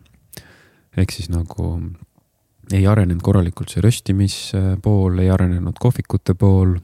ehk 0.97 1.11
siis 1.11 1.29
nagu 1.29 1.91
ei 2.73 2.87
arenenud 2.87 3.23
korralikult 3.23 3.69
see 3.69 3.83
röstimispool, 3.83 5.19
ei 5.19 5.31
arenenud 5.31 5.77
kohvikute 5.81 6.35
pool 6.35 6.79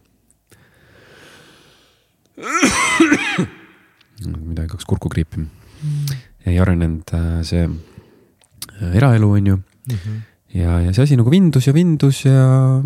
midagi 4.28 4.68
hakkas 4.68 4.84
kurku 4.88 5.08
kriipima 5.08 5.46
mm.. 5.46 6.20
ei 6.46 6.58
arenenud 6.60 7.14
äh, 7.14 7.40
see 7.46 7.64
äh, 7.64 8.96
eraelu, 8.96 9.30
on 9.30 9.46
ju 9.46 9.58
mm. 9.86 9.96
-hmm. 9.96 10.20
ja, 10.60 10.80
ja 10.86 10.92
see 10.92 11.04
asi 11.04 11.16
nagu 11.16 11.30
vindus 11.30 11.66
ja 11.66 11.74
vindus 11.74 12.24
ja 12.24 12.82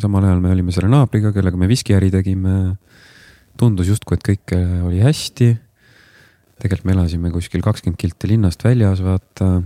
samal 0.00 0.24
ajal 0.24 0.40
me 0.40 0.52
olime 0.52 0.72
selle 0.72 0.90
naabriga, 0.92 1.32
kellega 1.32 1.56
me 1.56 1.68
viskiäri 1.68 2.10
tegime. 2.10 2.76
tundus 3.58 3.88
justkui, 3.88 4.14
et 4.14 4.22
kõik 4.22 4.54
äh, 4.54 4.86
oli 4.86 5.00
hästi. 5.02 5.56
tegelikult 6.62 6.84
me 6.84 6.92
elasime 6.92 7.30
kuskil 7.30 7.62
kakskümmend 7.62 7.98
kilti 7.98 8.28
linnast 8.28 8.64
väljas, 8.64 9.02
vaata. 9.02 9.62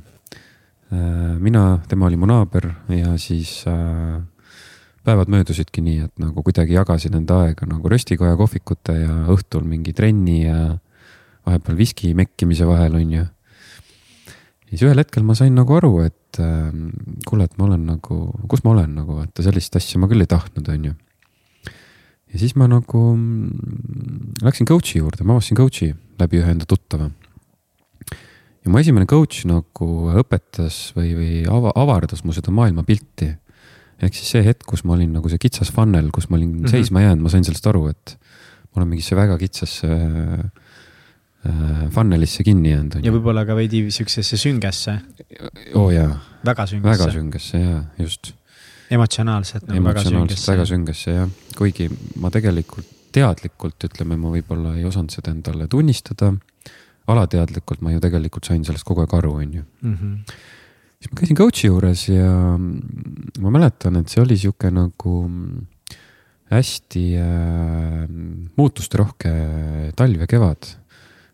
mina, 1.41 1.81
tema 1.89 2.07
oli 2.07 2.17
mu 2.17 2.27
naaber 2.27 2.69
ja 2.89 3.17
siis 3.17 3.65
äh, 3.67 4.21
päevad 5.05 5.31
möödusidki 5.33 5.83
nii, 5.83 6.07
et 6.07 6.23
nagu 6.23 6.45
kuidagi 6.47 6.77
jagasin 6.77 7.17
enda 7.19 7.43
aega 7.47 7.67
nagu 7.67 7.91
röstikoja 7.91 8.37
kohvikute 8.39 8.95
ja 9.01 9.17
õhtul 9.33 9.65
mingi 9.67 9.95
trenni 9.97 10.43
ja 10.45 10.77
vahepeal 11.47 11.79
viski 11.79 12.13
mekkimise 12.15 12.67
vahel, 12.69 12.99
on 13.01 13.15
ju. 13.17 13.25
ja 13.27 14.71
siis 14.71 14.85
ühel 14.87 15.03
hetkel 15.03 15.27
ma 15.27 15.35
sain 15.39 15.55
nagu 15.59 15.75
aru, 15.79 15.95
et 16.07 16.17
äh, 16.41 16.69
kuule, 17.29 17.49
et 17.49 17.57
ma 17.59 17.67
olen 17.69 17.87
nagu, 17.95 18.19
kus 18.51 18.63
ma 18.65 18.77
olen 18.77 18.95
nagu, 19.01 19.19
vaata 19.21 19.45
sellist 19.45 19.77
asja 19.79 20.01
ma 20.01 20.09
küll 20.11 20.25
ei 20.25 20.31
tahtnud, 20.31 20.69
on 20.73 20.87
ju. 20.91 20.95
ja 22.33 22.41
siis 22.41 22.55
ma 22.57 22.69
nagu 22.71 23.03
mm, 23.17 24.39
läksin 24.47 24.69
coach'i 24.69 25.03
juurde, 25.03 25.27
ma 25.27 25.37
avastasin 25.37 25.61
coach'i 25.61 25.93
läbi 26.23 26.41
ühe 26.41 26.55
enda 26.55 26.69
tuttava. 26.69 27.11
ja 28.63 28.73
mu 28.73 28.81
esimene 28.81 29.09
coach 29.11 29.45
nagu 29.51 29.91
õpetas 30.23 30.93
või, 30.97 31.15
või 31.19 31.45
ava, 31.51 31.75
avardas 31.77 32.25
mu 32.25 32.35
seda 32.37 32.55
maailmapilti 32.55 33.33
ehk 34.03 34.17
siis 34.19 34.33
see 34.35 34.43
hetk, 34.47 34.65
kus 34.67 34.83
ma 34.87 34.97
olin 34.97 35.13
nagu 35.15 35.31
see 35.31 35.41
kitsas 35.43 35.71
funnel, 35.75 36.11
kus 36.15 36.29
ma 36.31 36.39
olin 36.39 36.51
mm 36.51 36.65
-hmm. 36.65 36.73
seisma 36.75 37.05
jäänud, 37.05 37.23
ma 37.23 37.31
sain 37.31 37.45
sellest 37.47 37.67
aru, 37.71 37.87
et 37.93 38.17
ma 38.73 38.81
olen 38.81 38.89
mingisse 38.95 39.17
väga 39.17 39.39
kitsasse 39.39 39.87
äh, 39.87 40.45
funnelisse 41.91 42.45
kinni 42.47 42.71
jäänud. 42.71 43.01
ja 43.03 43.13
võib-olla 43.15 43.43
ka 43.47 43.57
veidi 43.59 43.83
siuksesse 43.91 44.39
süngesse. 44.39 44.95
oo 45.75 45.87
oh, 45.87 45.91
jaa. 45.91 46.15
väga 46.47 46.67
süngesse. 46.71 46.93
väga 46.93 47.13
süngesse 47.17 47.63
jaa, 47.63 47.81
just. 47.99 48.33
emotsionaalselt 48.91 49.67
nagu 49.67 49.85
väga 49.89 50.05
süngesse. 50.07 50.53
väga 50.53 50.69
süngesse 50.71 51.17
jah, 51.17 51.37
kuigi 51.59 51.89
ma 52.23 52.31
tegelikult 52.31 52.87
teadlikult 53.13 53.89
ütleme, 53.91 54.17
ma 54.17 54.31
võib-olla 54.33 54.77
ei 54.79 54.87
osanud 54.89 55.13
seda 55.13 55.35
endale 55.35 55.67
tunnistada. 55.69 56.33
alateadlikult 57.13 57.83
ma 57.83 57.91
ju 57.93 58.01
tegelikult 58.01 58.47
sain 58.47 58.63
sellest 58.65 58.87
kogu 58.87 59.03
aeg 59.03 59.15
aru, 59.19 59.35
on 59.43 59.55
ju 59.59 59.65
mm. 59.83 59.95
-hmm 60.01 60.19
siis 61.03 61.11
ma 61.11 61.19
käisin 61.19 61.37
coach'i 61.37 61.67
juures 61.67 62.05
ja 62.09 62.57
ma 63.43 63.51
mäletan, 63.51 63.97
et 63.99 64.13
see 64.13 64.23
oli 64.23 64.37
sihuke 64.39 64.71
nagu 64.71 65.15
hästi 66.53 67.03
äh, 67.19 68.07
muutusterohke 68.57 69.33
talv 69.97 70.23
ja 70.23 70.29
kevad. 70.31 70.69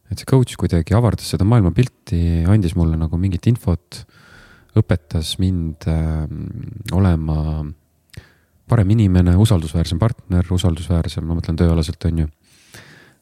Et 0.08 0.16
see 0.16 0.28
coach 0.28 0.56
kuidagi 0.60 0.96
avardas 0.96 1.28
seda 1.34 1.46
maailmapilti, 1.48 2.46
andis 2.48 2.74
mulle 2.78 2.98
nagu 3.00 3.20
mingit 3.20 3.46
infot, 3.50 4.02
õpetas 4.78 5.34
mind 5.42 5.88
äh, 5.90 6.24
olema 6.96 7.38
parem 8.68 8.90
inimene, 8.92 9.36
usaldusväärsem 9.40 10.00
partner, 10.00 10.44
usaldusväärsem, 10.52 11.24
ma 11.24 11.38
mõtlen 11.38 11.56
tööalaselt, 11.56 12.04
on 12.08 12.24
ju 12.24 12.28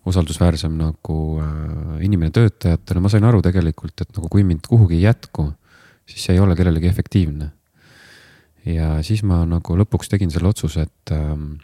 usaldusväärsem 0.06 0.74
nagu 0.78 1.20
äh, 1.42 2.02
inimene 2.06 2.34
töötajatele, 2.34 3.02
ma 3.02 3.10
sain 3.10 3.26
aru 3.26 3.42
tegelikult, 3.46 3.94
et 4.02 4.10
nagu 4.14 4.30
kui 4.30 4.46
mind 4.46 4.66
kuhugi 4.70 5.00
ei 5.00 5.06
jätku 5.06 5.50
siis 6.06 6.26
see 6.26 6.36
ei 6.36 6.40
ole 6.40 6.56
kellelegi 6.56 6.88
efektiivne. 6.88 7.50
ja 8.66 8.96
siis 9.06 9.22
ma 9.22 9.44
nagu 9.46 9.76
lõpuks 9.78 10.10
tegin 10.10 10.30
selle 10.34 10.50
otsuse, 10.50 10.86
et 10.88 11.12
ähm, 11.14 11.58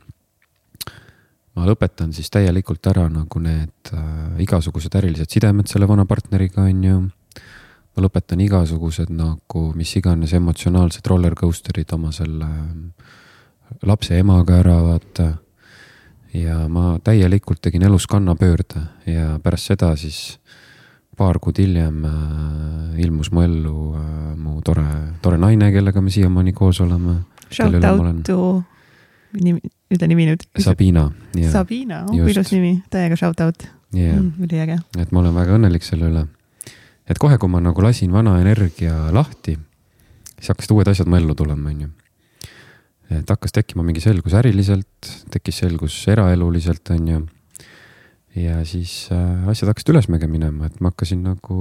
ma 1.56 1.66
lõpetan 1.68 2.12
siis 2.16 2.30
täielikult 2.32 2.86
ära 2.88 3.08
nagu 3.12 3.42
need 3.42 3.92
äh, 3.92 4.40
igasugused 4.44 4.94
ärilised 5.00 5.32
sidemed 5.32 5.68
selle 5.68 5.88
vana 5.88 6.06
partneriga, 6.08 6.64
on 6.68 6.84
ju. 6.84 7.00
ma 7.92 8.04
lõpetan 8.06 8.40
igasugused 8.40 9.12
nagu 9.12 9.66
mis 9.76 9.96
iganes 10.00 10.32
emotsionaalsed 10.32 11.06
roller 11.06 11.36
coaster'id 11.36 11.92
oma 11.92 12.12
selle 12.12 12.48
äh, 12.48 13.10
lapse 13.82 14.18
emaga 14.18 14.58
ära, 14.62 14.76
vaata. 14.82 15.32
ja 16.32 16.62
ma 16.68 16.98
täielikult 17.04 17.60
tegin 17.60 17.82
elus 17.84 18.06
kannapöörde 18.08 18.80
ja 19.06 19.38
pärast 19.42 19.68
seda 19.68 19.90
siis 20.00 20.38
paar 21.16 21.38
kuud 21.38 21.58
hiljem 21.60 22.04
äh, 22.08 23.00
ilmus 23.04 23.30
mu 23.32 23.42
ellu 23.44 23.94
äh, 23.98 24.36
mu 24.40 24.60
tore, 24.64 24.86
tore 25.22 25.38
naine, 25.38 25.68
kellega 25.74 26.00
me 26.00 26.10
siiamaani 26.10 26.52
koos 26.56 26.80
oleme. 26.80 27.20
Shout 27.52 27.84
out 27.84 28.24
to, 28.24 28.62
nimi, 29.38 29.72
ütle 29.92 30.08
nimi 30.10 30.26
nüüd. 30.30 30.44
Sabina. 30.60 31.08
Sabina, 31.52 32.04
oh 32.10 32.30
ilus 32.32 32.52
nimi, 32.54 32.76
täiega 32.92 33.18
shout 33.18 33.40
out 33.44 33.66
yeah.. 33.94 34.16
Mm, 34.18 34.32
üliäge. 34.44 34.78
et 34.98 35.12
ma 35.12 35.22
olen 35.22 35.34
väga 35.36 35.58
õnnelik 35.58 35.86
selle 35.86 36.10
üle. 36.10 36.26
et 37.08 37.20
kohe, 37.20 37.38
kui 37.38 37.50
ma 37.52 37.60
nagu 37.64 37.84
lasin 37.84 38.12
vana 38.12 38.38
energia 38.40 39.10
lahti, 39.14 39.56
siis 40.38 40.52
hakkasid 40.52 40.74
uued 40.76 40.92
asjad 40.92 41.10
mu 41.10 41.18
ellu 41.20 41.36
tulema, 41.38 41.72
onju. 41.72 41.90
et 43.18 43.36
hakkas 43.36 43.54
tekkima 43.58 43.84
mingi 43.86 44.04
selgus 44.04 44.36
äriliselt, 44.38 45.12
tekkis 45.32 45.62
selgus 45.64 46.00
eraeluliselt, 46.12 46.94
onju 46.96 47.26
ja 48.38 48.62
siis 48.64 49.08
äh, 49.12 49.48
asjad 49.48 49.72
hakkasid 49.72 49.92
ülesmäge 49.92 50.28
minema, 50.30 50.68
et 50.68 50.80
ma 50.80 50.92
hakkasin 50.92 51.24
nagu 51.26 51.58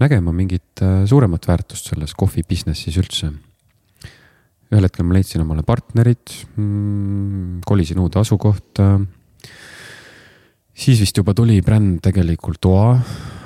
nägema 0.00 0.32
mingit 0.32 0.82
äh, 0.82 1.02
suuremat 1.10 1.48
väärtust 1.48 1.90
selles 1.90 2.14
kohvi 2.14 2.44
business'is 2.46 2.98
üldse. 3.00 3.32
Ühel 4.70 4.86
hetkel 4.86 5.06
ma 5.06 5.16
leidsin 5.16 5.42
omale 5.42 5.64
partnerid 5.66 6.34
mm,, 6.54 7.62
kolisin 7.66 7.98
uude 8.02 8.20
asukohta. 8.20 9.00
siis 10.74 11.00
vist 11.02 11.16
juba 11.16 11.34
tuli 11.34 11.60
bränd 11.62 11.98
tegelikult 12.04 12.70
Oa, 12.70 12.94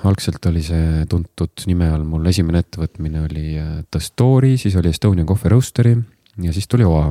algselt 0.05 0.45
oli 0.51 0.63
see 0.63 1.07
tuntud 1.09 1.65
nime 1.71 1.89
all, 1.89 2.05
mul 2.05 2.29
esimene 2.29 2.61
ettevõtmine 2.65 3.25
oli 3.25 3.47
äh, 3.57 3.81
The 3.91 4.03
Story, 4.05 4.59
siis 4.61 4.77
oli 4.77 4.93
Estonian 4.93 5.27
Coffee 5.27 5.53
Roastery 5.53 5.97
ja 6.45 6.53
siis 6.53 6.69
tuli 6.69 6.85
Oa 6.85 7.09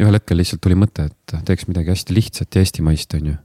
ühel 0.00 0.18
hetkel 0.18 0.40
lihtsalt 0.40 0.62
tuli 0.64 0.76
mõte, 0.78 1.06
et 1.06 1.34
teeks 1.46 1.68
midagi 1.70 1.92
hästi 1.92 2.14
lihtsat 2.16 2.56
ja 2.56 2.64
eestimaist, 2.64 3.14
on 3.14 3.30
ju. 3.30 3.36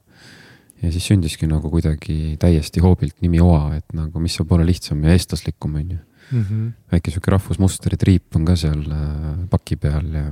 ja 0.82 0.91
siis 0.95 1.05
sündiski 1.11 1.47
nagu 1.49 1.69
kuidagi 1.69 2.36
täiesti 2.41 2.82
hoobilt 2.82 3.19
nimi 3.21 3.41
Oa, 3.43 3.75
et 3.77 3.93
nagu, 3.93 4.21
mis 4.23 4.34
saab 4.39 4.57
olla 4.57 4.65
lihtsam 4.65 5.03
ja 5.05 5.13
eestlaslikum, 5.13 5.77
on 5.77 5.91
ju 5.93 5.99
mm. 6.32 6.43
-hmm. 6.43 6.71
väike 6.91 7.11
sihuke 7.11 7.32
rahvusmusteri 7.36 7.97
triip 7.97 8.36
on 8.36 8.45
ka 8.45 8.55
seal 8.59 8.82
äh, 8.86 9.36
paki 9.49 9.75
peal 9.75 10.09
ja. 10.13 10.32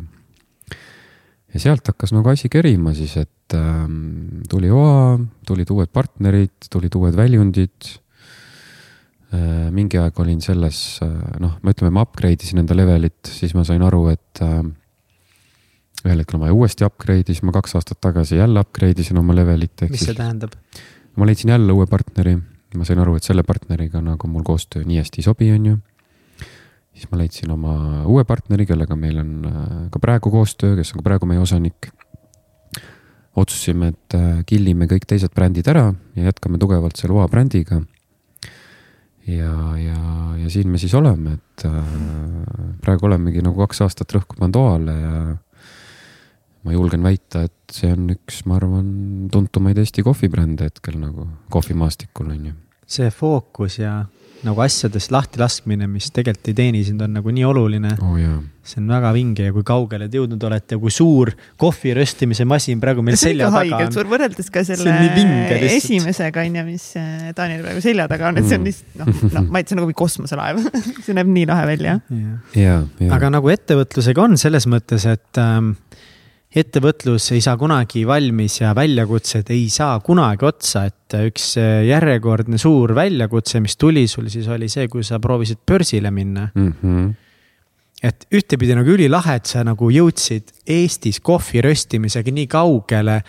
ja 1.53 1.59
sealt 1.59 1.88
hakkas 1.88 2.13
nagu 2.15 2.30
asi 2.30 2.49
kerima 2.49 2.93
siis, 2.93 3.17
et 3.17 3.53
äh, 3.57 3.85
tuli 4.49 4.72
Oa, 4.72 5.19
tulid 5.45 5.69
uued 5.69 5.93
partnerid, 5.93 6.69
tulid 6.69 6.95
uued 6.95 7.15
väljundid 7.15 7.93
äh,. 9.34 9.69
mingi 9.72 9.99
aeg 9.99 10.19
olin 10.19 10.41
selles 10.41 10.99
äh,, 11.03 11.39
noh, 11.39 11.59
me 11.63 11.76
ütleme, 11.76 11.93
ma 11.93 12.07
upgrade 12.07 12.43
isin 12.43 12.63
enda 12.63 12.76
levelit, 12.77 13.23
siis 13.27 13.55
ma 13.57 13.63
sain 13.67 13.81
aru, 13.84 14.07
et 14.13 14.43
äh, 14.43 14.61
ühel 16.05 16.22
hetkel 16.22 16.38
on 16.38 16.45
vaja 16.45 16.55
uuesti 16.55 16.85
upgrade, 16.88 17.26
siis 17.31 17.43
ma 17.45 17.53
kaks 17.55 17.76
aastat 17.80 17.99
tagasi 18.03 18.38
jälle 18.38 18.61
upgrade 18.61 19.01
isin 19.01 19.17
oma 19.17 19.35
levelit. 19.35 19.88
mis 19.89 20.05
see 20.05 20.15
tähendab? 20.17 20.53
ma 21.17 21.26
leidsin 21.26 21.49
jälle 21.49 21.73
uue 21.73 21.88
partneri, 21.89 22.38
ma 22.77 22.87
sain 22.87 23.01
aru, 23.01 23.17
et 23.17 23.27
selle 23.27 23.43
partneriga 23.47 24.01
nagu 24.03 24.29
mul 24.31 24.45
koostöö 24.47 24.85
nii 24.87 25.01
hästi 25.01 25.21
ei 25.21 25.27
sobi, 25.27 25.49
on 25.53 25.65
ju. 25.71 25.77
siis 26.97 27.09
ma 27.11 27.19
leidsin 27.19 27.51
oma 27.53 27.73
uue 28.09 28.23
partneri, 28.25 28.65
kellega 28.69 28.95
meil 28.97 29.19
on 29.21 29.31
äh, 29.49 29.65
ka 29.93 30.01
praegu 30.01 30.31
koostöö, 30.33 30.75
kes 30.77 30.93
on 30.93 31.01
ka 31.01 31.09
praegu 31.09 31.29
meie 31.29 31.41
osanik. 31.41 31.91
otsustasime, 33.37 33.93
et 33.93 34.17
äh, 34.17 34.43
killime 34.49 34.87
kõik 34.89 35.05
teised 35.05 35.33
brändid 35.35 35.67
ära 35.69 35.91
ja 36.15 36.31
jätkame 36.31 36.57
tugevalt 36.57 36.97
selle 36.97 37.13
Oa 37.17 37.27
brändiga. 37.27 37.81
ja, 39.27 39.53
ja, 39.77 39.99
ja 40.37 40.49
siin 40.49 40.69
me 40.69 40.77
siis 40.77 40.93
oleme, 40.93 41.37
et 41.37 41.65
äh, 41.65 41.91
praegu 42.81 43.05
olemegi 43.09 43.43
nagu 43.45 43.59
kaks 43.65 43.83
aastat 43.85 44.13
rõhku 44.17 44.39
pannud 44.39 44.61
Oale 44.61 45.01
ja 45.01 45.17
ma 46.67 46.75
julgen 46.75 47.03
väita, 47.05 47.45
et 47.47 47.75
see 47.75 47.89
on 47.95 48.11
üks, 48.11 48.41
ma 48.47 48.57
arvan, 48.59 48.87
tuntumaid 49.31 49.79
Eesti 49.79 50.03
kohvibrände 50.03 50.67
hetkel 50.67 50.97
nagu 50.99 51.29
kohvimaastikul 51.53 52.33
on 52.33 52.49
ju. 52.49 52.55
See 52.88 53.09
fookus 53.14 53.80
ja 53.81 53.99
nagu 54.45 54.61
asjadest 54.61 55.11
lahti 55.14 55.39
laskmine, 55.41 55.88
mis 55.89 56.11
tegelikult 56.14 56.51
ei 56.51 56.57
teeni 56.57 56.84
sind, 56.85 57.01
on 57.01 57.15
nagu 57.18 57.34
nii 57.34 57.45
oluline 57.47 57.93
oh,. 57.97 58.19
see 58.68 58.81
on 58.81 58.91
väga 58.91 59.11
vinge 59.15 59.47
ja 59.47 59.53
kui 59.55 59.64
kaugele 59.65 60.09
te 60.11 60.19
jõudnud 60.19 60.43
olete 60.49 60.76
ja 60.76 60.81
kui 60.81 60.91
suur 60.93 61.31
kohvi 61.59 61.93
röstimise 61.97 62.45
masin 62.47 62.81
praegu 62.84 63.03
meil 63.05 63.18
selja 63.19 63.49
taga 63.53 63.80
on. 63.85 63.95
suur 63.95 64.09
võrreldes 64.11 64.51
ka 64.53 64.64
selle 64.68 64.93
esimesega 65.72 66.43
on 66.43 66.59
ju, 66.59 66.65
mis 66.68 66.85
äh, 66.99 67.31
Taanil 67.38 67.64
praegu 67.65 67.84
selja 67.84 68.09
taga 68.11 68.30
on, 68.30 68.41
et 68.41 68.49
see 68.49 68.59
on 68.59 68.65
mm. 68.65 68.69
lihtsalt 68.69 69.01
noh, 69.01 69.26
noh, 69.39 69.49
ma 69.55 69.64
see 69.64 69.77
on 69.77 69.84
nagu 69.84 69.97
kosmoselaev 70.03 70.61
see 71.07 71.18
näeb 71.18 71.34
nii 71.34 71.49
lahe 71.49 71.68
välja. 71.72 71.97
aga 73.18 73.34
nagu 73.34 73.53
ettevõtlusega 73.55 74.27
on 74.27 74.38
selles 74.41 74.69
mõttes, 74.69 75.07
et 75.09 75.41
ähm, 75.41 75.73
ettevõtlus 76.56 77.32
ei 77.36 77.41
saa 77.44 77.57
kunagi 77.60 78.06
valmis 78.07 78.61
ja 78.61 78.74
väljakutsed 78.76 79.49
ei 79.52 79.68
saa 79.72 79.99
kunagi 80.03 80.48
otsa, 80.48 80.86
et 80.88 81.15
üks 81.19 81.56
järjekordne 81.88 82.60
suur 82.61 82.95
väljakutse, 82.95 83.60
mis 83.64 83.76
tuli 83.80 84.06
sul 84.07 84.30
siis 84.32 84.48
oli 84.52 84.69
see, 84.72 84.88
kui 84.91 85.03
sa 85.03 85.19
proovisid 85.24 85.64
börsile 85.68 86.11
minna 86.11 86.48
mm. 86.53 86.72
-hmm. 86.84 87.11
et 88.03 88.28
ühtepidi 88.32 88.76
nagu 88.76 88.95
ülilahe, 88.95 89.36
et 89.36 89.45
sa 89.45 89.64
nagu 89.68 89.91
jõudsid 89.91 90.56
Eestis 90.68 91.19
kohvi 91.19 91.61
röstimisega 91.61 92.32
nii 92.32 92.48
kaugele 92.48 93.22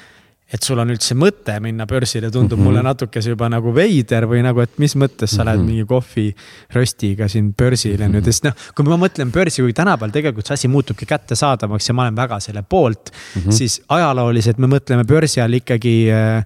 et 0.48 0.64
sul 0.64 0.80
on 0.80 0.88
üldse 0.88 1.12
mõte 1.18 1.58
minna 1.60 1.84
börsile, 1.88 2.30
tundub 2.32 2.56
mm 2.56 2.62
-hmm. 2.62 2.68
mulle 2.70 2.82
natuke 2.82 3.22
see 3.22 3.34
juba 3.34 3.50
nagu 3.52 3.72
veider 3.74 4.24
või 4.30 4.40
nagu, 4.42 4.62
et 4.64 4.78
mis 4.78 4.96
mõttes 4.96 5.26
sa 5.26 5.36
mm 5.36 5.40
-hmm. 5.40 5.44
lähed 5.44 5.58
mhm. 5.58 5.66
mingi 5.66 5.84
kohviröstiga 5.84 7.28
siin 7.28 7.52
börsile 7.54 8.08
mm 8.08 8.12
-hmm. 8.12 8.16
nüüd, 8.16 8.24
sest 8.24 8.44
noh, 8.44 8.54
kui 8.74 8.84
ma 8.84 8.96
mõtlen 8.96 9.32
börsi, 9.32 9.62
kui 9.62 9.72
tänapäeval 9.72 10.10
tegelikult 10.10 10.46
see 10.46 10.54
asi 10.54 10.68
muutubki 10.68 11.06
kättesaadavaks 11.06 11.88
ja 11.88 11.94
ma 11.94 12.02
olen 12.02 12.16
väga 12.16 12.40
selle 12.40 12.62
poolt 12.62 13.10
mm, 13.10 13.42
-hmm. 13.42 13.52
siis 13.52 13.82
ajalooliselt 13.88 14.58
me 14.58 14.66
mõtleme 14.66 15.04
börsi 15.04 15.40
all 15.40 15.52
ikkagi 15.52 16.08
äh, 16.10 16.44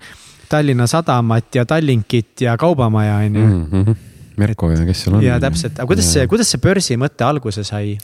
Tallinna 0.49 0.87
Sadamat 0.87 1.55
ja 1.55 1.65
Tallinkit 1.65 2.41
ja 2.41 2.57
Kaubamaja, 2.57 3.17
on 3.17 3.37
ju. 3.37 3.47
Mhm. 3.47 3.93
Merko 4.37 4.71
ja 4.71 4.85
kes 4.89 5.05
seal 5.05 5.17
on. 5.17 5.25
ja 5.25 5.39
täpselt, 5.41 5.79
aga 5.79 5.87
kuidas 5.87 6.13
see, 6.13 6.27
kuidas 6.27 6.51
see 6.51 6.61
börsi 6.61 6.97
mõte 6.97 7.25
alguse 7.25 7.65
sai? 7.65 7.99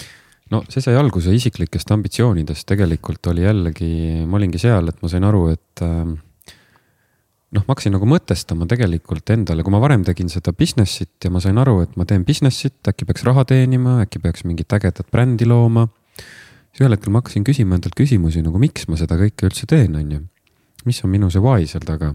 No 0.52 0.62
see 0.68 0.82
sai 0.84 0.96
alguse 0.96 1.32
isiklikest 1.34 1.90
ambitsioonidest, 1.94 2.66
tegelikult 2.68 3.26
oli 3.32 3.44
jällegi, 3.44 3.90
ma 4.28 4.38
olingi 4.40 4.60
seal, 4.60 4.88
et 4.90 5.02
ma 5.02 5.10
sain 5.12 5.26
aru, 5.28 5.42
et 5.52 5.82
äh, 5.84 6.06
noh, 6.08 7.64
ma 7.64 7.72
hakkasin 7.72 7.94
nagu 7.96 8.08
mõtestama 8.08 8.68
tegelikult 8.70 9.32
endale, 9.34 9.64
kui 9.64 9.74
ma 9.74 9.80
varem 9.82 10.04
tegin 10.06 10.30
seda 10.32 10.54
business'it 10.56 11.28
ja 11.28 11.32
ma 11.32 11.42
sain 11.44 11.58
aru, 11.60 11.80
et 11.84 11.98
ma 12.00 12.06
teen 12.08 12.24
business'it, 12.28 12.80
äkki 12.88 13.08
peaks 13.08 13.26
raha 13.28 13.44
teenima, 13.48 13.98
äkki 14.04 14.22
peaks 14.24 14.46
mingit 14.48 14.72
ägedat 14.76 15.10
brändi 15.12 15.48
looma. 15.48 15.88
siis 16.72 16.84
ühel 16.84 16.96
hetkel 16.96 17.12
ma 17.12 17.22
hakkasin 17.22 17.44
küsima 17.44 17.78
endalt 17.78 17.96
küsimusi 17.98 18.44
nagu, 18.44 18.60
miks 18.60 18.88
ma 18.88 18.96
seda 19.00 19.20
kõike 19.20 19.48
üldse 19.50 19.68
teen, 19.68 19.96
on 19.96 20.16
ju. 20.16 20.24
mis 20.86 21.04
on 21.04 21.12
minu 21.12 21.30
see 21.30 21.44
why 21.44 21.66
seal 21.66 21.84
taga? 21.84 22.14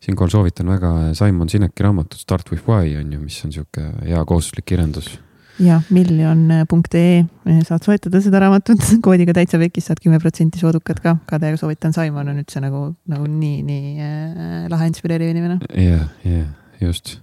siinkohal 0.00 0.30
soovitan 0.32 0.68
väga 0.72 1.14
Simon 1.14 1.48
Sineki 1.48 1.84
raamatut 1.84 2.20
Start 2.20 2.48
with 2.50 2.64
why 2.68 2.96
on 2.96 3.12
ju, 3.12 3.20
mis 3.20 3.36
on 3.44 3.52
sihuke 3.52 3.84
hea 4.04 4.24
kohustuslik 4.24 4.64
kirjandus 4.72 5.18
jah, 5.60 5.82
miljon.ee 5.92 7.62
saad 7.66 7.84
soetada 7.84 8.20
seda 8.24 8.40
raamatut. 8.42 8.82
Koodiga 9.04 9.34
täitsa 9.36 9.60
pekis 9.60 9.88
saad 9.90 10.00
kümme 10.02 10.20
protsenti 10.22 10.60
soodukat 10.60 11.02
ka, 11.04 11.16
ka 11.28 11.40
täiega 11.42 11.60
soovitan, 11.60 11.94
Simon 11.96 12.32
on 12.32 12.40
üldse 12.42 12.62
nagu, 12.64 12.86
nagu 13.10 13.26
nii, 13.28 13.60
nii 13.66 13.90
äh, 14.06 14.62
lahe 14.72 14.88
inspireeriv 14.90 15.32
inimene. 15.34 15.60
jah, 15.76 16.06
jah, 16.26 16.48
just. 16.82 17.18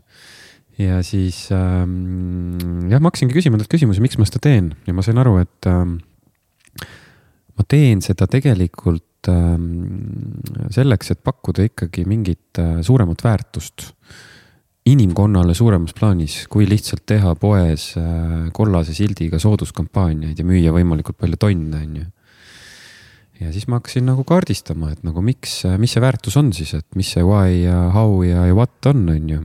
ja 0.82 1.02
siis 1.06 1.48
ähm, 1.56 2.88
jah, 2.92 3.02
ma 3.02 3.12
hakkasingi 3.12 3.38
küsima 3.38 3.58
endalt 3.58 3.74
küsimusi, 3.74 4.04
miks 4.04 4.20
ma 4.22 4.30
seda 4.30 4.44
teen. 4.50 4.72
Ja 4.88 4.96
ma 4.98 5.06
sain 5.06 5.20
aru, 5.22 5.38
et 5.44 5.70
ähm, 5.70 6.00
ma 7.58 7.68
teen 7.70 8.04
seda 8.06 8.30
tegelikult 8.32 9.32
ähm, 9.34 9.70
selleks, 10.74 11.16
et 11.16 11.24
pakkuda 11.26 11.66
ikkagi 11.72 12.06
mingit 12.10 12.62
äh, 12.62 12.80
suuremat 12.86 13.26
väärtust 13.26 13.92
inimkonnale 14.88 15.56
suuremas 15.58 15.96
plaanis, 15.98 16.44
kui 16.52 16.68
lihtsalt 16.70 17.04
teha 17.10 17.34
poes 17.40 17.90
äh, 18.00 18.48
kollase 18.56 18.96
sildiga 18.96 19.40
sooduskampaaniaid 19.42 20.40
ja 20.40 20.46
müüa 20.48 20.74
võimalikult 20.76 21.20
palju 21.20 21.40
tonne, 21.42 21.82
on 21.82 22.00
ju. 22.02 22.06
ja 23.42 23.52
siis 23.54 23.68
ma 23.70 23.82
hakkasin 23.82 24.08
nagu 24.08 24.24
kaardistama, 24.28 24.94
et 24.96 25.04
nagu 25.08 25.24
miks, 25.26 25.60
mis 25.82 25.94
see 25.96 26.04
väärtus 26.04 26.40
on 26.40 26.54
siis, 26.56 26.74
et 26.78 26.88
mis 27.00 27.12
see 27.14 27.26
why 27.26 27.64
ja 27.66 27.88
how 27.96 28.22
ja, 28.26 28.48
ja 28.50 28.58
what 28.58 28.92
on, 28.92 29.04
on 29.14 29.30
ju. 29.34 29.42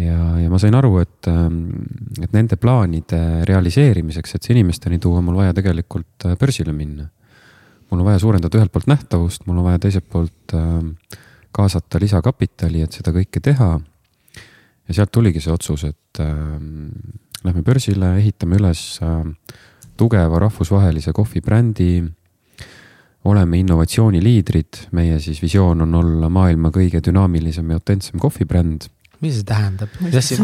ja, 0.00 0.18
ja 0.40 0.52
ma 0.52 0.60
sain 0.62 0.76
aru, 0.78 0.96
et, 1.04 1.30
ähm, 1.30 1.60
et 2.22 2.32
nende 2.36 2.58
plaanide 2.60 3.20
realiseerimiseks, 3.50 4.36
et 4.36 4.46
see 4.46 4.56
inimesteni 4.56 5.00
tuua, 5.02 5.22
mul 5.24 5.42
vaja 5.42 5.56
tegelikult 5.56 6.30
äh, 6.30 6.38
börsile 6.40 6.72
minna. 6.72 7.10
mul 7.90 8.00
on 8.00 8.08
vaja 8.08 8.22
suurendada 8.22 8.58
ühelt 8.58 8.72
poolt 8.72 8.88
nähtavust, 8.90 9.44
mul 9.46 9.60
on 9.60 9.72
vaja 9.72 9.82
teiselt 9.84 10.08
poolt 10.10 10.54
ähm, 10.56 10.94
kaasata 11.54 12.00
lisakapitali, 12.02 12.82
et 12.82 12.96
seda 12.96 13.12
kõike 13.14 13.42
teha 13.44 13.74
ja 14.88 14.96
sealt 14.96 15.12
tuligi 15.14 15.42
see 15.42 15.54
otsus, 15.54 15.86
et 15.88 16.20
äh, 16.22 16.34
lähme 17.44 17.62
börsile, 17.64 18.14
ehitame 18.20 18.58
üles 18.60 18.82
äh, 19.04 19.22
tugeva 19.96 20.42
rahvusvahelise 20.46 21.14
kohvibrändi. 21.16 22.04
oleme 23.24 23.56
innovatsiooniliidrid, 23.56 24.82
meie 24.92 25.16
siis 25.20 25.38
visioon 25.40 25.80
on 25.80 25.94
olla 25.96 26.28
maailma 26.28 26.68
kõige 26.68 27.00
dünaamilisem 27.00 27.70
ja 27.70 27.78
autentsem 27.80 28.20
kohvibränd. 28.20 28.90
mis 29.20 29.38
see 29.38 29.46
tähendab? 29.48 29.88
mis 30.00 30.14
asi, 30.20 30.36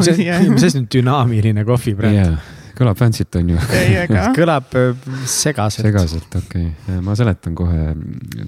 mis 0.49 0.65
asi 0.65 0.79
on 0.79 0.89
dünaamiline 0.95 1.65
kohvibränd 1.69 2.17
yeah.? 2.17 2.49
kõlab 2.81 2.97
fancy't 2.97 3.37
on 3.37 3.51
ju 3.53 3.59
kõlab 4.39 4.73
äh, 4.81 5.05
segaselt. 5.29 5.85
segaselt, 5.85 6.41
okei 6.41 6.71
okay., 6.71 7.05
ma 7.05 7.17
seletan 7.19 7.55
kohe. 7.55 7.93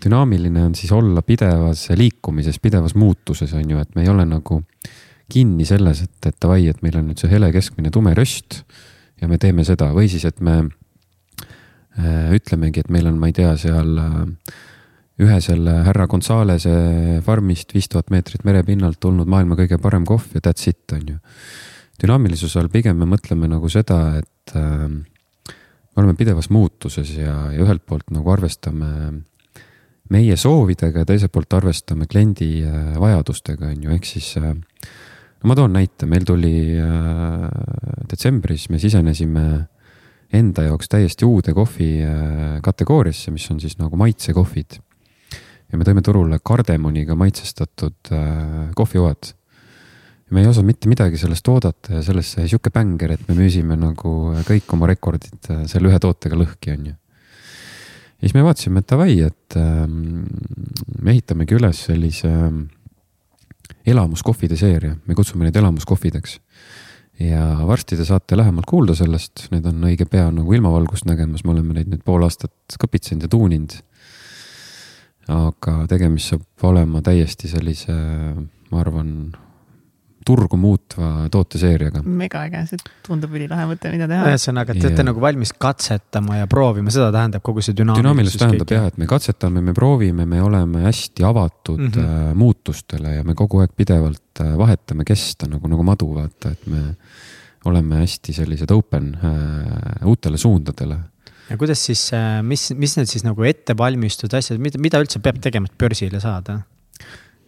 dünaamiline 0.01 0.65
on 0.71 0.75
siis 0.79 0.93
olla 0.97 1.21
pidevas 1.23 1.91
liikumises, 1.93 2.57
pidevas 2.59 2.97
muutuses 2.97 3.53
on 3.53 3.77
ju, 3.77 3.85
et 3.85 3.95
me 3.95 4.07
ei 4.07 4.09
ole 4.09 4.25
nagu 4.25 4.63
äh, 4.63 5.02
kinni 5.33 5.67
selles, 5.69 6.05
et, 6.05 6.29
et 6.29 6.37
davai, 6.43 6.67
et 6.71 6.83
meil 6.85 6.99
on 7.01 7.09
nüüd 7.09 7.21
see 7.21 7.31
hele 7.33 7.49
keskmine 7.55 7.93
tume 7.95 8.13
röst 8.19 8.63
ja 9.21 9.31
me 9.31 9.39
teeme 9.41 9.65
seda 9.67 9.93
või 9.97 10.11
siis, 10.13 10.27
et 10.29 10.43
me 10.45 10.59
äh, 10.61 12.29
ütlemegi, 12.37 12.85
et 12.85 12.93
meil 12.93 13.09
on, 13.11 13.19
ma 13.21 13.31
ei 13.31 13.37
tea, 13.37 13.55
seal 13.61 13.97
äh, 14.03 14.53
ühe 15.23 15.39
selle 15.45 15.79
härra 15.87 16.09
Gonzalese 16.11 16.75
farmist 17.25 17.75
viis 17.75 17.89
tuhat 17.93 18.11
meetrit 18.13 18.45
merepinnalt 18.49 19.01
tulnud 19.03 19.29
maailma 19.31 19.59
kõige 19.59 19.79
parem 19.83 20.07
kohv 20.09 20.35
ja 20.37 20.43
that's 20.45 20.69
it, 20.71 20.85
on 20.97 21.15
ju. 21.15 21.19
dünaamilisuse 22.03 22.59
all 22.61 22.73
pigem 22.73 22.99
me 22.99 23.09
mõtleme 23.11 23.49
nagu 23.51 23.69
seda, 23.73 24.01
et 24.23 24.57
äh, 24.59 24.89
me 24.89 26.01
oleme 26.03 26.17
pidevas 26.19 26.49
muutuses 26.51 27.13
ja, 27.19 27.53
ja 27.53 27.63
ühelt 27.63 27.85
poolt 27.87 28.11
nagu 28.15 28.33
arvestame 28.33 29.23
meie 30.13 30.37
soovidega 30.37 31.05
ja 31.05 31.09
teiselt 31.09 31.33
poolt 31.33 31.55
arvestame 31.57 32.09
kliendi 32.11 32.65
äh, 32.67 32.97
vajadustega, 33.01 33.71
on 33.73 33.87
ju, 33.87 33.95
ehk 33.95 34.09
siis 34.09 34.35
äh, 34.41 34.55
no 35.43 35.51
ma 35.51 35.59
toon 35.59 35.75
näite, 35.75 36.07
meil 36.07 36.25
tuli 36.27 36.55
äh, 36.79 37.47
detsembris, 38.11 38.69
me 38.71 38.79
sisenesime 38.79 39.45
enda 40.33 40.65
jaoks 40.69 40.89
täiesti 40.93 41.27
uude 41.27 41.55
kohvi 41.57 41.91
äh, 42.07 42.57
kategooriasse, 42.65 43.35
mis 43.35 43.49
on 43.51 43.61
siis 43.61 43.77
nagu 43.81 43.99
maitsekohvid. 43.99 44.79
ja 45.73 45.79
me 45.81 45.87
tõime 45.89 46.03
turule 46.05 46.39
kardemoniga 46.45 47.17
maitsestatud 47.19 48.13
äh, 48.15 48.71
kohvijoad. 48.79 49.35
me 50.31 50.41
ei 50.41 50.49
osanud 50.49 50.71
mitte 50.71 50.89
midagi 50.89 51.19
sellest 51.19 51.49
oodata 51.49 51.99
ja 51.99 52.03
sellest 52.03 52.39
sai 52.39 52.49
sihuke 52.49 52.71
bänger, 52.71 53.13
et 53.13 53.29
me 53.29 53.35
müüsime 53.37 53.77
nagu 53.77 54.33
kõik 54.47 54.71
oma 54.73 54.87
rekordid 54.87 55.51
äh, 55.51 55.65
selle 55.67 55.91
ühe 55.91 55.99
tootega 55.99 56.39
lõhki, 56.39 56.77
on 56.77 56.93
ju 56.93 56.95
ja 56.95 58.29
siis 58.29 58.37
me 58.39 58.47
vaatasime, 58.47 58.79
et 58.79 58.95
davai, 58.95 59.19
et 59.27 59.59
äh, 59.59 59.83
me 59.91 61.17
ehitamegi 61.17 61.59
üles 61.59 61.83
sellise 61.91 62.31
äh, 62.31 62.63
elamuskohvide 63.87 64.57
seeria, 64.59 64.97
me 65.07 65.15
kutsume 65.19 65.47
neid 65.47 65.57
elamuskohvideks. 65.57 66.41
ja 67.21 67.43
varsti 67.67 67.97
te 67.97 68.05
saate 68.05 68.37
lähemalt 68.37 68.67
kuulda 68.67 68.95
sellest, 68.99 69.47
need 69.53 69.67
on 69.69 69.85
õige 69.87 70.07
pea 70.11 70.31
nagu 70.33 70.55
ilmavalgust 70.57 71.07
nägemas, 71.07 71.45
me 71.45 71.53
oleme 71.55 71.77
neid 71.77 71.91
nüüd 71.93 72.03
pool 72.05 72.25
aastat 72.27 72.77
kõpitsenud 72.81 73.27
ja 73.27 73.33
tuuninud. 73.33 73.77
aga 75.29 75.77
tegemist 75.91 76.33
saab 76.33 76.69
olema 76.73 77.03
täiesti 77.03 77.51
sellise, 77.51 77.95
ma 78.71 78.81
arvan, 78.81 79.33
turgu 80.27 80.59
muutva 80.61 81.29
tooteseeriaga. 81.33 82.03
megaäge, 82.07 82.63
see 82.71 82.81
tundub 83.07 83.35
ülilahe 83.37 83.67
mõte, 83.71 83.93
mida 83.95 84.09
teha. 84.11 84.31
ühesõnaga, 84.31 84.77
te 84.77 84.89
olete 84.89 85.07
nagu 85.07 85.23
valmis 85.23 85.55
katsetama 85.65 86.41
ja 86.41 86.49
proovima, 86.51 86.93
seda 86.95 87.11
tähendab 87.15 87.45
kogu 87.47 87.65
see 87.65 87.77
dünaamilisus. 87.79 88.05
dünaamilisus 88.05 88.43
tähendab 88.43 88.75
jah, 88.75 88.89
et 88.93 88.99
me 89.03 89.09
katsetame, 89.11 89.65
me 89.65 89.75
proovime, 89.77 90.27
me 90.29 90.43
oleme 90.43 90.87
hästi 90.87 91.27
avatud 91.29 91.81
mm 91.81 91.93
-hmm. 91.95 92.35
muutustele 92.43 93.17
ja 93.19 93.25
me 93.25 93.35
kogu 93.39 93.63
aeg 93.63 93.77
pidevalt 93.77 94.41
äh, 94.41 94.57
vahetame 94.59 95.05
kesta 95.05 95.49
nagu, 95.51 95.69
nagu 95.69 95.83
madu, 95.83 96.15
vaata, 96.15 96.53
et 96.53 96.67
me 96.67 96.97
oleme 97.65 98.03
hästi 98.03 98.33
sellised 98.33 98.71
open 98.71 99.15
äh, 99.17 100.07
uutele 100.07 100.39
suundadele 100.39 100.99
ja 101.51 101.57
kuidas 101.59 101.85
siis, 101.85 102.11
mis, 102.43 102.71
mis 102.79 102.97
need 102.97 103.11
siis 103.11 103.25
nagu 103.27 103.45
ettevalmistused, 103.45 104.35
asjad, 104.35 104.61
mida, 104.63 104.79
mida 104.79 105.01
üldse 105.03 105.21
peab 105.21 105.41
tegema, 105.43 105.69
et 105.69 105.79
börsile 105.79 106.21
saada? 106.23 106.63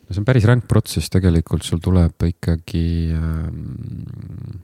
No 0.05 0.13
see 0.15 0.21
on 0.23 0.29
päris 0.29 0.47
ränk 0.49 0.69
protsess 0.71 1.13
tegelikult, 1.13 1.65
sul 1.67 1.81
tuleb 1.85 2.27
ikkagi 2.29 2.87
ähm, 3.17 4.61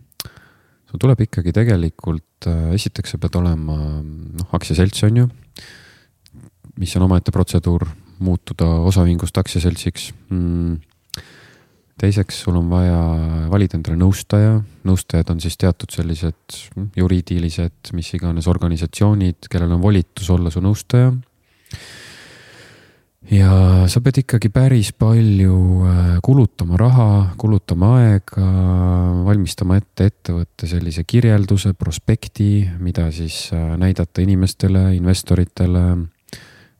sul 0.90 1.00
tuleb 1.00 1.24
ikkagi 1.26 1.54
tegelikult, 1.56 2.48
äh, 2.50 2.70
esiteks 2.76 3.16
sa 3.16 3.22
pead 3.22 3.40
olema 3.40 3.78
noh, 4.02 4.52
aktsiaselts 4.56 5.08
on 5.08 5.22
ju, 5.22 5.30
mis 6.80 6.94
on 6.98 7.08
omaette 7.08 7.34
protseduur, 7.34 7.88
muutuda 8.20 8.68
osaühingust 8.90 9.40
aktsiaseltsiks 9.40 10.12
mm 10.28 10.78
teiseks, 12.00 12.42
sul 12.44 12.56
on 12.56 12.68
vaja 12.70 12.98
valida 13.52 13.76
endale 13.76 13.98
nõustaja, 14.00 14.54
nõustajad 14.88 15.32
on 15.34 15.40
siis 15.42 15.58
teatud 15.60 15.92
sellised 15.92 16.60
juriidilised, 16.96 17.92
mis 17.96 18.08
iganes 18.16 18.48
organisatsioonid, 18.50 19.50
kellel 19.52 19.74
on 19.76 19.82
volitus 19.82 20.30
olla 20.32 20.52
su 20.52 20.62
nõustaja. 20.64 21.12
Ja 23.28 23.84
sa 23.90 24.00
pead 24.00 24.22
ikkagi 24.22 24.48
päris 24.48 24.92
palju 24.96 25.56
äh, 25.84 26.06
kulutama 26.24 26.78
raha, 26.80 27.10
kulutama 27.36 27.92
aega, 28.00 28.46
valmistama 29.26 29.76
ette 29.76 30.08
ettevõtte 30.08 30.68
sellise 30.70 31.04
kirjelduse, 31.04 31.74
prospekti, 31.76 32.64
mida 32.78 33.10
siis 33.12 33.50
äh, 33.52 33.76
näidata 33.80 34.24
inimestele, 34.24 34.94
investoritele. 34.96 35.84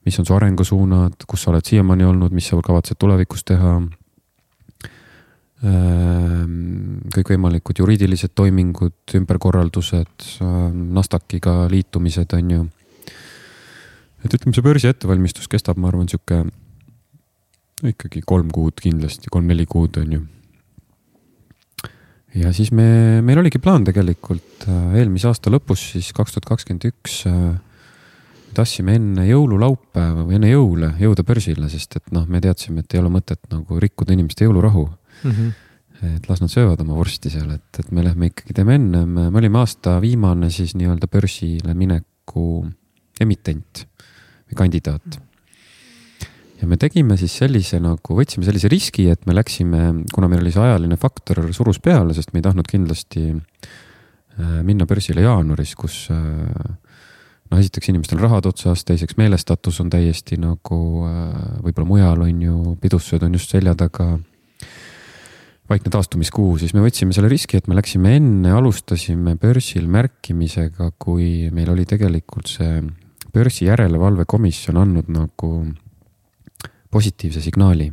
mis 0.05 0.17
on 0.19 0.25
su 0.25 0.33
arengusuunad, 0.33 1.27
kus 1.29 1.43
sa 1.43 1.51
oled 1.51 1.65
siiamaani 1.65 2.03
olnud, 2.03 2.33
mis 2.33 2.47
sa 2.49 2.57
kavatsed 2.57 2.97
tulevikus 2.97 3.43
teha 3.45 3.75
Ehm, 5.61 7.03
kõikvõimalikud 7.13 7.83
juriidilised 7.83 8.33
toimingud, 8.33 8.95
ümberkorraldused, 9.13 10.25
ehm, 10.41 10.87
Nasdaqiga 10.97 11.67
liitumised, 11.69 12.33
on 12.33 12.49
ju. 12.51 12.63
Et 14.25 14.33
ütleme, 14.33 14.53
see 14.55 14.65
börsi 14.65 14.91
ettevalmistus 14.91 15.49
kestab, 15.51 15.79
ma 15.81 15.89
arvan, 15.91 16.09
sihuke 16.11 16.43
ikkagi 17.91 18.21
kolm 18.27 18.51
kuud 18.53 18.77
kindlasti, 18.81 19.31
kolm-neli 19.33 19.65
kuud, 19.69 19.97
on 20.01 20.13
ju. 20.17 20.21
ja 22.41 22.51
siis 22.55 22.71
me, 22.75 22.85
meil 23.25 23.41
oligi 23.41 23.61
plaan 23.61 23.85
tegelikult 23.87 24.67
äh, 24.67 24.95
eelmise 25.01 25.31
aasta 25.31 25.53
lõpus, 25.53 25.91
siis 25.95 26.11
kaks 26.17 26.35
tuhat 26.35 26.49
kakskümmend 26.51 26.87
üks 26.91 27.23
äh, 27.29 27.55
tahtsime 28.55 28.95
enne 28.99 29.25
jõululaupäeva 29.29 30.25
või 30.27 30.37
enne 30.37 30.51
jõule 30.51 30.93
jõuda 31.01 31.25
börsile, 31.27 31.69
sest 31.71 31.97
et 31.99 32.13
noh, 32.15 32.27
me 32.29 32.41
teadsime, 32.43 32.83
et 32.83 32.95
ei 32.95 33.01
ole 33.01 33.11
mõtet 33.13 33.41
nagu 33.51 33.79
rikkuda 33.81 34.15
inimeste 34.15 34.45
jõulurahu 34.45 34.85
mm. 34.87 35.31
-hmm. 35.31 35.53
et 36.17 36.29
las 36.29 36.43
nad 36.43 36.51
söövad 36.51 36.81
oma 36.83 36.97
vorsti 36.99 37.31
seal, 37.33 37.49
et, 37.55 37.79
et 37.79 37.91
me 37.91 38.05
lähme 38.05 38.31
ikkagi 38.31 38.53
teeme 38.57 38.77
ennem, 38.77 39.17
me 39.23 39.37
olime 39.41 39.63
aasta 39.63 39.97
viimane 40.03 40.51
siis 40.53 40.75
nii-öelda 40.77 41.09
börsile 41.11 41.73
mineku 41.73 42.67
emitent 43.21 43.87
kandidaat. 44.57 45.19
ja 46.61 46.67
me 46.69 46.77
tegime 46.77 47.17
siis 47.17 47.33
sellise 47.41 47.79
nagu, 47.81 48.15
võtsime 48.17 48.45
sellise 48.45 48.69
riski, 48.69 49.07
et 49.09 49.25
me 49.25 49.33
läksime, 49.33 50.05
kuna 50.13 50.29
meil 50.29 50.43
oli 50.43 50.53
see 50.53 50.61
ajaline 50.61 50.97
faktor 51.01 51.47
surus 51.55 51.81
peale, 51.81 52.13
sest 52.13 52.33
me 52.33 52.41
ei 52.41 52.45
tahtnud 52.45 52.69
kindlasti 52.69 53.31
äh, 53.33 54.59
minna 54.67 54.85
börsile 54.89 55.25
jaanuaris, 55.25 55.73
kus 55.79 56.03
äh, 56.13 56.21
noh, 57.51 57.59
esiteks 57.59 57.89
inimestel 57.91 58.21
rahad 58.21 58.45
otsas, 58.51 58.85
teiseks 58.87 59.17
meelestatus 59.17 59.81
on 59.83 59.89
täiesti 59.91 60.37
nagu 60.41 60.81
äh, 61.07 61.39
võib-olla 61.65 61.89
mujal 61.89 62.27
on 62.27 62.45
ju, 62.45 62.75
pidussööd 62.83 63.25
on 63.25 63.39
just 63.39 63.55
selja 63.55 63.73
taga 63.79 64.13
vaikne 65.71 65.91
taastumiskuu, 65.93 66.55
siis 66.59 66.73
me 66.75 66.83
võtsime 66.83 67.15
selle 67.15 67.29
riski, 67.31 67.59
et 67.59 67.69
me 67.71 67.77
läksime 67.77 68.15
enne, 68.19 68.51
alustasime 68.57 69.37
börsil 69.39 69.87
märkimisega, 69.91 70.91
kui 70.99 71.47
meil 71.55 71.71
oli 71.71 71.85
tegelikult 71.87 72.51
see 72.51 72.81
börsi 73.33 73.65
järelevalvekomisjon 73.65 74.77
andnud 74.81 75.09
nagu 75.11 75.51
positiivse 76.91 77.41
signaali 77.43 77.87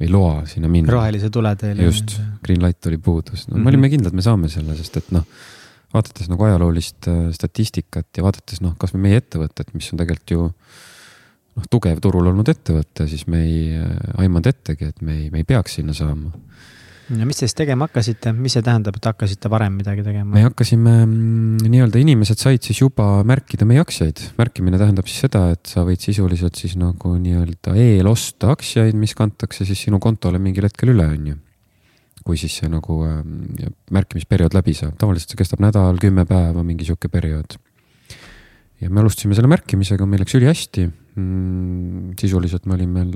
või 0.00 0.10
loa 0.10 0.46
sinna 0.50 0.68
minna. 0.70 0.92
rohelise 0.92 1.30
tule 1.30 1.54
teile. 1.56 1.86
just, 1.86 2.16
green 2.42 2.62
light 2.62 2.86
oli 2.86 2.98
puudus, 2.98 3.46
no 3.48 3.54
mm 3.54 3.60
-hmm. 3.60 3.64
me 3.64 3.74
olime 3.74 3.90
kindlad, 3.92 4.16
me 4.16 4.22
saame 4.22 4.48
selle, 4.48 4.76
sest 4.76 4.96
et 4.96 5.12
noh, 5.14 5.26
vaadates 5.94 6.28
nagu 6.28 6.44
ajaloolist 6.44 7.08
äh, 7.08 7.28
statistikat 7.32 8.08
ja 8.16 8.26
vaadates 8.26 8.60
noh, 8.64 8.74
kasvõi 8.78 9.00
meie 9.06 9.22
ettevõtet, 9.22 9.70
mis 9.74 9.92
on 9.92 10.02
tegelikult 10.02 10.30
ju 10.30 10.48
noh, 10.48 11.68
tugev 11.70 12.00
turul 12.02 12.26
olnud 12.32 12.48
ettevõte, 12.50 13.06
siis 13.08 13.26
me 13.30 13.44
ei 13.46 13.60
äh, 13.78 13.94
aimanud 14.24 14.50
ettegi, 14.50 14.90
et 14.90 15.02
me 15.02 15.20
ei, 15.20 15.30
me 15.30 15.44
ei 15.44 15.44
peaks 15.44 15.78
sinna 15.78 15.94
saama 15.94 16.34
ja 17.12 17.26
mis 17.28 17.36
te 17.36 17.44
siis 17.44 17.56
tegema 17.58 17.88
hakkasite, 17.88 18.32
mis 18.36 18.54
see 18.56 18.64
tähendab, 18.64 18.96
et 18.96 19.06
hakkasite 19.10 19.50
varem 19.52 19.76
midagi 19.76 20.04
tegema? 20.06 20.30
me 20.32 20.44
hakkasime 20.46 20.94
mm, 21.04 21.66
nii-öelda, 21.68 22.00
inimesed 22.00 22.40
said 22.40 22.64
siis 22.64 22.80
juba 22.80 23.06
märkida 23.28 23.66
meie 23.68 23.82
aktsiaid. 23.82 24.22
märkimine 24.40 24.80
tähendab 24.80 25.08
siis 25.10 25.26
seda, 25.26 25.46
et 25.54 25.68
sa 25.68 25.84
võid 25.84 26.00
sisuliselt 26.04 26.56
siis 26.60 26.78
nagu 26.80 27.14
nii-öelda 27.20 27.76
eelosta 27.80 28.54
aktsiaid, 28.54 28.96
mis 28.96 29.16
kantakse 29.18 29.68
siis 29.68 29.84
sinu 29.86 30.00
kontole 30.02 30.40
mingil 30.42 30.68
hetkel 30.68 30.94
üle, 30.94 31.08
on 31.18 31.28
ju. 31.32 31.38
kui 32.24 32.40
siis 32.40 32.56
see 32.62 32.70
nagu 32.72 33.02
äh, 33.04 33.20
märkimisperiood 33.92 34.56
läbi 34.56 34.72
saab, 34.76 34.96
tavaliselt 35.00 35.34
see 35.34 35.42
kestab 35.42 35.60
nädal, 35.60 36.00
kümme 36.00 36.24
päeva, 36.28 36.64
mingi 36.64 36.88
sihuke 36.88 37.12
periood. 37.12 37.58
ja 38.80 38.88
me 38.88 39.04
alustasime 39.04 39.36
selle 39.36 39.52
märkimisega, 39.52 40.08
meil 40.08 40.24
läks 40.24 40.40
ülihästi 40.40 40.88
mm,. 40.88 42.16
sisuliselt 42.20 42.64
me 42.64 42.78
olime 42.78 43.06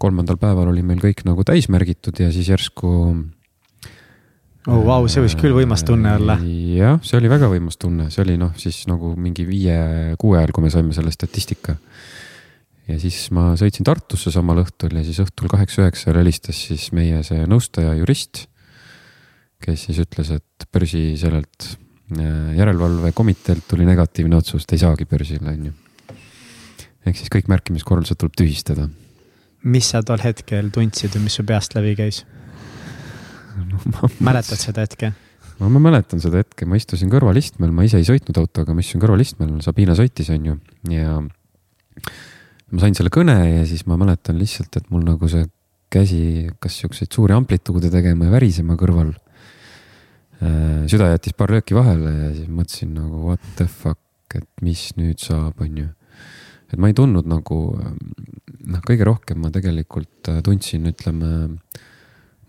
kolmandal 0.00 0.38
päeval 0.40 0.70
oli 0.72 0.82
meil 0.86 1.00
kõik 1.02 1.24
nagu 1.28 1.44
täis 1.46 1.68
märgitud 1.72 2.16
ja 2.20 2.30
siis 2.32 2.48
järsku. 2.50 2.90
oh 4.70 4.84
vau, 4.86 5.08
see 5.10 5.24
võis 5.24 5.36
küll 5.40 5.56
võimas 5.56 5.84
tunne 5.86 6.14
olla. 6.16 6.38
jah, 6.76 7.00
see 7.04 7.18
oli 7.20 7.32
väga 7.32 7.50
võimas 7.52 7.78
tunne, 7.80 8.08
see 8.12 8.24
oli 8.24 8.38
noh, 8.40 8.54
siis 8.60 8.82
nagu 8.90 9.14
mingi 9.20 9.46
viie-kuue 9.48 10.38
ajal, 10.40 10.54
kui 10.56 10.64
me 10.66 10.72
saime 10.72 10.96
selle 10.96 11.12
statistika. 11.14 11.76
ja 12.88 12.96
siis 13.02 13.26
ma 13.36 13.52
sõitsin 13.60 13.86
Tartusse 13.86 14.32
samal 14.34 14.62
õhtul 14.64 14.96
ja 14.96 15.04
siis 15.06 15.20
õhtul 15.22 15.52
kaheksa-üheksa 15.52 16.16
helistas 16.16 16.64
siis 16.70 16.88
meie 16.96 17.20
see 17.26 17.44
nõustaja, 17.50 17.92
jurist. 18.00 18.46
kes 19.60 19.86
siis 19.90 20.00
ütles, 20.00 20.32
et 20.32 20.66
börsi 20.72 21.04
sellelt 21.20 21.68
äh, 22.16 22.56
järelevalvekomiteelt 22.56 23.68
tuli 23.68 23.84
negatiivne 23.84 24.40
otsus, 24.40 24.64
te 24.64 24.78
ei 24.78 24.86
saagi 24.86 25.04
börsile, 25.04 25.52
on 25.52 25.68
ju. 25.68 25.76
ehk 27.04 27.20
siis 27.20 27.28
kõik 27.32 27.52
märkimiskorraldused 27.52 28.16
tuleb 28.16 28.40
tühistada 28.40 28.88
mis 29.62 29.90
sa 29.92 30.02
tol 30.06 30.22
hetkel 30.24 30.70
tundsid 30.74 31.16
või 31.16 31.26
mis 31.26 31.36
su 31.38 31.44
peast 31.46 31.74
läbi 31.76 31.96
käis 31.98 32.22
no,? 33.58 33.80
mäletad 34.24 34.60
seda 34.60 34.86
hetke? 34.86 35.12
no 35.60 35.68
ma 35.72 35.82
mäletan 35.90 36.22
seda 36.22 36.40
hetke, 36.40 36.68
ma 36.68 36.78
istusin 36.80 37.12
kõrvalistmel, 37.12 37.72
ma 37.74 37.84
ise 37.84 38.00
ei 38.00 38.08
sõitnud 38.08 38.40
autoga, 38.40 38.74
ma 38.74 38.84
istusin 38.84 39.02
kõrvalistmel, 39.04 39.58
Sabina 39.64 39.96
sõitis, 39.98 40.30
on 40.32 40.50
ju, 40.50 40.58
ja 40.92 41.18
ma 41.20 42.82
sain 42.82 42.96
selle 42.96 43.12
kõne 43.12 43.36
ja 43.36 43.64
siis 43.68 43.84
ma 43.90 43.98
mäletan 44.00 44.38
lihtsalt, 44.40 44.80
et 44.80 44.88
mul 44.92 45.04
nagu 45.06 45.28
see 45.30 45.44
käsi 45.90 46.46
hakkas 46.46 46.78
siukseid 46.80 47.10
suuri 47.12 47.34
amplituude 47.34 47.90
tegema 47.90 48.28
ja 48.28 48.34
värisema 48.36 48.76
kõrval. 48.78 49.10
Äh, 50.40 50.86
süda 50.88 51.10
jättis 51.10 51.34
paar 51.36 51.52
lööki 51.52 51.74
vahele 51.76 52.12
ja 52.14 52.28
siis 52.36 52.48
mõtlesin 52.48 52.94
nagu 52.96 53.24
what 53.26 53.42
the 53.58 53.66
fuck, 53.68 54.00
et 54.38 54.46
mis 54.64 54.92
nüüd 54.96 55.20
saab, 55.20 55.58
on 55.60 55.82
ju. 55.82 55.88
Et 56.70 56.78
ma 56.78 56.90
ei 56.90 56.96
tundnud 56.96 57.28
nagu 57.30 57.60
noh, 58.70 58.82
kõige 58.86 59.06
rohkem 59.06 59.40
ma 59.42 59.50
tegelikult 59.54 60.30
äh, 60.30 60.40
tundsin, 60.46 60.88
ütleme, 60.90 61.30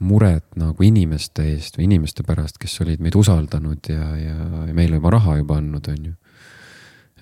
muret 0.02 0.48
nagu 0.58 0.86
inimeste 0.86 1.46
eest 1.52 1.78
või 1.78 1.86
inimeste 1.90 2.26
pärast, 2.26 2.58
kes 2.62 2.80
olid 2.82 3.04
meid 3.04 3.16
usaldanud 3.18 3.86
ja, 3.92 4.08
ja, 4.18 4.38
ja 4.68 4.74
meile 4.74 4.98
juba 4.98 5.14
raha 5.14 5.38
juba 5.38 5.60
andnud, 5.62 5.90
on 5.92 6.08
ju. 6.10 6.14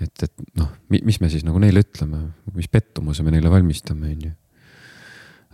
et, 0.06 0.24
et 0.24 0.46
noh, 0.60 0.70
mis 0.96 1.20
me 1.20 1.32
siis 1.32 1.44
nagu 1.48 1.60
neile 1.60 1.84
ütleme, 1.84 2.30
mis 2.56 2.72
pettumuse 2.72 3.26
me 3.26 3.36
neile 3.36 3.52
valmistame, 3.52 4.14
on 4.16 4.30
ju. 4.30 4.32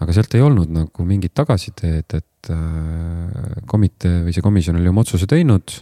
aga 0.05 0.17
sealt 0.17 0.37
ei 0.37 0.45
olnud 0.45 0.69
nagu 0.75 1.07
mingit 1.07 1.33
tagasiteed, 1.37 2.17
et 2.19 2.53
äh, 2.53 3.65
komitee 3.65 4.21
või 4.27 4.37
see 4.37 4.45
komisjon 4.45 4.77
oli 4.77 4.93
oma 4.93 5.05
otsuse 5.05 5.29
teinud 5.29 5.79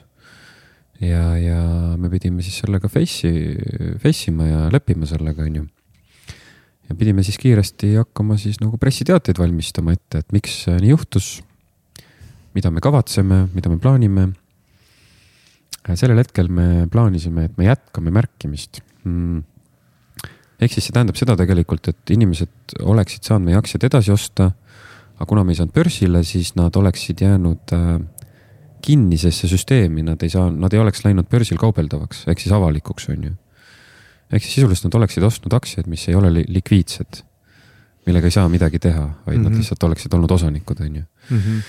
ja, 1.01 1.23
ja 1.37 1.61
me 1.97 2.09
pidime 2.09 2.43
siis 2.45 2.59
sellega 2.61 2.89
face'i, 2.91 3.55
face 4.01 4.29
ima 4.31 4.49
ja 4.49 4.67
leppima 4.73 5.09
sellega, 5.09 5.47
on 5.47 5.61
ju 5.61 5.65
ja 6.89 6.95
pidime 6.99 7.23
siis 7.25 7.39
kiiresti 7.41 7.95
hakkama 7.97 8.37
siis 8.39 8.59
nagu 8.61 8.77
pressiteateid 8.81 9.39
valmistama 9.39 9.95
ette, 9.95 10.23
et 10.23 10.35
miks 10.35 10.63
nii 10.67 10.93
juhtus. 10.93 11.41
mida 12.53 12.69
me 12.69 12.81
kavatseme, 12.85 13.47
mida 13.53 13.69
me 13.69 13.79
plaanime. 13.81 14.27
sellel 15.95 16.21
hetkel 16.21 16.47
me 16.47 16.87
plaanisime, 16.91 17.45
et 17.45 17.57
me 17.57 17.65
jätkame 17.65 18.11
märkimist 18.11 18.81
mm.. 19.03 19.41
ehk 20.59 20.71
siis 20.73 20.87
see 20.87 20.93
tähendab 20.95 21.17
seda 21.19 21.35
tegelikult, 21.39 21.87
et 21.87 22.13
inimesed 22.13 22.77
oleksid 22.83 23.23
saanud 23.23 23.49
meie 23.49 23.57
aktsiaid 23.57 23.87
edasi 23.89 24.11
osta. 24.11 24.51
aga 25.15 25.29
kuna 25.29 25.43
me 25.43 25.53
ei 25.53 25.61
saanud 25.61 25.73
börsile, 25.73 26.23
siis 26.23 26.55
nad 26.59 26.75
oleksid 26.75 27.23
jäänud 27.23 27.73
äh, 27.73 27.97
kinnisesse 28.83 29.47
süsteemi, 29.47 30.03
nad 30.03 30.21
ei 30.23 30.29
saa, 30.29 30.49
nad 30.51 30.73
ei 30.73 30.81
oleks 30.83 31.05
läinud 31.05 31.29
börsil 31.31 31.57
kaubeldavaks 31.61 32.27
ehk 32.27 32.43
siis 32.43 32.53
avalikuks, 32.55 33.09
on 33.13 33.29
ju 33.29 33.33
ehk 34.33 34.45
siis 34.45 34.59
sisuliselt 34.59 34.89
nad 34.89 35.01
oleksid 35.01 35.25
ostnud 35.27 35.53
aktsiaid, 35.55 35.89
mis 35.91 36.05
ei 36.09 36.17
ole 36.17 36.31
li 36.33 36.43
likviidsed, 36.57 37.23
millega 38.07 38.29
ei 38.29 38.35
saa 38.35 38.47
midagi 38.51 38.79
teha, 38.81 39.03
vaid 39.03 39.37
mm 39.37 39.41
-hmm. 39.41 39.43
nad 39.43 39.51
mhm. 39.51 39.59
lihtsalt 39.61 39.83
oleksid 39.83 40.13
olnud 40.13 40.31
osanikud, 40.31 40.79
on 40.81 40.95
ju. 40.95 41.03
-hmm. 41.29 41.61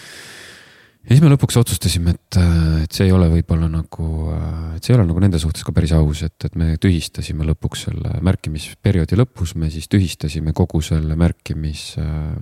ja 1.04 1.08
siis 1.08 1.20
me 1.20 1.28
lõpuks 1.34 1.58
otsustasime, 1.60 2.10
et, 2.10 2.36
et 2.82 2.92
see 2.92 3.06
ei 3.06 3.12
ole 3.12 3.28
võib-olla 3.28 3.68
nagu, 3.68 4.08
et 4.76 4.84
see 4.84 4.94
ei 4.94 5.00
ole 5.00 5.06
nagu 5.06 5.20
nende 5.20 5.38
suhtes 5.38 5.64
ka 5.64 5.72
päris 5.72 5.92
aus, 5.92 6.22
et, 6.22 6.44
et 6.44 6.54
me 6.56 6.76
tühistasime 6.80 7.44
lõpuks 7.44 7.86
selle 7.88 8.18
märkimisperioodi 8.20 9.16
lõpus, 9.16 9.54
me 9.54 9.70
siis 9.70 9.88
tühistasime 9.88 10.52
kogu 10.52 10.80
selle 10.80 11.16
märkimis 11.16 11.96
äh, 11.98 12.36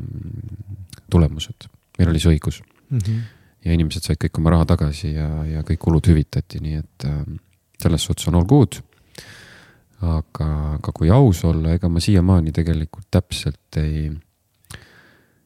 tulemused. 1.11 1.69
meil 1.99 2.09
oli 2.09 2.21
see 2.21 2.37
õigus 2.37 2.63
mm. 2.91 2.99
-hmm. 2.99 3.21
Ja 3.65 3.75
inimesed 3.75 4.07
said 4.07 4.21
kõik 4.21 4.41
oma 4.41 4.57
raha 4.57 4.67
tagasi 4.75 5.13
ja, 5.15 5.29
ja 5.47 5.63
kõik 5.67 5.81
kulud 5.83 6.09
hüvitati, 6.11 6.61
nii 6.63 6.81
et 6.81 7.07
äh, 7.09 7.23
selles 7.83 8.09
suhtes 8.09 8.29
on 8.31 8.41
all 8.41 8.49
good. 8.49 8.81
aga, 10.03 10.47
aga 10.81 10.93
kui 10.93 11.11
aus 11.15 11.45
olla, 11.47 11.77
ega 11.77 11.89
ma 11.89 12.01
siiamaani 12.03 12.51
tegelikult 12.53 13.07
täpselt 13.11 13.79
ei 13.79 14.11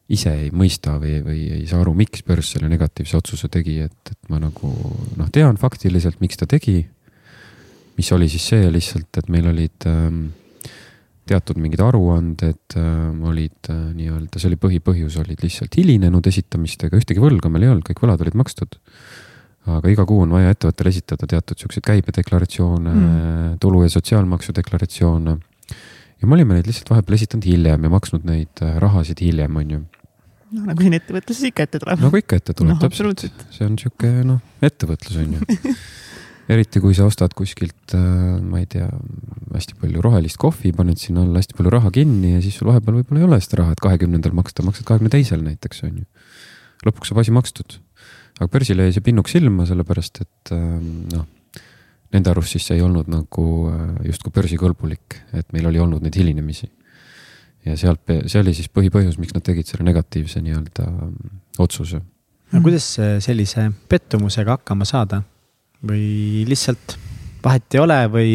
ise 0.07 0.31
ei 0.33 0.51
mõista 0.55 0.95
või, 1.01 1.19
või 1.23 1.41
ei 1.59 1.65
saa 1.67 1.81
aru, 1.83 1.93
miks 1.97 2.23
börs 2.27 2.53
selle 2.55 2.69
negatiivse 2.71 3.17
otsuse 3.19 3.49
tegi, 3.51 3.77
et, 3.83 4.11
et 4.11 4.31
ma 4.31 4.39
nagu 4.39 4.71
noh, 5.19 5.29
tean 5.33 5.59
faktiliselt, 5.59 6.21
miks 6.23 6.39
ta 6.39 6.47
tegi. 6.47 6.87
mis 7.97 8.11
oli 8.13 8.29
siis 8.29 8.45
see 8.47 8.69
lihtsalt, 8.71 9.09
et 9.17 9.29
meil 9.33 9.47
olid 9.49 9.87
ähm, 9.89 10.27
teatud 11.29 11.59
mingid 11.61 11.81
aruanded 11.83 12.77
ähm, 12.79 13.21
olid 13.27 13.71
äh, 13.71 13.83
nii-öelda, 13.97 14.39
see 14.39 14.49
oli 14.51 14.59
põhipõhjus, 14.61 15.19
olid 15.23 15.43
lihtsalt 15.43 15.77
hilinenud 15.79 16.29
esitamistega, 16.31 16.97
ühtegi 16.99 17.23
võlga 17.23 17.51
meil 17.51 17.67
ei 17.67 17.73
olnud, 17.73 17.85
kõik 17.87 18.03
võlad 18.05 18.23
olid 18.25 18.37
makstud. 18.39 18.79
aga 19.67 19.91
iga 19.91 20.05
kuu 20.07 20.21
on 20.23 20.31
vaja 20.31 20.53
ettevõttel 20.53 20.87
esitada 20.93 21.27
teatud 21.27 21.59
siukseid 21.59 21.83
käibedeklaratsioone 21.83 22.93
mm., 22.93 23.57
tulu 23.59 23.83
ja 23.83 23.91
sotsiaalmaksu 23.91 24.55
deklaratsioone 24.55 25.35
ja 26.21 26.27
me 26.27 26.37
olime 26.37 26.57
neid 26.57 26.69
lihtsalt 26.69 26.91
vahepeal 26.93 27.17
esitanud 27.17 27.45
hiljem 27.45 27.85
ja 27.85 27.91
maksnud 27.93 28.25
neid 28.27 28.63
äh, 28.63 28.77
rahasid 28.81 29.21
hiljem, 29.21 29.59
on 29.61 29.75
ju 29.75 29.81
noh, 30.55 30.65
nagu 30.69 30.85
siin 30.85 30.97
ettevõtluses 30.97 31.49
ikka 31.51 31.67
ette 31.67 31.81
tuleb. 31.83 32.01
nagu 32.05 32.21
ikka 32.21 32.41
ette 32.41 32.55
tuleb 32.57 32.75
no,, 32.75 32.81
täpselt. 32.81 33.27
see 33.53 33.67
on 33.67 33.77
sihuke 33.81 34.11
noh, 34.27 34.41
ettevõtlus 34.65 35.19
on 35.21 35.37
ju 35.37 35.43
eriti 36.47 36.79
kui 36.83 36.95
sa 36.95 37.07
ostad 37.07 37.33
kuskilt, 37.37 37.93
äh, 37.95 38.37
ma 38.39 38.61
ei 38.61 38.67
tea, 38.71 38.87
hästi 39.53 39.77
palju 39.81 40.03
rohelist 40.03 40.39
kohvi, 40.39 40.71
paned 40.75 40.99
sinna 41.01 41.25
alla 41.25 41.41
hästi 41.41 41.57
palju 41.57 41.73
raha 41.73 41.91
kinni 41.93 42.35
ja 42.35 42.43
siis 42.43 42.59
sul 42.59 42.69
vahepeal 42.71 42.99
võib-olla 43.01 43.23
ei 43.23 43.27
ole 43.27 43.39
seda 43.43 43.61
raha, 43.63 43.75
et 43.75 43.83
kahekümnendal 43.83 44.35
maksta, 44.37 44.65
maksad 44.65 44.87
kahekümne 44.87 45.11
teisel 45.13 45.43
näiteks 45.43 45.83
on 45.87 46.01
ju. 46.03 46.07
lõpuks 46.87 47.11
saab 47.11 47.23
asi 47.23 47.35
makstud. 47.35 47.79
aga 48.39 48.49
börsile 48.53 48.87
jäi 48.87 48.95
see 48.95 49.07
pinnuks 49.09 49.35
silma, 49.35 49.67
sellepärast 49.67 50.23
et 50.23 50.53
äh, 50.55 50.65
noh, 51.13 51.27
nende 52.15 52.31
arust 52.31 52.55
siis 52.55 52.67
see 52.69 52.79
ei 52.79 52.85
olnud 52.85 53.11
nagu 53.11 53.47
äh, 53.73 53.85
justkui 54.07 54.31
börsikõlbulik, 54.35 55.21
et 55.35 55.51
meil 55.55 55.67
oli 55.67 55.83
olnud 55.83 56.05
neid 56.05 56.15
hilinemisi 56.15 56.71
ja 57.67 57.75
sealt, 57.75 58.07
see 58.07 58.39
oli 58.39 58.53
siis 58.55 58.69
põhipõhjus, 58.71 59.17
miks 59.19 59.35
nad 59.35 59.43
tegid 59.43 59.67
selle 59.67 59.83
negatiivse 59.89 60.39
nii-öelda 60.45 60.87
otsuse. 61.59 61.99
no 62.53 62.61
kuidas 62.63 62.93
sellise 63.25 63.73
pettumusega 63.91 64.61
hakkama 64.61 64.87
saada 64.87 65.25
või 65.85 66.45
lihtsalt 66.49 66.97
vahet 67.43 67.77
ei 67.77 67.83
ole 67.83 67.99
või, 68.11 68.33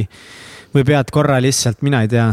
või 0.74 0.86
pead 0.86 1.10
korra 1.14 1.40
lihtsalt, 1.43 1.82
mina 1.82 2.02
ei 2.05 2.12
tea, 2.12 2.28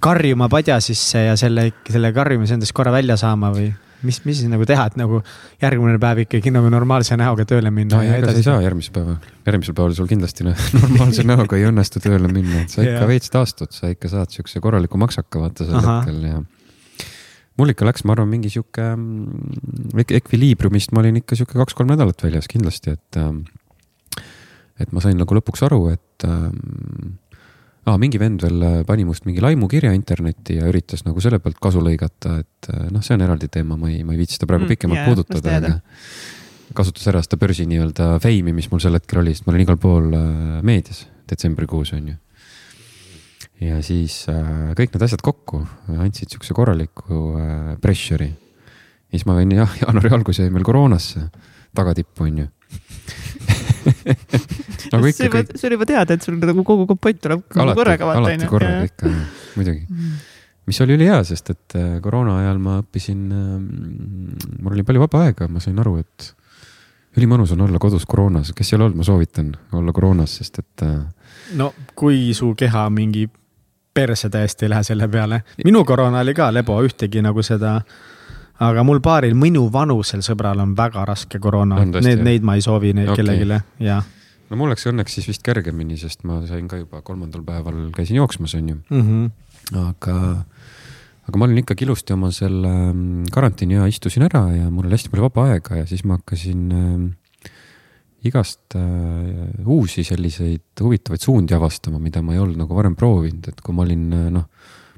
karjuma 0.00 0.48
padja 0.50 0.80
sisse 0.82 1.26
ja 1.28 1.36
selle, 1.38 1.70
selle 1.90 2.12
karjumise 2.16 2.56
endast 2.56 2.74
korra 2.76 2.92
välja 2.94 3.16
saama 3.20 3.52
või 3.54 3.70
mis, 4.06 4.20
mis 4.24 4.40
siis 4.40 4.48
nagu 4.50 4.64
teha, 4.68 4.86
et 4.90 4.96
nagu 5.00 5.20
järgmine 5.60 6.00
päev 6.02 6.22
ikkagi 6.24 6.52
nagu 6.54 6.70
normaalse 6.72 7.16
näoga 7.20 7.44
tööle 7.48 7.72
minna 7.74 8.00
no,? 8.00 8.14
ega 8.16 8.32
sa 8.32 8.40
ei 8.40 8.46
saa 8.46 8.62
järgmisel 8.64 8.94
päeval, 8.96 9.18
järgmisel 9.48 9.76
päeval 9.76 9.96
sul 9.98 10.08
kindlasti 10.10 10.46
normaalse 10.80 11.26
näoga 11.28 11.58
ei 11.58 11.68
õnnestu 11.68 12.02
tööle 12.04 12.32
minna, 12.32 12.64
et 12.64 12.72
sa 12.72 12.84
ikka 12.86 13.04
veits 13.10 13.32
taastud, 13.34 13.74
sa 13.76 13.92
ikka 13.92 14.12
saad 14.12 14.32
siukse 14.34 14.62
korraliku 14.64 15.00
maksaka 15.00 15.44
vaata 15.44 15.68
sel 15.68 15.80
hetkel 15.84 16.20
ja. 16.30 16.42
mul 17.60 17.74
ikka 17.74 17.88
läks, 17.88 18.06
ma 18.08 18.16
arvan, 18.16 18.30
mingi 18.32 18.52
sihuke 18.52 18.90
mm, 18.96 20.04
ekviliibriumist 20.20 20.96
ma 20.96 21.04
olin 21.04 21.20
ikka 21.20 21.38
sihuke 21.38 21.60
kaks-kolm 21.60 21.92
nädalat 21.92 22.24
väljas 22.24 22.48
kindlasti, 22.50 22.96
et. 22.96 23.22
Et 24.80 24.92
ma 24.96 25.02
sain 25.04 25.18
nagu 25.18 25.36
lõpuks 25.36 25.64
aru, 25.66 25.82
et 25.92 26.26
ähm, 26.28 27.18
ah,. 27.84 27.98
mingi 28.00 28.20
vend 28.20 28.42
veel 28.44 28.64
äh, 28.64 28.80
pani 28.88 29.06
must 29.08 29.26
mingi 29.28 29.42
laimukirja 29.44 29.92
internetti 29.96 30.58
ja 30.58 30.68
üritas 30.70 31.04
nagu 31.06 31.20
selle 31.22 31.40
pealt 31.42 31.60
kasu 31.62 31.82
lõigata, 31.84 32.40
et 32.44 32.70
äh, 32.72 32.88
noh, 32.92 33.04
see 33.04 33.16
on 33.16 33.24
eraldi 33.26 33.50
teema, 33.52 33.78
ma 33.80 33.90
ei, 33.92 34.04
ma 34.06 34.16
ei 34.16 34.22
viitsi 34.22 34.38
seda 34.38 34.50
praegu 34.50 34.66
mm, 34.66 34.74
pikemalt 34.74 35.00
yeah, 35.00 35.10
puudutada, 35.10 35.56
aga 35.60 35.76
kasutas 36.76 37.06
ära 37.10 37.22
seda 37.24 37.38
börsi 37.40 37.66
nii-öelda 37.68 38.16
feimi, 38.22 38.54
mis 38.54 38.68
mul 38.70 38.82
sel 38.82 38.96
hetkel 38.98 39.22
oli, 39.22 39.34
sest 39.34 39.46
ma 39.46 39.54
olin 39.54 39.64
igal 39.64 39.78
pool 39.80 40.10
äh, 40.14 40.60
meedias 40.66 41.04
detsembrikuus 41.30 41.94
on 41.96 42.12
ju. 42.12 42.16
ja 43.66 43.80
siis 43.86 44.22
äh, 44.30 44.70
kõik 44.78 44.94
need 44.94 45.06
asjad 45.06 45.22
kokku 45.24 45.62
andsid 45.96 46.32
siukse 46.32 46.54
korraliku 46.56 47.20
äh, 47.40 47.74
pressure'i. 47.82 48.30
ja 48.30 49.18
siis 49.18 49.26
ma 49.28 49.38
võin 49.38 49.56
jah, 49.58 49.76
jaanuari 49.82 50.14
algus 50.14 50.42
jäi 50.42 50.50
meil 50.52 50.66
koroonasse 50.66 51.26
tagatippu 51.76 52.26
on 52.26 52.44
ju 52.44 52.48
nagu 54.92 55.10
ikka. 55.10 55.16
see, 55.16 55.30
kõik... 55.32 55.54
see 55.54 55.68
oli 55.68 55.78
juba 55.78 55.88
teada, 55.88 56.16
et 56.16 56.26
sul 56.26 56.36
nagu 56.40 56.64
kogu 56.66 56.86
kompott 56.90 57.22
tuleb 57.22 57.46
alati, 57.54 57.78
korraga 57.78 58.10
vaata 58.10 58.24
onju. 58.24 58.34
alati 58.34 58.50
korraga 58.50 58.82
ikka, 58.90 59.14
muidugi 59.56 59.86
mm. 59.86 60.12
mis 60.70 60.82
oli 60.84 60.98
ülihea, 60.98 61.22
sest 61.28 61.54
et 61.54 61.78
äh, 61.78 61.96
koroona 62.04 62.40
ajal 62.42 62.60
ma 62.62 62.76
õppisin, 62.82 63.24
ähm, 63.36 63.64
mul 64.60 64.76
oli 64.76 64.86
palju 64.86 65.06
vaba 65.06 65.24
aega, 65.28 65.48
ma 65.50 65.62
sain 65.62 65.78
aru, 65.82 65.96
et 66.02 66.30
ülimõnus 67.18 67.56
on 67.56 67.66
olla 67.66 67.80
kodus 67.82 68.06
koroonas, 68.06 68.52
kes 68.56 68.72
ei 68.72 68.78
ole 68.78 68.88
olnud, 68.88 69.00
ma 69.00 69.06
soovitan 69.06 69.50
olla 69.78 69.92
koroonas, 69.94 70.38
sest 70.40 70.62
et. 70.62 70.86
Äh, 70.86 71.02
no 71.58 71.72
kui 71.98 72.30
su 72.36 72.52
keha 72.58 72.86
mingi 72.94 73.26
perse 73.94 74.30
täiesti 74.30 74.66
ei 74.66 74.70
lähe 74.70 74.86
selle 74.86 75.08
peale, 75.10 75.42
minu 75.64 75.82
koroona 75.84 76.22
oli 76.22 76.34
ka 76.36 76.52
lebo, 76.54 76.78
ühtegi 76.86 77.22
nagu 77.24 77.42
seda 77.42 77.80
aga 78.60 78.84
mul 78.84 79.00
paaril 79.04 79.34
minu 79.38 79.66
vanusel 79.72 80.24
sõbral 80.26 80.60
on 80.62 80.74
väga 80.76 81.04
raske 81.08 81.40
koroona, 81.42 81.82
need, 81.84 82.24
neid 82.24 82.46
ma 82.46 82.58
ei 82.58 82.64
soovi 82.64 82.92
okay. 82.92 83.14
kellelegi, 83.16 83.60
jah 83.84 84.04
no 84.50 84.58
mul 84.58 84.72
läks 84.72 84.88
õnneks 84.90 85.16
siis 85.18 85.28
vist 85.30 85.44
kergemini, 85.46 85.96
sest 86.00 86.24
ma 86.28 86.40
sain 86.48 86.66
ka 86.70 86.80
juba 86.80 87.04
kolmandal 87.06 87.44
päeval 87.46 87.88
käisin 87.94 88.18
jooksmas, 88.18 88.56
on 88.58 88.68
ju 88.72 88.76
mm. 88.76 89.06
-hmm. 89.06 89.78
aga, 89.84 90.16
aga 91.28 91.38
ma 91.38 91.46
olin 91.46 91.62
ikkagi 91.62 91.86
ilusti 91.86 92.16
oma 92.16 92.32
selle 92.34 92.72
mm, 92.92 93.30
karantiini 93.32 93.78
aja 93.78 93.86
istusin 93.94 94.26
ära 94.26 94.48
ja 94.56 94.70
mul 94.70 94.88
oli 94.88 94.98
hästi 94.98 95.12
palju 95.12 95.28
vaba 95.28 95.46
aega 95.52 95.82
ja 95.82 95.86
siis 95.86 96.04
ma 96.04 96.18
hakkasin 96.18 96.66
äh, 96.72 97.52
igast 98.24 98.76
äh, 98.76 99.66
uusi 99.66 100.04
selliseid 100.04 100.82
huvitavaid 100.82 101.22
suundi 101.22 101.54
avastama, 101.54 101.98
mida 101.98 102.22
ma 102.22 102.34
ei 102.34 102.42
olnud 102.42 102.58
nagu 102.60 102.76
varem 102.76 102.96
proovinud, 102.96 103.48
et 103.48 103.60
kui 103.64 103.74
ma 103.74 103.86
olin 103.86 104.12
äh, 104.12 104.28
noh, 104.34 104.48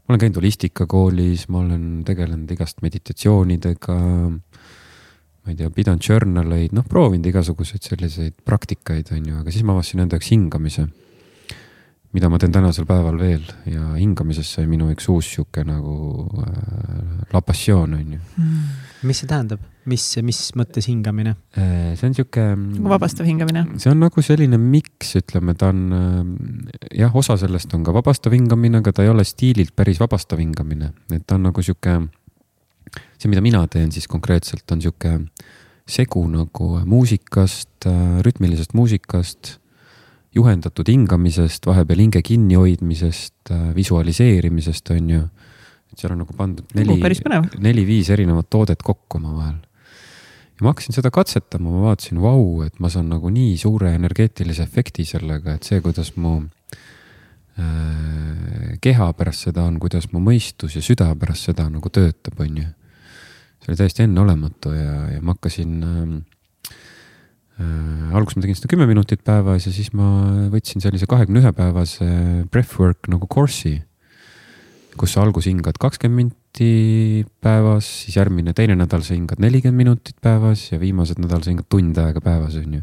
ma 0.03 0.15
olen 0.15 0.21
käinud 0.25 0.41
holistikakoolis, 0.43 1.49
ma 1.49 1.63
olen 1.63 1.85
tegelenud 2.07 2.51
igast 2.51 2.83
meditatsioonidega 2.83 3.99
ma 5.43 5.51
ei 5.51 5.59
tea, 5.59 5.71
pidanud 5.75 6.07
journal 6.07 6.55
eid, 6.55 6.75
noh, 6.77 6.87
proovinud 6.87 7.27
igasuguseid 7.27 7.83
selliseid 7.83 8.37
praktikaid, 8.47 9.11
on 9.15 9.25
ju, 9.27 9.39
aga 9.43 9.55
siis 9.55 9.65
ma 9.67 9.75
avastasin 9.75 10.05
enda 10.05 10.19
jaoks 10.19 10.31
hingamise. 10.35 10.87
Mida 12.13 12.29
ma 12.29 12.39
teen 12.41 12.53
tänasel 12.53 12.85
päeval 12.89 13.17
veel 13.21 13.45
ja 13.69 13.95
hingamisest 13.97 14.59
sai 14.59 14.67
minu 14.69 14.91
üks 14.93 15.09
uus 15.13 15.31
sihuke 15.33 15.65
nagu 15.65 15.95
äh, 16.45 17.29
la 17.33 17.41
passioon, 17.45 17.95
on 17.97 18.17
ju 18.17 18.19
mm.. 18.21 18.59
mis 19.09 19.23
see 19.23 19.31
tähendab, 19.31 19.63
mis, 19.89 20.05
mis 20.25 20.41
mõttes 20.59 20.89
hingamine 20.91 21.35
äh,? 21.57 21.95
see 21.97 22.11
on 22.11 22.17
sihuke. 22.19 22.45
nagu 22.59 22.93
vabastav 22.93 23.29
hingamine. 23.29 23.65
see 23.81 23.93
on 23.93 24.03
nagu 24.05 24.25
selline 24.25 24.61
miks, 24.61 25.15
ütleme, 25.23 25.57
ta 25.57 25.71
on 25.73 25.81
äh, 25.97 26.19
jah, 27.01 27.17
osa 27.17 27.39
sellest 27.41 27.73
on 27.79 27.87
ka 27.87 27.97
vabastav 27.97 28.37
hingamine, 28.37 28.83
aga 28.85 28.93
ta 28.93 29.07
ei 29.07 29.13
ole 29.13 29.25
stiililt 29.29 29.73
päris 29.77 30.03
vabastav 30.03 30.43
hingamine, 30.43 30.93
et 31.13 31.25
ta 31.25 31.41
on 31.41 31.49
nagu 31.49 31.65
sihuke 31.65 31.97
see, 33.17 33.31
mida 33.33 33.41
mina 33.45 33.65
teen 33.73 33.89
siis 33.95 34.11
konkreetselt, 34.11 34.69
on 34.75 34.85
sihuke 34.85 35.17
segu 35.89 36.23
nagu 36.31 36.69
muusikast, 36.87 37.89
rütmilisest 38.23 38.77
muusikast, 38.79 39.57
juhendatud 40.35 40.89
hingamisest, 40.89 41.67
vahepeal 41.67 42.01
hinge 42.05 42.23
kinnihoidmisest, 42.25 43.53
visualiseerimisest, 43.77 44.91
on 44.95 45.11
ju. 45.11 45.27
et 45.93 46.01
seal 46.01 46.15
on 46.15 46.23
nagu 46.25 46.33
pandud 46.37 46.71
neli, 46.73 46.97
neli-viis 47.61 48.09
erinevat 48.15 48.49
toodet 48.51 48.83
kokku 48.83 49.19
omavahel. 49.21 49.61
ja 50.57 50.65
ma 50.65 50.73
hakkasin 50.73 50.97
seda 50.97 51.11
katsetama, 51.13 51.71
ma 51.71 51.89
vaatasin, 51.91 52.21
vau, 52.23 52.63
et 52.65 52.81
ma 52.81 52.89
saan 52.93 53.11
nagu 53.13 53.31
nii 53.33 53.57
suure 53.61 53.93
energeetilise 53.99 54.65
efekti 54.65 55.05
sellega, 55.09 55.59
et 55.59 55.69
see, 55.69 55.81
kuidas 55.85 56.15
mu 56.17 56.39
äh, 57.61 58.79
keha 58.81 59.13
pärast 59.19 59.51
seda 59.51 59.67
on, 59.69 59.77
kuidas 59.83 60.09
mu 60.13 60.23
mõistus 60.25 60.79
ja 60.79 60.85
süda 60.85 61.11
pärast 61.19 61.53
seda 61.53 61.69
nagu 61.69 61.93
töötab, 61.93 62.41
on 62.41 62.63
ju 62.63 62.69
see 63.63 63.71
oli 63.71 63.79
täiesti 63.79 64.03
enneolematu 64.03 64.73
ja, 64.75 64.95
ja 65.15 65.21
ma 65.23 65.37
hakkasin 65.37 65.83
äh,. 65.87 66.15
Alguses 68.13 68.37
ma 68.37 68.45
tegin 68.45 68.59
seda 68.59 68.71
kümme 68.73 68.87
minutit 68.91 69.23
päevas 69.27 69.67
ja 69.67 69.73
siis 69.75 69.93
ma 69.97 70.07
võtsin 70.53 70.83
sellise 70.85 71.09
kahekümne 71.11 71.43
ühe 71.43 71.53
päevase 71.57 72.09
breathwork 72.53 73.09
nagu 73.13 73.29
course'i. 73.31 73.81
kus 74.97 75.15
sa 75.15 75.23
alguses 75.23 75.49
hingad 75.49 75.79
kakskümmend 75.81 76.35
minti 76.53 77.25
päevas, 77.41 77.87
siis 78.05 78.19
järgmine, 78.19 78.53
teine 78.53 78.77
nädal 78.77 79.01
sa 79.01 79.15
hingad 79.15 79.41
nelikümmend 79.41 79.79
minutit 79.79 80.19
päevas 80.21 80.67
ja 80.73 80.81
viimased 80.81 81.23
nädal 81.23 81.41
sa 81.41 81.49
hingad 81.51 81.69
tund 81.73 81.97
aega 81.97 82.21
päevas, 82.21 82.59
on 82.61 82.75
ju. 82.75 82.83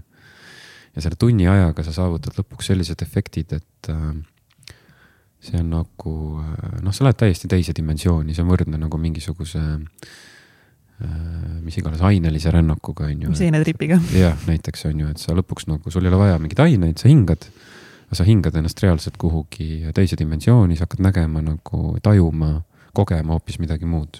ja 0.95 1.05
selle 1.05 1.19
tunni 1.21 1.45
ajaga 1.47 1.85
sa 1.85 1.93
saavutad 1.93 2.39
lõpuks 2.39 2.71
sellised 2.71 3.05
efektid, 3.05 3.53
et 3.53 3.91
äh, 3.93 4.09
see 5.39 5.61
on 5.61 5.69
nagu 5.69 6.15
äh, 6.41 6.81
noh, 6.81 6.95
sa 6.95 7.05
lähed 7.05 7.21
täiesti 7.21 7.51
teise 7.51 7.77
dimensiooni, 7.77 8.33
see 8.33 8.41
on 8.41 8.49
võrdne 8.49 8.81
nagu 8.81 8.97
mingisuguse 8.97 9.61
äh, 9.61 10.09
mis 11.63 11.77
iganes 11.79 12.01
ainelise 12.03 12.51
rännakuga, 12.51 13.07
on 13.07 13.21
ju. 13.27 13.35
seenetripiga. 13.37 13.99
jah, 14.15 14.37
näiteks 14.47 14.87
on 14.89 15.03
ju, 15.03 15.11
et 15.13 15.21
sa 15.21 15.35
lõpuks 15.37 15.69
nagu, 15.69 15.91
sul 15.93 16.05
ei 16.05 16.11
ole 16.11 16.21
vaja 16.23 16.39
mingeid 16.41 16.63
aineid, 16.65 16.97
sa 16.99 17.11
hingad. 17.11 17.45
sa 18.09 18.25
hingad 18.25 18.55
ennast 18.57 18.79
reaalselt 18.81 19.19
kuhugi 19.21 19.83
teise 19.93 20.17
dimensiooni, 20.17 20.75
sa 20.75 20.87
hakkad 20.87 21.03
nägema 21.05 21.43
nagu, 21.45 21.93
tajuma, 22.01 22.55
kogema 22.97 23.35
hoopis 23.35 23.59
midagi 23.61 23.85
muud. 23.85 24.17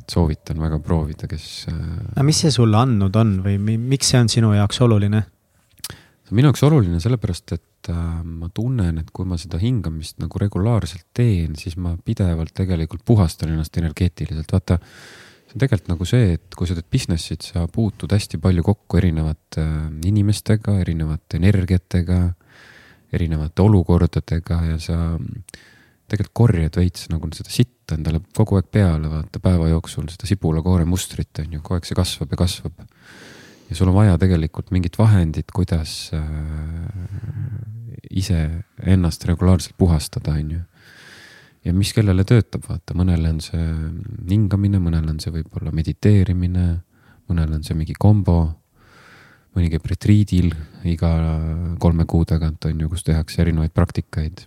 et 0.00 0.12
soovitan 0.12 0.60
väga 0.60 0.78
proovida, 0.84 1.28
kes. 1.30 1.66
Äh, 1.72 1.80
aga 2.14 2.26
mis 2.26 2.42
see 2.44 2.52
sulle 2.52 2.76
andnud 2.76 3.16
on 3.16 3.38
või 3.44 3.58
miks 3.78 4.12
see 4.12 4.20
on 4.20 4.28
sinu 4.28 4.52
jaoks 4.54 4.80
oluline? 4.84 5.24
see 5.90 6.34
on 6.34 6.38
minu 6.38 6.50
jaoks 6.52 6.62
oluline 6.68 7.00
sellepärast, 7.00 7.56
et 7.56 7.90
äh, 7.90 8.04
ma 8.22 8.52
tunnen, 8.54 9.00
et 9.00 9.10
kui 9.10 9.26
ma 9.26 9.40
seda 9.40 9.58
hingamist 9.58 10.20
nagu 10.22 10.38
regulaarselt 10.38 11.08
teen, 11.16 11.56
siis 11.56 11.74
ma 11.80 11.96
pidevalt 11.96 12.54
tegelikult 12.54 13.02
puhastan 13.08 13.56
ennast 13.56 13.80
energeetiliselt, 13.80 14.52
vaata 14.52 14.78
see 15.50 15.58
on 15.58 15.64
tegelikult 15.64 15.90
nagu 15.90 16.06
see, 16.06 16.34
et 16.36 16.54
kui 16.54 16.68
sa 16.68 16.76
teed 16.78 16.86
business'it, 16.92 17.42
sa 17.52 17.64
puutud 17.70 18.12
hästi 18.14 18.38
palju 18.42 18.62
kokku 18.66 19.00
erinevate 19.00 19.64
äh, 19.64 19.88
inimestega, 20.06 20.76
erinevate 20.84 21.40
energiatega, 21.40 22.20
erinevate 23.10 23.64
olukordadega 23.64 24.60
ja 24.68 24.78
sa 24.78 25.00
tegelikult 26.10 26.34
korjad 26.34 26.78
veits 26.78 27.08
nagu 27.10 27.30
seda 27.34 27.50
sitta 27.50 27.96
endale 27.98 28.22
kogu 28.36 28.60
aeg 28.60 28.70
peale, 28.70 29.10
vaata 29.10 29.42
päeva 29.42 29.66
jooksul 29.70 30.06
seda 30.12 30.30
sibulakoore 30.30 30.86
mustrit 30.86 31.42
on 31.42 31.58
ju, 31.58 31.62
kogu 31.62 31.80
aeg 31.80 31.88
see 31.88 31.98
kasvab 31.98 32.34
ja 32.34 32.38
kasvab. 32.38 32.86
ja 33.70 33.78
sul 33.78 33.90
on 33.90 33.98
vaja 33.98 34.18
tegelikult 34.22 34.70
mingit 34.74 34.98
vahendit, 34.98 35.50
kuidas 35.54 36.12
äh, 36.14 36.24
ise 38.10 38.38
ennast 38.86 39.26
regulaarselt 39.26 39.74
puhastada, 39.78 40.38
on 40.38 40.54
ju 40.58 40.60
ja 41.64 41.74
mis 41.76 41.92
kellele 41.96 42.24
töötab, 42.28 42.64
vaata, 42.68 42.94
mõnele 42.96 43.34
on 43.34 43.40
see 43.44 43.64
hingamine, 44.30 44.80
mõnele 44.82 45.12
on 45.12 45.18
see 45.22 45.32
võib-olla 45.34 45.72
mediteerimine, 45.76 46.66
mõnele 47.30 47.58
on 47.58 47.66
see 47.66 47.76
mingi 47.78 47.96
kombo. 47.98 48.56
mõni 49.50 49.66
käib 49.66 49.86
retriidil 49.90 50.52
iga 50.86 51.08
kolme 51.82 52.04
kuu 52.06 52.22
tagant 52.24 52.64
on 52.68 52.80
ju, 52.80 52.88
kus 52.88 53.02
tehakse 53.02 53.42
erinevaid 53.42 53.72
praktikaid. 53.74 54.46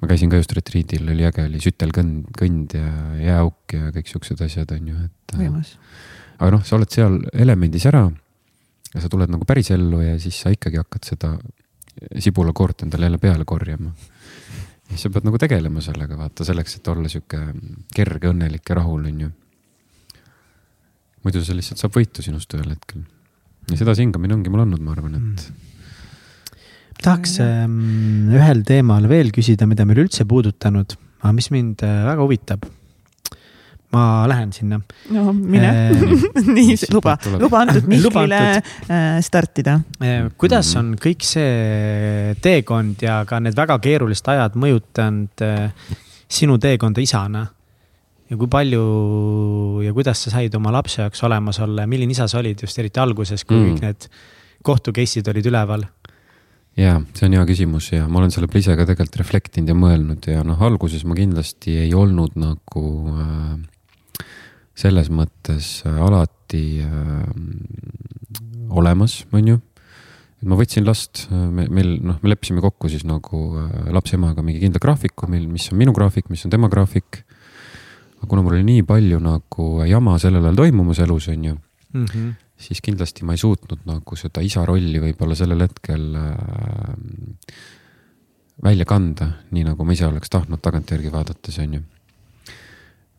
ma 0.00 0.08
käisin 0.08 0.30
ka 0.30 0.36
just 0.36 0.52
retriidil, 0.52 1.08
oli 1.08 1.24
äge, 1.24 1.46
oli 1.46 1.60
sütelkõnd, 1.60 2.32
kõnd 2.36 2.74
ja 2.74 2.90
jääauk 3.20 3.72
ja 3.72 3.92
kõik 3.94 4.10
siuksed 4.10 4.40
asjad 4.40 4.72
on 4.72 4.88
ju, 4.88 4.96
et. 5.04 5.36
võimas. 5.38 5.76
aga 6.38 6.50
noh, 6.56 6.64
sa 6.64 6.76
oled 6.76 6.90
seal 6.90 7.20
elemendis 7.32 7.86
ära 7.86 8.08
ja 8.94 9.00
sa 9.00 9.08
tuled 9.08 9.30
nagu 9.30 9.44
päris 9.46 9.70
ellu 9.70 10.02
ja 10.02 10.18
siis 10.18 10.40
sa 10.42 10.50
ikkagi 10.50 10.80
hakkad 10.82 11.06
seda 11.06 11.36
sibulakoort 12.18 12.82
endale 12.82 13.06
jälle 13.06 13.18
peale 13.22 13.44
korjama 13.46 13.92
ja 14.94 15.00
sa 15.00 15.10
pead 15.10 15.26
nagu 15.26 15.40
tegelema 15.42 15.82
sellega, 15.84 16.16
vaata 16.18 16.46
selleks, 16.46 16.78
et 16.78 16.92
olla 16.92 17.10
sihuke 17.10 17.40
kerge, 17.94 18.30
õnnelik 18.30 18.70
ja 18.70 18.78
rahul, 18.78 19.10
on 19.10 19.20
ju. 19.26 19.32
muidu 21.26 21.42
see 21.42 21.58
lihtsalt 21.58 21.82
saab 21.82 21.98
võitu 21.98 22.22
sinust 22.22 22.54
ühel 22.54 22.70
hetkel. 22.70 23.04
ja 23.70 23.80
sedasi 23.80 24.06
hingamine 24.06 24.38
ongi 24.38 24.52
mul 24.52 24.64
andnud, 24.64 24.82
ma 24.84 24.96
arvan, 24.96 25.20
et 25.20 25.46
mm 25.48 25.70
tahaks 27.04 27.38
ähm, 27.42 28.30
ühel 28.32 28.62
teemal 28.64 29.04
veel 29.10 29.32
küsida, 29.34 29.66
mida 29.68 29.84
meil 29.84 30.04
üldse 30.06 30.24
puudutanud, 30.28 30.94
aga 31.20 31.32
mis 31.36 31.50
mind 31.52 31.82
äh, 31.84 32.00
väga 32.06 32.24
huvitab 32.24 32.64
ma 33.94 34.04
lähen 34.30 34.52
sinna. 34.52 34.80
no 35.14 35.32
mine 35.32 35.70
äh, 35.70 36.04
nii, 36.56 36.76
luba, 36.92 37.16
luba 37.38 37.64
antud 37.64 37.88
Mihklile 37.92 38.40
äh, 38.58 39.18
startida 39.24 39.78
äh,. 40.02 40.30
kuidas 40.40 40.74
on 40.80 40.94
kõik 41.00 41.24
see 41.26 42.34
teekond 42.44 43.02
ja 43.04 43.22
ka 43.28 43.40
need 43.42 43.56
väga 43.58 43.78
keerulised 43.84 44.30
ajad 44.34 44.58
mõjutanud 44.60 45.44
äh, 45.46 45.68
sinu 46.28 46.58
teekonda 46.62 47.04
isana? 47.04 47.46
ja 48.30 48.38
kui 48.40 48.48
palju 48.50 48.84
ja 49.84 49.92
kuidas 49.96 50.24
sa 50.24 50.32
said 50.38 50.54
oma 50.56 50.72
lapse 50.74 51.02
jaoks 51.02 51.20
olemas 51.26 51.60
olla 51.62 51.84
ja 51.84 51.90
milline 51.90 52.14
isa 52.16 52.28
sa 52.30 52.40
olid 52.40 52.62
just 52.64 52.78
eriti 52.80 53.02
alguses, 53.02 53.44
kui 53.44 53.58
mm. 53.58 53.66
kõik 53.68 53.84
need 53.84 54.08
kohtu 54.64 54.94
case'id 54.96 55.28
olid 55.30 55.50
üleval? 55.50 55.84
ja 56.80 56.96
see 57.14 57.28
on 57.28 57.36
hea 57.36 57.44
küsimus 57.46 57.92
ja 57.92 58.08
ma 58.08 58.22
olen 58.22 58.32
selle 58.34 58.48
peale 58.50 58.64
ise 58.64 58.74
ka 58.78 58.88
tegelikult 58.88 59.20
reflektinud 59.20 59.70
ja 59.70 59.76
mõelnud 59.78 60.26
ja 60.32 60.42
noh, 60.46 60.58
alguses 60.66 61.04
ma 61.06 61.14
kindlasti 61.18 61.76
ei 61.84 61.92
olnud 61.94 62.34
nagu 62.40 62.86
äh, 63.12 63.52
selles 64.74 65.10
mõttes 65.10 65.78
äh, 65.86 66.00
alati 66.02 66.64
äh, 66.82 67.28
olemas, 68.74 69.22
on 69.32 69.54
ju. 69.54 69.60
ma 70.44 70.58
võtsin 70.60 70.84
last, 70.84 71.24
äh, 71.30 71.44
me, 71.48 71.66
meil 71.72 71.94
noh, 72.04 72.18
me 72.20 72.32
leppisime 72.32 72.62
kokku 72.64 72.90
siis 72.92 73.06
nagu 73.08 73.44
äh, 73.62 73.90
lapse 73.94 74.18
emaga 74.18 74.44
mingi 74.44 74.60
kindla 74.64 74.82
graafiku, 74.82 75.28
mil, 75.32 75.46
mis 75.48 75.70
on 75.72 75.80
minu 75.80 75.94
graafik, 75.96 76.28
mis 76.32 76.44
on 76.44 76.52
tema 76.52 76.68
graafik. 76.72 77.22
aga 78.18 78.28
kuna 78.28 78.42
mul 78.42 78.58
oli 78.58 78.66
nii 78.66 78.82
palju 78.88 79.20
nagu 79.22 79.68
jama 79.88 80.18
sellel 80.18 80.44
ajal 80.44 80.64
toimumas 80.64 81.00
elus, 81.04 81.28
on 81.28 81.44
ju 81.44 81.54
mm, 81.54 82.04
-hmm. 82.04 82.32
siis 82.56 82.80
kindlasti 82.80 83.24
ma 83.24 83.32
ei 83.32 83.38
suutnud 83.38 83.86
nagu 83.86 84.16
seda 84.16 84.42
isa 84.42 84.64
rolli 84.66 85.00
võib-olla 85.00 85.34
sellel 85.36 85.60
hetkel 85.60 86.14
äh, 86.14 86.94
välja 88.62 88.84
kanda, 88.84 89.30
nii 89.50 89.64
nagu 89.64 89.84
ma 89.84 89.92
ise 89.92 90.06
oleks 90.06 90.30
tahtnud 90.30 90.60
tagantjärgi 90.62 91.12
vaadates, 91.12 91.58
on 91.58 91.74
ju 91.74 91.80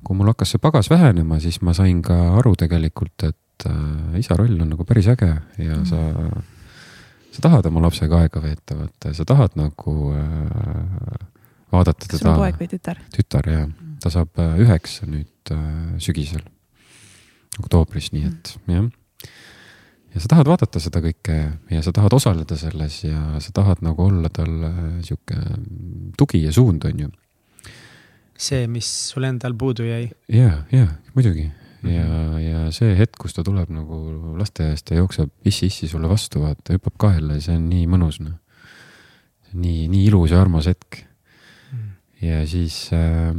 kui 0.06 0.18
mul 0.18 0.30
hakkas 0.32 0.56
see 0.56 0.61
pagas 0.61 0.90
vähenema, 0.91 1.40
siis 1.44 1.61
ma 1.65 1.73
sain 1.77 2.02
ka 2.06 2.15
aru 2.40 2.53
tegelikult, 2.60 3.27
et 3.27 3.69
äh, 3.69 4.19
isa 4.22 4.38
roll 4.40 4.60
on 4.61 4.73
nagu 4.76 4.86
päris 4.88 5.10
äge 5.11 5.32
ja 5.32 5.80
mm. 5.80 5.86
sa, 5.90 6.02
sa 7.36 7.45
tahad 7.48 7.69
oma 7.72 7.86
lapsega 7.88 8.22
aega 8.23 8.44
veeta, 8.44 8.77
vaata, 8.77 9.14
sa 9.18 9.26
tahad 9.27 9.57
nagu 9.60 9.95
äh, 10.14 11.23
vaadata 11.73 12.06
kas 12.06 12.07
teda. 12.07 12.19
kas 12.19 12.23
sul 12.23 12.34
on 12.34 12.44
poeg 12.44 12.61
või 12.61 12.69
tütar? 12.76 13.02
tütar 13.15 13.49
jah, 13.49 13.65
mm. 13.65 13.98
ta 14.03 14.14
saab 14.14 14.44
äh, 14.44 14.61
üheksa 14.65 15.10
nüüd 15.10 15.56
äh, 15.56 15.65
sügisel, 16.03 16.45
oktoobris, 17.64 18.11
nii 18.15 18.30
et 18.30 18.56
mm. 18.61 18.77
jah. 18.77 19.34
ja 20.14 20.23
sa 20.23 20.34
tahad 20.36 20.53
vaadata 20.53 20.82
seda 20.84 21.02
kõike 21.03 21.41
ja 21.73 21.84
sa 21.86 21.95
tahad 21.95 22.15
osaleda 22.18 22.57
selles 22.60 23.02
ja 23.07 23.41
sa 23.44 23.56
tahad 23.56 23.82
nagu 23.86 24.06
olla 24.06 24.32
tal 24.34 24.69
äh, 24.69 24.82
sihuke 25.07 25.40
tugi 26.19 26.45
ja 26.45 26.53
suund, 26.56 26.86
on 26.86 27.07
ju 27.07 27.14
see, 28.35 28.67
mis 28.71 28.87
sul 29.11 29.25
endal 29.27 29.55
puudu 29.57 29.85
jäi. 29.87 30.09
ja, 30.31 30.63
ja 30.71 30.87
muidugi 31.15 31.45
mm 31.47 31.89
-hmm. 31.89 31.91
ja, 31.91 32.39
ja 32.39 32.71
see 32.71 32.95
hetk, 32.97 33.17
kus 33.21 33.33
ta 33.33 33.43
tuleb 33.43 33.69
nagu 33.69 34.35
lasteaiast 34.39 34.91
ja 34.91 34.97
jookseb 34.97 35.31
issi-issi 35.45 35.87
sulle 35.87 36.09
vastu, 36.09 36.41
vaata, 36.41 36.73
hüppab 36.75 36.97
kaela 36.97 37.39
ja 37.39 37.41
see 37.41 37.55
on 37.55 37.69
nii 37.69 37.87
mõnus, 37.87 38.19
noh. 38.23 38.37
nii, 39.53 39.87
nii 39.87 40.05
ilus 40.09 40.31
ja 40.31 40.41
armas 40.41 40.67
hetk 40.67 40.99
mm. 40.99 41.79
-hmm. 41.79 42.27
ja 42.27 42.47
siis 42.47 42.89
äh, 42.93 43.33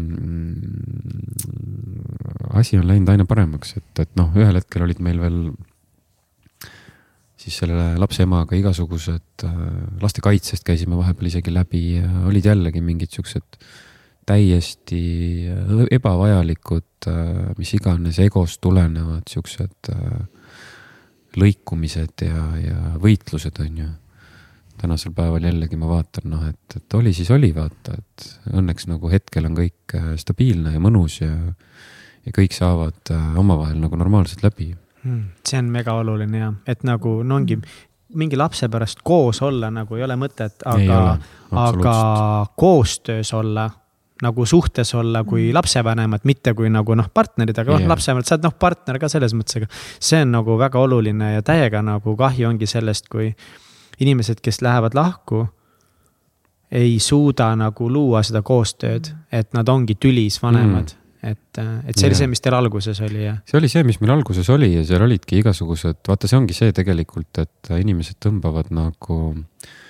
asi 2.57 2.79
on 2.79 2.89
läinud 2.89 3.09
aina 3.09 3.25
paremaks, 3.25 3.77
et, 3.77 3.99
et 4.01 4.17
noh, 4.17 4.33
ühel 4.37 4.57
hetkel 4.57 4.83
olid 4.83 5.01
meil 5.01 5.21
veel 5.21 5.41
siis 7.37 7.59
selle 7.59 7.99
lapse 8.01 8.23
emaga 8.23 8.57
igasugused 8.57 9.45
äh, 9.45 9.51
lastekaitsest 10.01 10.65
käisime 10.65 10.97
vahepeal 10.97 11.27
isegi 11.27 11.53
läbi 11.53 11.83
ja 11.99 12.09
olid 12.27 12.45
jällegi 12.49 12.81
mingid 12.81 13.13
siuksed 13.13 13.45
äh, 13.61 13.67
täiesti 14.27 15.01
äh, 15.49 15.85
ebavajalikud, 15.91 17.07
äh, 17.07 17.53
mis 17.59 17.75
iganes 17.79 18.19
egost 18.23 18.61
tulenevad 18.65 19.29
siuksed 19.31 19.93
äh, 19.93 20.25
lõikumised 21.37 22.25
ja, 22.27 22.43
ja 22.61 22.97
võitlused, 23.03 23.61
on 23.63 23.79
ju. 23.83 23.89
tänasel 24.81 25.13
päeval 25.17 25.45
jällegi 25.45 25.77
ma 25.77 25.89
vaatan, 25.89 26.31
noh, 26.33 26.47
et, 26.49 26.77
et 26.77 26.95
oli 26.95 27.13
siis 27.17 27.31
oli, 27.31 27.53
vaata, 27.55 27.95
et 27.97 28.53
õnneks 28.53 28.89
nagu 28.91 29.11
hetkel 29.13 29.47
on 29.49 29.57
kõik 29.57 29.95
stabiilne 30.21 30.75
ja 30.75 30.81
mõnus 30.81 31.21
ja, 31.21 31.33
ja 32.27 32.35
kõik 32.37 32.57
saavad 32.57 33.13
omavahel 33.37 33.79
nagu 33.81 33.97
normaalselt 33.97 34.43
läbi 34.45 34.75
hmm,. 35.03 35.23
see 35.47 35.61
on 35.61 35.71
mega 35.73 35.95
oluline 35.97 36.41
ja, 36.41 36.53
et 36.67 36.85
nagu 36.85 37.23
no 37.23 37.39
ongi 37.41 37.61
mingi 38.17 38.37
lapse 38.37 38.69
pärast 38.69 39.01
koos 39.05 39.43
olla 39.43 39.71
nagu 39.71 39.97
ei 39.97 40.05
ole 40.05 40.17
mõtet, 40.21 40.61
aga, 40.65 41.19
aga 41.53 41.97
koostöös 42.57 43.33
olla 43.37 43.69
nagu 44.23 44.47
suhtes 44.47 44.95
olla 44.95 45.25
kui 45.25 45.49
mm. 45.49 45.55
lapsevanemad, 45.55 46.25
mitte 46.25 46.55
kui 46.57 46.71
nagu 46.73 46.97
noh, 46.97 47.09
partnerid, 47.15 47.59
aga 47.59 47.75
noh 47.75 47.83
yeah., 47.83 47.91
lapsevanemad, 47.93 48.29
sa 48.29 48.37
oled 48.37 48.49
noh, 48.49 48.57
partner 48.59 48.99
ka 49.03 49.11
selles 49.13 49.35
mõttes, 49.37 49.61
aga. 49.61 49.69
see 50.01 50.23
on 50.25 50.33
nagu 50.39 50.57
väga 50.61 50.81
oluline 50.81 51.33
ja 51.35 51.45
täiega 51.45 51.83
nagu 51.85 52.17
kahju 52.17 52.49
ongi 52.49 52.69
sellest, 52.71 53.11
kui 53.13 53.31
inimesed, 54.01 54.41
kes 54.45 54.63
lähevad 54.65 54.97
lahku. 54.97 55.47
ei 56.71 56.99
suuda 56.99 57.53
nagu 57.57 57.91
luua 57.93 58.23
seda 58.27 58.43
koostööd, 58.43 59.13
mm. 59.13 59.27
et 59.31 59.53
nad 59.55 59.69
ongi 59.69 59.95
tülis 59.95 60.41
vanemad 60.43 60.95
mm 60.95 61.03
et, 61.27 61.59
et 61.89 61.97
see 61.99 62.07
oli 62.07 62.15
see, 62.15 62.27
mis 62.31 62.43
teil 62.45 62.55
alguses 62.55 63.01
oli 63.03 63.25
ja. 63.25 63.33
see 63.49 63.57
oli 63.59 63.67
see, 63.73 63.83
mis 63.89 63.97
meil 63.99 64.13
alguses 64.15 64.47
oli 64.53 64.69
ja 64.77 64.85
seal 64.87 65.03
olidki 65.03 65.41
igasugused, 65.41 65.97
vaata, 66.07 66.29
see 66.31 66.37
ongi 66.39 66.55
see 66.55 66.75
tegelikult, 66.77 67.41
et 67.41 67.71
inimesed 67.81 68.21
tõmbavad 68.23 68.69
nagu 68.71 69.17
äh, 69.33 69.41
Äh, 69.65 69.86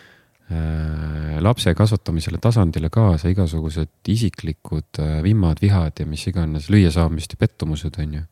lapse 1.43 1.73
kasvatamisele 1.75 2.39
tasandile 2.43 2.91
kaasa 2.93 3.31
igasugused 3.33 4.11
isiklikud 4.13 5.01
äh, 5.03 5.19
vimmad, 5.25 5.61
vihad 5.63 5.99
ja 6.01 6.07
mis 6.07 6.27
iganes 6.31 6.69
lüüasaamist 6.73 7.35
ja 7.35 7.41
pettumused, 7.41 7.99
on 8.03 8.15
ju. 8.21 8.23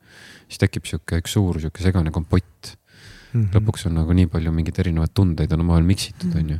siis 0.49 0.63
tekib 0.63 0.87
sihuke 0.89 1.19
üks 1.23 1.35
suur 1.35 1.59
sihuke 1.61 1.83
segane 1.83 2.13
kompott 2.15 2.75
mm. 3.33 3.41
-hmm. 3.41 3.51
lõpuks 3.57 3.89
on 3.89 3.99
nagu 3.99 4.15
nii 4.15 4.29
palju 4.31 4.53
mingeid 4.55 4.79
erinevaid 4.85 5.15
tundeid 5.15 5.53
on 5.53 5.67
omavahel 5.67 5.89
miksitud, 5.91 6.31
mhm. 6.31 6.39
on 6.39 6.51
ju. 6.55 6.59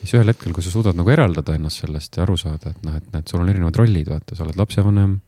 siis 0.00 0.14
ühel 0.18 0.32
hetkel, 0.32 0.52
kui 0.52 0.64
sa 0.64 0.70
suudad 0.70 0.96
nagu 0.96 1.10
eraldada 1.10 1.54
ennast 1.54 1.84
sellest 1.84 2.16
ja 2.16 2.24
aru 2.24 2.36
saada, 2.36 2.70
et 2.70 2.82
noh, 2.86 2.96
et 2.96 3.12
näed, 3.12 3.28
sul 3.28 3.44
on 3.44 3.52
erinevad 3.52 3.76
rollid, 3.76 4.08
vaata, 4.08 4.36
sa 4.36 4.44
oled 4.44 4.56
lapsevanem. 4.56 5.20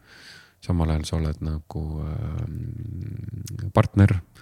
samal 0.65 0.91
ajal 0.91 1.05
sa 1.05 1.17
oled 1.17 1.41
nagu 1.45 1.83
äh, 2.01 3.71
partner 3.75 4.17
äh, 4.17 4.34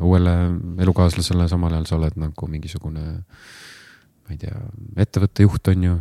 uuele 0.00 0.34
elukaaslasele, 0.82 1.48
samal 1.50 1.74
ajal 1.76 1.88
sa 1.88 1.98
oled 1.98 2.16
nagu 2.20 2.48
mingisugune, 2.50 3.04
ma 4.24 4.34
ei 4.34 4.40
tea, 4.40 4.56
ettevõtte 5.04 5.46
juht, 5.46 5.72
on 5.72 5.86
ju. 5.88 5.98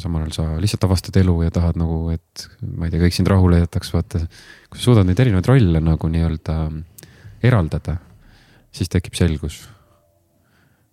samal 0.00 0.24
ajal 0.24 0.32
sa 0.32 0.44
lihtsalt 0.62 0.86
avastad 0.88 1.16
elu 1.20 1.34
ja 1.44 1.52
tahad 1.52 1.76
nagu, 1.76 2.00
et 2.14 2.48
ma 2.64 2.86
ei 2.86 2.94
tea, 2.94 3.02
kõik 3.02 3.16
sind 3.16 3.28
rahule 3.28 3.60
jätaks, 3.60 3.92
vaata. 3.92 4.24
kui 4.70 4.80
sa 4.80 4.90
suudad 4.90 5.08
neid 5.08 5.20
erinevaid 5.20 5.48
rolle 5.50 5.82
nagu 5.84 6.10
nii-öelda 6.12 6.58
eraldada, 7.44 7.98
siis 8.72 8.92
tekib 8.92 9.14
selgus. 9.18 9.64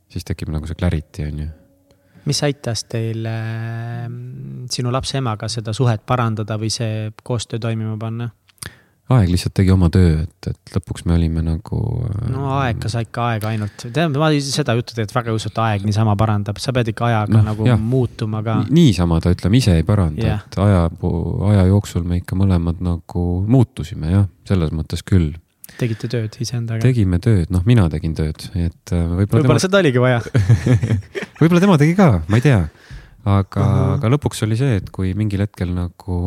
siis 0.09 0.25
tekib 0.27 0.51
nagu 0.53 0.67
see 0.69 0.77
clarity, 0.77 1.25
on 1.25 1.43
ju 1.45 1.51
mis 2.25 2.39
aitas 2.45 2.85
teil 2.87 3.25
äh, 3.27 4.05
sinu 4.71 4.91
lapse 4.93 5.17
emaga 5.19 5.49
seda 5.51 5.73
suhet 5.75 6.05
parandada 6.07 6.57
või 6.59 6.71
see 6.73 7.11
koostöö 7.23 7.59
toimima 7.59 7.97
panna? 7.99 8.29
Aeg 9.15 9.31
lihtsalt 9.31 9.55
tegi 9.57 9.73
oma 9.73 9.89
töö, 9.93 10.23
et, 10.23 10.49
et 10.51 10.75
lõpuks 10.75 11.05
me 11.07 11.15
olime 11.17 11.43
nagu. 11.45 11.79
no 12.33 12.47
aeg, 12.57 12.79
kas 12.83 12.97
ikka 12.99 13.27
aeg 13.33 13.47
ainult, 13.51 13.85
tead, 13.85 14.17
ma 14.19 14.31
seda 14.43 14.75
juttu 14.77 14.95
tegelikult 14.95 15.17
väga 15.19 15.31
ei 15.31 15.39
usu, 15.39 15.51
et 15.53 15.61
aeg 15.65 15.87
niisama 15.87 16.15
parandab, 16.19 16.59
sa 16.63 16.73
pead 16.75 16.91
ikka 16.93 17.07
ajaga 17.09 17.37
no, 17.37 17.45
nagu 17.51 17.69
jah. 17.69 17.79
muutuma 17.93 18.43
ka. 18.45 18.59
niisama 18.73 19.21
ta 19.23 19.33
ütleme 19.35 19.61
ise 19.61 19.77
ei 19.79 19.87
paranda 19.87 20.25
yeah., 20.25 20.43
et 20.47 20.59
aja, 20.63 20.87
aja 21.51 21.65
jooksul 21.69 22.05
me 22.07 22.21
ikka 22.21 22.37
mõlemad 22.39 22.83
nagu 22.83 23.25
muutusime 23.47 24.13
jah, 24.13 24.27
selles 24.49 24.73
mõttes 24.75 25.05
küll 25.05 25.33
tegite 25.79 26.09
tööd 26.11 26.35
iseendaga? 26.43 26.83
tegime 26.83 27.19
tööd, 27.23 27.49
noh, 27.53 27.63
mina 27.67 27.87
tegin 27.91 28.15
tööd, 28.17 28.47
et 28.53 28.93
äh, 28.93 29.05
võib-olla. 29.19 29.43
võib-olla 29.43 29.59
tema... 29.59 29.63
seda 29.65 29.81
oligi 29.81 30.01
vaja 30.01 30.19
võib-olla 31.41 31.63
tema 31.63 31.77
tegi 31.81 31.95
ka, 31.97 32.09
ma 32.29 32.39
ei 32.39 32.45
tea. 32.45 32.59
aga 33.23 33.63
uh, 33.63 33.71
-huh. 33.77 33.95
aga 33.97 34.13
lõpuks 34.15 34.43
oli 34.47 34.59
see, 34.59 34.77
et 34.81 34.91
kui 34.93 35.13
mingil 35.17 35.45
hetkel 35.45 35.73
nagu 35.75 36.19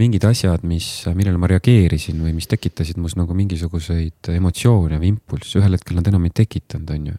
mingid 0.00 0.24
asjad, 0.24 0.62
mis, 0.64 0.86
millele 1.12 1.40
ma 1.40 1.50
reageerisin 1.50 2.20
või 2.24 2.32
mis 2.36 2.48
tekitasid 2.48 3.00
mus 3.00 3.16
nagu 3.18 3.34
mingisuguseid 3.36 4.32
emotsioone 4.32 5.00
või 5.00 5.12
impulsse, 5.12 5.58
ühel 5.60 5.76
hetkel 5.76 5.98
nad 5.98 6.08
enam 6.08 6.24
ei 6.28 6.32
tekitanud, 6.42 6.94
on 6.94 7.10
ju. 7.12 7.18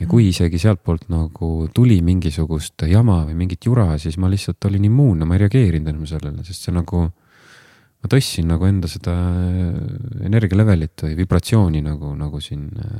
ja 0.00 0.06
kui 0.06 0.26
mhm. 0.26 0.34
isegi 0.34 0.60
sealtpoolt 0.60 1.08
nagu 1.12 1.68
tuli 1.74 2.00
mingisugust 2.04 2.84
jama 2.88 3.22
või 3.28 3.38
mingit 3.44 3.64
jura, 3.64 3.94
siis 3.98 4.18
ma 4.20 4.28
lihtsalt 4.32 4.68
olin 4.68 4.84
immuunne, 4.90 5.24
ma 5.24 5.36
ei 5.36 5.44
reageerinud 5.46 5.88
enam 5.94 6.06
sellele, 6.08 6.44
sest 6.44 6.68
see 6.68 6.76
nagu 6.76 7.08
ma 8.00 8.08
tõstsin 8.08 8.48
nagu 8.48 8.68
enda 8.68 8.88
seda 8.88 9.14
äh, 9.14 9.72
energia 10.28 10.60
levelit 10.60 11.04
või 11.04 11.16
vibratsiooni 11.18 11.82
nagu, 11.84 12.14
nagu 12.16 12.40
siin 12.44 12.68
äh, 12.80 12.94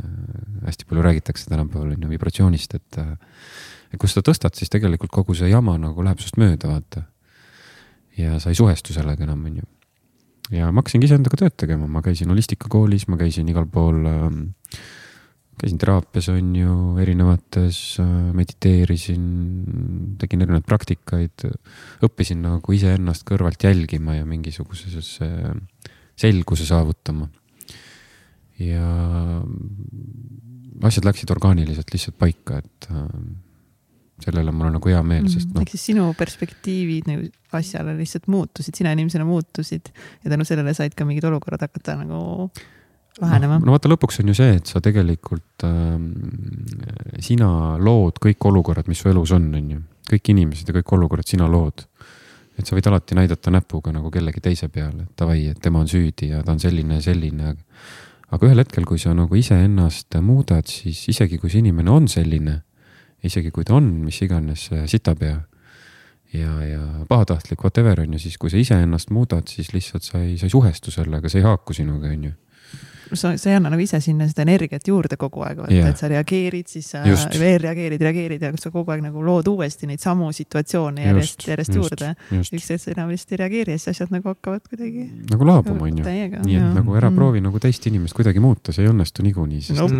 hästi 0.67 0.89
palju 0.89 1.05
räägitakse 1.05 1.49
tänapäeval 1.53 1.95
on 1.97 2.05
ju 2.05 2.13
vibratsioonist, 2.17 2.77
et. 2.81 3.01
et 3.01 3.05
äh, 3.05 3.41
kui 3.99 4.09
seda 4.09 4.23
tõstad, 4.29 4.55
siis 4.55 4.71
tegelikult 4.71 5.11
kogu 5.11 5.35
see 5.35 5.49
jama 5.51 5.75
nagu 5.81 6.05
läheb 6.05 6.21
sinust 6.23 6.37
mööda, 6.39 6.69
vaata. 6.71 7.09
Ja 8.19 8.39
sa 8.43 8.51
ei 8.51 8.59
suhestu 8.59 8.97
sellega 8.97 9.27
enam, 9.27 9.45
on 9.47 9.61
ju. 9.61 9.69
ja 10.57 10.71
ma 10.71 10.83
hakkasingi 10.83 11.09
iseendaga 11.11 11.39
tööd 11.43 11.57
tegema, 11.61 11.87
ma 11.91 12.03
käisin 12.05 12.33
holistikakoolis, 12.33 13.07
ma 13.09 13.21
käisin 13.21 13.49
igal 13.53 13.69
pool 13.71 14.03
äh, 14.11 14.29
käisin 15.61 15.81
teraapias, 15.81 16.31
on 16.33 16.55
ju, 16.57 16.77
erinevates, 17.03 17.81
äh, 18.01 18.09
mediteerisin, 18.37 19.27
tegin 20.21 20.47
erinevaid 20.47 20.67
praktikaid, 20.69 21.45
õppisin 22.07 22.41
nagu 22.47 22.77
iseennast 22.77 23.27
kõrvalt 23.29 23.69
jälgima 23.69 24.17
ja 24.17 24.29
mingisuguse 24.29 25.03
selguse 26.21 26.67
saavutama. 26.69 27.29
ja 28.61 28.89
asjad 30.85 31.07
läksid 31.09 31.31
orgaaniliselt 31.33 31.93
lihtsalt 31.93 32.19
paika, 32.21 32.59
et 32.61 32.89
äh, 32.93 33.07
sellele 34.25 34.53
mul 34.55 34.71
on 34.71 34.77
nagu 34.79 34.93
hea 34.93 35.03
meel, 35.07 35.29
sest 35.33 35.53
noh. 35.55 35.63
ehk 35.65 35.73
siis 35.75 35.87
sinu 35.93 36.11
perspektiivid 36.19 37.09
nagu 37.11 37.31
asjale 37.59 37.95
lihtsalt 37.99 38.29
muutusid, 38.31 38.77
sina 38.77 38.93
inimesena 38.97 39.25
muutusid 39.29 39.91
ja 39.93 40.31
tänu 40.31 40.47
sellele 40.49 40.75
said 40.77 40.95
ka 40.97 41.07
mingid 41.09 41.27
olukorrad 41.27 41.65
hakata 41.67 41.97
nagu 42.03 42.21
lahenema 43.19 43.59
no,. 43.59 43.69
no 43.69 43.75
vaata, 43.75 43.91
lõpuks 43.91 44.21
on 44.23 44.31
ju 44.31 44.37
see, 44.39 44.57
et 44.61 44.71
sa 44.71 44.83
tegelikult 44.85 45.65
äh,, 45.67 45.97
sina 47.25 47.51
lood 47.83 48.21
kõik 48.23 48.49
olukorrad, 48.51 48.91
mis 48.91 49.03
su 49.03 49.11
elus 49.11 49.35
on, 49.37 49.49
on 49.57 49.73
ju. 49.77 49.81
kõik 50.11 50.33
inimesed 50.35 50.71
ja 50.71 50.77
kõik 50.81 50.95
olukorrad 50.99 51.29
sina 51.29 51.49
lood. 51.51 51.87
et 52.59 52.69
sa 52.69 52.77
võid 52.77 52.91
alati 52.91 53.17
näidata 53.17 53.53
näpuga 53.55 53.93
nagu 53.95 54.11
kellegi 54.13 54.43
teise 54.45 54.69
peale, 54.69 55.07
et 55.09 55.13
davai, 55.19 55.47
et 55.49 55.61
tema 55.63 55.81
on 55.81 55.89
süüdi 55.89 56.33
ja 56.35 56.43
ta 56.45 56.53
on 56.53 56.61
selline 56.63 57.01
ja 57.01 57.05
selline. 57.11 57.55
aga 58.31 58.47
ühel 58.47 58.63
hetkel, 58.63 58.87
kui 58.87 58.99
sa 58.99 59.15
nagu 59.17 59.35
iseennast 59.35 60.21
muudad, 60.23 60.69
siis 60.69 61.03
isegi 61.11 61.39
kui 61.39 61.51
see 61.51 61.65
inimene 61.65 61.91
on 61.91 62.09
selline, 62.09 62.61
isegi 63.25 63.51
kui 63.51 63.65
ta 63.65 63.75
on 63.77 63.89
mis 64.05 64.21
iganes 64.23 64.69
sitapea 64.87 65.41
ja, 66.33 66.53
ja 66.65 66.83
pahatahtlik, 67.09 67.61
whatever 67.65 68.01
on 68.01 68.15
ju, 68.15 68.23
siis 68.23 68.39
kui 68.39 68.51
sa 68.51 68.61
iseennast 68.61 69.11
muudad, 69.11 69.49
siis 69.51 69.73
lihtsalt 69.75 70.07
sa 70.07 70.23
ei, 70.23 70.39
sa 70.39 70.47
ei 70.47 70.55
suhestu 70.55 70.95
sellega, 70.95 71.29
see 71.29 71.43
ei 71.43 71.49
haaku 71.49 71.77
sinuga, 71.77 72.13
on 72.13 72.31
ju 72.31 72.37
sa, 73.17 73.39
sa 73.39 73.51
ei 73.51 73.57
anna 73.57 73.71
nagu 73.73 73.83
ise 73.83 73.99
sinna 74.03 74.27
seda 74.31 74.45
energiat 74.45 74.87
juurde 74.87 75.17
kogu 75.21 75.43
aeg, 75.47 75.61
vaata 75.63 75.75
yeah., 75.75 75.91
et 75.91 76.01
sa 76.01 76.09
reageerid, 76.11 76.69
siis 76.71 76.91
sa 76.93 77.03
Just. 77.07 77.35
veel 77.41 77.59
reageerid, 77.63 78.03
reageerid 78.03 78.45
ja 78.45 78.51
sa 78.61 78.73
kogu 78.73 78.95
aeg 78.95 79.03
nagu 79.05 79.23
lood 79.25 79.49
uuesti 79.51 79.89
neid 79.91 80.03
samu 80.03 80.31
situatsioone 80.37 81.07
järjest, 81.09 81.47
järjest 81.49 81.75
Just. 81.75 81.97
juurde. 81.97 82.13
üks 82.39 82.71
hetk 82.71 82.85
sa 82.85 82.93
enam 82.95 83.11
vist 83.13 83.33
ei 83.33 83.41
reageeri 83.43 83.77
ja 83.77 83.83
siis 83.83 83.95
asjad 83.95 84.15
nagu 84.15 84.31
hakkavad 84.31 84.65
kuidagi. 84.69 85.07
nagu 85.33 85.49
laabuma, 85.51 85.89
on 85.89 86.03
ju. 86.03 86.07
nii 86.07 86.59
et 86.61 86.79
nagu 86.79 86.99
ära 86.99 87.11
mm. 87.11 87.21
proovi 87.21 87.45
nagu 87.45 87.63
teist 87.63 87.87
inimest 87.91 88.17
kuidagi 88.17 88.43
muuta, 88.43 88.75
see 88.77 88.87
ei 88.87 88.93
õnnestu 88.93 89.27
niikuinii, 89.27 89.63
sest 89.71 89.81
nope. 89.81 89.99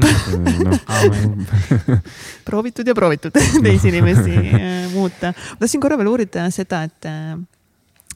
no. 0.65 0.79
proovitud 2.49 2.87
ja 2.87 2.97
proovitud 2.97 3.35
teisi 3.67 3.91
inimesi 3.91 4.37
äh, 4.39 4.85
muuta. 4.95 5.35
ma 5.35 5.65
tahtsin 5.65 5.83
korra 5.83 5.99
veel 6.01 6.13
uurida 6.13 6.47
seda, 6.55 6.85
et, 6.87 7.11
äh, 7.11 7.35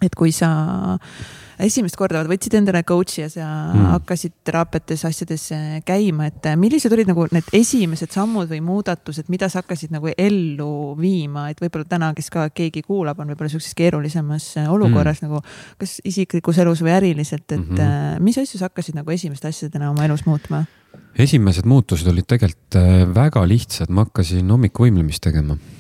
et 0.05 0.15
kui 0.19 0.33
sa 0.35 0.53
esimest 1.63 1.97
korda 1.99 2.23
võtsid 2.29 2.57
endale 2.59 2.83
coach'i 2.87 3.23
ja 3.23 3.29
sa 3.33 3.47
mm. 3.47 3.89
hakkasid 3.95 4.35
teraapiates, 4.47 5.05
asjades 5.09 5.47
käima, 5.87 6.29
et 6.31 6.49
millised 6.61 6.93
olid 6.95 7.11
nagu 7.11 7.27
need 7.35 7.51
esimesed 7.57 8.13
sammud 8.15 8.51
või 8.51 8.61
muudatused, 8.65 9.29
mida 9.33 9.49
sa 9.53 9.63
hakkasid 9.63 9.95
nagu 9.95 10.11
ellu 10.17 10.95
viima, 10.99 11.49
et 11.53 11.61
võib-olla 11.63 11.89
täna, 11.89 12.13
kes 12.17 12.31
ka 12.35 12.49
keegi 12.55 12.85
kuulab, 12.87 13.21
on 13.21 13.33
võib-olla 13.33 13.53
sihukeses 13.53 13.77
keerulisemas 13.79 14.49
olukorras 14.69 15.23
mm. 15.23 15.29
nagu 15.29 15.43
kas 15.81 15.99
isiklikus 16.05 16.59
elus 16.65 16.83
või 16.85 16.95
äriliselt, 16.97 17.47
et 17.51 17.61
mm 17.61 17.77
-hmm. 17.77 18.25
mis 18.25 18.39
asju 18.39 18.59
sa 18.59 18.71
hakkasid 18.71 18.99
nagu 18.99 19.11
esimeste 19.11 19.49
asjadena 19.49 19.91
oma 19.91 20.05
elus 20.05 20.27
muutma? 20.27 20.65
esimesed 21.19 21.67
muutused 21.67 22.07
olid 22.11 22.27
tegelikult 22.27 22.77
äh, 22.79 23.07
väga 23.15 23.47
lihtsad, 23.49 23.91
ma 23.91 24.05
hakkasin 24.07 24.51
hommikuvõimlemist 24.51 25.23
tegema 25.23 25.57
Äh, 25.57 25.74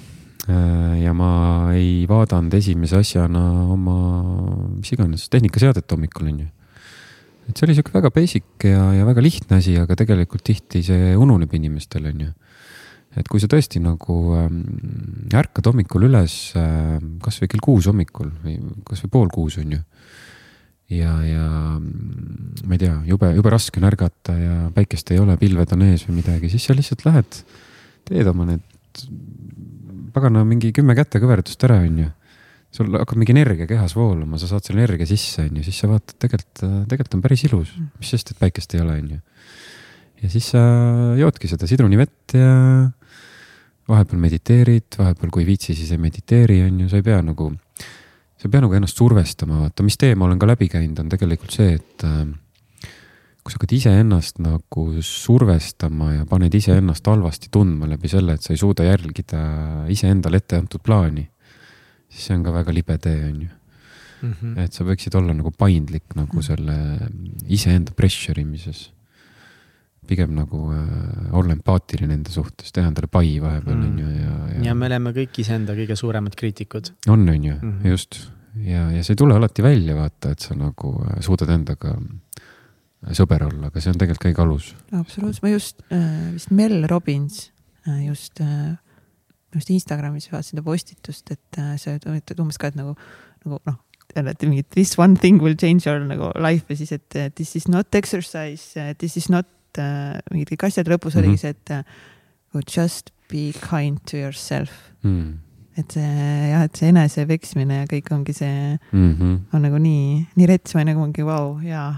ja 0.48 1.12
ma 1.16 1.30
ei 1.72 2.04
vaadanud 2.08 2.52
esimese 2.58 2.98
asjana 3.00 3.40
oma, 3.72 3.96
mis 4.76 4.92
iganes, 4.92 5.28
tehnikaseadet 5.32 5.90
hommikul, 5.94 6.28
on 6.32 6.42
ju. 6.44 6.48
et 7.48 7.56
see 7.56 7.66
oli 7.66 7.76
sihuke 7.76 7.94
väga 7.94 8.10
basic 8.12 8.66
ja, 8.68 8.90
ja 8.96 9.06
väga 9.08 9.24
lihtne 9.24 9.60
asi, 9.60 9.76
aga 9.80 9.96
tegelikult 9.96 10.44
tihti 10.44 10.82
see 10.84 11.14
ununeb 11.16 11.52
inimestel, 11.56 12.10
on 12.12 12.26
ju. 12.26 12.34
et 13.16 13.30
kui 13.30 13.40
sa 13.40 13.48
tõesti 13.48 13.80
nagu 13.80 14.18
ähm, 14.36 14.60
ärkad 15.32 15.70
hommikul 15.70 16.10
üles 16.10 16.36
äh, 16.60 16.98
kasvõi 17.24 17.48
kell 17.48 17.64
kuus 17.64 17.88
hommikul 17.88 18.32
või 18.44 18.58
kasvõi 18.84 19.12
pool 19.16 19.32
kuus, 19.32 19.56
on 19.62 19.78
ju. 19.78 19.80
ja, 20.98 21.16
ja 21.24 21.48
ma 21.80 22.76
ei 22.76 22.84
tea, 22.84 22.98
jube, 23.08 23.32
jube 23.38 23.54
raske 23.54 23.80
on 23.80 23.88
ärgata 23.88 24.36
ja 24.36 24.60
päikest 24.76 25.14
ei 25.14 25.24
ole, 25.24 25.40
pilved 25.40 25.72
on 25.72 25.88
ees 25.88 26.04
või 26.10 26.20
midagi, 26.20 26.52
siis 26.52 26.68
sa 26.68 26.76
lihtsalt 26.76 27.08
lähed, 27.08 27.44
teed 28.04 28.28
oma 28.28 28.52
need 28.52 28.72
pagana 30.14 30.44
mingi 30.48 30.72
kümme 30.74 30.96
kätekõverdust 30.98 31.66
ära, 31.66 31.80
onju. 31.84 32.10
sul 32.74 32.90
hakkab 32.98 33.20
mingi 33.20 33.30
energia 33.30 33.68
kehas 33.70 33.94
voolama, 33.94 34.38
sa 34.40 34.48
saad 34.50 34.66
selle 34.66 34.82
energia 34.82 35.06
sisse, 35.06 35.44
onju, 35.46 35.62
siis 35.66 35.78
sa 35.78 35.90
vaatad, 35.90 36.16
tegelikult, 36.24 36.64
tegelikult 36.90 37.18
on 37.18 37.22
päris 37.22 37.44
ilus, 37.46 37.74
mis 38.00 38.10
sest, 38.10 38.32
et 38.32 38.40
päikest 38.40 38.74
ei 38.74 38.82
ole, 38.82 38.98
onju. 39.02 39.20
ja 40.22 40.30
siis 40.32 40.50
sa 40.54 40.62
joodki 41.20 41.50
seda 41.50 41.68
sidrunivett 41.70 42.34
ja 42.34 42.54
vahepeal 43.90 44.20
mediteerid, 44.20 44.96
vahepeal 44.98 45.30
kui 45.30 45.44
ei 45.44 45.50
viitsi, 45.52 45.76
siis 45.76 45.92
ei 45.94 46.00
mediteeri, 46.00 46.62
onju, 46.68 46.88
sa 46.90 46.98
ei 46.98 47.06
pea 47.06 47.20
nagu, 47.22 47.50
sa 47.78 48.48
ei 48.48 48.54
pea 48.54 48.64
nagu 48.64 48.78
ennast 48.78 48.98
survestama, 48.98 49.64
vaata, 49.66 49.86
mis 49.86 50.00
tee 50.00 50.16
ma 50.18 50.28
olen 50.28 50.40
ka 50.40 50.48
läbi 50.48 50.70
käinud, 50.72 51.04
on 51.04 51.12
tegelikult 51.12 51.54
see, 51.54 51.76
et 51.78 52.06
äh, 52.08 52.24
kui 53.44 53.52
sa 53.52 53.58
hakkad 53.58 53.74
iseennast 53.76 54.38
nagu 54.40 54.82
survestama 55.04 56.14
ja 56.14 56.22
paned 56.28 56.54
iseennast 56.56 57.04
halvasti 57.10 57.50
tundma 57.52 57.88
läbi 57.90 58.08
selle, 58.08 58.38
et 58.38 58.46
sa 58.46 58.54
ei 58.54 58.60
suuda 58.60 58.86
järgida 58.86 59.42
iseendale 59.92 60.40
ette 60.40 60.56
antud 60.56 60.80
plaani, 60.84 61.26
siis 62.08 62.30
see 62.30 62.38
on 62.38 62.46
ka 62.46 62.54
väga 62.54 62.72
libe 62.72 62.96
tee, 63.04 63.20
on 63.28 63.42
ju. 63.42 63.50
-hmm. 64.24 64.58
et 64.64 64.72
sa 64.72 64.84
võiksid 64.88 65.16
olla 65.18 65.34
nagu 65.36 65.52
paindlik 65.52 66.16
nagu 66.16 66.32
mhm. 66.32 66.46
selle 66.46 66.76
iseenda 67.46 67.92
pressure 67.92 68.40
imises. 68.40 68.90
pigem 70.04 70.34
nagu 70.36 70.58
äh, 70.72 71.32
olla 71.32 71.52
empaatiline 71.52 72.14
enda 72.14 72.30
suhtes, 72.30 72.72
teha 72.72 72.88
endale 72.88 73.08
pai 73.08 73.40
vahepeal 73.40 73.78
on 73.78 73.92
mm. 73.94 73.98
ju 73.98 74.08
ja, 74.08 74.32
ja. 74.52 74.64
ja 74.66 74.74
me 74.74 74.84
oleme 74.86 75.14
kõik 75.16 75.38
iseenda 75.40 75.72
kõige 75.72 75.96
suuremad 75.96 76.34
kriitikud. 76.36 76.90
on, 77.08 77.28
on 77.28 77.44
ju 77.44 77.54
-hmm. 77.54 77.86
just 77.88 78.30
ja, 78.56 78.90
ja 78.92 79.04
see 79.04 79.14
ei 79.14 79.16
tule 79.16 79.34
alati 79.34 79.62
välja, 79.62 79.96
vaata, 79.96 80.30
et 80.30 80.44
sa 80.44 80.54
nagu 80.54 80.92
äh, 81.08 81.20
suudad 81.20 81.48
endaga 81.48 81.96
sõber 83.12 83.42
olla, 83.46 83.68
aga 83.68 83.80
see 83.80 83.90
on 83.92 83.98
tegelikult 84.00 84.24
kõige 84.24 84.42
alus. 84.42 84.74
absoluutselt, 84.92 85.42
ma 85.42 85.52
just 85.52 85.82
äh, 85.90 86.32
vist 86.32 86.50
Mel 86.50 86.86
Robbins 86.90 87.50
äh, 87.86 88.06
just 88.06 88.40
äh,, 88.40 88.76
just 89.54 89.70
Instagramis 89.70 90.30
vaatasin 90.32 90.58
ta 90.58 90.62
postitust, 90.62 91.30
et 91.30 91.58
äh, 91.58 91.76
ütled 92.16 92.40
umbes 92.40 92.58
ka, 92.58 92.68
et 92.72 92.76
nagu 92.76 92.96
nagu 93.44 93.60
noh, 93.68 93.76
et 94.14 94.42
mingi 94.46 94.64
this 94.70 94.96
one 94.98 95.16
thing 95.16 95.40
will 95.42 95.56
change 95.56 95.86
your 95.88 96.00
nagu 96.00 96.30
life 96.40 96.64
ja 96.68 96.76
siis, 96.76 96.92
et 96.92 97.16
eh, 97.16 97.30
this 97.34 97.54
is 97.56 97.68
not 97.68 97.94
exercise, 97.94 98.74
this 98.98 99.16
is 99.16 99.28
not 99.30 99.46
uh, 99.78 100.18
mingid 100.32 100.54
kõik 100.54 100.68
asjad, 100.68 100.88
lõpus 100.90 101.14
Mhm. 101.16 101.22
oligi 101.24 101.40
see, 101.40 101.50
et 101.50 101.70
uh, 101.70 102.60
just 102.66 103.10
be 103.28 103.52
kind 103.58 103.98
to 104.06 104.16
yourself. 104.16 104.70
mm.. 105.02 105.38
et 105.76 105.90
see 105.90 106.50
jah, 106.52 106.62
et 106.64 106.76
see 106.76 106.88
enese 106.92 107.26
peksmine 107.26 107.80
ja 107.82 107.86
kõik 107.90 108.12
ongi 108.14 108.32
see, 108.32 108.78
Mm 108.92 109.14
-hmm. 109.18 109.38
on 109.52 109.62
nagu 109.62 109.78
nii, 109.78 110.26
nii 110.36 110.46
rets 110.46 110.74
või 110.74 110.84
nagu 110.86 111.00
ongi 111.02 111.24
vau 111.24 111.54
wow, 111.54 111.62
jaa. 111.62 111.94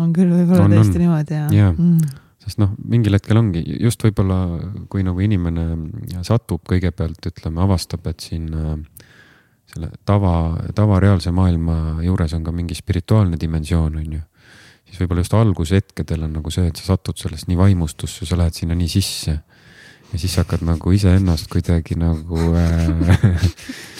On 0.00 0.12
küll 0.16 0.32
võib-olla 0.32 0.66
On, 0.66 0.72
on. 0.72 0.78
tõesti 0.78 1.02
niimoodi 1.02 1.38
ja 1.38 1.46
Jaa. 1.52 1.72
mm.. 1.72 2.20
sest 2.44 2.60
noh, 2.62 2.72
mingil 2.88 3.16
hetkel 3.18 3.40
ongi 3.40 3.62
just 3.82 4.02
võib-olla, 4.04 4.38
kui 4.92 5.04
nagu 5.06 5.20
inimene 5.24 5.66
satub 6.26 6.64
kõigepealt 6.68 7.32
ütleme, 7.32 7.62
avastab, 7.64 8.06
et 8.10 8.24
siin 8.24 8.48
äh, 8.56 8.76
selle 9.72 9.90
tava, 10.08 10.34
tavareaalse 10.76 11.32
maailma 11.34 12.02
juures 12.04 12.34
on 12.36 12.44
ka 12.44 12.54
mingi 12.54 12.76
spirituaalne 12.76 13.38
dimensioon, 13.40 13.96
on 14.00 14.18
ju. 14.18 14.22
siis 14.88 15.00
võib-olla 15.00 15.24
just 15.24 15.36
algushetkedel 15.38 16.26
on 16.26 16.36
nagu 16.38 16.52
see, 16.52 16.66
et 16.68 16.80
sa 16.80 16.92
satud 16.92 17.20
sellest 17.20 17.48
nii 17.48 17.58
vaimustusse, 17.60 18.28
sa 18.28 18.38
lähed 18.38 18.56
sinna 18.56 18.76
nii 18.78 18.90
sisse. 18.92 19.38
Ja 20.12 20.18
siis 20.18 20.36
hakkad 20.40 20.64
nagu 20.66 20.92
iseennast 20.92 21.48
kuidagi 21.52 21.96
nagu 22.00 22.52
äh. 22.58 23.48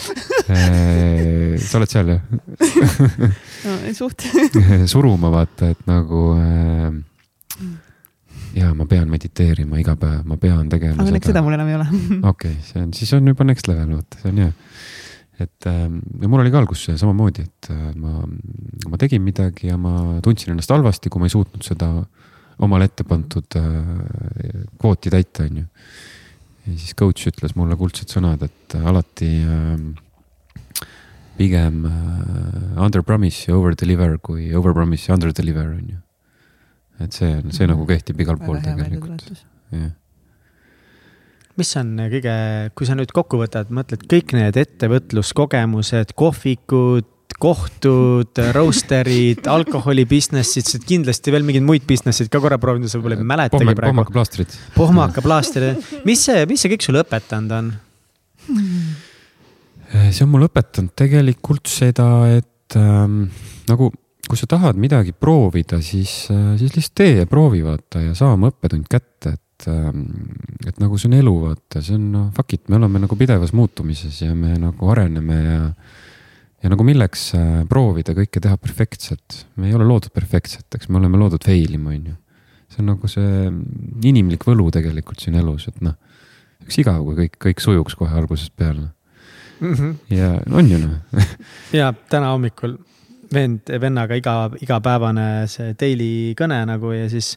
Äh, 0.51 1.55
sa 1.63 1.79
oled 1.79 1.91
seal 1.91 2.09
jah? 2.11 2.23
no, 3.67 3.75
suht 3.95 4.25
suruma 4.93 5.31
vaata, 5.33 5.71
et 5.71 5.85
nagu 5.87 6.23
äh,. 6.35 6.97
ja 8.57 8.73
ma 8.75 8.87
pean 8.91 9.07
mediteerima 9.13 9.79
iga 9.81 9.95
päev, 9.97 10.25
ma 10.29 10.37
pean 10.41 10.67
tegema 10.73 10.99
aga 10.99 11.13
õnneks 11.13 11.31
seda 11.31 11.45
mul 11.47 11.55
enam 11.57 11.71
ei 11.71 11.79
ole. 11.79 11.87
okei 12.33 12.57
see 12.67 12.83
on, 12.83 12.91
siis 12.97 13.15
on 13.17 13.31
juba 13.31 13.47
next 13.47 13.71
level, 13.71 13.95
vaata, 14.01 14.19
see 14.19 14.33
on 14.33 14.43
hea. 14.43 14.51
et 15.47 15.69
ja 15.69 16.33
mul 16.33 16.43
oli 16.43 16.53
ka 16.53 16.61
alguses 16.65 16.99
samamoodi, 17.01 17.47
et 17.47 17.71
äh, 17.73 17.87
ma, 17.95 18.27
ma 18.91 19.01
tegin 19.01 19.23
midagi 19.25 19.71
ja 19.71 19.79
ma 19.81 20.19
tundsin 20.25 20.57
ennast 20.57 20.75
halvasti, 20.75 21.13
kui 21.13 21.23
ma 21.23 21.31
ei 21.31 21.37
suutnud 21.37 21.65
seda 21.67 21.95
omale 22.63 22.89
ette 22.91 23.05
pandud 23.07 23.59
äh, 23.59 24.65
kvooti 24.79 25.13
täita, 25.13 25.47
on 25.49 25.63
ju. 25.63 25.67
ja 26.67 26.77
siis 26.79 26.95
coach 26.99 27.27
ütles 27.31 27.57
mulle 27.59 27.77
kuldsed 27.79 28.13
sõnad, 28.13 28.45
et 28.47 28.77
alati 28.79 29.31
äh, 29.43 30.85
pigem 31.39 31.87
äh, 31.89 32.85
under 32.85 33.03
promise 33.07 33.49
ja 33.49 33.57
over 33.59 33.77
deliver 33.79 34.19
kui 34.23 34.53
over 34.55 34.77
promise 34.77 35.09
ja 35.09 35.17
under 35.19 35.35
deliver 35.35 35.73
on 35.73 35.89
ju. 35.97 35.99
et 37.03 37.19
see 37.19 37.33
on, 37.41 37.51
see 37.55 37.67
nagu 37.71 37.89
kehtib 37.89 38.21
igal 38.23 38.39
pool 38.39 38.61
tegelikult, 38.63 39.27
jah. 39.75 39.91
mis 41.59 41.73
on 41.81 41.97
kõige, 42.13 42.37
kui 42.79 42.89
sa 42.89 42.97
nüüd 42.99 43.11
kokku 43.15 43.41
võtad, 43.43 43.73
mõtled 43.75 44.07
kõik 44.11 44.37
need 44.39 44.57
ettevõtluskogemused, 44.61 46.15
kohvikud, 46.17 47.11
kohtud, 47.41 48.41
roaster'id, 48.57 49.47
alkoholi 49.57 50.05
business'id, 50.09 50.67
sa 50.67 50.77
oled 50.79 50.89
kindlasti 50.89 51.35
veel 51.35 51.47
mingeid 51.47 51.67
muid 51.67 51.87
business'id 51.89 52.31
ka 52.33 52.43
korra 52.43 52.59
proovinud, 52.63 52.91
sa 52.91 53.01
võib-olla 53.01 53.21
ei 53.21 53.31
mäletagi 53.33 53.69
praegu. 53.73 53.93
pohmakaplaastrid. 53.93 54.59
pohmakaplaaster, 54.77 55.71
mis 56.09 56.27
see, 56.29 56.45
mis 56.51 56.65
see 56.65 56.75
kõik 56.75 56.87
sulle 56.87 57.05
õpetanud 57.07 57.57
on? 57.59 57.73
see 60.11 60.25
on 60.25 60.33
mulle 60.33 60.49
õpetanud 60.51 60.95
tegelikult 60.99 61.71
seda, 61.71 62.09
et 62.39 62.79
ähm, 62.81 63.27
nagu 63.71 63.93
kui 64.29 64.39
sa 64.39 64.49
tahad 64.49 64.79
midagi 64.81 65.13
proovida, 65.13 65.81
siis 65.85 66.27
äh,, 66.33 66.55
siis 66.61 66.77
lihtsalt 66.77 66.95
tee 66.97 67.17
ja 67.19 67.29
proovi 67.29 67.63
vaata 67.65 68.01
ja 68.01 68.15
saa 68.17 68.37
oma 68.37 68.53
õppetund 68.53 68.87
kätte, 68.91 69.35
et 69.35 69.67
ähm,, 69.69 70.07
et 70.67 70.79
nagu 70.81 70.99
see 70.99 71.11
on 71.11 71.19
elu, 71.19 71.35
vaata, 71.49 71.83
see 71.83 71.99
on 71.99 72.07
noh, 72.15 72.29
fuck 72.37 72.55
it, 72.57 72.65
me 72.73 72.79
oleme 72.79 73.03
nagu 73.03 73.19
pidevas 73.19 73.53
muutumises 73.57 74.23
ja 74.23 74.33
me 74.39 74.55
nagu 74.63 74.93
areneme 74.95 75.41
ja 75.43 75.61
ja 76.63 76.71
nagu 76.71 76.87
milleks 76.87 77.29
äh, 77.39 77.63
proovida 77.71 78.15
kõike 78.17 78.43
teha 78.43 78.59
perfektselt, 78.61 79.45
me 79.57 79.71
ei 79.71 79.77
ole 79.77 79.87
loodud 79.89 80.15
perfektseteks, 80.15 80.89
me 80.89 81.01
oleme 81.01 81.21
loodud 81.21 81.45
fail 81.45 81.79
ima, 81.79 81.95
on 81.95 82.13
ju. 82.13 82.17
see 82.73 82.83
on 82.85 82.91
nagu 82.95 83.11
see 83.11 83.51
inimlik 84.09 84.47
võlu 84.49 84.71
tegelikult 84.75 85.21
siin 85.21 85.37
elus, 85.41 85.69
et 85.69 85.83
noh, 85.85 85.99
oleks 86.63 86.79
igav, 86.79 87.03
kui 87.05 87.19
kõik, 87.25 87.39
kõik 87.49 87.65
sujuks 87.65 87.99
kohe 87.99 88.15
algusest 88.23 88.55
peale 88.57 88.91
ja 90.11 90.37
on 90.51 90.71
ju 90.71 90.79
noh. 90.81 91.27
ja 91.79 91.93
täna 92.11 92.33
hommikul 92.33 92.77
vend, 93.33 93.71
vennaga 93.81 94.17
iga, 94.19 94.37
igapäevane 94.61 95.27
see 95.51 95.75
daily 95.79 96.33
kõne 96.39 96.63
nagu 96.69 96.93
ja 96.95 97.09
siis 97.11 97.35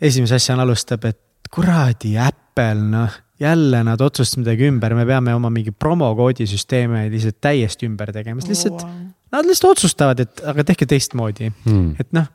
esimese 0.00 0.38
asjana 0.38 0.62
alustab, 0.66 1.04
et 1.08 1.50
kuradi 1.50 2.14
Apple, 2.20 2.84
noh, 2.92 3.18
jälle 3.40 3.84
nad 3.86 4.00
otsustasid 4.00 4.42
midagi 4.42 4.66
ümber, 4.68 4.94
me 4.98 5.06
peame 5.06 5.34
oma 5.34 5.50
mingi 5.54 5.70
promokoodisüsteeme 5.70 7.04
lihtsalt 7.12 7.38
täiesti 7.44 7.86
ümber 7.86 8.12
tegema, 8.14 8.42
sest 8.42 8.50
lihtsalt 8.54 8.82
wow. 8.82 8.98
nad 9.34 9.46
lihtsalt 9.46 9.76
otsustavad, 9.76 10.22
et 10.24 10.42
aga 10.46 10.64
tehke 10.66 10.88
teistmoodi, 10.90 11.52
Mm. 11.64 11.94
et 12.00 12.12
noh, 12.16 12.26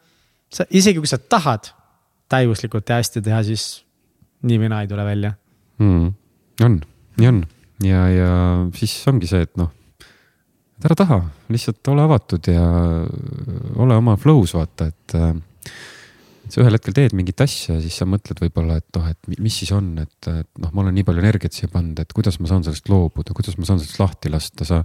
sa 0.53 0.65
isegi 0.69 1.01
kui 1.03 1.09
sa 1.09 1.17
tahad 1.17 1.73
täiuslikult 2.31 2.89
ja 2.89 3.01
hästi 3.01 3.21
teha, 3.21 3.43
siis 3.43 3.83
nii 4.47 4.59
või 4.63 4.71
naa 4.71 4.83
ei 4.85 4.91
tule 4.91 5.05
välja. 5.05 5.33
Mm. 5.83 6.13
on, 6.63 6.81
nii 7.19 7.27
on 7.27 7.45
ja, 7.83 8.07
ja 8.09 8.29
siis 8.77 8.95
ongi 9.11 9.27
see, 9.27 9.43
et 9.43 9.57
noh, 9.59 9.71
ära 10.83 10.95
taha, 10.95 11.19
lihtsalt 11.51 11.87
ole 11.91 12.03
avatud 12.05 12.47
ja 12.51 12.63
ole 13.75 13.97
oma 13.99 14.15
flow's 14.19 14.55
vaata, 14.55 14.87
et 14.91 15.17
äh, 15.19 15.33
et 15.33 15.92
sa 16.51 16.61
ühel 16.61 16.75
hetkel 16.75 16.95
teed 16.95 17.13
mingit 17.15 17.39
asja 17.43 17.77
ja 17.77 17.81
siis 17.83 17.95
sa 18.01 18.07
mõtled 18.09 18.39
võib-olla, 18.43 18.77
et 18.81 18.97
noh, 18.97 19.05
et 19.09 19.29
mi- 19.31 19.39
mis 19.45 19.55
siis 19.61 19.71
on, 19.75 19.93
et, 20.01 20.27
et 20.27 20.49
noh, 20.59 20.73
ma 20.75 20.83
olen 20.83 20.95
nii 20.97 21.05
palju 21.07 21.23
energiat 21.23 21.55
siia 21.55 21.69
pannud, 21.71 22.01
et 22.03 22.11
kuidas 22.15 22.39
ma 22.43 22.49
saan 22.51 22.65
sellest 22.65 22.89
loobuda, 22.91 23.35
kuidas 23.37 23.55
ma 23.59 23.67
saan 23.69 23.79
sellest 23.79 24.01
lahti 24.01 24.31
lasta, 24.33 24.67
sa. 24.67 24.81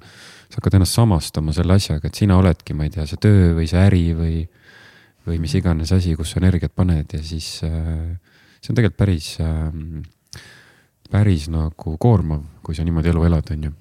sa 0.48 0.60
hakkad 0.60 0.78
ennast 0.78 0.96
samastama 0.96 1.52
selle 1.52 1.74
asjaga, 1.76 2.08
et 2.08 2.16
sina 2.16 2.38
oledki, 2.40 2.76
ma 2.76 2.86
ei 2.86 2.92
tea, 2.94 3.04
see 3.10 3.20
töö 3.20 3.50
või 3.58 3.66
see 3.68 3.82
äri 3.82 4.04
või, 4.16 4.36
või 5.28 5.40
mis 5.42 5.56
iganes 5.58 5.92
asi, 5.92 6.14
kus 6.16 6.32
sa 6.32 6.40
energiat 6.40 6.72
paned 6.78 7.12
ja 7.12 7.20
siis 7.20 7.58
äh, 7.66 8.14
see 8.62 8.72
on 8.72 8.78
tegelikult 8.78 9.00
päris 9.02 9.34
äh,, 9.44 9.66
päris 11.10 11.50
nagu 11.52 11.96
koormav, 12.00 12.46
kui 12.64 12.76
sa 12.76 12.86
niimoodi 12.86 13.12
elu 13.12 13.28
elad, 13.28 13.52
on 13.52 13.68
ju. 13.68 13.74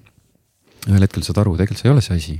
ühel 0.88 1.04
hetkel 1.04 1.24
saad 1.24 1.40
aru, 1.44 1.56
tegelikult 1.56 1.80
see 1.80 1.88
ei 1.88 1.94
ole 1.94 2.04
see 2.04 2.20
asi 2.20 2.38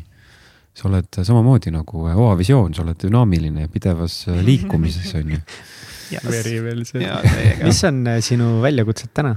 sa 0.78 0.86
oled 0.90 1.20
samamoodi 1.26 1.72
nagu 1.74 2.06
Oa 2.08 2.36
visioon, 2.38 2.74
sa 2.76 2.84
oled 2.84 2.98
dünaamiline 3.02 3.66
ja 3.66 3.72
pidevas 3.72 4.22
äh, 4.30 4.40
liikumises, 4.48 5.10
on 5.18 5.34
ju. 5.34 5.42
veri 6.30 6.56
veel 6.64 6.86
see 6.88 7.04
Jaa, 7.04 7.20
täiega. 7.24 7.68
mis 7.68 7.84
on 7.88 8.02
äh, 8.06 8.22
sinu 8.24 8.58
väljakutsed 8.64 9.12
täna? 9.16 9.36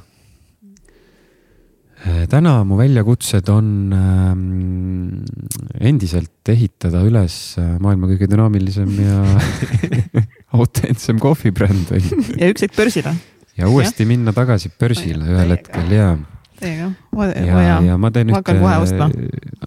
Äh, 2.01 2.23
täna 2.29 2.61
mu 2.65 2.77
väljakutsed 2.79 3.49
on 3.53 3.67
ähm, 3.93 4.45
endiselt 5.77 6.49
ehitada 6.49 7.03
üles 7.05 7.35
äh, 7.61 7.75
maailma 7.83 8.09
kõige 8.09 8.29
dünaamilisem 8.31 8.95
ja 9.03 9.19
autentsem 10.57 11.21
kohvibränd, 11.21 11.93
ja 12.39 12.49
üks 12.49 12.65
hetk 12.65 12.77
börsile, 12.79 13.13
ja 13.57 13.69
uuesti 13.69 14.07
minna 14.09 14.33
tagasi 14.33 14.73
börsile 14.81 15.29
ühel 15.29 15.53
hetkel 15.53 15.93
ja, 15.93 16.07
täiega. 16.61 16.87
ja, 17.45 17.75
ja 17.85 17.97
ma 18.01 18.11
teen 18.13 18.31
Ma 18.31 18.39
hakkan 18.39 18.59
kohe 18.61 18.77
ostma. 18.83 19.07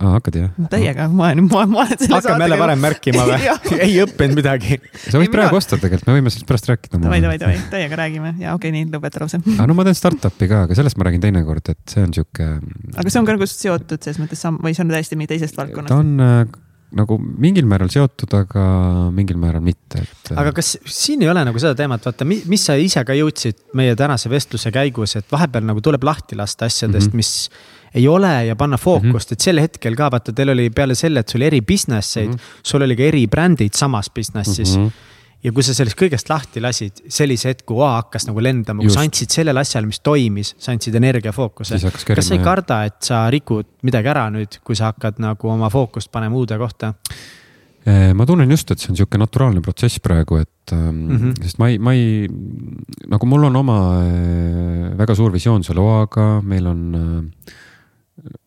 aa, 0.00 0.12
hakkad 0.16 0.38
jah? 0.38 0.50
täiega, 0.72 1.06
ma 1.12 1.28
olen, 1.28 1.48
ma, 1.50 1.64
ma 1.70 1.82
olen 1.84 2.00
selle 2.00 2.18
hakkame 2.18 2.46
jälle 2.46 2.58
varem 2.60 2.82
märkima 2.84 3.26
või 3.28 3.50
ei 3.86 3.96
õppinud 4.04 4.38
midagi. 4.38 4.78
sa 5.02 5.20
võid 5.20 5.32
praegu 5.34 5.58
osta 5.60 5.78
tegelikult, 5.78 6.08
me 6.10 6.18
võime 6.18 6.34
sellest 6.34 6.48
pärast 6.50 6.70
rääkida. 6.72 7.00
davai, 7.04 7.20
davai, 7.24 7.38
davai, 7.42 7.60
täiega 7.72 8.00
räägime 8.02 8.34
ja 8.38 8.56
okei 8.56 8.72
okay,, 8.72 8.76
nii 8.78 8.90
lõpeta 8.94 9.24
lause. 9.24 9.40
aga 9.56 9.68
no 9.70 9.78
ma 9.78 9.86
teen 9.88 9.98
startup'i 9.98 10.50
ka, 10.50 10.64
aga 10.68 10.78
sellest 10.78 11.00
ma 11.00 11.08
räägin 11.08 11.24
teinekord, 11.24 11.72
et 11.74 11.96
see 11.96 12.04
on 12.06 12.14
sihuke. 12.16 12.50
aga 12.94 13.08
see 13.08 13.22
on 13.22 13.28
ka 13.30 13.38
nagu 13.38 13.50
seotud 13.50 14.00
selles 14.00 14.22
mõttes 14.22 14.44
samm 14.46 14.62
või 14.64 14.76
see 14.76 14.86
on 14.86 14.94
täiesti 14.94 15.18
mingi 15.18 15.34
teisest 15.34 15.58
ta 15.58 15.64
valdkonnast? 15.64 15.96
on 15.98 16.14
äh, 16.24 16.44
nagu 16.94 17.16
mingil 17.18 17.66
määral 17.68 17.90
seotud, 17.90 18.34
aga 18.38 18.64
mingil 19.14 19.38
määral 19.40 19.62
mitte, 19.64 20.04
et. 20.04 20.32
aga 20.36 20.52
kas 20.54 20.74
siin 20.86 21.24
ei 21.24 21.30
ole 21.32 21.42
nagu 21.46 21.60
seda 21.62 21.74
teemat, 21.78 22.04
vaata, 22.06 22.26
mis 22.28 22.66
sa 22.68 22.76
ise 22.78 23.02
ka 23.06 23.16
jõudsid 23.18 23.58
meie 23.78 23.96
tänase 23.98 24.30
vestluse 24.30 24.70
käigus, 24.74 25.16
et 25.18 25.26
vahepeal 25.32 25.66
nagu 25.66 25.82
tuleb 25.84 26.04
lahti 26.06 26.38
lasta 26.38 26.68
asjadest 26.70 27.10
mm. 27.10 27.12
-hmm. 27.12 27.16
mis 27.16 27.50
ei 27.94 28.08
ole 28.08 28.46
ja 28.46 28.56
panna 28.56 28.78
fookust 28.78 29.04
mm, 29.06 29.18
-hmm. 29.18 29.32
et 29.32 29.40
sel 29.40 29.60
hetkel 29.62 29.96
ka 29.96 30.10
vaata, 30.10 30.32
teil 30.32 30.50
oli 30.54 30.70
peale 30.70 30.94
selle, 30.94 31.20
et 31.20 31.28
sul 31.28 31.40
oli 31.40 31.46
eri 31.46 31.60
business 31.62 32.16
eid 32.16 32.28
mm. 32.28 32.34
-hmm. 32.34 32.62
sul 32.62 32.82
oli 32.82 32.96
ka 32.96 33.02
eri 33.02 33.26
brändid 33.26 33.74
samas 33.74 34.10
business'is 34.10 34.76
mm. 34.76 34.86
-hmm. 34.86 34.90
Ja 35.44 35.52
kui 35.52 35.64
sa 35.66 35.74
sellest 35.76 35.98
kõigest 36.00 36.30
lahti 36.32 36.62
lasid, 36.64 37.04
sellise 37.12 37.52
hetk, 37.52 37.66
kui 37.68 37.82
A 37.84 37.94
hakkas 37.98 38.26
nagu 38.28 38.42
lendama, 38.42 38.82
kui 38.84 38.92
sa 38.92 39.04
andsid 39.04 39.32
sellele 39.34 39.60
asjale, 39.60 39.88
mis 39.90 40.00
toimis, 40.04 40.54
sa 40.58 40.72
andsid 40.72 40.96
energiafookuse 41.00 41.78
kas 41.84 42.28
sa 42.28 42.36
ei 42.36 42.42
karda, 42.44 42.82
et 42.88 43.00
sa 43.04 43.24
rikud 43.32 43.68
midagi 43.86 44.12
ära 44.14 44.26
nüüd, 44.32 44.60
kui 44.64 44.78
sa 44.78 44.92
hakkad 44.92 45.20
nagu 45.22 45.52
oma 45.52 45.70
fookust 45.72 46.12
panema 46.14 46.38
uude 46.40 46.58
kohta? 46.60 46.94
Eh, 47.84 48.14
ma 48.16 48.24
tunnen 48.24 48.48
just, 48.48 48.70
et 48.72 48.80
see 48.80 48.88
on 48.88 48.96
niisugune 48.96 49.26
naturaalne 49.26 49.60
protsess 49.64 50.00
praegu, 50.00 50.38
et 50.40 50.72
mm. 50.72 51.08
-hmm. 51.10 51.34
sest 51.44 51.58
ma 51.60 51.68
ei, 51.68 51.78
ma 51.78 51.92
ei, 51.92 52.28
nagu 53.12 53.26
mul 53.28 53.44
on 53.50 53.56
oma 53.60 53.76
äh, 54.00 54.96
väga 54.96 55.14
suur 55.14 55.32
visioon 55.32 55.64
selle 55.64 55.84
loaga, 55.84 56.40
meil 56.40 56.66
on 56.66 56.80
äh, 56.96 57.52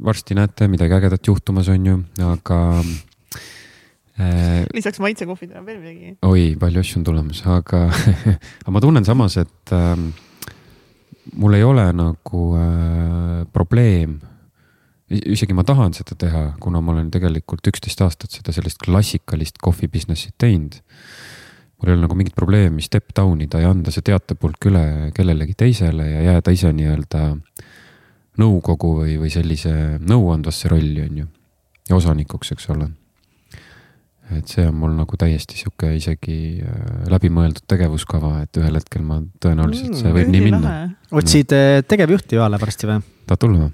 varsti 0.02 0.34
näete 0.34 0.68
midagi 0.68 0.98
ägedat 0.98 1.28
juhtumas, 1.28 1.70
on 1.70 1.86
ju, 1.86 2.00
aga 2.26 2.80
äh, 2.80 3.07
lisaks 4.74 5.02
maitsekohvidele 5.04 5.60
on 5.60 5.68
veel 5.68 5.82
midagi. 5.82 6.16
oi, 6.26 6.46
palju 6.60 6.82
asju 6.82 7.02
on 7.02 7.10
tulemas, 7.12 7.44
aga, 7.46 7.84
aga 8.64 8.74
ma 8.74 8.82
tunnen 8.82 9.06
samas, 9.06 9.38
et 9.42 9.76
ähm, 9.78 10.10
mul 11.38 11.58
ei 11.58 11.68
ole 11.68 11.86
nagu 11.94 12.48
äh, 12.58 13.46
probleem 13.54 14.18
isegi 15.08 15.56
ma 15.56 15.64
tahan 15.64 15.94
seda 15.96 16.18
teha, 16.20 16.44
kuna 16.60 16.82
ma 16.84 16.92
olen 16.94 17.10
tegelikult 17.12 17.68
üksteist 17.70 18.02
aastat 18.04 18.34
seda 18.36 18.54
sellist 18.56 18.82
klassikalist 18.84 19.60
kohvi 19.64 19.88
business'it 19.92 20.36
teinud. 20.38 20.82
mul 21.78 21.92
ei 21.92 21.94
ole 21.94 22.04
nagu 22.08 22.16
mingit 22.18 22.36
probleemi 22.36 22.82
step 22.82 23.14
down 23.16 23.42
ida 23.42 23.62
ja 23.62 23.70
anda 23.70 23.94
see 23.94 24.02
teatepulk 24.02 24.66
üle 24.66 25.12
kellelegi 25.16 25.54
teisele 25.54 26.08
ja 26.10 26.22
jääda 26.32 26.52
ise 26.52 26.72
nii-öelda 26.74 27.22
nõukogu 28.42 28.96
või, 29.02 29.18
või 29.22 29.30
sellise 29.34 29.74
nõuandvasse 30.02 30.72
rolli, 30.74 31.04
on 31.06 31.22
ju. 31.22 31.28
ja 31.90 31.96
osanikuks, 31.96 32.52
eks 32.58 32.70
ole. 32.74 32.90
Et 34.36 34.52
see 34.52 34.66
on 34.68 34.76
mul 34.76 34.94
nagu 34.98 35.18
täiesti 35.20 35.60
sihuke 35.60 35.94
isegi 35.96 36.60
äh, 36.60 36.86
läbimõeldud 37.12 37.64
tegevuskava, 37.70 38.42
et 38.44 38.60
ühel 38.60 38.76
hetkel 38.80 39.06
ma 39.08 39.22
tõenäoliselt 39.44 40.02
see 40.02 40.14
võib 40.16 40.32
nii 40.34 40.46
minna. 40.50 40.74
otsid 41.16 41.54
äh, 41.56 41.80
tegevjuhti 41.88 42.40
Joale 42.40 42.60
varsti 42.60 42.90
või? 42.90 43.00
tahad 43.30 43.44
tulla 43.46 43.62
või? 43.66 43.72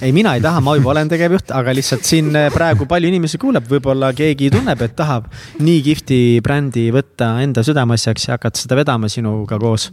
ei, 0.00 0.12
mina 0.14 0.36
ei 0.38 0.44
taha, 0.44 0.62
ma 0.62 0.76
juba 0.78 0.92
olen 0.94 1.10
tegevjuht, 1.10 1.50
aga 1.58 1.74
lihtsalt 1.74 2.06
siin 2.06 2.30
äh, 2.38 2.46
praegu 2.54 2.86
palju 2.90 3.10
inimesi 3.10 3.40
kuuleb, 3.42 3.66
võib-olla 3.70 4.12
keegi 4.16 4.52
tunneb, 4.54 4.86
et 4.86 4.96
tahab 4.98 5.28
nii 5.58 5.82
kihvti 5.90 6.22
brändi 6.46 6.88
võtta 6.94 7.34
enda 7.42 7.66
südameasjaks 7.66 8.30
ja 8.30 8.38
hakata 8.38 8.62
seda 8.62 8.78
vedama 8.78 9.10
sinuga 9.10 9.58
koos. 9.58 9.90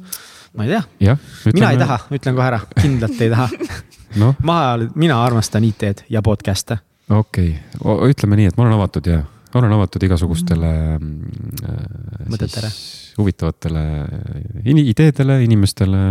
ma 0.56 0.70
ei 0.70 0.76
tea, 0.76 1.18
mina 1.54 1.74
ei 1.74 1.82
taha, 1.82 2.04
ütlen 2.14 2.38
kohe 2.38 2.50
ära, 2.54 2.62
kindlalt 2.78 3.22
ei 3.26 3.34
taha 3.34 3.50
no. 4.22 4.36
ma, 4.46 4.60
mina 4.94 5.18
armastan 5.26 5.66
IT-d 5.66 6.06
ja 6.14 6.22
podcast'e. 6.22 6.78
okei 7.10 7.56
okay., 7.82 8.12
ütleme 8.14 8.38
nii, 8.38 8.54
et 8.54 8.60
ma 8.60 8.68
olen 8.68 8.78
avatud 8.78 9.10
ja 9.10 9.24
olen 9.56 9.76
avatud 9.78 10.04
igasugustele 10.08 10.72
äh, 10.96 12.30
mõtetele, 12.32 12.72
huvitavatele 13.18 13.84
ideedele, 14.66 15.42
inimestele 15.46 16.02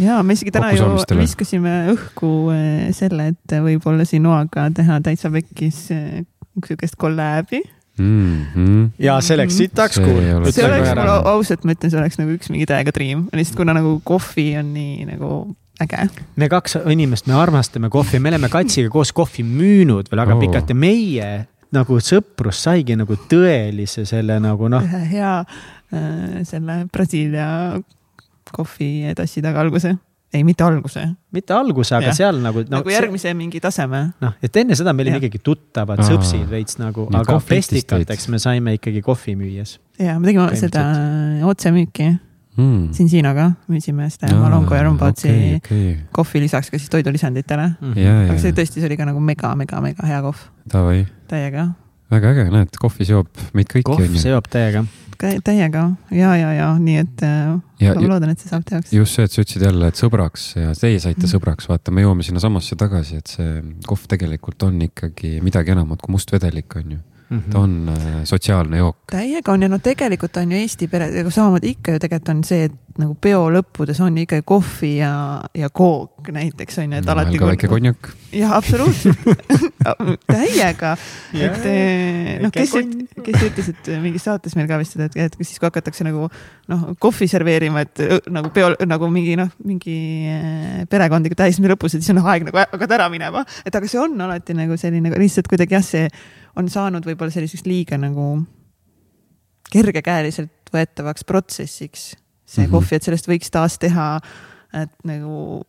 ja 0.00 0.18
me 0.26 0.36
isegi 0.36 0.52
täna 0.54 0.72
ju 0.74 0.90
viskasime 1.20 1.76
õhku 1.94 2.34
eh, 2.54 2.90
selle, 2.96 3.30
et 3.34 3.56
võib-olla 3.64 4.06
siin 4.08 4.26
Noaga 4.26 4.68
teha 4.74 5.00
täitsa 5.04 5.30
pekkis 5.34 5.86
sihukest 5.88 6.96
kolläbi 7.00 7.62
mm. 7.98 8.46
-hmm. 8.54 8.88
ja 8.98 9.20
see 9.20 9.34
oleks 9.34 9.56
sitaks 9.56 9.98
cool. 9.98 10.50
see 10.50 10.64
oleks, 10.66 10.94
mul 10.94 11.12
ausalt 11.34 11.64
ma 11.64 11.74
ütlen, 11.74 11.90
see 11.90 12.00
oleks 12.00 12.18
nagu 12.20 12.34
üks 12.36 12.50
mingi 12.50 12.66
täiega 12.66 12.94
dream, 12.94 13.28
lihtsalt 13.32 13.60
kuna 13.60 13.76
nagu 13.76 14.00
kohvi 14.04 14.54
on 14.58 14.72
nii 14.74 15.06
nagu 15.12 15.30
äge. 15.82 16.08
me 16.36 16.48
kaks 16.48 16.78
inimest, 16.90 17.26
me 17.26 17.34
armastame 17.38 17.90
kohvi, 17.90 18.18
me 18.18 18.32
oleme 18.34 18.48
Katsiga 18.48 18.90
koos 18.90 19.12
kohvi 19.12 19.44
müünud 19.46 20.10
veel 20.10 20.22
väga 20.24 20.36
oh. 20.36 20.40
pikalt 20.40 20.70
ja 20.70 20.74
meie 20.78 21.30
nagu 21.74 21.98
sõprus 22.02 22.62
saigi 22.66 22.96
nagu 22.98 23.18
tõelise 23.30 24.06
selle 24.08 24.38
nagu 24.42 24.70
noh. 24.72 24.86
hea 25.12 25.36
äh, 25.42 26.40
selle 26.48 26.84
Brasiilia 26.92 27.48
kohvitassi 28.54 29.42
taga 29.44 29.64
alguse 29.64 29.96
ei, 30.34 30.42
mitte 30.44 30.64
alguse. 30.64 31.04
mitte 31.30 31.54
alguse, 31.54 31.94
aga 31.94 32.10
ja. 32.10 32.16
seal 32.16 32.40
nagu 32.42 32.64
no,. 32.64 32.78
nagu 32.78 32.90
järgmise 32.90 33.28
see, 33.28 33.36
mingi 33.38 33.60
taseme. 33.62 34.02
noh, 34.22 34.34
et 34.42 34.56
enne 34.60 34.76
seda 34.78 34.94
me 34.96 35.04
olime 35.06 35.20
ikkagi 35.22 35.40
tuttavad 35.46 36.02
Aa. 36.02 36.08
sõpsid 36.10 36.46
veits 36.50 36.78
nagu, 36.80 37.06
aga 37.14 37.38
festikateks 37.38 38.28
me 38.32 38.40
saime 38.42 38.76
ikkagi 38.78 39.02
kohvi 39.04 39.36
müües. 39.38 39.78
ja 40.02 40.18
me 40.18 40.30
tegime 40.30 40.50
seda 40.58 40.84
otsemüüki 41.50 42.10
mm. 42.56 42.88
siin 42.96 43.08
Siinoga, 43.10 43.50
müüsime 43.70 44.08
seda 44.12 44.34
Malongo 44.38 44.76
ja 44.76 44.82
Rumbautsi 44.86 45.30
okay, 45.30 45.54
okay. 45.60 45.94
kohvi 46.14 46.44
lisaks 46.46 46.70
ka 46.72 46.80
siis 46.80 46.90
toidulisanditele 46.92 47.68
mm. 47.68 47.94
-hmm. 47.94 48.26
aga 48.30 48.40
see 48.42 48.56
tõesti, 48.56 48.80
see 48.82 48.90
oli 48.90 48.98
ka 49.00 49.08
nagu 49.10 49.20
mega, 49.20 49.54
mega, 49.58 49.80
mega 49.84 50.06
hea 50.06 50.20
kohv. 50.22 50.44
täiega. 51.28 51.68
väga 52.10 52.34
äge, 52.34 52.50
näed, 52.50 52.76
kohvi 52.80 53.08
seob 53.08 53.46
meid 53.54 53.70
kõiki. 53.72 53.88
kohv 53.90 54.20
seob 54.22 54.50
täiega 54.50 54.84
täiega 55.44 55.84
ja, 56.10 56.34
ja, 56.36 56.52
ja 56.52 56.68
nii 56.78 56.96
et 57.00 57.22
äh, 57.22 57.54
ja, 57.80 57.94
ma 57.94 58.08
loodan, 58.08 58.32
et 58.34 58.42
see 58.42 58.50
saab 58.50 58.64
teoks. 58.68 58.92
just 58.92 59.14
see, 59.14 59.24
et 59.24 59.32
sa 59.32 59.42
ütlesid 59.42 59.64
jälle, 59.66 59.88
et 59.88 60.00
sõbraks 60.00 60.46
ja 60.58 60.74
teie 60.78 61.00
saite 61.00 61.24
mm. 61.24 61.30
sõbraks, 61.30 61.68
vaata, 61.70 61.94
me 61.94 62.04
jõuame 62.04 62.26
sinnasamasse 62.26 62.76
tagasi, 62.80 63.20
et 63.22 63.34
see 63.36 63.62
kohv 63.86 64.06
tegelikult 64.10 64.62
on 64.66 64.80
ikkagi 64.88 65.38
midagi 65.44 65.74
enamat 65.74 66.02
kui 66.02 66.16
must 66.16 66.32
vedelik, 66.34 66.76
on 66.80 66.96
ju 66.96 67.02
mm. 67.34 67.42
-hmm. 67.42 67.52
ta 67.52 67.58
on 67.58 67.88
äh, 67.88 68.24
sotsiaalne 68.24 68.78
jook. 68.78 68.96
täiega 69.10 69.52
on 69.52 69.62
ja 69.62 69.68
no 69.68 69.78
tegelikult 69.78 70.36
on 70.36 70.52
ju 70.52 70.58
Eesti 70.58 70.88
pere, 70.88 71.10
nagu 71.10 71.30
samamoodi 71.30 71.76
ikka 71.76 71.92
ju 71.92 71.98
tegelikult 71.98 72.28
on 72.28 72.44
see, 72.44 72.64
et 72.64 72.80
nagu 73.00 73.14
peo 73.18 73.46
lõppudes 73.50 73.98
on 74.04 74.18
ikkagi 74.22 74.44
kohvi 74.46 74.90
ja, 75.00 75.14
ja 75.58 75.68
kook 75.74 76.28
näiteks 76.34 76.78
on 76.78 76.92
ju, 76.92 77.00
et 77.00 77.06
no, 77.06 77.14
alati. 77.14 77.38
ka 77.40 77.48
väike 77.48 77.70
konjak. 77.70 78.10
jah, 78.32 78.54
absoluutselt 78.54 79.18
täiega, 80.34 80.94
et 81.34 81.66
eh, 81.70 82.30
noh, 82.42 82.52
kes, 82.54 82.76
kes 83.26 83.40
ütles, 83.48 83.72
et 83.72 83.90
mingis 84.02 84.26
saates 84.28 84.54
meil 84.58 84.70
ka 84.70 84.78
vist 84.78 84.94
seda, 84.94 85.08
et, 85.10 85.18
et 85.26 85.36
siis 85.42 85.58
kui 85.58 85.66
hakatakse 85.66 86.06
nagu 86.06 86.28
noh, 86.70 86.86
kohvi 87.02 87.28
serveerima, 87.30 87.82
et 87.82 88.04
nagu 88.30 88.52
peo 88.54 88.70
nagu 88.86 89.10
mingi 89.12 89.34
noh, 89.40 89.50
mingi 89.66 89.98
eh, 90.30 90.86
perekondliku 90.90 91.38
tähisme 91.42 91.70
lõpus, 91.74 91.98
et 91.98 92.06
siis 92.06 92.14
on 92.14 92.22
aeg 92.22 92.46
nagu 92.50 92.62
hakata 92.62 93.00
ära 93.00 93.10
minema, 93.12 93.42
et 93.66 93.74
aga 93.74 93.90
see 93.90 94.00
on 94.00 94.14
alati 94.28 94.56
nagu 94.56 94.78
selline 94.78 95.12
lihtsalt 95.18 95.50
kuidagi 95.50 95.78
jah, 95.78 95.86
see 95.86 96.08
on 96.56 96.68
saanud 96.70 97.06
võib-olla 97.06 97.34
selliseks 97.34 97.66
liiga 97.66 97.98
nagu 98.00 98.38
kergekäeliselt 99.72 100.72
võetavaks 100.74 101.24
protsessiks 101.26 102.12
see 102.44 102.64
mm 102.64 102.66
-hmm. 102.66 102.72
kohvi, 102.74 102.96
et 102.96 103.02
sellest 103.02 103.28
võiks 103.28 103.50
taas 103.50 103.78
teha, 103.78 104.20
et 104.74 104.92
nagu 105.04 105.62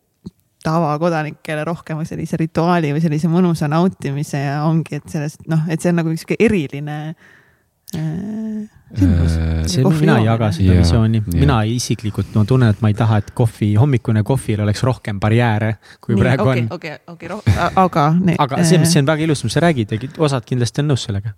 tavakodanikele 0.66 1.64
rohkem 1.64 2.02
sellise 2.04 2.36
rituaali 2.36 2.92
või 2.92 3.00
sellise 3.00 3.28
mõnusa 3.30 3.68
nautimise 3.70 4.38
ja 4.38 4.62
ongi, 4.66 4.98
et 4.98 5.08
sellest 5.08 5.46
noh, 5.48 5.62
et 5.68 5.80
see 5.80 5.92
on 5.94 6.00
nagu 6.02 6.10
üks 6.10 6.26
eriline 6.38 6.98
äh, 7.08 7.35
see, 8.96 9.82
mina 10.00 10.18
ei 10.18 10.26
jaga 10.26 10.50
seda 10.54 10.76
visiooni 10.80 11.22
mina 11.34 11.60
isiklikult 11.70 12.34
ma 12.34 12.44
tunnen, 12.48 12.74
et 12.74 12.82
ma 12.82 12.90
ei 12.90 12.98
taha, 12.98 13.20
et 13.22 13.32
kohvi, 13.36 13.72
hommikune 13.78 14.22
kohvil 14.26 14.62
oleks 14.66 14.82
rohkem 14.86 15.20
barjääre, 15.22 15.76
kui 16.00 16.14
Nii, 16.14 16.22
praegu 16.22 16.48
okay, 16.48 16.64
on. 16.64 16.70
okei, 16.76 16.96
okei, 17.06 17.56
aga. 17.84 18.06
aga 18.46 18.62
see, 18.64 18.80
mis 18.82 18.94
see 18.94 19.02
on 19.04 19.10
väga 19.10 19.26
ilus, 19.28 19.44
mis 19.46 19.58
sa 19.58 19.64
räägid 19.66 19.94
ja 19.94 20.14
osad 20.28 20.46
kindlasti 20.48 20.82
on 20.82 20.94
nõus 20.94 21.06
sellega 21.08 21.34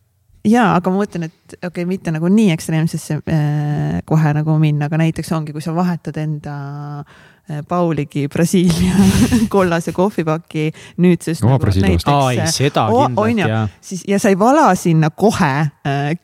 ja, 0.46 0.68
aga 0.76 0.92
ma 0.92 1.02
mõtlen, 1.02 1.28
et 1.28 1.56
okei 1.58 1.68
okay,, 1.70 1.88
mitte 1.88 2.12
nagu 2.14 2.30
nii 2.32 2.52
ekstreemsesse 2.54 3.18
äh, 3.20 3.98
kohe 4.08 4.34
nagu 4.36 4.56
minna, 4.60 4.88
aga 4.88 5.00
näiteks 5.00 5.32
ongi, 5.36 5.54
kui 5.56 5.64
sa 5.64 5.74
vahetad 5.76 6.16
enda 6.20 6.54
äh, 7.02 7.62
Pauligi 7.68 8.26
Brasiilia 8.32 9.08
kollase 9.54 9.92
kohvipaki 9.96 10.70
nüüdsest 11.02 11.44
no, 11.44 11.54
nagu 11.56 11.72
näiteks. 11.74 12.08
Ai, 12.12 12.46
seda 12.52 12.88
kindlalt 12.92 13.44
ja. 13.44 13.66
siis 13.80 14.04
ja 14.08 14.20
sa 14.22 14.32
ei 14.32 14.38
vala 14.38 14.70
sinna 14.78 15.10
kohe 15.10 15.52
äh, 15.66 16.14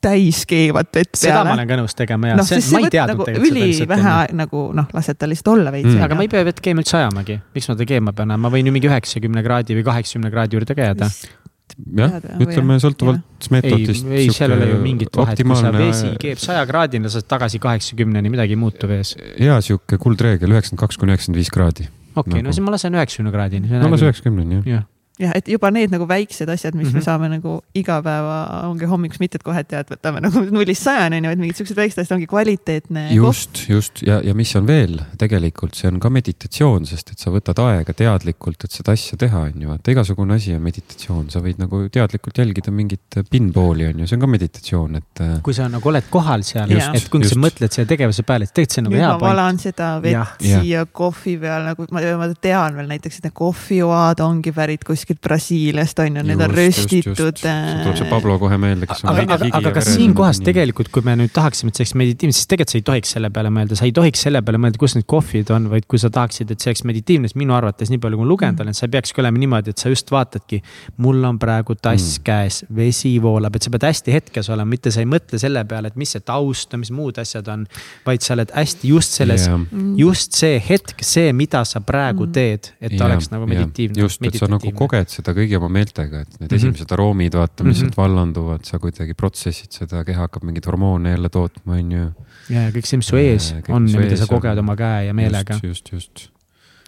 täis 0.00 0.44
keevat 0.48 0.88
vett 0.88 1.12
peale. 1.12 1.22
seda 1.22 1.42
ma 1.44 1.54
olen 1.56 1.68
ka 1.68 1.78
nõus 1.80 1.96
tegema 1.98 2.32
ja 2.32 2.38
no, 2.38 2.46
see, 2.48 2.62
ma 2.74 2.80
ei 2.84 2.92
teadnud 2.92 3.20
nagu 3.20 3.26
tegelikult 3.28 3.74
seda 3.76 3.90
vähe 3.92 4.14
enne. 4.22 4.38
nagu 4.44 4.62
noh, 4.76 4.88
lased 4.96 5.20
tal 5.20 5.32
lihtsalt 5.32 5.52
olla 5.54 5.74
veits 5.74 5.90
mm.. 5.90 6.06
aga 6.06 6.18
ma 6.18 6.26
ei 6.26 6.32
pea 6.32 6.46
vett 6.48 6.62
keema 6.64 6.84
üldse 6.84 6.96
ajamagi, 7.00 7.36
miks 7.56 7.68
ma 7.70 7.76
teda 7.76 7.90
keema 7.92 8.14
pean, 8.16 8.34
ma 8.40 8.52
võin 8.52 8.70
ju 8.70 8.74
mingi 8.76 8.90
üheksakümne 8.90 9.44
kraadi 9.46 9.76
või 9.78 9.86
kaheksakümne 9.90 10.32
kraadi 10.32 10.58
juurde 10.58 10.76
ka 10.78 10.88
jääda 10.88 11.10
jah, 12.00 12.16
ütleme 12.42 12.78
sõltuvalt 12.82 13.48
meetodist. 13.52 14.06
ei, 14.08 14.24
ei, 14.24 14.34
seal 14.34 14.54
ei 14.54 14.58
ole 14.58 14.70
ju 14.72 14.78
mingit 14.82 15.16
vahet, 15.20 15.42
kui 15.44 15.58
sa 15.58 15.72
vesi 15.74 16.12
keeb 16.20 16.40
sajakraadine, 16.42 17.10
sa 17.10 17.20
saad 17.20 17.28
tagasi 17.30 17.60
kaheksakümneni, 17.62 18.32
midagi 18.32 18.56
ei 18.56 18.60
muutu 18.60 18.90
vees. 18.90 19.14
hea 19.38 19.58
sihuke 19.64 20.00
kuldreegel, 20.00 20.56
üheksakümmend 20.56 20.84
kaks 20.86 21.00
kuni 21.00 21.14
üheksakümmend 21.14 21.42
viis 21.42 21.52
kraadi. 21.54 21.90
okei 22.14 22.24
okay, 22.24 22.40
nagu., 22.40 22.48
no 22.48 22.56
siis 22.56 22.66
ma 22.66 22.74
lasen 22.74 22.96
üheksakümne 22.98 23.34
kraadini. 23.34 23.70
no 23.76 23.92
lase 23.92 24.08
üheksakümneni 24.08 24.60
jah 24.60 24.72
ja 24.80 24.86
jah, 25.20 25.34
et 25.36 25.48
juba 25.52 25.70
need 25.74 25.92
nagu 25.92 26.06
väiksed 26.08 26.48
asjad, 26.50 26.74
mis 26.74 26.88
mm 26.88 26.90
-hmm. 26.90 26.94
me 26.94 27.00
mhm. 27.00 27.04
saame 27.04 27.28
nagu 27.28 27.60
igapäeva, 27.74 28.38
ongi 28.68 28.88
hommikuks 28.90 29.20
mitte, 29.20 29.40
et 29.40 29.46
kohe 29.46 29.62
tead, 29.64 29.90
võtame 29.92 30.22
nagu 30.24 30.44
nullist 30.56 30.82
sajani, 30.82 31.20
on 31.20 31.24
ju, 31.24 31.30
vaid 31.32 31.42
mingid 31.44 31.60
siuksed 31.60 31.76
väiksed 31.76 32.02
asjad 32.02 32.16
ongi 32.18 32.26
kvaliteetne. 32.30 33.06
just, 33.14 33.64
just 33.68 34.02
ja, 34.06 34.20
ja 34.24 34.34
mis 34.34 34.54
on 34.56 34.66
veel 34.66 35.00
tegelikult, 35.18 35.74
see 35.74 35.88
on 35.90 36.00
ka 36.00 36.10
meditatsioon, 36.10 36.86
sest 36.86 37.14
et 37.14 37.18
sa 37.18 37.30
võtad 37.34 37.58
aega 37.64 37.92
teadlikult, 37.96 38.64
et 38.64 38.72
seda 38.72 38.92
asja 38.96 39.18
teha, 39.20 39.46
on 39.50 39.62
ju, 39.62 39.68
vaata 39.68 39.94
igasugune 39.94 40.34
asi 40.34 40.54
on 40.54 40.62
meditatsioon, 40.62 41.30
sa 41.30 41.42
võid 41.44 41.60
nagu 41.62 41.82
teadlikult 41.92 42.38
jälgida 42.38 42.70
mingit 42.70 43.20
pinballi, 43.30 43.86
on 43.90 44.00
ju, 44.00 44.06
see 44.06 44.16
on 44.16 44.24
ka 44.26 44.30
meditatsioon, 44.36 45.00
et. 45.00 45.24
Äh, 45.24 45.36
kui 45.42 45.54
sa 45.56 45.68
nagu 45.68 45.88
oled 45.88 46.10
kohal 46.10 46.44
seal, 46.46 46.70
et 46.70 47.08
kui 47.10 47.24
just. 47.24 47.34
sa 47.34 47.40
mõtled 47.40 47.72
selle 47.74 47.88
tegevuse 47.90 48.24
peale, 48.26 48.48
et 48.48 48.54
tegelikult 48.54 48.76
see 48.76 48.82
on 48.82 48.88
nagu 48.88 49.00
hea 49.00 49.10
point. 49.10 49.22
ma 49.22 49.34
valan 49.34 49.58
seda 49.60 49.90
vett 50.04 50.44
siia 50.44 50.84
kohvi 50.86 51.36
peal 51.40 51.66
nagu 51.66 51.86
ma, 51.94 52.02
ma 52.20 52.28
tean 52.40 52.76
veel 52.78 52.90
näiteks, 52.90 53.20
et 53.20 53.28
need 53.28 53.36
kohvioad 53.36 54.22
ongi 54.24 54.52
pärit 54.54 54.84
kuskilt 54.86 55.09
kuskilt 55.10 55.20
Brasiiliast 55.20 55.98
on 55.98 56.16
ju, 56.16 56.22
need 56.22 56.40
on 56.40 56.50
röstitud. 56.50 57.14
tuleb 57.40 57.96
see 57.98 58.08
Pablo 58.08 58.38
kohe 58.38 58.56
meelde, 58.60 58.86
kes 58.86 59.02
on 59.04 59.10
aga, 59.10 59.36
aga, 59.36 59.48
aga 59.58 59.72
kas 59.74 59.90
siinkohas 59.96 60.40
tegelikult, 60.44 60.90
kui 60.94 61.02
me 61.06 61.16
nüüd 61.18 61.32
tahaksime, 61.34 61.70
et 61.70 61.78
see 61.78 61.84
oleks 61.84 61.94
meditiivne, 61.98 62.36
siis 62.36 62.46
tegelikult 62.50 62.74
sa 62.74 62.78
ei 62.78 62.84
tohiks 62.86 63.14
selle 63.16 63.30
peale 63.34 63.50
mõelda, 63.54 63.78
sa 63.78 63.88
ei 63.88 63.94
tohiks 63.96 64.22
selle 64.26 64.42
peale 64.46 64.60
mõelda, 64.62 64.78
kus 64.80 64.94
need 64.96 65.06
kohvid 65.10 65.50
on, 65.54 65.68
vaid 65.72 65.86
kui 65.90 66.00
sa 66.02 66.10
tahaksid, 66.14 66.52
et 66.52 66.62
see 66.62 66.70
oleks 66.70 66.84
meditiivne, 66.88 67.30
siis 67.30 67.38
minu 67.40 67.56
arvates, 67.56 67.90
nii 67.90 68.02
palju 68.02 68.20
kui 68.20 68.26
ma 68.26 68.30
lugenud 68.30 68.58
mm. 68.58 68.66
olen, 68.66 68.78
sa 68.78 68.86
ei 68.86 68.94
peakski 68.94 69.24
olema 69.24 69.42
niimoodi, 69.42 69.74
et 69.74 69.82
sa 69.82 69.92
just 69.92 70.10
vaatadki. 70.14 70.60
mul 71.02 71.24
on 71.26 71.38
praegu 71.42 71.74
tass 71.74 72.18
mm. 72.18 72.24
käes, 72.26 72.62
vesi 72.76 73.16
voolab, 73.22 73.56
et 73.56 73.66
sa 73.66 73.74
pead 73.74 73.88
hästi 73.88 74.16
hetkes 74.18 74.50
olema, 74.54 74.70
mitte 74.76 74.94
sa 74.94 75.02
ei 75.02 75.10
mõtle 75.10 75.40
selle 75.42 75.64
peale, 75.68 75.90
et 75.90 75.98
mis 76.00 76.14
see 76.14 76.22
taust 76.26 76.74
on, 76.74 76.84
mis 76.84 76.92
muud 76.94 77.18
asjad 77.18 77.48
on. 77.50 77.66
vaid 78.06 78.22
sa 78.22 78.34
oled 78.36 78.52
hästi 78.54 78.88
just 78.88 79.18
selles 79.18 79.48
yeah., 79.48 79.66
just 79.98 80.36
see 80.38 80.60
hetk, 80.62 81.02
see, 81.04 81.32
mida 81.36 81.64
sa 81.66 81.82
praegu 81.82 82.26
mm. 82.26 82.32
teed, 82.36 82.72
et 82.80 82.94
ta 82.94 83.04
yeah, 83.04 83.06
oleks 83.10 83.30
nagu 83.32 83.48
meditiivne. 83.50 84.00
just, 84.00 84.22
et 84.26 84.38
sa 84.38 84.48
nagu 84.50 84.72
koged 84.90 85.12
seda 85.14 85.34
kõigi 85.36 85.56
oma 85.58 85.68
meeltega, 85.72 86.24
et 86.24 86.32
need 86.34 86.40
mm 86.40 86.48
-hmm. 86.48 86.56
esimesed 86.58 86.94
aroomid, 86.96 87.36
vaata, 87.38 87.64
mis 87.64 87.78
sealt 87.78 87.90
mm 87.90 87.94
-hmm. 87.94 88.02
vallanduvad, 88.02 88.64
sa 88.66 88.78
kuidagi 88.82 89.14
protsessid 89.14 89.78
seda, 89.80 90.04
keha 90.04 90.26
hakkab 90.26 90.44
mingeid 90.44 90.66
hormoone 90.66 91.14
jälle 91.14 91.28
tootma, 91.28 91.78
on 91.78 91.92
ju. 91.92 92.10
ja, 92.50 92.66
ja 92.66 92.74
kõik 92.74 92.86
see, 92.90 92.98
mis 92.98 93.12
su 93.12 93.16
ees 93.16 93.52
ja, 93.52 93.62
on 93.68 93.88
ja 93.88 94.00
mida 94.00 94.16
sa 94.16 94.26
koged 94.26 94.58
oma 94.58 94.76
käe 94.76 95.06
ja 95.06 95.14
meelega. 95.14 95.54
just, 95.62 95.92
just, 95.92 95.92
just. 95.92 96.28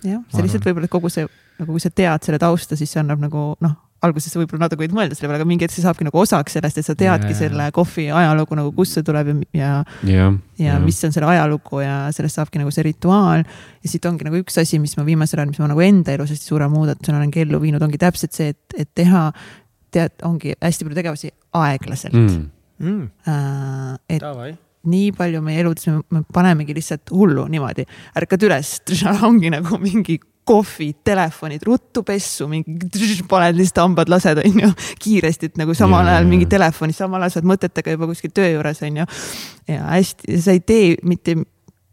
jah, 0.05 0.23
see 0.29 0.43
lihtsalt 0.43 0.67
võib-olla 0.67 0.89
kogu 0.89 1.11
see 1.11 1.29
nagu 1.63 1.73
kui 1.73 1.83
sa 1.83 1.91
tead 1.95 2.27
selle 2.27 2.43
tausta, 2.43 2.79
siis 2.79 2.93
see 2.93 3.03
annab 3.03 3.23
nagu 3.23 3.53
noh 3.63 3.79
alguses 4.03 4.33
sa 4.35 4.41
võib-olla 4.41 4.67
natuke 4.67 4.83
võid 4.83 4.95
mõelda 4.97 5.17
selle 5.17 5.29
peale, 5.31 5.39
aga 5.41 5.49
mingi 5.49 5.67
hetk 5.67 5.75
see 5.77 5.85
saabki 5.85 6.07
nagu 6.07 6.19
osaks 6.19 6.57
sellest, 6.57 6.81
et 6.81 6.87
sa 6.87 6.95
teadki 6.99 7.31
Jaa. 7.31 7.39
selle 7.39 7.67
kohvi 7.75 8.09
ajalugu 8.11 8.59
nagu, 8.59 8.73
kust 8.75 8.97
see 8.97 9.07
tuleb 9.07 9.31
ja, 9.31 9.37
ja, 9.61 9.77
jah. 10.09 10.39
ja 10.59 10.79
mis 10.83 10.99
on 11.07 11.15
selle 11.15 11.29
ajalugu 11.31 11.83
ja 11.85 11.99
sellest 12.15 12.41
saabki 12.41 12.61
nagu 12.61 12.73
see 12.75 12.87
rituaal. 12.89 13.45
ja 13.47 13.93
siit 13.93 14.09
ongi 14.11 14.27
nagu 14.27 14.41
üks 14.43 14.59
asi, 14.63 14.81
mis 14.83 14.97
ma 14.99 15.07
viimasel 15.07 15.43
ajal, 15.43 15.53
mis 15.53 15.63
ma 15.63 15.71
nagu 15.71 15.85
enda 15.85 16.17
elus 16.17 16.35
hästi 16.35 16.51
suure 16.51 16.69
muudatusena 16.73 17.21
olengi 17.21 17.45
ellu 17.45 17.63
viinud, 17.63 17.85
ongi 17.87 18.03
täpselt 18.03 18.35
see, 18.35 18.57
et, 18.57 18.77
et 18.87 18.91
teha, 18.99 19.29
tead, 19.95 20.19
ongi 20.27 20.57
hästi 20.59 20.89
palju 20.89 20.99
tegevusi 20.99 21.33
aeglaselt 21.63 22.19
mm.. 22.19 22.45
mm,. 22.83 23.09
äh,. 23.31 23.95
et 24.17 24.25
davai. 24.25 24.51
nii 24.91 25.15
palju 25.15 25.45
meie 25.47 25.63
eludes 25.63 25.87
me, 25.93 26.01
me 26.11 26.27
panemegi 26.35 26.75
lihtsalt 26.75 27.15
hullu 27.15 27.47
niimoodi, 27.55 27.87
ärkad 28.19 28.51
üles, 28.51 28.81
ongi 29.31 29.55
nagu 29.55 29.79
mingi 29.79 30.19
kohvid, 30.45 30.97
telefonid, 31.07 31.63
ruttu 31.67 32.03
pessu, 32.07 32.49
mingi 32.51 33.23
paned 33.31 33.57
lihtsalt 33.59 33.85
hambad 33.85 34.11
lased, 34.11 34.41
onju, 34.43 34.73
kiiresti, 35.03 35.53
et 35.53 35.61
nagu 35.61 35.75
samal 35.79 36.03
Jaa, 36.07 36.17
ajal 36.17 36.27
mingi 36.31 36.49
telefonis, 36.51 36.99
samal 36.99 37.23
ajal 37.23 37.37
sa 37.37 37.41
oled 37.41 37.51
mõtetega 37.53 37.95
juba 37.95 38.09
kuskil 38.11 38.35
töö 38.35 38.49
juures, 38.57 38.83
onju. 38.83 39.07
ja 39.71 39.87
hästi, 39.93 40.41
sa 40.43 40.57
ei 40.57 40.61
tee 40.67 40.97
mitte, 41.07 41.37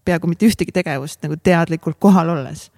peaaegu 0.05 0.31
mitte 0.31 0.49
ühtegi 0.49 0.73
tegevust 0.73 1.21
nagu 1.25 1.37
teadlikult 1.37 1.99
kohal 2.01 2.33
olles 2.33 2.69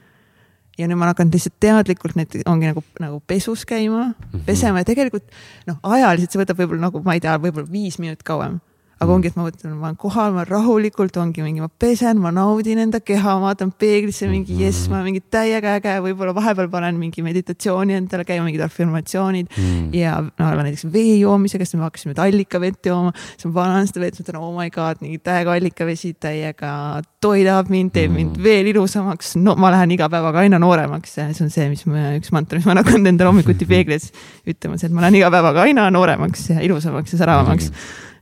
ja 0.80 0.88
nüüd 0.88 0.98
ma 0.98 1.06
olen 1.06 1.14
hakanud 1.14 1.36
lihtsalt 1.36 1.56
teadlikult 1.62 2.16
need 2.18 2.42
ongi 2.50 2.70
nagu, 2.72 2.84
nagu 3.00 3.20
pesus 3.28 3.66
käima 3.68 4.12
Mhm. 4.12 4.44
pesema 4.48 4.82
ja 4.82 4.88
tegelikult 4.88 5.28
noh, 5.68 5.78
ajaliselt 5.84 6.32
see 6.32 6.42
võtab 6.42 6.60
võib-olla 6.60 6.88
nagu 6.88 7.02
ma 7.06 7.14
ei 7.16 7.24
tea, 7.24 7.38
võib-olla 7.38 7.72
viis 7.72 8.00
minutit 8.00 8.24
kauem. 8.28 8.60
Aga 9.02 9.08
Mhm. 9.10 9.16
ongi, 9.16 9.28
et 9.32 9.36
ma 9.36 9.44
mõtlen, 9.48 9.72
ma 9.76 9.88
olen 9.88 9.96
kohal, 9.98 10.32
ma 10.36 10.44
rahulikult, 10.46 11.16
ongi 11.18 11.42
mingi, 11.42 11.60
ma 11.60 11.68
pesen, 11.80 12.20
ma 12.22 12.30
naudin 12.32 12.78
enda 12.84 13.00
keha, 13.02 13.34
vaatan 13.42 13.72
peeglisse 13.74 14.28
mingi 14.30 14.54
Mhm. 14.54 14.62
jess, 14.62 14.88
ma 14.90 15.00
olen 15.00 15.06
mingi 15.10 15.22
täiega 15.34 15.74
äge, 15.80 15.96
võib-olla 16.06 16.36
vahepeal 16.38 16.70
panen 16.70 17.00
mingi 17.02 17.24
meditatsiooni 17.26 17.96
endale 17.98 18.24
käima, 18.24 18.46
mingid 18.46 18.62
afirmatsioonid 18.62 19.48
Mm. 19.58 19.90
ja 19.94 20.22
no 20.22 20.52
näiteks 20.62 20.86
vee 20.94 21.18
joomisega, 21.20 21.66
siis 21.66 21.76
me 21.80 21.84
hakkasime 21.90 22.14
allikavett 22.16 22.86
jooma, 22.86 23.12
siis 23.38 23.46
ma 23.50 23.64
panen 23.64 23.88
seda 23.88 24.02
vett, 24.06 24.20
mõtlen 24.22 24.38
oh 24.40 24.54
my 24.60 24.70
god, 24.70 24.98
mingi 25.02 25.18
täiega 25.18 25.56
allikavesi, 25.58 26.14
täiega 26.20 27.02
toidab 27.22 27.70
mind, 27.70 27.92
teeb 27.94 28.12
mind 28.12 28.38
Mm. 28.38 28.44
veel 28.44 28.68
ilusamaks, 28.68 29.36
no 29.36 29.56
ma 29.56 29.72
lähen 29.72 29.92
iga 29.98 30.08
päevaga 30.10 30.40
aina 30.46 30.60
nooremaks 30.60 31.10
see 31.18 31.24
on 31.42 31.50
see, 31.50 31.68
mis 31.70 31.86
ma, 31.88 32.14
üks 32.20 32.32
mantra, 32.32 32.58
mis 32.60 32.66
ma 32.66 32.74
olen 32.74 32.84
hakanud 32.84 33.08
endale 33.08 33.32
hommikuti 33.34 33.66
peeglis 33.74 34.12
ütlema, 34.46 34.78
see, 34.78 34.86
et 34.88 34.94
ma 34.94 35.02
lähen 35.02 35.16
iga 35.16 35.32
päevaga 35.32 35.62
aina 35.66 35.90
nooremaks 35.90 36.50
ja 36.52 36.60
ilusamaks 36.62 37.14
ja 37.14 37.18
säravamaks. 37.18 37.72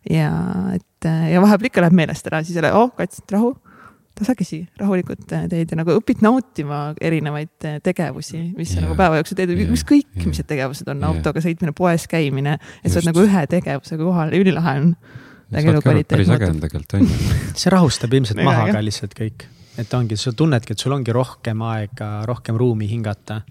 Ja 0.09 0.29
et 0.75 1.09
ja 1.33 1.41
vahepeal 1.41 1.71
ikka 1.71 1.83
läheb 1.83 1.97
meelest 1.97 2.27
ära, 2.29 2.43
siis 2.43 2.59
jälle 2.59 2.71
oh 2.75 2.91
kats, 2.95 3.21
rahu, 3.31 3.53
tasakesi, 4.19 4.59
rahulikult 4.79 5.23
teed 5.29 5.71
ja 5.71 5.77
nagu 5.79 5.95
õpid 5.99 6.23
nautima 6.25 6.79
erinevaid 7.01 7.67
äh, 7.67 7.77
tegevusi, 7.83 8.41
mis 8.57 8.73
sa 8.73 8.79
Jaa. 8.79 8.87
nagu 8.87 8.97
päeva 8.99 9.19
jooksul 9.19 9.39
teed, 9.39 9.53
Jaa. 9.55 9.69
ükskõik, 9.75 10.09
Jaa. 10.15 10.27
mis 10.27 10.41
need 10.41 10.49
tegevused 10.49 10.91
on, 10.91 11.05
autoga 11.11 11.43
sõitmine, 11.43 11.73
poes 11.77 12.07
käimine, 12.11 12.57
et 12.83 12.91
sa 12.91 12.99
oled 12.99 13.11
nagu 13.11 13.23
ühe 13.25 13.45
tegevusega 13.53 14.01
kohal, 14.03 14.33
ülilahe 14.35 14.75
on. 14.81 14.91
päris 15.49 16.33
äge 16.35 16.49
on 16.49 16.59
tegelikult 16.65 16.97
on 16.99 17.07
ju. 17.07 17.29
see 17.61 17.73
rahustab 17.73 18.13
ilmselt 18.19 18.43
maha 18.45 18.67
ka 18.73 18.83
lihtsalt 18.85 19.15
kõik, 19.17 19.47
et 19.79 19.95
ongi, 19.97 20.19
sa 20.19 20.35
tunnedki, 20.35 20.75
et 20.75 20.83
sul 20.83 20.97
ongi 20.97 21.15
rohkem 21.15 21.63
aega, 21.69 22.11
rohkem 22.29 22.59
ruumi 22.59 22.89
hingata. 22.91 23.41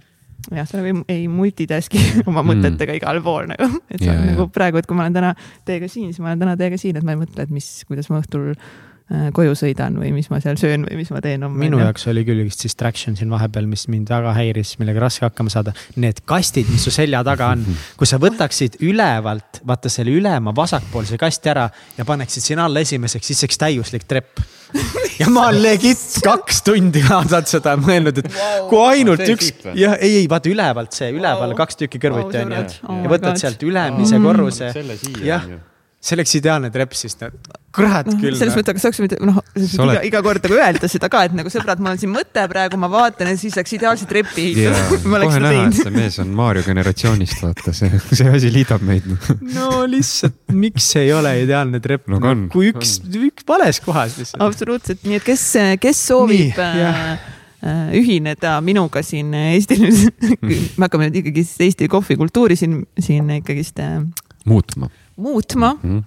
jah, 0.52 0.66
sa 0.68 0.80
nagu 0.80 1.02
ei, 1.08 1.22
ei 1.22 1.28
multitask'i 1.28 2.00
oma 2.30 2.42
Mm. 2.42 2.50
mõtetega 2.54 2.94
igal 2.98 3.22
pool 3.24 3.48
nagu, 3.50 3.70
et 3.90 4.00
sa 4.02 4.12
yeah, 4.12 4.26
nagu 4.32 4.46
jaa. 4.46 4.52
praegu, 4.54 4.78
et 4.80 4.86
kui 4.88 4.96
ma 4.96 5.06
olen 5.06 5.16
täna 5.18 5.32
teiega 5.68 5.88
siin, 5.90 6.12
siis 6.12 6.20
ma 6.24 6.30
olen 6.32 6.44
täna 6.46 6.56
teiega 6.60 6.78
siin, 6.80 6.96
et 6.96 7.04
ma 7.04 7.16
ei 7.16 7.20
mõtle, 7.24 7.42
et 7.44 7.50
mis, 7.52 7.66
kuidas 7.88 8.08
ma 8.12 8.20
õhtul 8.22 8.52
äh, 8.54 9.28
koju 9.36 9.54
sõidan 9.58 9.96
või 10.00 10.12
mis 10.14 10.28
ma 10.30 10.38
seal 10.44 10.56
söön 10.60 10.86
või 10.88 10.98
mis 11.00 11.10
ma 11.12 11.20
teen 11.24 11.42
homme. 11.44 11.58
minu 11.64 11.80
jaoks 11.82 12.06
oli 12.12 12.22
küll 12.28 12.44
üks 12.46 12.60
distraction 12.62 13.16
siin 13.18 13.30
vahepeal, 13.32 13.66
mis 13.68 13.86
mind 13.92 14.08
väga 14.12 14.32
häiris, 14.36 14.76
millega 14.80 15.00
raske 15.04 15.26
hakkama 15.26 15.52
saada. 15.52 15.72
Need 15.96 16.22
kastid, 16.28 16.68
mis 16.72 16.84
su 16.86 16.92
selja 16.94 17.24
taga 17.26 17.50
on, 17.56 17.64
kui 17.98 18.06
sa 18.08 18.20
võtaksid 18.22 18.78
ülevalt, 18.86 19.62
vaata 19.68 19.90
selle 19.92 20.14
ülema 20.16 20.54
vasakpoolse 20.56 21.18
kasti 21.20 21.52
ära 21.52 21.66
ja 21.98 22.04
paneksid 22.08 22.44
sinna 22.46 22.68
alla 22.68 22.84
esimeseks, 22.86 23.26
siis 23.32 23.44
oleks 23.44 23.58
täiuslik 23.64 24.06
trepp. 24.08 24.38
ja 25.20 25.28
ma 25.32 25.46
olen 25.48 25.62
legit 25.62 26.02
kaks 26.24 26.62
tundi 26.66 27.02
vaadanud 27.06 27.48
seda 27.50 27.74
ja 27.74 27.80
mõelnud, 27.80 28.20
et 28.22 28.38
kui 28.70 28.82
ainult 28.84 29.22
üks 29.24 29.52
jah, 29.78 29.96
ei, 30.00 30.20
ei 30.22 30.28
vaata 30.30 30.52
ülevalt 30.52 30.96
see, 30.96 31.10
üleval 31.14 31.48
Wow. 31.52 31.56
kaks 31.62 31.80
tükki 31.80 32.00
kõrvuti 32.02 32.36
Wow, 32.38 32.44
on 32.44 32.52
ju 32.52 32.60
sõbrad. 32.60 32.76
Oh 32.88 33.00
ja 33.04 33.12
võtad 33.14 33.40
sealt 33.40 33.62
ülemise 33.64 34.20
korruse. 34.22 34.70
selle 34.76 34.98
siia 35.00 35.24
jah, 35.32 35.48
see 36.00 36.18
oleks 36.18 36.34
ideaalne 36.40 36.70
trepp 36.74 36.92
siis, 36.98 37.16
kurat 37.78 38.10
noh, 38.10 38.18
küll. 38.20 38.36
selles 38.38 38.58
mõttes, 38.58 38.74
aga 38.74 38.84
saaks 38.84 39.00
mitte 39.04 39.20
noh, 39.24 39.40
iga, 39.56 40.02
iga 40.10 40.22
kord 40.26 40.44
nagu 40.44 40.58
öelda 40.58 40.90
seda 40.90 41.10
ka, 41.12 41.24
et 41.28 41.36
nagu 41.38 41.52
sõbrad, 41.52 41.80
mul 41.82 41.94
on 41.94 42.02
siin 42.02 42.12
mõte 42.12 42.44
praegu, 42.50 42.80
ma 42.80 42.90
vaatan 42.92 43.32
ja 43.32 43.38
siis 43.40 43.56
läks 43.58 43.76
ideaalse 43.78 44.08
trepi 44.10 44.48
oleks 44.66 45.06
kohe 45.28 45.42
näha, 45.44 45.64
et 45.68 45.78
see 45.78 45.94
mees 45.94 46.18
on 46.22 46.34
Mario 46.38 46.64
generatsioonist, 46.66 47.40
vaata 47.44 47.74
see, 47.76 48.02
see 48.10 48.28
asi 48.32 48.52
liidab 48.54 48.84
meid. 48.86 49.06
no 49.54 49.84
lihtsalt, 49.88 50.38
miks 50.54 50.90
ei 51.00 51.12
ole 51.14 51.34
ideaalne 51.44 51.80
trepp 51.84 52.08
No 52.08 52.20
on, 52.24 52.46
kui 52.52 52.70
üks, 52.72 52.98
üks 53.04 53.44
vales 53.48 53.80
kohas 53.84 54.16
lihtsalt. 54.18 54.40
absoluutselt, 54.44 55.02
nii 55.06 55.18
et 55.20 55.26
kes, 55.26 55.42
kes 55.82 56.00
soovib 56.08 56.56
Nii, 56.56 56.64
äh, 56.64 56.78
jah. 56.80 57.26
äh, 57.60 57.82
ühineda 57.98 58.54
minuga 58.64 59.02
siin 59.06 59.34
Eestil, 59.36 59.84
me 60.78 60.86
hakkame 60.86 61.10
nüüd 61.10 61.20
ikkagi 61.22 61.44
Eesti 61.68 61.90
kohvikultuuri 61.92 62.56
siin, 62.58 62.80
siin 63.02 63.28
ikkagist 63.38 63.82
äh, 63.84 64.00
muutma. 64.48 64.90
Muutma 65.18 65.72
mm.. 65.76 66.02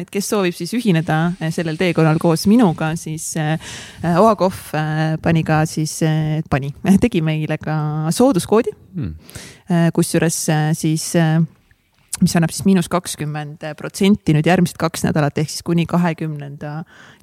et 0.00 0.10
kes 0.12 0.28
soovib 0.32 0.56
siis 0.56 0.72
ühineda 0.76 1.18
äh, 1.34 1.50
sellel 1.54 1.78
teekonnal 1.80 2.18
koos 2.22 2.46
minuga, 2.50 2.92
siis 3.00 3.32
äh, 3.40 3.58
Oakohv 4.20 4.74
äh, 4.78 5.02
pani 5.22 5.44
ka 5.46 5.62
siis, 5.68 5.98
pani, 6.50 6.72
tegi 7.04 7.22
meile 7.24 7.58
ka 7.60 7.76
sooduskoodi, 8.14 8.80
Hmm. 8.94 9.16
kusjuures 9.90 10.36
siis 10.78 11.08
mis 12.20 12.34
annab 12.38 12.52
siis 12.54 12.62
miinus 12.62 12.86
kakskümmend 12.92 13.64
protsenti 13.74 14.36
nüüd 14.36 14.46
järgmised 14.46 14.78
kaks 14.78 15.02
nädalat 15.02 15.40
ehk 15.42 15.50
siis 15.50 15.64
kuni 15.66 15.82
kahekümnenda 15.90 16.76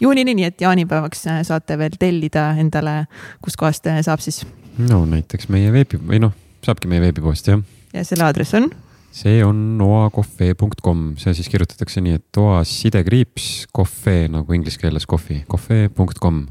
juunini, 0.04 0.34
nii 0.36 0.50
et 0.50 0.66
jaanipäevaks 0.66 1.24
saate 1.48 1.78
veel 1.80 1.96
tellida 1.96 2.50
endale, 2.60 3.06
kuskohast 3.40 3.88
saab 4.04 4.20
siis 4.26 4.42
no 4.84 5.06
näiteks 5.08 5.48
meie 5.48 5.72
veebi 5.72 6.02
või 6.02 6.20
noh, 6.26 6.36
saabki 6.66 6.92
meie 6.92 7.06
veebipoest 7.06 7.48
jah. 7.54 7.64
ja 7.96 8.04
selle 8.04 8.28
aadress 8.28 8.60
on 8.60 8.68
see 9.12 9.44
on 9.44 9.82
oakohve.com, 9.84 11.04
see 11.20 11.36
siis 11.38 11.50
kirjutatakse 11.52 12.04
nii, 12.04 12.18
et 12.22 12.40
oa 12.42 12.62
sidekriips 12.68 13.68
kohve 13.76 14.26
nagu 14.32 14.56
inglise 14.56 14.80
keeles 14.82 15.08
kohvi, 15.10 15.44
kohve.com. 15.52 16.42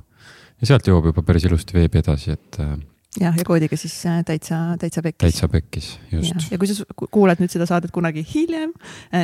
ja 0.60 0.70
sealt 0.70 0.88
jõuab 0.90 1.10
juba 1.10 1.24
päris 1.26 1.48
ilusti 1.48 1.76
veebi 1.76 2.02
edasi, 2.02 2.36
et 2.36 2.60
äh, 2.62 2.74
jah, 3.22 3.36
ja 3.36 3.46
koodiga 3.48 3.78
siis 3.80 3.96
äh, 4.10 4.20
täitsa, 4.28 4.60
täitsa 4.80 5.04
pekkis. 5.06 5.24
täitsa 5.26 5.50
pekkis, 5.52 5.90
just. 6.12 6.48
ja 6.52 6.60
kui 6.60 6.70
sa 6.70 6.84
kuulad 7.00 7.40
nüüd 7.42 7.52
seda 7.52 7.68
saadet 7.70 7.94
kunagi 7.94 8.24
hiljem, 8.34 8.74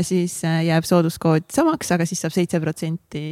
siis 0.07 0.41
äh, 0.49 0.63
jääb 0.71 0.89
sooduskood 0.89 1.51
samaks, 1.53 1.93
aga 1.97 2.09
siis 2.09 2.25
saab 2.25 2.37
seitse 2.37 2.63
protsenti 2.65 3.27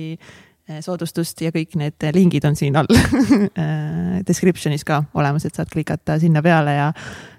soodustust 0.65 1.43
ja 1.45 1.51
kõik 1.53 1.75
need 1.77 2.05
lingid 2.17 2.45
on 2.49 2.55
siin 2.57 2.77
all 2.81 2.89
äh, 2.89 4.21
description'is 4.29 4.85
ka 4.89 5.03
olemas, 5.15 5.45
et 5.45 5.57
saad 5.57 5.69
klikata 5.73 6.17
sinna 6.21 6.41
peale 6.45 6.77
ja 6.79 6.87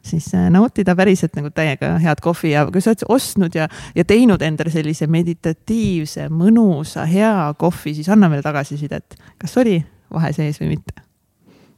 siis 0.06 0.28
äh, 0.38 0.46
nautida 0.54 0.94
päriselt 0.98 1.34
nagu 1.38 1.50
täiega 1.50 1.96
head 2.04 2.22
kohvi 2.22 2.54
ja 2.54 2.68
kui 2.70 2.84
sa 2.86 2.94
oled 2.94 3.06
ostnud 3.16 3.58
ja, 3.58 3.66
ja 3.98 4.06
teinud 4.06 4.46
endale 4.46 4.74
sellise 4.74 5.08
meditatiivse, 5.10 6.28
mõnusa, 6.30 7.08
hea 7.10 7.34
kohvi, 7.58 7.96
siis 7.98 8.12
anna 8.14 8.30
meile 8.30 8.46
tagasisidet, 8.46 9.18
kas 9.42 9.58
oli 9.62 9.80
vahe 10.14 10.30
sees 10.36 10.62
või 10.62 10.76
mitte. 10.76 11.02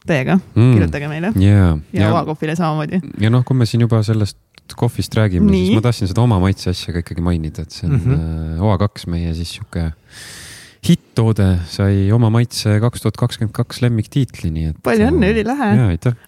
Teiega 0.08 0.38
mm., 0.40 0.74
kirjutage 0.76 1.08
meile 1.12 1.32
ja, 1.44 1.72
ja 1.96 2.12
oakohvile 2.16 2.58
samamoodi. 2.60 3.00
ja 3.24 3.32
noh, 3.32 3.44
kui 3.48 3.56
me 3.60 3.68
siin 3.68 3.84
juba 3.84 4.00
sellest 4.08 4.40
kohvist 4.76 5.16
räägime, 5.16 5.48
siis 5.52 5.76
ma 5.76 5.84
tahtsin 5.84 6.12
seda 6.12 6.24
oma 6.24 6.42
maitse 6.44 6.72
asja 6.72 6.92
ka 6.92 7.00
ikkagi 7.04 7.24
mainida, 7.24 7.64
et 7.64 7.72
see 7.72 7.88
on 7.88 7.96
mm. 7.96 8.04
-hmm. 8.04 8.68
OA2 8.68 9.12
meie 9.16 9.34
siis 9.36 9.56
sihuke 9.56 9.88
hitt-toode 10.86 11.48
sai 11.72 12.08
oma 12.14 12.30
maitse 12.34 12.78
kaks 12.84 13.04
tuhat 13.04 13.18
kakskümmend 13.20 13.54
kaks 13.56 13.82
lemmiktiitli, 13.84 14.52
nii 14.54 14.68
et. 14.72 14.78
palju 14.86 15.08
õnne, 15.10 15.32
ülilahe. 15.34 15.70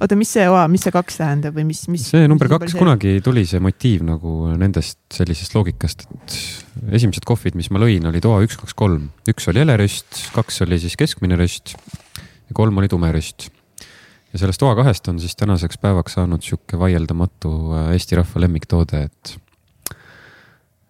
oota, 0.01 0.17
mis 0.19 0.31
see 0.35 0.47
oa, 0.49 0.63
mis 0.71 0.85
see 0.85 0.93
kaks 0.95 1.19
tähendab 1.21 1.57
või 1.57 1.67
mis, 1.69 1.83
mis? 1.91 2.07
see 2.13 2.29
number 2.29 2.49
kaks, 2.51 2.75
kunagi 2.79 3.19
tuli 3.25 3.45
see 3.49 3.61
motiiv 3.63 4.05
nagu 4.07 4.53
nendest 4.59 4.99
sellisest 5.13 5.55
loogikast, 5.57 6.07
et 6.09 6.39
esimesed 6.99 7.27
kohvid, 7.27 7.57
mis 7.59 7.69
ma 7.73 7.81
lõin, 7.83 8.05
olid 8.09 8.25
OA 8.29 8.43
üks, 8.47 8.57
kaks, 8.59 8.75
kolm. 8.77 9.09
üks 9.29 9.49
oli 9.51 9.63
heleröst, 9.63 10.23
kaks 10.35 10.63
oli 10.65 10.81
siis 10.81 10.97
keskmine 10.99 11.37
röst 11.39 11.75
ja 11.77 12.57
kolm 12.57 12.81
oli 12.81 12.89
tumeröst. 12.91 13.49
ja 14.33 14.41
sellest 14.41 14.63
OA 14.65 14.75
kahest 14.81 15.07
on 15.11 15.19
siis 15.21 15.35
tänaseks 15.37 15.77
päevaks 15.81 16.17
saanud 16.17 16.43
sihuke 16.45 16.79
vaieldamatu 16.79 17.53
äh, 17.73 17.93
Eesti 17.93 18.17
rahva 18.19 18.45
lemmiktoode, 18.45 19.03
et 19.09 19.35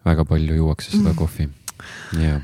väga 0.05 0.25
palju 0.25 0.55
juuakse 0.55 0.95
seda 0.95 1.13
kohvi. 1.17 1.49
jaa, 2.19 2.39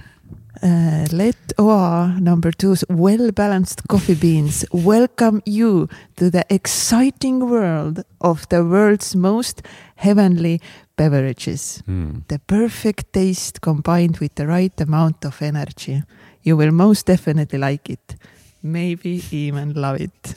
Uh, 0.64 1.06
let 1.12 1.36
OA 1.58 2.18
number 2.20 2.52
two's 2.52 2.84
well 2.90 3.32
balanced 3.32 3.88
coffee 3.88 4.16
beans 4.16 4.66
welcome 4.72 5.42
you 5.46 5.88
to 6.16 6.30
the 6.30 6.46
exciting 6.50 7.50
world 7.50 8.04
of 8.22 8.48
the 8.50 8.64
world's 8.64 9.16
most 9.16 9.62
heavenly 9.96 10.62
beverages. 10.96 11.84
mm. 11.88 12.26
The 12.28 12.40
perfect 12.40 13.14
taste 13.14 13.62
combined 13.62 14.18
with 14.18 14.36
the 14.36 14.48
right 14.48 14.80
amount 14.82 15.26
of 15.26 15.42
energy. 15.42 16.04
You 16.42 16.58
will 16.58 16.72
most 16.72 17.06
definitely 17.06 17.60
like 17.60 17.90
it. 17.90 18.16
Maybe 18.64 19.22
even 19.32 19.74
love 19.74 20.00
it. 20.02 20.36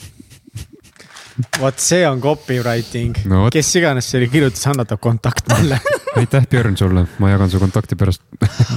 Vot 1.60 1.82
see 1.82 2.05
on 2.09 2.20
copywriting 2.23 3.19
No 3.31 3.47
kes 3.55 3.73
iganes 3.81 4.10
selle 4.10 4.31
kirjutas, 4.32 4.66
annetab 4.70 5.01
kontakt 5.02 5.48
mulle 5.52 5.81
aitäh, 6.19 6.47
Björn 6.51 6.77
sulle, 6.78 7.06
ma 7.23 7.32
jagan 7.35 7.51
su 7.51 7.60
kontakti 7.62 7.98
pärast 7.98 8.24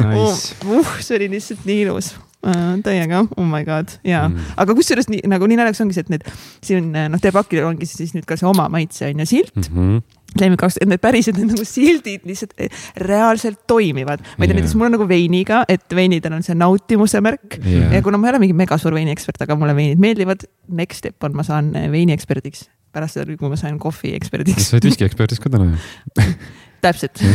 nice.. 0.02 0.58
uh, 0.66 0.98
see 1.00 1.18
oli 1.20 1.32
lihtsalt 1.38 1.66
nii 1.70 1.82
ilus 1.88 2.14
uh,. 2.16 2.28
täiega, 2.42 3.26
oh 3.38 3.46
my 3.46 3.64
god, 3.68 3.92
jaa 4.08 4.24
Mm. 4.30 4.40
aga 4.58 4.74
kusjuures 4.78 5.08
nii 5.12 5.22
nagu 5.30 5.46
nii 5.50 5.58
naljakas 5.60 5.82
ongi 5.84 5.94
see, 5.94 6.02
et 6.06 6.10
need 6.10 6.24
siin 6.66 6.90
noh, 6.94 7.20
teie 7.22 7.32
pakil 7.36 7.64
ongi 7.68 7.86
siis 7.90 8.14
nüüd 8.16 8.26
ka 8.26 8.38
see 8.40 8.48
oma 8.50 8.68
maitse 8.70 9.06
on 9.10 9.20
ju 9.22 9.26
silt. 9.30 9.56
mm. 9.56 9.78
-hmm. 9.78 10.02
lemmikaks, 10.42 10.78
et 10.82 10.88
need 10.90 11.02
päriselt 11.04 11.38
need 11.38 11.52
nagu 11.52 11.66
sildid 11.68 12.22
lihtsalt 12.26 12.54
eh, 12.58 12.70
reaalselt 12.98 13.60
toimivad. 13.68 14.22
ma 14.38 14.46
ei 14.46 14.48
tea 14.48 14.56
Jaa. 14.56 14.62
näiteks 14.62 14.76
mul 14.76 14.86
on 14.90 14.92
nagu 14.98 15.08
veiniga, 15.08 15.64
et 15.70 15.86
veinidel 15.96 16.34
on 16.34 16.44
see 16.44 16.56
nautimuse 16.56 17.22
märk 17.22 17.60
Jaa. 17.66 17.94
ja 17.94 18.02
kuna 18.02 18.18
ma 18.18 18.28
ei 18.28 18.34
ole 18.36 18.40
mingi 18.46 18.54
megasuur 18.58 18.94
veiniekspert, 18.96 19.42
aga 19.42 19.56
mulle 19.56 19.76
veinid 19.76 20.00
meeldivad, 20.00 20.48
next 20.70 20.98
step 21.04 21.24
on, 21.24 21.36
ma 21.36 21.44
saan 21.44 21.74
veinieksperdiks 21.74 22.70
pärast 22.92 23.14
seda, 23.20 23.38
kui 23.38 23.50
ma 23.50 23.56
sain 23.56 23.78
kohvi 23.80 24.16
eksperdiks. 24.16 24.70
sa 24.70 24.76
oled 24.78 24.84
viskieksperdiks 24.90 25.40
ka 25.40 25.50
täna 25.50 25.66
ju? 25.72 26.24
täpselt 26.86 27.22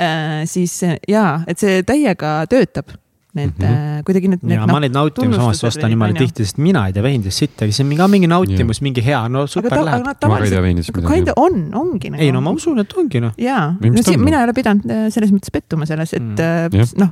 Äh, 0.00 0.42
siis 0.48 0.80
jaa, 1.08 1.42
et 1.46 1.58
see 1.60 1.82
täiega 1.86 2.46
töötab. 2.50 2.88
Need 3.32 3.54
mm. 3.56 3.64
-hmm. 3.64 4.02
kuidagi 4.04 4.28
need, 4.28 4.42
need 4.44 4.58
ja 4.58 4.66
ma 4.68 4.76
neid 4.82 4.92
nautimus 4.92 5.38
omast 5.38 5.62
tunnustused 5.62 5.68
ostan 5.70 5.86
olid, 5.86 5.94
niimoodi 5.94 6.12
on 6.12 6.18
ju. 6.18 6.26
tihti, 6.26 6.44
sest 6.44 6.58
mina 6.60 6.82
ei 6.86 6.92
tea 6.92 7.04
veinidest 7.06 7.38
sittagi, 7.40 7.72
see 7.72 7.84
on 7.84 7.88
mingi, 7.88 8.08
mingi 8.12 8.28
nautimus, 8.28 8.82
mingi 8.84 9.04
hea, 9.06 9.22
no 9.32 9.46
aga 9.46 9.52
super 9.54 9.72
ta, 9.72 9.78
aga 9.78 9.86
läheb. 9.88 10.04
nad 10.10 10.26
Ma 10.28 10.36
ka 10.36 10.44
ei 10.44 10.52
tea 10.52 10.62
veinidest, 10.66 10.92
aga 10.92 11.00
midagi. 11.00 11.16
kinda 11.16 11.32
on, 11.40 11.56
ongi 11.80 12.10
nagu. 12.12 12.22
ei 12.26 12.34
no 12.36 12.42
ma 12.44 12.52
usun, 12.52 12.82
et 12.84 12.92
ongi 12.92 13.22
noh. 13.24 13.32
jaa, 13.40 13.64
ta 13.80 13.88
on, 13.88 14.20
mina 14.20 14.36
noh? 14.36 14.42
ei 14.42 14.50
ole 14.50 14.56
pidanud 14.58 14.84
äh, 14.84 15.06
selles 15.16 15.32
mõttes 15.32 15.54
pettuma 15.54 15.88
selles, 15.88 16.12
et 16.12 16.20
Mm. 16.22 16.76
Jah. 16.76 16.92
noh, 17.00 17.10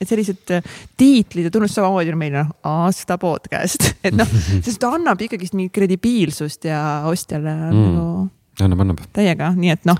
et 0.00 0.08
sellised 0.08 0.50
äh, 0.56 0.62
tiitlid 0.98 1.46
ja 1.46 1.50
tunnustused 1.54 1.82
samamoodi 1.84 2.12
on 2.16 2.18
meil 2.18 2.34
noh, 2.34 2.50
aasta 2.66 3.18
podcast, 3.20 3.92
et 4.06 4.16
noh, 4.16 4.26
sest 4.66 4.80
ta 4.82 4.90
annab 4.98 5.22
ikkagist 5.22 5.54
mingit 5.54 5.72
kredibiilsust 5.78 6.66
ja 6.66 6.82
ostjale 7.10 7.54
mm. 7.70 7.88
Nagu 7.94 8.28
annab, 8.64 8.82
annab. 8.84 9.00
täiega, 9.16 9.52
nii 9.56 9.72
et 9.74 9.88
noh, 9.88 9.98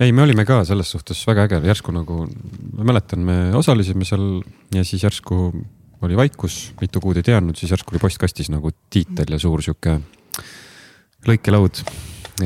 ei, 0.00 0.12
me 0.12 0.24
olime 0.24 0.44
ka 0.48 0.60
selles 0.68 0.92
suhtes 0.94 1.20
väga 1.28 1.48
äge, 1.48 1.60
järsku 1.68 1.94
nagu, 1.94 2.24
ma 2.78 2.86
mäletan, 2.92 3.24
me 3.24 3.38
osalesime 3.58 4.06
seal 4.08 4.28
ja 4.74 4.84
siis 4.86 5.04
järsku 5.06 5.50
oli 6.02 6.16
vaikus, 6.18 6.72
mitu 6.80 7.00
kuud 7.02 7.18
ei 7.18 7.26
teadnud, 7.26 7.58
siis 7.58 7.72
järsku 7.74 7.94
oli 7.94 8.02
postkastis 8.02 8.50
nagu 8.54 8.70
tiitel 8.92 9.34
ja 9.34 9.40
suur 9.42 9.62
sihuke 9.64 9.98
lõikelaud. 11.26 11.82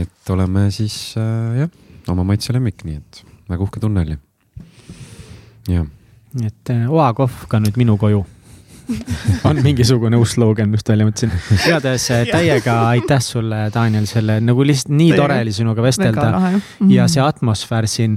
et 0.01 0.31
oleme 0.33 0.71
siis 0.73 1.15
äh, 1.21 1.63
jah, 1.63 1.73
oma 2.09 2.25
maitse 2.25 2.55
lemmik, 2.55 2.85
nii 2.89 3.01
et 3.01 3.25
väga 3.51 3.67
uhke 3.67 3.81
tunne 3.83 4.07
oli. 4.07 4.17
jah, 5.69 5.89
nii 6.39 6.49
et 6.49 6.73
äh, 6.73 6.87
oakohv 6.89 7.45
ka 7.49 7.61
nüüd 7.61 7.77
minu 7.81 7.99
koju. 8.01 8.25
on 9.49 9.61
mingisugune 9.65 10.17
uus 10.21 10.37
slogan, 10.37 10.73
just 10.77 10.89
välja 10.89 11.07
mõtlesin. 11.09 11.35
igatahes 11.67 12.07
äh, 12.15 12.23
täiega 12.31 12.79
aitäh 12.93 13.21
sulle, 13.25 13.67
Daniel, 13.75 14.07
selle 14.11 14.41
nagu 14.45 14.65
lihtsalt 14.67 14.95
nii 14.97 15.13
tore 15.19 15.41
oli 15.45 15.53
sinuga 15.53 15.85
vestelda. 15.85 16.31
Lahe. 16.37 16.61
ja 16.93 17.09
see 17.11 17.23
atmosfäär 17.25 17.89
siin, 17.91 18.17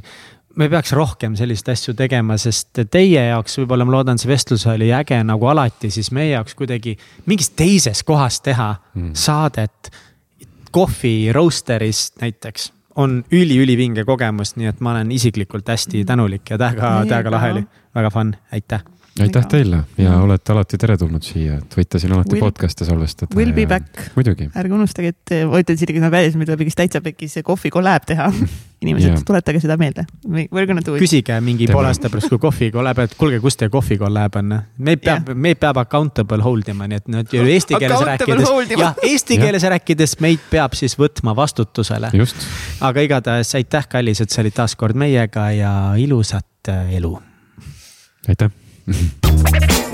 me 0.56 0.70
peaks 0.72 0.94
rohkem 0.96 1.36
selliseid 1.36 1.74
asju 1.74 1.94
tegema, 2.00 2.38
sest 2.40 2.84
teie 2.92 3.28
jaoks 3.30 3.58
võib-olla 3.60 3.88
ma 3.88 3.98
loodan, 3.98 4.20
see 4.22 4.30
vestlus 4.32 4.64
oli 4.72 4.92
äge 4.96 5.18
nagu 5.28 5.50
alati, 5.52 5.92
siis 5.92 6.12
meie 6.16 6.32
jaoks 6.36 6.56
kuidagi 6.56 6.96
mingis 7.28 7.52
teises 7.56 8.04
kohas 8.08 8.42
teha 8.46 8.76
Mm. 8.96 9.12
saadet 9.14 9.92
kohvi 10.72 11.32
roaster'ist 11.36 12.22
näiteks. 12.22 12.72
On 12.96 13.18
üli-ülivinge 13.32 14.06
kogemus, 14.08 14.54
nii 14.56 14.70
et 14.72 14.80
ma 14.80 14.94
olen 14.94 15.12
isiklikult 15.12 15.68
hästi 15.68 16.06
tänulik 16.08 16.50
ja 16.50 16.58
täiega, 16.58 16.92
täiega 17.10 17.32
lahe 17.34 17.50
oli, 17.52 17.64
väga 17.96 18.12
fun, 18.12 18.30
aitäh. 18.56 18.84
Aitäh 19.24 19.46
teile 19.48 19.80
ja 19.98 20.18
olete 20.20 20.52
alati 20.52 20.78
teretulnud 20.78 21.24
siia, 21.24 21.60
et 21.62 21.78
võite 21.78 22.00
siin 22.02 22.14
alati 22.16 22.36
Will- 22.36 22.44
podcast'e 22.44 22.88
salvestada. 22.88 23.36
Will 23.38 23.54
be 23.56 23.66
back. 23.70 24.10
muidugi, 24.16 24.50
ärge 24.52 24.76
unustage, 24.76 25.14
et 25.16 25.36
äh, 25.36 25.46
ma 25.48 25.62
ütlen 25.64 25.80
isegi, 25.80 25.96
kui 25.96 26.04
me 26.04 26.12
meil 26.12 26.32
tuleb 26.34 26.64
ikkagist 26.66 26.82
täitsa 26.82 27.02
pekis 27.06 27.38
kohvi 27.44 27.72
kollab 27.72 28.08
teha. 28.10 28.32
inimesed 28.86 29.08
yeah., 29.08 29.22
tuletage 29.26 29.62
seda 29.64 29.78
meelde. 29.80 30.04
We 30.28 30.48
are 30.52 30.68
gonna 30.68 30.84
do 30.86 30.98
it. 30.98 31.02
küsige 31.02 31.38
mingi 31.42 31.68
poole 31.72 31.90
aasta 31.90 32.12
pärast, 32.12 32.30
kui 32.34 32.42
kohvi 32.44 32.70
kollab, 32.74 33.00
et 33.06 33.16
kuulge, 33.18 33.40
kus 33.44 33.58
teie 33.60 33.72
kohvi 33.74 33.98
kollab 34.02 34.36
on. 34.42 34.52
meid 34.78 35.02
peab 35.06 35.32
yeah., 35.32 35.40
meid 35.48 35.62
peab 35.62 35.80
accountable 35.82 36.44
hold 36.44 36.68
ima, 36.74 36.90
nii 36.92 37.00
et 37.02 37.08
nüüd 37.16 37.38
eesti 37.56 37.80
keeles 37.80 38.04
rääkides 38.10 38.76
jah, 38.76 39.00
eesti 39.08 39.40
keeles 39.42 39.68
rääkides 39.76 40.18
meid 40.26 40.44
peab 40.52 40.76
siis 40.78 40.98
võtma 41.00 41.34
vastutusele. 41.40 42.12
just, 42.20 42.44
aga 42.84 43.08
igatahes 43.08 43.56
aitäh, 43.58 43.88
kallis, 43.96 44.22
et 44.22 44.36
sa 44.36 44.44
olid 44.44 44.60
taas 44.60 44.76
kord 44.76 45.00
meiega 45.00 45.48
ja 45.56 45.72
ilusat 46.02 46.76
äh, 46.76 46.94
elu 47.00 47.16
aitäh 48.28 48.65
Mm-hmm. 48.88 49.82